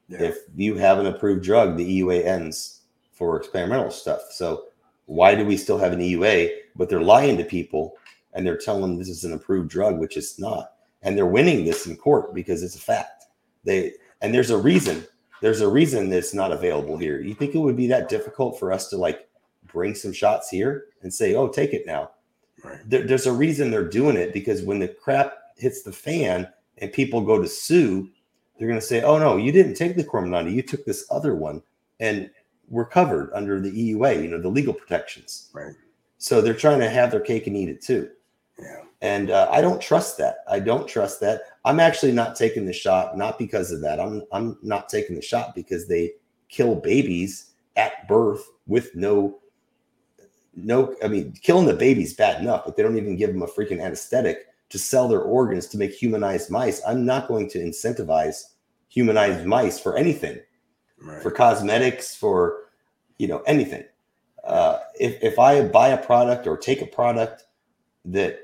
Yeah. 0.09 0.23
If 0.23 0.39
you 0.55 0.73
have 0.77 0.97
an 0.97 1.05
approved 1.05 1.43
drug, 1.43 1.77
the 1.77 1.85
EUA 2.01 2.25
ends 2.25 2.81
for 3.13 3.37
experimental 3.37 3.91
stuff. 3.91 4.21
So 4.31 4.63
why 5.05 5.35
do 5.35 5.45
we 5.45 5.55
still 5.55 5.77
have 5.77 5.93
an 5.93 5.99
EUA? 5.99 6.49
But 6.75 6.89
they're 6.89 6.99
lying 6.99 7.37
to 7.37 7.43
people 7.43 7.95
and 8.33 8.43
they're 8.43 8.57
telling 8.57 8.81
them 8.81 8.97
this 8.97 9.07
is 9.09 9.23
an 9.23 9.33
approved 9.33 9.69
drug, 9.69 9.99
which 9.99 10.17
it's 10.17 10.39
not. 10.39 10.73
And 11.03 11.15
they're 11.15 11.27
winning 11.27 11.63
this 11.63 11.85
in 11.85 11.95
court 11.97 12.33
because 12.33 12.63
it's 12.63 12.75
a 12.75 12.79
fact. 12.79 13.25
They 13.65 13.93
and 14.21 14.33
there's 14.33 14.49
a 14.49 14.57
reason. 14.57 15.05
There's 15.43 15.61
a 15.61 15.69
reason 15.69 16.09
that 16.09 16.17
it's 16.17 16.33
not 16.33 16.51
available 16.51 16.97
here. 16.97 17.21
You 17.21 17.35
think 17.35 17.53
it 17.53 17.59
would 17.59 17.77
be 17.77 17.85
that 17.85 18.09
difficult 18.09 18.57
for 18.57 18.71
us 18.71 18.89
to 18.89 18.97
like 18.97 19.29
bring 19.67 19.93
some 19.93 20.11
shots 20.11 20.49
here 20.49 20.85
and 21.03 21.13
say, 21.13 21.35
"Oh, 21.35 21.47
take 21.49 21.71
it 21.73 21.85
now"? 21.85 22.09
Right. 22.65 22.79
There, 22.85 23.03
there's 23.03 23.27
a 23.27 23.33
reason 23.33 23.69
they're 23.69 23.87
doing 23.87 24.17
it 24.17 24.33
because 24.33 24.63
when 24.63 24.79
the 24.79 24.87
crap 24.87 25.37
hits 25.57 25.83
the 25.83 25.91
fan 25.91 26.47
and 26.79 26.91
people 26.91 27.21
go 27.21 27.41
to 27.41 27.47
sue, 27.47 28.09
they're 28.57 28.67
going 28.67 28.79
to 28.79 28.85
say, 28.85 29.01
"Oh 29.01 29.17
no, 29.17 29.37
you 29.37 29.51
didn't 29.51 29.75
take 29.75 29.95
the 29.95 30.03
Comirnaty. 30.03 30.53
You 30.53 30.61
took 30.61 30.85
this 30.85 31.05
other 31.11 31.35
one, 31.35 31.61
and 31.99 32.29
we're 32.69 32.85
covered 32.85 33.31
under 33.33 33.59
the 33.59 33.71
EUA. 33.71 34.23
You 34.23 34.29
know, 34.29 34.41
the 34.41 34.49
legal 34.49 34.73
protections." 34.73 35.49
Right. 35.53 35.73
So 36.17 36.41
they're 36.41 36.53
trying 36.53 36.79
to 36.79 36.89
have 36.89 37.11
their 37.11 37.19
cake 37.19 37.47
and 37.47 37.55
eat 37.55 37.69
it 37.69 37.81
too. 37.81 38.09
Yeah. 38.57 38.81
And 39.01 39.29
uh, 39.29 39.49
I 39.51 39.61
don't 39.61 39.81
trust 39.81 40.17
that. 40.17 40.37
I 40.47 40.59
don't 40.59 40.87
trust 40.87 41.19
that. 41.19 41.41
I'm 41.65 41.79
actually 41.79 42.13
not 42.13 42.35
taking 42.35 42.65
the 42.65 42.73
shot, 42.73 43.17
not 43.17 43.37
because 43.37 43.71
of 43.71 43.81
that. 43.81 43.99
I'm 43.99 44.23
I'm 44.31 44.57
not 44.61 44.89
taking 44.89 45.15
the 45.15 45.21
shot 45.21 45.53
because 45.53 45.87
they 45.87 46.13
kill 46.49 46.75
babies 46.75 47.51
at 47.75 48.07
birth 48.07 48.49
with 48.67 48.95
no 48.95 49.39
no. 50.55 50.95
I 51.03 51.07
mean, 51.07 51.33
killing 51.41 51.65
the 51.67 51.73
baby's 51.73 52.13
bad 52.13 52.41
enough, 52.41 52.63
but 52.65 52.75
they 52.75 52.83
don't 52.83 52.97
even 52.97 53.15
give 53.15 53.31
them 53.33 53.41
a 53.41 53.47
freaking 53.47 53.81
anesthetic 53.81 54.47
to 54.69 54.79
sell 54.79 55.07
their 55.07 55.21
organs 55.21 55.67
to 55.67 55.77
make 55.77 55.91
humanized 55.93 56.49
mice. 56.49 56.81
I'm 56.87 57.05
not 57.05 57.27
going 57.27 57.49
to 57.49 57.59
incentivize 57.59 58.41
humanized 58.89 59.45
mice 59.45 59.79
for 59.79 59.97
anything 59.97 60.39
Right. 61.01 61.21
for 61.21 61.29
cosmetics, 61.29 62.15
for 62.15 62.69
you 63.17 63.27
know 63.27 63.39
anything. 63.41 63.83
Uh, 64.43 64.79
if 64.99 65.21
if 65.21 65.37
I 65.39 65.61
buy 65.67 65.89
a 65.89 66.03
product 66.03 66.47
or 66.47 66.55
take 66.57 66.81
a 66.81 66.85
product 66.85 67.43
that 68.05 68.39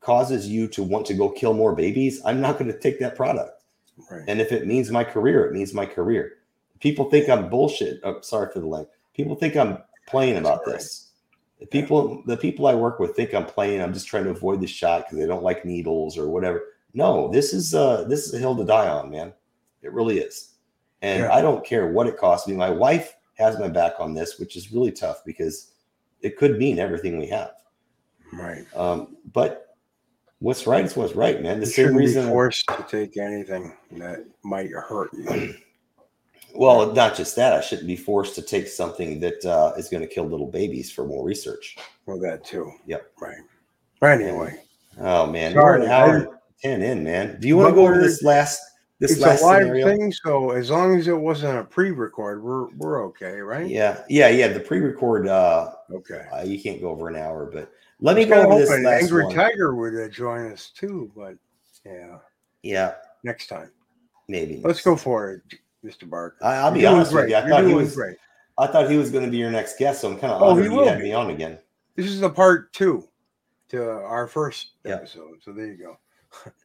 causes 0.00 0.46
you 0.46 0.68
to 0.68 0.82
want 0.84 1.04
to 1.06 1.14
go 1.14 1.28
kill 1.28 1.52
more 1.52 1.74
babies, 1.74 2.22
I'm 2.24 2.40
not 2.40 2.58
going 2.58 2.70
to 2.72 2.78
take 2.78 3.00
that 3.00 3.16
product. 3.16 3.64
right. 4.10 4.22
And 4.28 4.40
if 4.40 4.52
it 4.52 4.66
means 4.66 4.90
my 4.90 5.02
career, 5.02 5.46
it 5.46 5.52
means 5.52 5.74
my 5.74 5.84
career. 5.86 6.34
People 6.80 7.10
think 7.10 7.28
I'm 7.28 7.48
bullshit. 7.48 8.00
Oh, 8.04 8.20
sorry 8.20 8.52
for 8.52 8.60
the 8.60 8.66
length. 8.66 8.92
People 9.14 9.34
think 9.34 9.56
I'm 9.56 9.78
playing 10.06 10.36
about 10.36 10.64
this. 10.64 11.05
The 11.60 11.66
people, 11.66 12.22
the 12.26 12.36
people 12.36 12.66
I 12.66 12.74
work 12.74 12.98
with 12.98 13.16
think 13.16 13.32
I'm 13.34 13.46
playing. 13.46 13.80
I'm 13.80 13.94
just 13.94 14.06
trying 14.06 14.24
to 14.24 14.30
avoid 14.30 14.60
the 14.60 14.66
shot 14.66 15.04
because 15.04 15.18
they 15.18 15.26
don't 15.26 15.42
like 15.42 15.64
needles 15.64 16.18
or 16.18 16.28
whatever. 16.28 16.62
No, 16.92 17.30
this 17.32 17.52
is 17.54 17.74
uh 17.74 18.04
this 18.04 18.26
is 18.26 18.34
a 18.34 18.38
hill 18.38 18.56
to 18.56 18.64
die 18.64 18.88
on, 18.88 19.10
man. 19.10 19.32
It 19.82 19.92
really 19.92 20.18
is. 20.18 20.54
And 21.02 21.22
Yeah. 21.22 21.32
I 21.32 21.40
don't 21.40 21.64
care 21.64 21.92
what 21.92 22.06
it 22.06 22.18
costs 22.18 22.46
me. 22.48 22.54
My 22.54 22.70
wife 22.70 23.14
has 23.34 23.58
my 23.58 23.68
back 23.68 23.94
on 23.98 24.12
this, 24.14 24.38
which 24.38 24.56
is 24.56 24.72
really 24.72 24.92
tough 24.92 25.22
because 25.24 25.72
it 26.20 26.36
could 26.36 26.58
mean 26.58 26.78
everything 26.78 27.18
we 27.18 27.26
have. 27.28 27.52
Right. 28.32 28.64
Um, 28.74 29.16
but 29.32 29.76
what's 30.40 30.66
right 30.66 30.84
is 30.84 30.96
what's 30.96 31.14
right, 31.14 31.42
man. 31.42 31.60
The 31.60 31.66
You 31.66 31.72
same 31.72 31.84
shouldn't 31.86 31.98
be 31.98 32.06
reason. 32.06 32.28
forced 32.28 32.66
to 32.68 32.84
take 32.88 33.16
anything 33.16 33.72
that 33.92 34.24
might 34.42 34.70
hurt 34.70 35.10
you. 35.14 35.54
Well, 36.58 36.92
not 36.92 37.14
just 37.16 37.36
that. 37.36 37.52
I 37.52 37.60
shouldn't 37.60 37.86
be 37.86 37.96
forced 37.96 38.34
to 38.36 38.42
take 38.42 38.68
something 38.68 39.20
that 39.20 39.44
uh, 39.44 39.72
is 39.76 39.88
going 39.88 40.02
to 40.02 40.08
kill 40.08 40.24
little 40.24 40.50
babies 40.50 40.90
for 40.90 41.06
more 41.06 41.24
research. 41.24 41.76
Well, 42.06 42.18
that 42.20 42.44
too. 42.44 42.72
Yep. 42.86 43.12
Right. 43.20 43.36
Right. 44.00 44.20
Anyway, 44.20 44.58
Oh 45.00 45.26
man, 45.26 45.52
Sorry, 45.52 45.84
an 45.84 45.90
hour 45.90 46.40
ten 46.62 46.82
in, 46.82 47.04
man. 47.04 47.38
Do 47.40 47.48
you 47.48 47.56
want 47.56 47.68
to 47.70 47.74
go 47.74 47.82
over 47.86 48.00
this 48.00 48.22
last 48.22 48.60
this 48.98 49.12
it's 49.12 49.20
last 49.20 49.42
a 49.42 49.44
live 49.44 49.62
scenario? 49.62 49.86
thing, 49.86 50.12
so 50.24 50.50
as 50.52 50.70
long 50.70 50.98
as 50.98 51.06
it 51.06 51.12
wasn't 51.18 51.58
a 51.58 51.64
pre-record, 51.64 52.42
we're 52.42 52.68
we're 52.76 53.04
okay, 53.06 53.40
right? 53.40 53.68
Yeah, 53.68 54.02
yeah, 54.08 54.28
yeah. 54.28 54.48
The 54.48 54.60
pre-record, 54.60 55.28
uh, 55.28 55.72
Okay. 55.92 56.24
uh, 56.32 56.42
you 56.44 56.58
can't 56.62 56.80
go 56.80 56.88
over 56.88 57.08
an 57.08 57.16
hour, 57.16 57.50
but 57.52 57.70
let 58.00 58.16
me 58.16 58.24
go 58.24 58.40
over 58.42 58.58
this 58.58 58.70
last 58.70 59.02
Angry 59.02 59.24
one. 59.24 59.34
Tiger 59.34 59.74
would 59.74 59.94
uh, 59.94 60.08
join 60.08 60.50
us 60.50 60.70
too, 60.74 61.10
but 61.14 61.34
yeah, 61.84 62.16
Yeah, 62.62 62.94
next 63.22 63.48
time. 63.48 63.70
maybe. 64.28 64.62
Let's 64.64 64.80
go 64.82 64.96
for 64.96 65.30
it, 65.32 65.58
Mr. 65.84 66.08
Barker. 66.08 66.36
I, 66.44 66.56
I'll 66.56 66.72
be 66.72 66.80
You're 66.80 66.90
doing 66.90 67.00
honest 67.00 67.14
with 67.14 67.28
you. 67.30 67.36
I 67.36 67.40
You're 67.40 67.48
thought 67.50 67.64
he 67.66 67.74
was. 67.74 67.94
great. 67.94 68.16
I 68.58 68.66
thought 68.66 68.90
he 68.90 68.96
was 68.96 69.10
going 69.10 69.24
to 69.24 69.30
be 69.30 69.36
your 69.36 69.50
next 69.50 69.78
guest, 69.78 70.00
so 70.00 70.10
I'm 70.10 70.18
kind 70.18 70.32
of 70.32 70.42
Oh, 70.42 70.46
honored 70.50 70.64
he 70.64 70.70
will 70.70 70.88
had 70.88 70.98
be. 70.98 71.04
me 71.04 71.12
on 71.12 71.30
again. 71.30 71.58
This 71.94 72.06
is 72.06 72.20
the 72.20 72.30
part 72.30 72.72
two 72.72 73.06
to 73.68 73.82
our 73.82 74.26
first 74.26 74.72
Yeah. 74.84 74.94
episode. 74.94 75.42
So 75.42 75.52
there 75.52 75.66
you 75.66 75.76
go. 75.76 75.98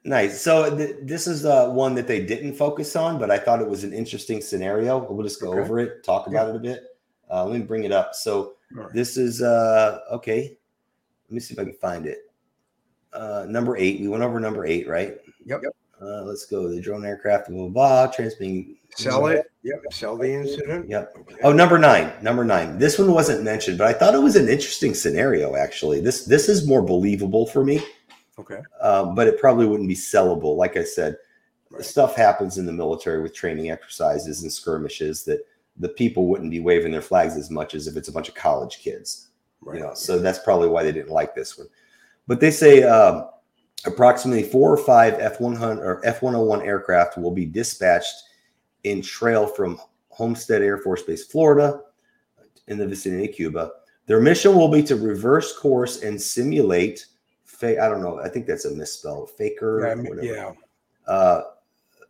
Nice. 0.03 0.41
So 0.41 0.75
th- 0.75 0.97
this 1.03 1.27
is 1.27 1.45
uh, 1.45 1.69
one 1.69 1.95
that 1.95 2.07
they 2.07 2.25
didn't 2.25 2.55
focus 2.55 2.95
on, 2.95 3.19
but 3.19 3.29
I 3.31 3.37
thought 3.37 3.61
it 3.61 3.67
was 3.69 3.83
an 3.83 3.93
interesting 3.93 4.41
scenario. 4.41 4.99
We'll 5.11 5.23
just 5.23 5.41
go 5.41 5.51
Okay. 5.51 5.61
over 5.61 5.79
it, 5.79 6.03
talk 6.03 6.27
about 6.27 6.49
it 6.49 6.55
a 6.55 6.59
bit. 6.59 6.83
Uh, 7.29 7.45
let 7.45 7.57
me 7.59 7.65
bring 7.65 7.83
it 7.85 7.91
up. 7.91 8.13
So 8.13 8.53
All 8.77 8.83
right. 8.83 8.93
this 8.93 9.15
is 9.17 9.41
uh, 9.41 9.99
okay. 10.11 10.57
Let 11.29 11.33
me 11.33 11.39
see 11.39 11.53
if 11.53 11.59
I 11.59 11.63
can 11.63 11.73
find 11.73 12.05
it. 12.05 12.19
Uh, 13.13 13.45
number 13.47 13.77
eight. 13.77 13.99
We 14.01 14.07
went 14.09 14.23
over 14.23 14.39
number 14.39 14.65
eight, 14.65 14.87
right? 14.87 15.17
Yep. 15.45 15.61
Uh, 16.01 16.23
let's 16.23 16.45
go. 16.45 16.67
The 16.67 16.81
drone 16.81 17.05
aircraft, 17.05 17.49
blah 17.49 17.67
blah 17.67 17.69
blah. 18.05 18.07
Transmitting. 18.11 18.77
Sell 18.95 19.27
it. 19.27 19.51
Yep. 19.63 19.81
Sell 19.91 20.17
the 20.17 20.29
incident. 20.31 20.89
Yep. 20.89 21.15
Okay. 21.21 21.35
Oh, 21.43 21.53
number 21.53 21.77
nine. 21.79 22.11
Number 22.21 22.43
nine. 22.43 22.77
This 22.77 22.99
one 22.99 23.11
wasn't 23.13 23.43
mentioned, 23.43 23.77
but 23.77 23.87
I 23.87 23.93
thought 23.93 24.15
it 24.15 24.21
was 24.21 24.35
an 24.35 24.49
interesting 24.49 24.93
scenario. 24.93 25.55
Actually, 25.55 26.01
this 26.01 26.25
this 26.25 26.49
is 26.49 26.67
more 26.67 26.81
believable 26.81 27.45
for 27.47 27.63
me 27.63 27.81
Okay. 28.37 28.59
um, 28.81 29.15
but 29.15 29.27
it 29.27 29.39
probably 29.39 29.65
wouldn't 29.65 29.87
be 29.89 29.95
sellable. 29.95 30.55
Like 30.57 30.77
I 30.77 30.83
said, 30.83 31.17
Right. 31.69 31.85
stuff 31.85 32.17
happens 32.17 32.57
in 32.57 32.65
the 32.65 32.73
military 32.73 33.21
with 33.21 33.33
training 33.33 33.71
exercises 33.71 34.43
and 34.43 34.51
skirmishes 34.51 35.23
that 35.23 35.45
the 35.77 35.87
people 35.87 36.27
wouldn't 36.27 36.51
be 36.51 36.59
waving 36.59 36.91
their 36.91 37.01
flags 37.01 37.37
as 37.37 37.49
much 37.49 37.75
as 37.75 37.87
if 37.87 37.95
it's 37.95 38.09
a 38.09 38.11
bunch 38.11 38.27
of 38.27 38.35
college 38.35 38.79
kids. 38.79 39.29
Right. 39.61 39.77
You 39.77 39.83
know, 39.85 39.93
so 39.93 40.19
that's 40.19 40.39
probably 40.39 40.67
why 40.67 40.83
they 40.83 40.91
didn't 40.91 41.13
like 41.13 41.33
this 41.33 41.57
one. 41.57 41.67
But 42.27 42.41
they 42.41 42.51
say 42.51 42.83
um, 42.83 43.29
approximately 43.85 44.43
four 44.43 44.69
or 44.69 44.77
five 44.77 45.13
F 45.13 45.39
one 45.39 45.55
hundred 45.55 45.83
or 45.83 46.05
F 46.05 46.21
one 46.21 46.33
hundred 46.33 46.47
one 46.47 46.61
aircraft 46.61 47.17
will 47.17 47.31
be 47.31 47.45
dispatched 47.45 48.15
in 48.83 49.01
trail 49.01 49.47
from 49.47 49.79
Homestead 50.09 50.61
Air 50.61 50.77
Force 50.77 51.03
Base, 51.03 51.25
Florida, 51.25 51.81
in 52.67 52.77
the 52.77 52.87
vicinity 52.87 53.29
of 53.29 53.35
Cuba. 53.35 53.71
Their 54.07 54.21
mission 54.21 54.55
will 54.55 54.67
be 54.67 54.83
to 54.83 54.95
reverse 54.95 55.57
course 55.57 56.01
and 56.03 56.21
simulate. 56.21 57.05
Fa- 57.45 57.81
I 57.81 57.87
don't 57.87 58.01
know. 58.01 58.19
I 58.19 58.29
think 58.29 58.45
that's 58.45 58.65
a 58.65 58.71
misspell. 58.71 59.25
Faker. 59.25 59.85
Yeah. 59.85 59.91
I 59.91 59.95
mean, 59.95 60.09
whatever 60.09 60.27
yeah. 60.27 60.51
uh, 61.07 61.41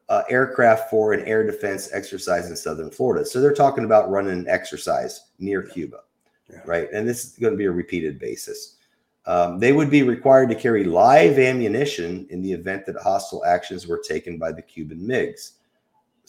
uh, 0.09 0.23
aircraft 0.29 0.89
for 0.89 1.13
an 1.13 1.25
air 1.25 1.45
defense 1.45 1.89
exercise 1.93 2.49
in 2.49 2.55
southern 2.55 2.89
Florida. 2.89 3.25
So 3.25 3.39
they're 3.39 3.53
talking 3.53 3.85
about 3.85 4.09
running 4.09 4.33
an 4.33 4.47
exercise 4.49 5.29
near 5.39 5.61
Cuba, 5.61 6.01
Yeah. 6.51 6.59
right? 6.65 6.89
And 6.91 7.07
this 7.07 7.23
is 7.23 7.37
going 7.37 7.53
to 7.53 7.57
be 7.57 7.65
a 7.65 7.71
repeated 7.71 8.19
basis. 8.19 8.75
Um, 9.25 9.59
they 9.59 9.71
would 9.71 9.89
be 9.89 10.03
required 10.03 10.49
to 10.49 10.55
carry 10.55 10.83
live 10.83 11.37
ammunition 11.37 12.27
in 12.29 12.41
the 12.41 12.51
event 12.51 12.85
that 12.87 12.95
hostile 12.97 13.45
actions 13.45 13.87
were 13.87 13.99
taken 13.99 14.37
by 14.37 14.51
the 14.51 14.61
Cuban 14.61 14.99
MiGs. 14.99 15.51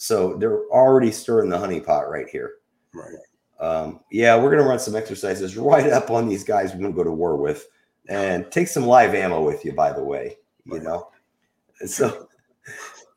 So 0.03 0.35
they're 0.35 0.65
already 0.65 1.11
stirring 1.13 1.49
the 1.49 1.55
honeypot 1.57 2.09
right 2.09 2.27
here. 2.27 2.55
Right. 2.93 3.15
Um, 3.61 4.01
yeah, 4.11 4.35
we're 4.35 4.49
going 4.49 4.61
to 4.61 4.67
run 4.67 4.77
some 4.77 4.97
exercises 4.97 5.55
right 5.55 5.89
up 5.93 6.11
on 6.11 6.27
these 6.27 6.43
guys 6.43 6.73
we're 6.73 6.81
going 6.81 6.91
to 6.91 6.97
go 6.97 7.05
to 7.05 7.11
war 7.11 7.37
with, 7.37 7.69
and 8.09 8.51
take 8.51 8.67
some 8.67 8.85
live 8.85 9.15
ammo 9.15 9.41
with 9.41 9.63
you. 9.63 9.71
By 9.71 9.93
the 9.93 10.03
way, 10.03 10.35
you 10.65 10.73
Right. 10.73 10.83
know. 10.83 11.07
So, 11.85 12.27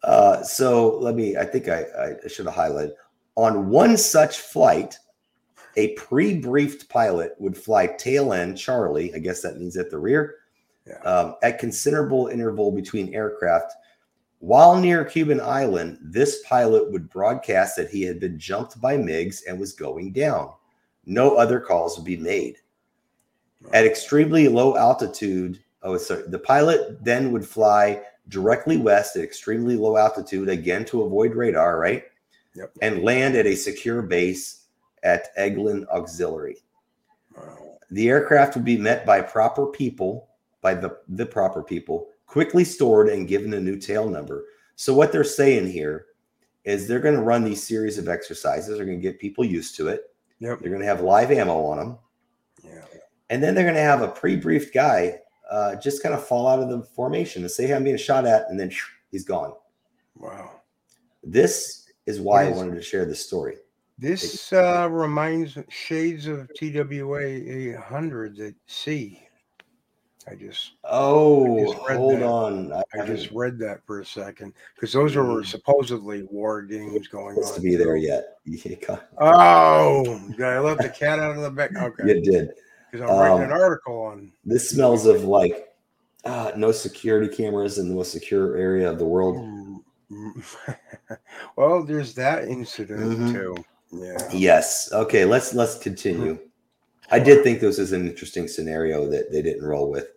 uh, 0.05 0.45
so 0.45 0.99
let 0.99 1.17
me. 1.17 1.37
I 1.37 1.45
think 1.45 1.67
I, 1.69 1.87
I 2.25 2.29
should 2.29 2.47
have 2.47 2.55
highlighted 2.55 2.93
on 3.35 3.69
one 3.69 3.97
such 3.97 4.39
flight. 4.39 4.97
A 5.77 5.93
pre-briefed 5.95 6.89
pilot 6.89 7.35
would 7.41 7.57
fly 7.57 7.89
tail 7.99 8.33
end 8.33 8.59
Charlie. 8.59 9.13
I 9.13 9.19
guess 9.19 9.43
that 9.43 9.59
means 9.59 9.77
at 9.77 9.91
the 9.91 9.99
rear, 9.99 10.37
Yeah. 10.87 10.99
um, 11.01 11.35
at 11.43 11.59
considerable 11.59 12.29
interval 12.29 12.71
between 12.71 13.13
aircraft. 13.13 13.73
While 14.47 14.79
near 14.79 15.05
Cuban 15.05 15.41
Island, 15.41 15.99
this 16.01 16.41
pilot 16.45 16.93
would 16.93 17.11
broadcast 17.11 17.75
that 17.75 17.91
he 17.91 18.03
had 18.03 18.21
been 18.21 18.39
jumped 18.39 18.81
by 18.81 18.97
MiGs 18.97 19.41
and 19.49 19.59
was 19.59 19.73
going 19.73 20.13
down. 20.13 20.53
No 21.05 21.35
other 21.35 21.59
calls 21.59 21.97
would 21.97 22.07
be 22.07 22.17
made. 22.17 22.59
At 23.73 23.85
extremely 23.85 24.47
low 24.47 24.77
altitude, 24.77 25.59
oh, 25.83 25.97
sorry, 25.99 26.23
the 26.29 26.39
pilot 26.39 27.05
then 27.05 27.33
would 27.33 27.45
fly 27.45 28.03
directly 28.29 28.77
west 28.77 29.17
at 29.17 29.25
extremely 29.25 29.75
low 29.75 29.97
altitude, 29.97 30.49
again 30.49 30.85
to 30.85 31.03
avoid 31.03 31.35
radar, 31.35 31.81
right? 31.81 32.05
Yep. 32.55 32.71
And 32.83 33.03
land 33.03 33.35
at 33.35 33.47
a 33.47 33.57
secure 33.57 34.01
base 34.01 34.67
at 35.03 35.37
Eglin 35.37 35.89
Auxiliary. 35.89 36.59
Wow. 37.37 37.79
The 37.91 38.09
aircraft 38.11 38.55
would 38.55 38.65
be 38.65 38.79
met 38.79 39.05
by 39.05 39.23
proper 39.23 39.67
people, 39.67 40.29
by 40.61 40.75
the, 40.75 40.99
the 41.09 41.27
proper 41.27 41.65
people, 41.65 42.11
quickly 42.27 42.65
stored 42.65 43.09
and 43.09 43.29
given 43.29 43.55
a 43.55 43.61
new 43.61 43.77
tail 43.77 44.09
number. 44.09 44.45
So, 44.75 44.95
what 44.95 45.13
they're 45.13 45.25
saying 45.25 45.71
here 45.71 46.07
is 46.65 46.87
they're 46.87 47.01
going 47.01 47.15
to 47.15 47.23
run 47.23 47.45
these 47.45 47.63
series 47.63 47.97
of 47.97 48.09
exercises. 48.09 48.77
They're 48.77 48.87
going 48.87 48.99
to 48.99 49.03
get 49.03 49.21
people 49.21 49.45
used 49.45 49.77
to 49.77 49.89
it. 49.89 50.11
Yep. 50.41 50.61
They're 50.61 50.71
going 50.71 50.83
to 50.83 50.89
have 50.89 51.01
live 51.01 51.31
ammo 51.31 51.65
on 51.65 51.79
them. 51.79 51.99
Yeah. 52.65 52.85
And 53.31 53.43
then 53.43 53.55
they're 53.55 53.65
going 53.65 53.77
to 53.77 53.81
have 53.81 54.03
a 54.03 54.09
pre 54.09 54.37
briefed 54.37 54.75
guy 54.75 55.21
uh, 55.51 55.77
just 55.77 56.03
kind 56.03 56.15
of 56.15 56.27
fall 56.27 56.49
out 56.49 56.61
of 56.61 56.69
the 56.69 56.83
formation 56.83 57.43
and 57.43 57.51
say, 57.51 57.67
hey, 57.67 57.75
I'm 57.75 57.85
being 57.85 57.97
shot 57.97 58.27
at. 58.27 58.51
And 58.51 58.59
then 58.59 58.71
shoo, 58.71 58.87
he's 59.11 59.25
gone. 59.25 59.55
Wow. 60.17 60.61
This 61.23 61.91
is 62.07 62.21
why 62.21 62.47
I 62.47 62.51
wanted 62.51 62.75
to 62.77 62.83
share 62.83 63.05
this 63.05 63.25
story. 63.25 63.57
This 63.99 64.53
uh, 64.53 64.89
reminds 64.91 65.57
shades 65.69 66.27
of 66.27 66.51
TWA 66.55 67.21
800 67.21 68.39
at 68.41 68.55
sea. 68.67 69.26
I 70.29 70.35
just 70.35 70.73
Oh, 70.83 71.65
just 71.67 71.79
hold 71.89 72.15
that. 72.17 72.23
on. 72.25 72.73
I, 72.73 72.83
I 73.01 73.07
just 73.07 73.31
read 73.31 73.59
that 73.61 73.87
for 73.87 74.01
a 74.01 74.05
second 74.07 74.55
because 74.75 74.93
those 74.93 75.15
are 75.15 75.23
Mm. 75.23 75.47
supposedly 75.47 76.25
war 76.25 76.63
games 76.63 77.07
going 77.07 77.37
on. 77.39 77.55
to 77.55 77.61
be 77.61 77.77
there 77.77 77.97
yet. 77.97 78.39
Got- 78.87 79.09
Oh, 79.21 80.21
did 80.31 80.43
I 80.43 80.59
let 80.59 80.79
the 80.79 80.89
cat 80.89 81.21
out 81.21 81.37
of 81.37 81.43
the 81.43 81.51
bag? 81.51 81.71
Okay, 81.77 82.03
You 82.09 82.21
did. 82.23 82.51
because 82.91 83.09
I'm 83.09 83.17
writing 83.17 83.37
Um, 83.39 83.43
an 83.45 83.53
article 83.53 84.01
on. 84.01 84.33
This 84.45 84.69
smells 84.71 85.07
of 85.07 85.25
like 85.25 85.69
uh, 86.25 86.51
no 86.57 86.73
security 86.73 87.35
cameras 87.35 87.79
in 87.79 87.89
the 87.89 87.95
most 87.95 88.11
secure 88.11 88.57
area 88.57 88.91
of 88.91 88.99
the 88.99 89.05
world. 89.05 89.37
Mm, 89.37 89.79
mm. 90.11 90.77
well, 91.57 91.85
there's 91.85 92.15
that 92.15 92.49
incident 92.49 93.01
Mhm. 93.21 93.33
too. 93.33 93.57
Yeah. 93.93 94.29
Yes. 94.33 94.91
Okay. 94.93 95.25
Let's 95.25 95.55
let's 95.55 95.79
continue. 95.79 96.41
I 97.13 97.21
did 97.21 97.45
think 97.45 97.61
this 97.61 97.79
is 97.79 97.93
an 97.93 98.09
interesting 98.09 98.49
scenario 98.49 99.09
that 99.09 99.31
they 99.31 99.41
didn't 99.41 99.65
roll 99.65 99.89
with. 99.89 100.09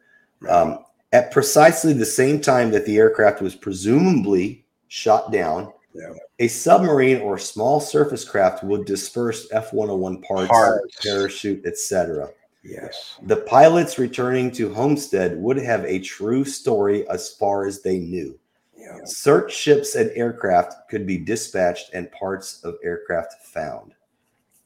Um, 0.48 0.80
at 1.12 1.32
precisely 1.32 1.92
the 1.94 2.06
same 2.06 2.40
time 2.40 2.70
that 2.72 2.86
the 2.86 2.98
aircraft 2.98 3.42
was 3.42 3.56
presumably 3.56 4.64
shot 4.88 5.32
down, 5.32 5.74
Yeah. 5.94 6.14
a 6.38 6.48
submarine 6.48 7.20
or 7.22 7.38
small 7.40 7.80
surface 7.80 8.24
craft 8.24 8.64
would 8.64 8.86
disperse 8.86 9.48
F 9.52 9.74
101 9.74 10.22
parts, 10.22 10.50
Parts. 10.50 10.96
parachute, 11.04 11.66
etc. 11.66 12.30
yes. 12.64 13.18
The 13.24 13.38
pilots 13.38 13.98
returning 13.98 14.52
to 14.52 14.72
Homestead 14.74 15.38
would 15.42 15.58
have 15.58 15.84
a 15.86 16.00
true 16.00 16.46
story 16.46 17.08
as 17.10 17.30
far 17.30 17.66
as 17.66 17.82
they 17.82 17.98
knew. 17.98 18.38
Yeah. 18.78 19.00
Search 19.06 19.52
ships 19.54 19.96
and 19.96 20.12
aircraft 20.16 20.90
could 20.90 21.06
be 21.08 21.18
dispatched 21.18 21.92
and 21.94 22.12
parts 22.12 22.64
of 22.64 22.78
aircraft 22.84 23.34
found. 23.46 23.94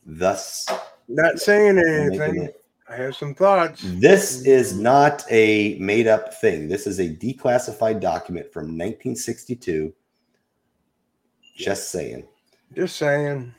Thus, 0.06 0.68
Not 1.08 1.40
saying 1.40 1.78
anything. 1.80 2.44
it- 2.44 2.63
I 2.94 2.98
have 2.98 3.16
some 3.16 3.34
thoughts. 3.34 3.82
this 3.84 4.46
is 4.46 4.78
not 4.78 5.24
a 5.32 5.78
made 5.80 6.08
up 6.08 6.34
thing. 6.36 6.68
This 6.68 6.86
is 6.86 7.00
a 7.00 7.10
declassified 7.10 8.00
document 8.00 8.52
from 8.54 8.64
1962. 8.66 9.92
Just 11.56 11.90
saying. 11.90 12.28
Just 12.76 12.98
saying. 12.98 13.54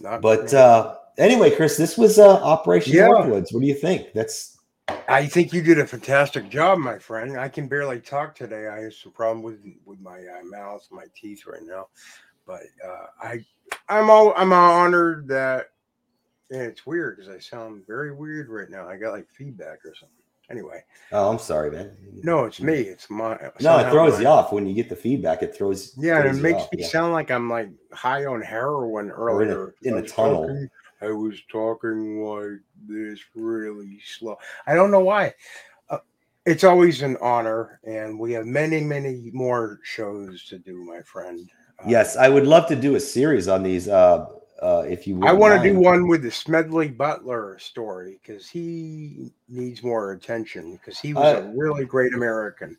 Not 0.00 0.22
But 0.22 0.54
uh, 0.54 0.96
anyway, 1.18 1.54
Chris, 1.54 1.76
this 1.76 1.98
was 1.98 2.18
uh, 2.18 2.36
Operation 2.42 2.94
Yeah. 2.94 3.08
Northwoods. 3.08 3.52
What 3.52 3.60
do 3.60 3.66
you 3.66 3.74
think? 3.74 4.12
That's 4.14 4.58
I 5.08 5.26
think 5.26 5.52
you 5.52 5.62
did 5.62 5.78
a 5.78 5.86
fantastic 5.86 6.48
job, 6.48 6.78
my 6.78 6.98
friend. 6.98 7.38
I 7.38 7.48
can 7.48 7.68
barely 7.68 8.00
talk 8.00 8.34
today. 8.34 8.68
I 8.68 8.80
have 8.82 8.94
some 8.94 9.12
problem 9.12 9.42
with 9.42 9.58
with 9.84 10.00
my 10.00 10.18
uh, 10.18 10.44
mouth, 10.44 10.86
my 10.90 11.04
teeth 11.14 11.46
right 11.46 11.62
now. 11.62 11.88
But 12.46 12.62
uh, 12.86 13.06
I, 13.20 13.44
I'm 13.88 14.08
all 14.08 14.32
I'm 14.36 14.52
honored 14.52 15.28
that. 15.28 15.66
And 16.50 16.62
it's 16.62 16.86
weird 16.86 17.16
because 17.16 17.34
I 17.34 17.38
sound 17.38 17.82
very 17.86 18.12
weird 18.14 18.48
right 18.48 18.70
now. 18.70 18.88
I 18.88 18.96
got 18.96 19.12
like 19.12 19.28
feedback 19.30 19.84
or 19.84 19.94
something. 19.94 20.10
Anyway, 20.48 20.80
oh, 21.10 21.28
I'm 21.32 21.40
sorry, 21.40 21.72
man. 21.72 21.90
no, 22.22 22.44
it's 22.44 22.60
me. 22.60 22.74
It's 22.74 23.10
my. 23.10 23.36
No, 23.60 23.78
it 23.78 23.90
throws 23.90 24.14
my- 24.14 24.20
you 24.20 24.26
off 24.28 24.52
when 24.52 24.64
you 24.64 24.74
get 24.74 24.88
the 24.88 24.94
feedback. 24.94 25.42
It 25.42 25.56
throws 25.56 25.92
Yeah, 25.98 26.20
and 26.24 26.38
it 26.38 26.40
makes 26.40 26.62
off, 26.62 26.72
me 26.72 26.82
yeah. 26.82 26.86
sound 26.86 27.12
like 27.12 27.32
I'm 27.32 27.50
like 27.50 27.68
high 27.92 28.26
on 28.26 28.40
heroin 28.42 29.10
Or 29.10 29.42
in 29.42 29.48
a- 29.50 29.52
earlier. 29.54 29.74
in 29.82 29.94
a 29.98 30.02
tunnel. 30.02 30.42
talking- 30.46 30.70
I 31.02 31.10
was 31.10 31.36
talking 31.50 32.22
like 32.24 32.60
this 32.88 33.20
really 33.34 33.98
slow. 34.06 34.38
I 34.68 34.74
don't 34.76 34.90
know 34.92 35.00
why. 35.00 35.34
Uh, 35.90 35.98
it's 36.46 36.62
always 36.64 37.02
an 37.02 37.16
honor, 37.20 37.80
and 37.84 38.18
we 38.18 38.32
have 38.32 38.46
many, 38.46 38.80
many 38.82 39.30
more 39.34 39.80
shows 39.82 40.44
to 40.46 40.58
do, 40.58 40.76
my 40.84 41.02
friend. 41.02 41.50
Uh, 41.80 41.84
Yes, 41.88 42.16
I 42.16 42.28
would 42.28 42.46
love 42.46 42.66
to 42.68 42.76
do 42.76 42.94
a 42.94 43.00
series 43.00 43.46
on 43.48 43.62
these. 43.64 43.88
Uh, 43.88 44.26
uh, 44.62 44.84
if 44.88 45.06
you, 45.06 45.22
I 45.24 45.32
want 45.32 45.60
to 45.60 45.68
do 45.68 45.78
one 45.78 46.08
with 46.08 46.22
the 46.22 46.30
Smedley 46.30 46.88
Butler 46.88 47.58
story 47.58 48.18
because 48.22 48.48
he 48.48 49.32
needs 49.48 49.82
more 49.82 50.12
attention 50.12 50.72
because 50.72 50.98
he 50.98 51.14
was 51.14 51.24
I- 51.24 51.38
a 51.38 51.42
really 51.54 51.84
great 51.84 52.14
American. 52.14 52.76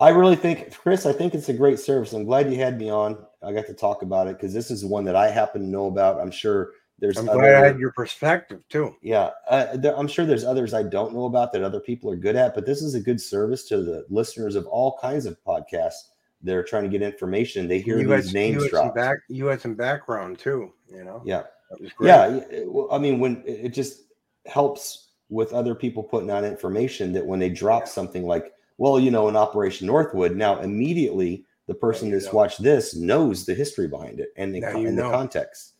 I 0.00 0.10
really 0.10 0.36
think, 0.36 0.76
Chris, 0.76 1.06
I 1.06 1.12
think 1.12 1.34
it's 1.34 1.48
a 1.48 1.52
great 1.52 1.80
service. 1.80 2.12
I'm 2.12 2.24
glad 2.24 2.52
you 2.52 2.56
had 2.56 2.78
me 2.78 2.88
on. 2.88 3.18
I 3.42 3.52
got 3.52 3.66
to 3.66 3.74
talk 3.74 4.02
about 4.02 4.28
it 4.28 4.36
because 4.36 4.54
this 4.54 4.70
is 4.70 4.84
one 4.84 5.04
that 5.06 5.16
I 5.16 5.28
happen 5.28 5.60
to 5.60 5.66
know 5.66 5.86
about. 5.86 6.20
I'm 6.20 6.30
sure 6.30 6.70
there's 7.00 7.16
I'm 7.16 7.28
other, 7.28 7.40
glad 7.40 7.54
I 7.54 7.66
had 7.66 7.78
your 7.80 7.90
perspective 7.92 8.62
too. 8.68 8.94
yeah, 9.02 9.30
uh, 9.50 9.76
there, 9.76 9.98
I'm 9.98 10.06
sure 10.06 10.24
there's 10.24 10.44
others 10.44 10.72
I 10.72 10.84
don't 10.84 11.14
know 11.14 11.24
about 11.24 11.52
that 11.52 11.62
other 11.64 11.80
people 11.80 12.10
are 12.12 12.16
good 12.16 12.36
at, 12.36 12.54
but 12.54 12.64
this 12.64 12.80
is 12.80 12.94
a 12.94 13.00
good 13.00 13.20
service 13.20 13.64
to 13.68 13.82
the 13.82 14.06
listeners 14.08 14.54
of 14.54 14.66
all 14.66 14.98
kinds 15.00 15.26
of 15.26 15.36
podcasts 15.44 16.10
that 16.42 16.54
are 16.54 16.62
trying 16.62 16.84
to 16.84 16.88
get 16.88 17.02
information. 17.02 17.66
They 17.68 17.80
hear 17.80 17.98
You 17.98 18.08
these 18.14 18.32
you, 18.32 18.38
names 18.38 18.62
had 18.62 18.70
some 18.70 18.80
dropped. 18.82 18.96
back, 18.96 19.18
you 19.28 19.46
had 19.46 19.60
some 19.60 19.74
background 19.74 20.38
too. 20.38 20.72
You 20.88 21.04
know, 21.04 21.22
Yeah. 21.24 21.42
that 21.70 21.80
was 21.80 21.92
great. 21.92 22.08
Yeah, 22.08 22.40
yeah, 22.50 22.60
well, 22.66 22.88
I 22.92 22.98
mean, 22.98 23.18
when 23.18 23.42
it 23.46 23.70
just 23.70 24.02
helps 24.46 25.08
with 25.30 25.52
other 25.52 25.74
people 25.74 26.02
putting 26.02 26.30
out 26.30 26.44
information 26.44 27.12
that 27.12 27.26
when 27.26 27.38
they 27.38 27.50
drop 27.50 27.86
something 27.88 28.24
like, 28.26 28.52
well, 28.78 28.98
you 29.00 29.10
know, 29.10 29.28
in 29.28 29.36
Operation 29.36 29.86
Northwood, 29.86 30.36
now 30.36 30.60
immediately 30.60 31.44
the 31.66 31.74
person 31.74 32.10
that's 32.10 32.26
know. 32.26 32.32
watched 32.32 32.62
this 32.62 32.94
knows 32.96 33.44
the 33.44 33.52
history 33.52 33.88
behind 33.88 34.20
it 34.20 34.28
and 34.36 34.54
the, 34.54 34.62
and 34.64 34.96
the 34.96 35.02
context. 35.02 35.74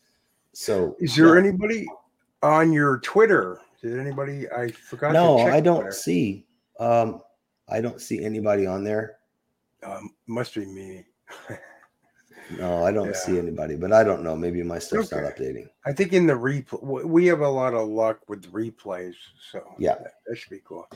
So, 0.53 0.95
Is 0.99 1.15
there 1.15 1.33
yeah. 1.35 1.47
anybody 1.47 1.87
on 2.43 2.71
your 2.73 2.99
Twitter? 2.99 3.59
Did 3.81 3.97
anybody? 3.97 4.47
I 4.51 4.69
forgot. 4.71 5.13
no, 5.13 5.37
to 5.37 5.43
check 5.45 5.53
I 5.53 5.61
don't 5.61 5.81
Twitter. 5.81 5.91
see. 5.93 6.45
Um, 6.79 7.21
I 7.69 7.81
don't 7.81 8.01
see 8.01 8.23
anybody 8.23 8.67
on 8.67 8.83
there. 8.83 9.18
Um, 9.83 10.11
must 10.27 10.55
be 10.55 10.65
me. 10.65 11.05
No, 12.57 12.83
I 12.83 12.91
don't 12.91 13.07
Yeah. 13.09 13.13
see 13.13 13.37
anybody, 13.37 13.75
but 13.75 13.93
I 13.93 14.03
don't 14.03 14.23
know. 14.23 14.35
Maybe 14.35 14.63
my 14.63 14.79
stuff's 14.79 15.11
not 15.11 15.23
updating. 15.23 15.69
I 15.85 15.93
think 15.93 16.13
in 16.13 16.25
the 16.25 16.33
replay, 16.33 17.05
we 17.05 17.27
have 17.27 17.41
a 17.41 17.47
lot 17.49 17.73
of 17.75 17.87
luck 17.87 18.27
with 18.27 18.51
replays, 18.51 19.13
so 19.51 19.61
Yeah. 19.77 19.95
that, 19.95 20.13
that 20.25 20.35
should 20.35 20.49
be 20.49 20.61
cool. 20.65 20.87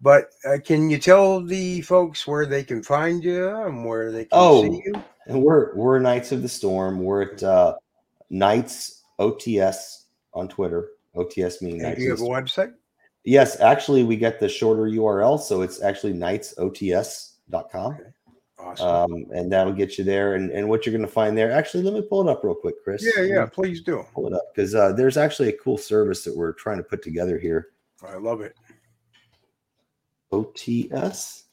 But 0.00 0.30
uh, 0.44 0.58
can 0.64 0.90
you 0.90 0.98
tell 0.98 1.40
the 1.42 1.80
folks 1.80 2.26
where 2.26 2.46
they 2.46 2.62
can 2.62 2.82
find 2.82 3.24
you 3.24 3.48
and 3.48 3.84
where 3.84 4.12
they 4.12 4.24
can 4.26 4.28
Oh, 4.32 4.62
see 4.62 4.82
you? 4.84 4.92
And 5.26 5.42
we're 5.42 5.74
we're 5.74 5.98
Knights 5.98 6.30
of 6.32 6.42
the 6.42 6.48
Storm. 6.48 7.02
We're 7.02 7.22
at 7.22 7.42
uh, 7.42 7.76
Knights 8.30 9.02
OTS 9.18 10.04
on 10.34 10.48
Twitter. 10.48 10.90
OTS 11.16 11.62
Knights. 11.62 11.96
do 11.98 12.02
you 12.04 12.10
have 12.10 12.20
a 12.20 12.24
website? 12.24 12.74
Yes, 13.24 13.58
actually, 13.60 14.04
we 14.04 14.16
get 14.16 14.38
the 14.38 14.48
shorter 14.48 14.82
URL, 14.82 15.40
so 15.40 15.62
it's 15.62 15.80
actually 15.80 16.12
knightsots.com. 16.12 17.98
Awesome. 18.64 18.86
Um, 18.88 19.26
and 19.34 19.52
that'll 19.52 19.72
get 19.72 19.98
you 19.98 20.04
there. 20.04 20.34
And, 20.36 20.50
and 20.50 20.68
what 20.68 20.86
you're 20.86 20.94
going 20.94 21.06
to 21.06 21.12
find 21.12 21.36
there, 21.36 21.52
actually, 21.52 21.82
let 21.82 21.92
me 21.94 22.02
pull 22.02 22.26
it 22.26 22.30
up 22.30 22.42
real 22.42 22.54
quick, 22.54 22.82
Chris. 22.82 23.04
yeah, 23.16 23.22
yeah. 23.22 23.46
Please 23.46 23.82
do. 23.82 24.04
Pull 24.14 24.26
it 24.28 24.32
up 24.32 24.54
because 24.54 24.74
uh, 24.74 24.92
there's 24.92 25.16
actually 25.16 25.50
a 25.50 25.56
cool 25.58 25.76
service 25.76 26.24
that 26.24 26.34
we're 26.36 26.52
trying 26.54 26.78
to 26.78 26.82
put 26.82 27.02
together 27.02 27.38
here. 27.38 27.68
I 28.06 28.16
love 28.16 28.40
it. 28.40 28.56
OTS.com. 30.32 31.44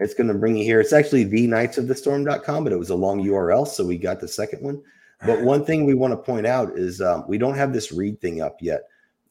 It's 0.00 0.14
going 0.14 0.28
to 0.28 0.34
bring 0.34 0.56
you 0.56 0.64
here. 0.64 0.80
It's 0.80 0.92
actually 0.92 1.24
the 1.24 1.46
knightsofthestorm.com, 1.46 2.64
but 2.64 2.72
it 2.72 2.78
was 2.78 2.90
a 2.90 2.94
long 2.94 3.22
URL, 3.22 3.66
so 3.66 3.86
we 3.86 3.96
got 3.96 4.20
the 4.20 4.28
second 4.28 4.62
one. 4.62 4.82
But 5.24 5.40
one 5.42 5.64
thing 5.64 5.84
we 5.84 5.94
want 5.94 6.12
to 6.12 6.16
point 6.16 6.46
out 6.46 6.76
is 6.76 7.00
um, 7.00 7.24
we 7.28 7.38
don't 7.38 7.54
have 7.54 7.72
this 7.72 7.92
read 7.92 8.20
thing 8.20 8.40
up 8.40 8.56
yet, 8.60 8.82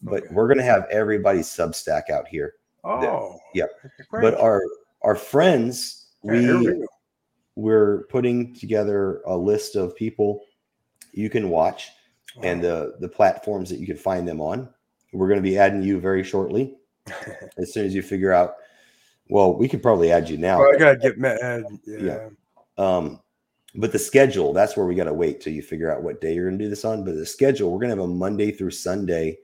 but 0.02 0.24
Okay. 0.24 0.34
we're 0.34 0.48
going 0.48 0.60
to 0.60 0.64
have 0.64 0.86
everybody's 0.90 1.48
Substack 1.48 2.10
out 2.10 2.28
here. 2.30 2.54
Oh, 2.86 3.38
yeah. 3.54 3.66
But 4.10 4.40
our 4.40 4.62
our 5.04 5.16
friends, 5.16 6.08
we, 6.24 6.54
we 6.58 6.86
we're 7.56 8.04
putting 8.10 8.54
together 8.56 9.22
a 9.26 9.36
list 9.36 9.76
of 9.76 9.96
people 9.96 10.44
you 11.14 11.30
can 11.30 11.50
watch 11.50 11.90
and 12.42 12.64
the 12.64 12.96
the 13.00 13.10
platforms 13.10 13.70
that 13.70 13.80
you 13.80 13.86
can 13.86 13.98
find 13.98 14.28
them 14.28 14.40
on. 14.40 14.70
We're 15.14 15.28
going 15.28 15.40
to 15.40 15.50
be 15.50 15.58
adding 15.58 15.84
you 15.84 16.00
very 16.00 16.24
shortly 16.24 16.78
as 17.58 17.74
soon 17.74 17.86
as 17.86 17.94
you 17.94 18.02
figure 18.02 18.32
out. 18.32 18.56
Well, 19.28 19.54
we 19.56 19.68
could 19.68 19.82
probably 19.82 20.12
add 20.12 20.30
you 20.30 20.38
now. 20.38 20.60
Well, 20.60 20.76
I 20.76 20.78
gotta 20.78 20.98
get 20.98 21.18
mad. 21.18 21.64
Yeah. 21.86 22.00
Yeah. 22.00 22.30
Um, 22.78 23.22
but 23.76 23.92
the 23.92 24.00
schedule, 24.00 24.52
that's 24.52 24.76
where 24.76 24.86
we 24.86 24.96
got 24.96 25.06
to 25.06 25.14
wait 25.14 25.40
till 25.40 25.54
you 25.54 25.62
figure 25.62 25.92
out 25.92 26.04
what 26.04 26.20
day 26.20 26.34
you're 26.34 26.48
going 26.48 26.58
to 26.58 26.64
do 26.64 26.70
this 26.70 26.84
on. 26.84 27.06
But 27.06 27.16
the 27.16 27.26
schedule, 27.26 27.72
we're 27.72 27.80
going 27.80 27.96
to 27.96 28.02
have 28.02 28.10
a 28.10 28.14
Monday 28.14 28.52
through 28.52 28.72
Sunday, 28.72 29.38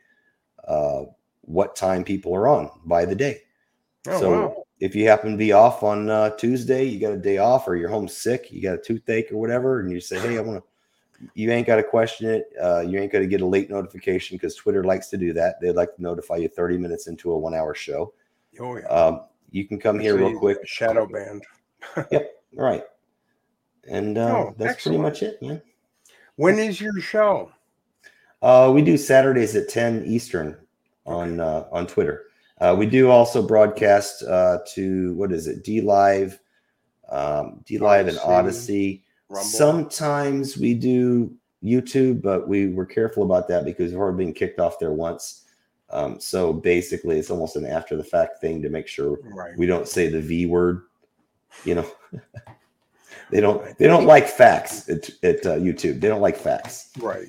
uh, 0.68 1.04
what 1.42 1.78
time 1.78 2.04
people 2.04 2.36
are 2.36 2.48
on 2.48 2.70
by 2.86 3.06
the 3.06 3.16
day. 3.16 3.44
Oh, 4.08 4.20
so 4.20 4.32
wow. 4.32 4.64
If 4.80 4.95
you 4.95 5.08
happen 5.08 5.32
to 5.32 5.38
be 5.38 5.52
off 5.52 5.84
on 5.84 6.10
uh, 6.10 6.30
Tuesday, 6.32 6.84
you 6.84 6.99
got 6.99 7.14
a 7.14 7.18
day 7.18 7.38
off, 7.38 7.68
or 7.68 7.76
you're 7.76 7.90
home 7.90 8.08
sick, 8.08 8.52
you 8.52 8.62
got 8.62 8.76
a 8.76 8.82
toothache 8.82 9.32
or 9.32 9.38
whatever, 9.38 9.80
and 9.80 9.91
you 9.91 9.99
say, 9.99 10.20
Hey, 10.20 10.38
I 10.38 10.41
want 10.41 10.64
to 10.64 10.70
you 11.34 11.52
ain't 11.52 11.68
got 11.68 11.78
to 11.78 11.84
question 11.84 12.30
it. 12.30 12.49
Uh, 12.62 12.82
you 12.82 12.99
ain't 12.99 13.12
got 13.12 13.20
to 13.20 13.28
get 13.28 13.41
a 13.41 13.45
late 13.45 13.70
notification 13.70 14.38
because 14.38 14.56
Twitter 14.56 14.84
likes 14.84 15.08
to 15.08 15.18
do 15.18 15.34
that. 15.34 15.60
They 15.60 15.72
like 15.72 15.95
to 15.95 16.02
notify 16.02 16.38
you 16.38 16.48
30 16.48 16.78
minutes 16.78 17.08
into 17.08 17.32
a 17.32 17.38
one 17.38 17.54
hour 17.54 17.74
show. 17.74 18.14
Oh 18.60 18.78
yeah. 18.78 18.86
Um, 18.88 19.22
you 19.49 19.66
can 19.68 19.80
come 19.80 19.99
here 19.99 20.18
real 20.18 20.38
quick. 20.38 20.60
Shadow 20.66 21.08
band. 21.08 21.44
Yep. 22.12 22.32
Right. 22.54 22.84
And 23.90 24.18
uh, 24.18 24.22
Oh, 24.22 24.56
that's 24.58 24.74
excellent. 24.74 25.02
pretty 25.02 25.10
much 25.10 25.24
it, 25.24 25.41
man. 25.41 25.62
When 26.36 26.60
is 26.60 26.82
your 26.82 26.99
show? 26.99 27.52
Uh, 28.41 28.72
we 28.74 28.82
do 28.82 28.98
Saturdays 28.98 29.56
at 29.56 29.70
10 29.70 30.06
Eastern 30.06 30.58
on 31.06 31.40
uh, 31.40 31.68
on 31.72 31.88
Twitter. 31.88 32.27
Uh, 32.60 32.76
we 32.78 32.86
do 32.86 33.10
also 33.10 33.42
broadcast 33.46 34.24
uh, 34.24 34.60
to 34.68 35.14
what 35.14 35.32
is 35.32 35.48
it? 35.48 35.64
DLive, 35.64 36.40
um, 37.10 37.64
DLive 37.66 38.08
and 38.08 38.18
Odysee. 38.20 39.04
Rumble. 39.30 39.44
Sometimes 39.44 40.58
we 40.58 40.74
do 40.74 41.36
YouTube, 41.64 42.22
but 42.22 42.48
we 42.48 42.70
were 42.70 42.86
careful 42.86 43.24
about 43.24 43.48
that 43.50 43.66
because 43.66 43.92
we've 43.92 44.00
already 44.00 44.24
been 44.26 44.34
kicked 44.34 44.60
off 44.60 44.80
there 44.80 44.92
once. 44.94 45.44
Um, 45.90 46.20
so 46.20 46.52
basically, 46.52 47.20
it's 47.20 47.30
almost 47.30 47.56
an 47.56 47.66
after 47.66 47.96
the 47.96 48.04
fact 48.04 48.42
thing 48.42 48.62
to 48.62 48.70
make 48.70 48.88
sure 48.88 49.18
Right. 49.24 49.58
we 49.58 49.66
don't 49.66 49.88
say 49.88 50.08
the 50.08 50.22
V 50.22 50.46
word. 50.46 50.84
You 51.64 51.76
know, 51.76 51.92
they 53.32 53.40
don't 53.42 53.78
they 53.78 53.88
don't 53.88 54.06
like 54.06 54.28
facts 54.28 54.90
at, 54.90 55.10
at 55.24 55.46
uh, 55.46 55.56
YouTube. 55.58 56.00
They 56.02 56.08
don't 56.08 56.22
like 56.22 56.38
facts. 56.38 56.90
Right. 57.00 57.28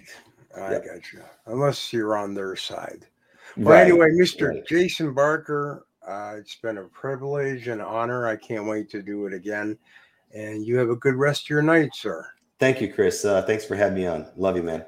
I 0.57 0.73
Yep. 0.73 0.85
got 0.87 1.13
you. 1.13 1.21
Unless 1.47 1.93
you're 1.93 2.17
on 2.17 2.35
their 2.35 2.57
side. 2.57 3.07
Well, 3.59 3.75
Right, 3.75 3.89
anyway, 3.89 4.11
Mr. 4.13 4.51
right. 4.51 4.67
Jason 4.67 5.13
Barker, 5.15 5.87
uh, 6.07 6.35
it's 6.39 6.57
been 6.57 6.79
a 6.79 6.85
privilege 6.85 7.69
and 7.69 7.83
honor. 7.83 8.27
I 8.27 8.37
can't 8.37 8.67
wait 8.67 8.89
to 8.91 9.03
do 9.03 9.27
it 9.27 9.35
again. 9.35 9.77
And 10.35 10.65
you 10.65 10.77
have 10.77 10.91
a 10.91 10.97
good 10.97 11.17
rest 11.17 11.45
of 11.45 11.51
your 11.51 11.63
night, 11.63 11.91
sir. 11.95 12.25
Thank 12.61 12.81
you, 12.81 12.93
Chris. 12.93 13.25
Uh, 13.25 13.43
thanks 13.43 13.65
for 13.65 13.75
having 13.77 13.95
me 13.97 14.07
on. 14.07 14.27
Love 14.37 14.57
you, 14.57 14.63
man. 14.63 14.85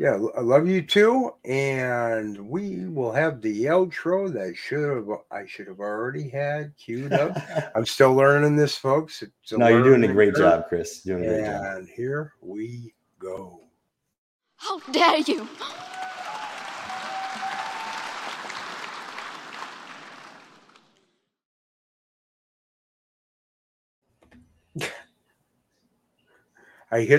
Yeah, 0.00 0.18
I 0.36 0.40
love 0.40 0.66
you 0.66 0.82
too. 0.82 1.32
And 1.44 2.48
we 2.48 2.86
will 2.86 3.12
have 3.12 3.40
the 3.40 3.66
outro 3.66 4.32
that 4.32 4.56
should 4.56 4.88
have 4.88 5.06
I 5.30 5.46
should 5.46 5.68
have 5.68 5.78
already 5.78 6.28
had 6.28 6.72
queued 6.76 7.12
up. 7.12 7.36
I'm 7.76 7.86
still 7.86 8.12
learning 8.12 8.56
this, 8.56 8.76
folks. 8.76 9.22
It's 9.22 9.52
no, 9.52 9.68
you're 9.68 9.84
doing 9.84 10.02
a 10.02 10.12
great 10.12 10.34
curve. 10.34 10.42
job, 10.42 10.64
Chris. 10.68 11.02
Doing 11.02 11.24
a 11.24 11.28
great 11.28 11.44
job. 11.44 11.62
And 11.64 11.88
here 11.88 12.32
we 12.40 12.92
go. 13.20 13.60
How 14.56 14.80
dare 14.90 15.18
you? 15.18 15.48
I 26.90 27.00
hit 27.00 27.10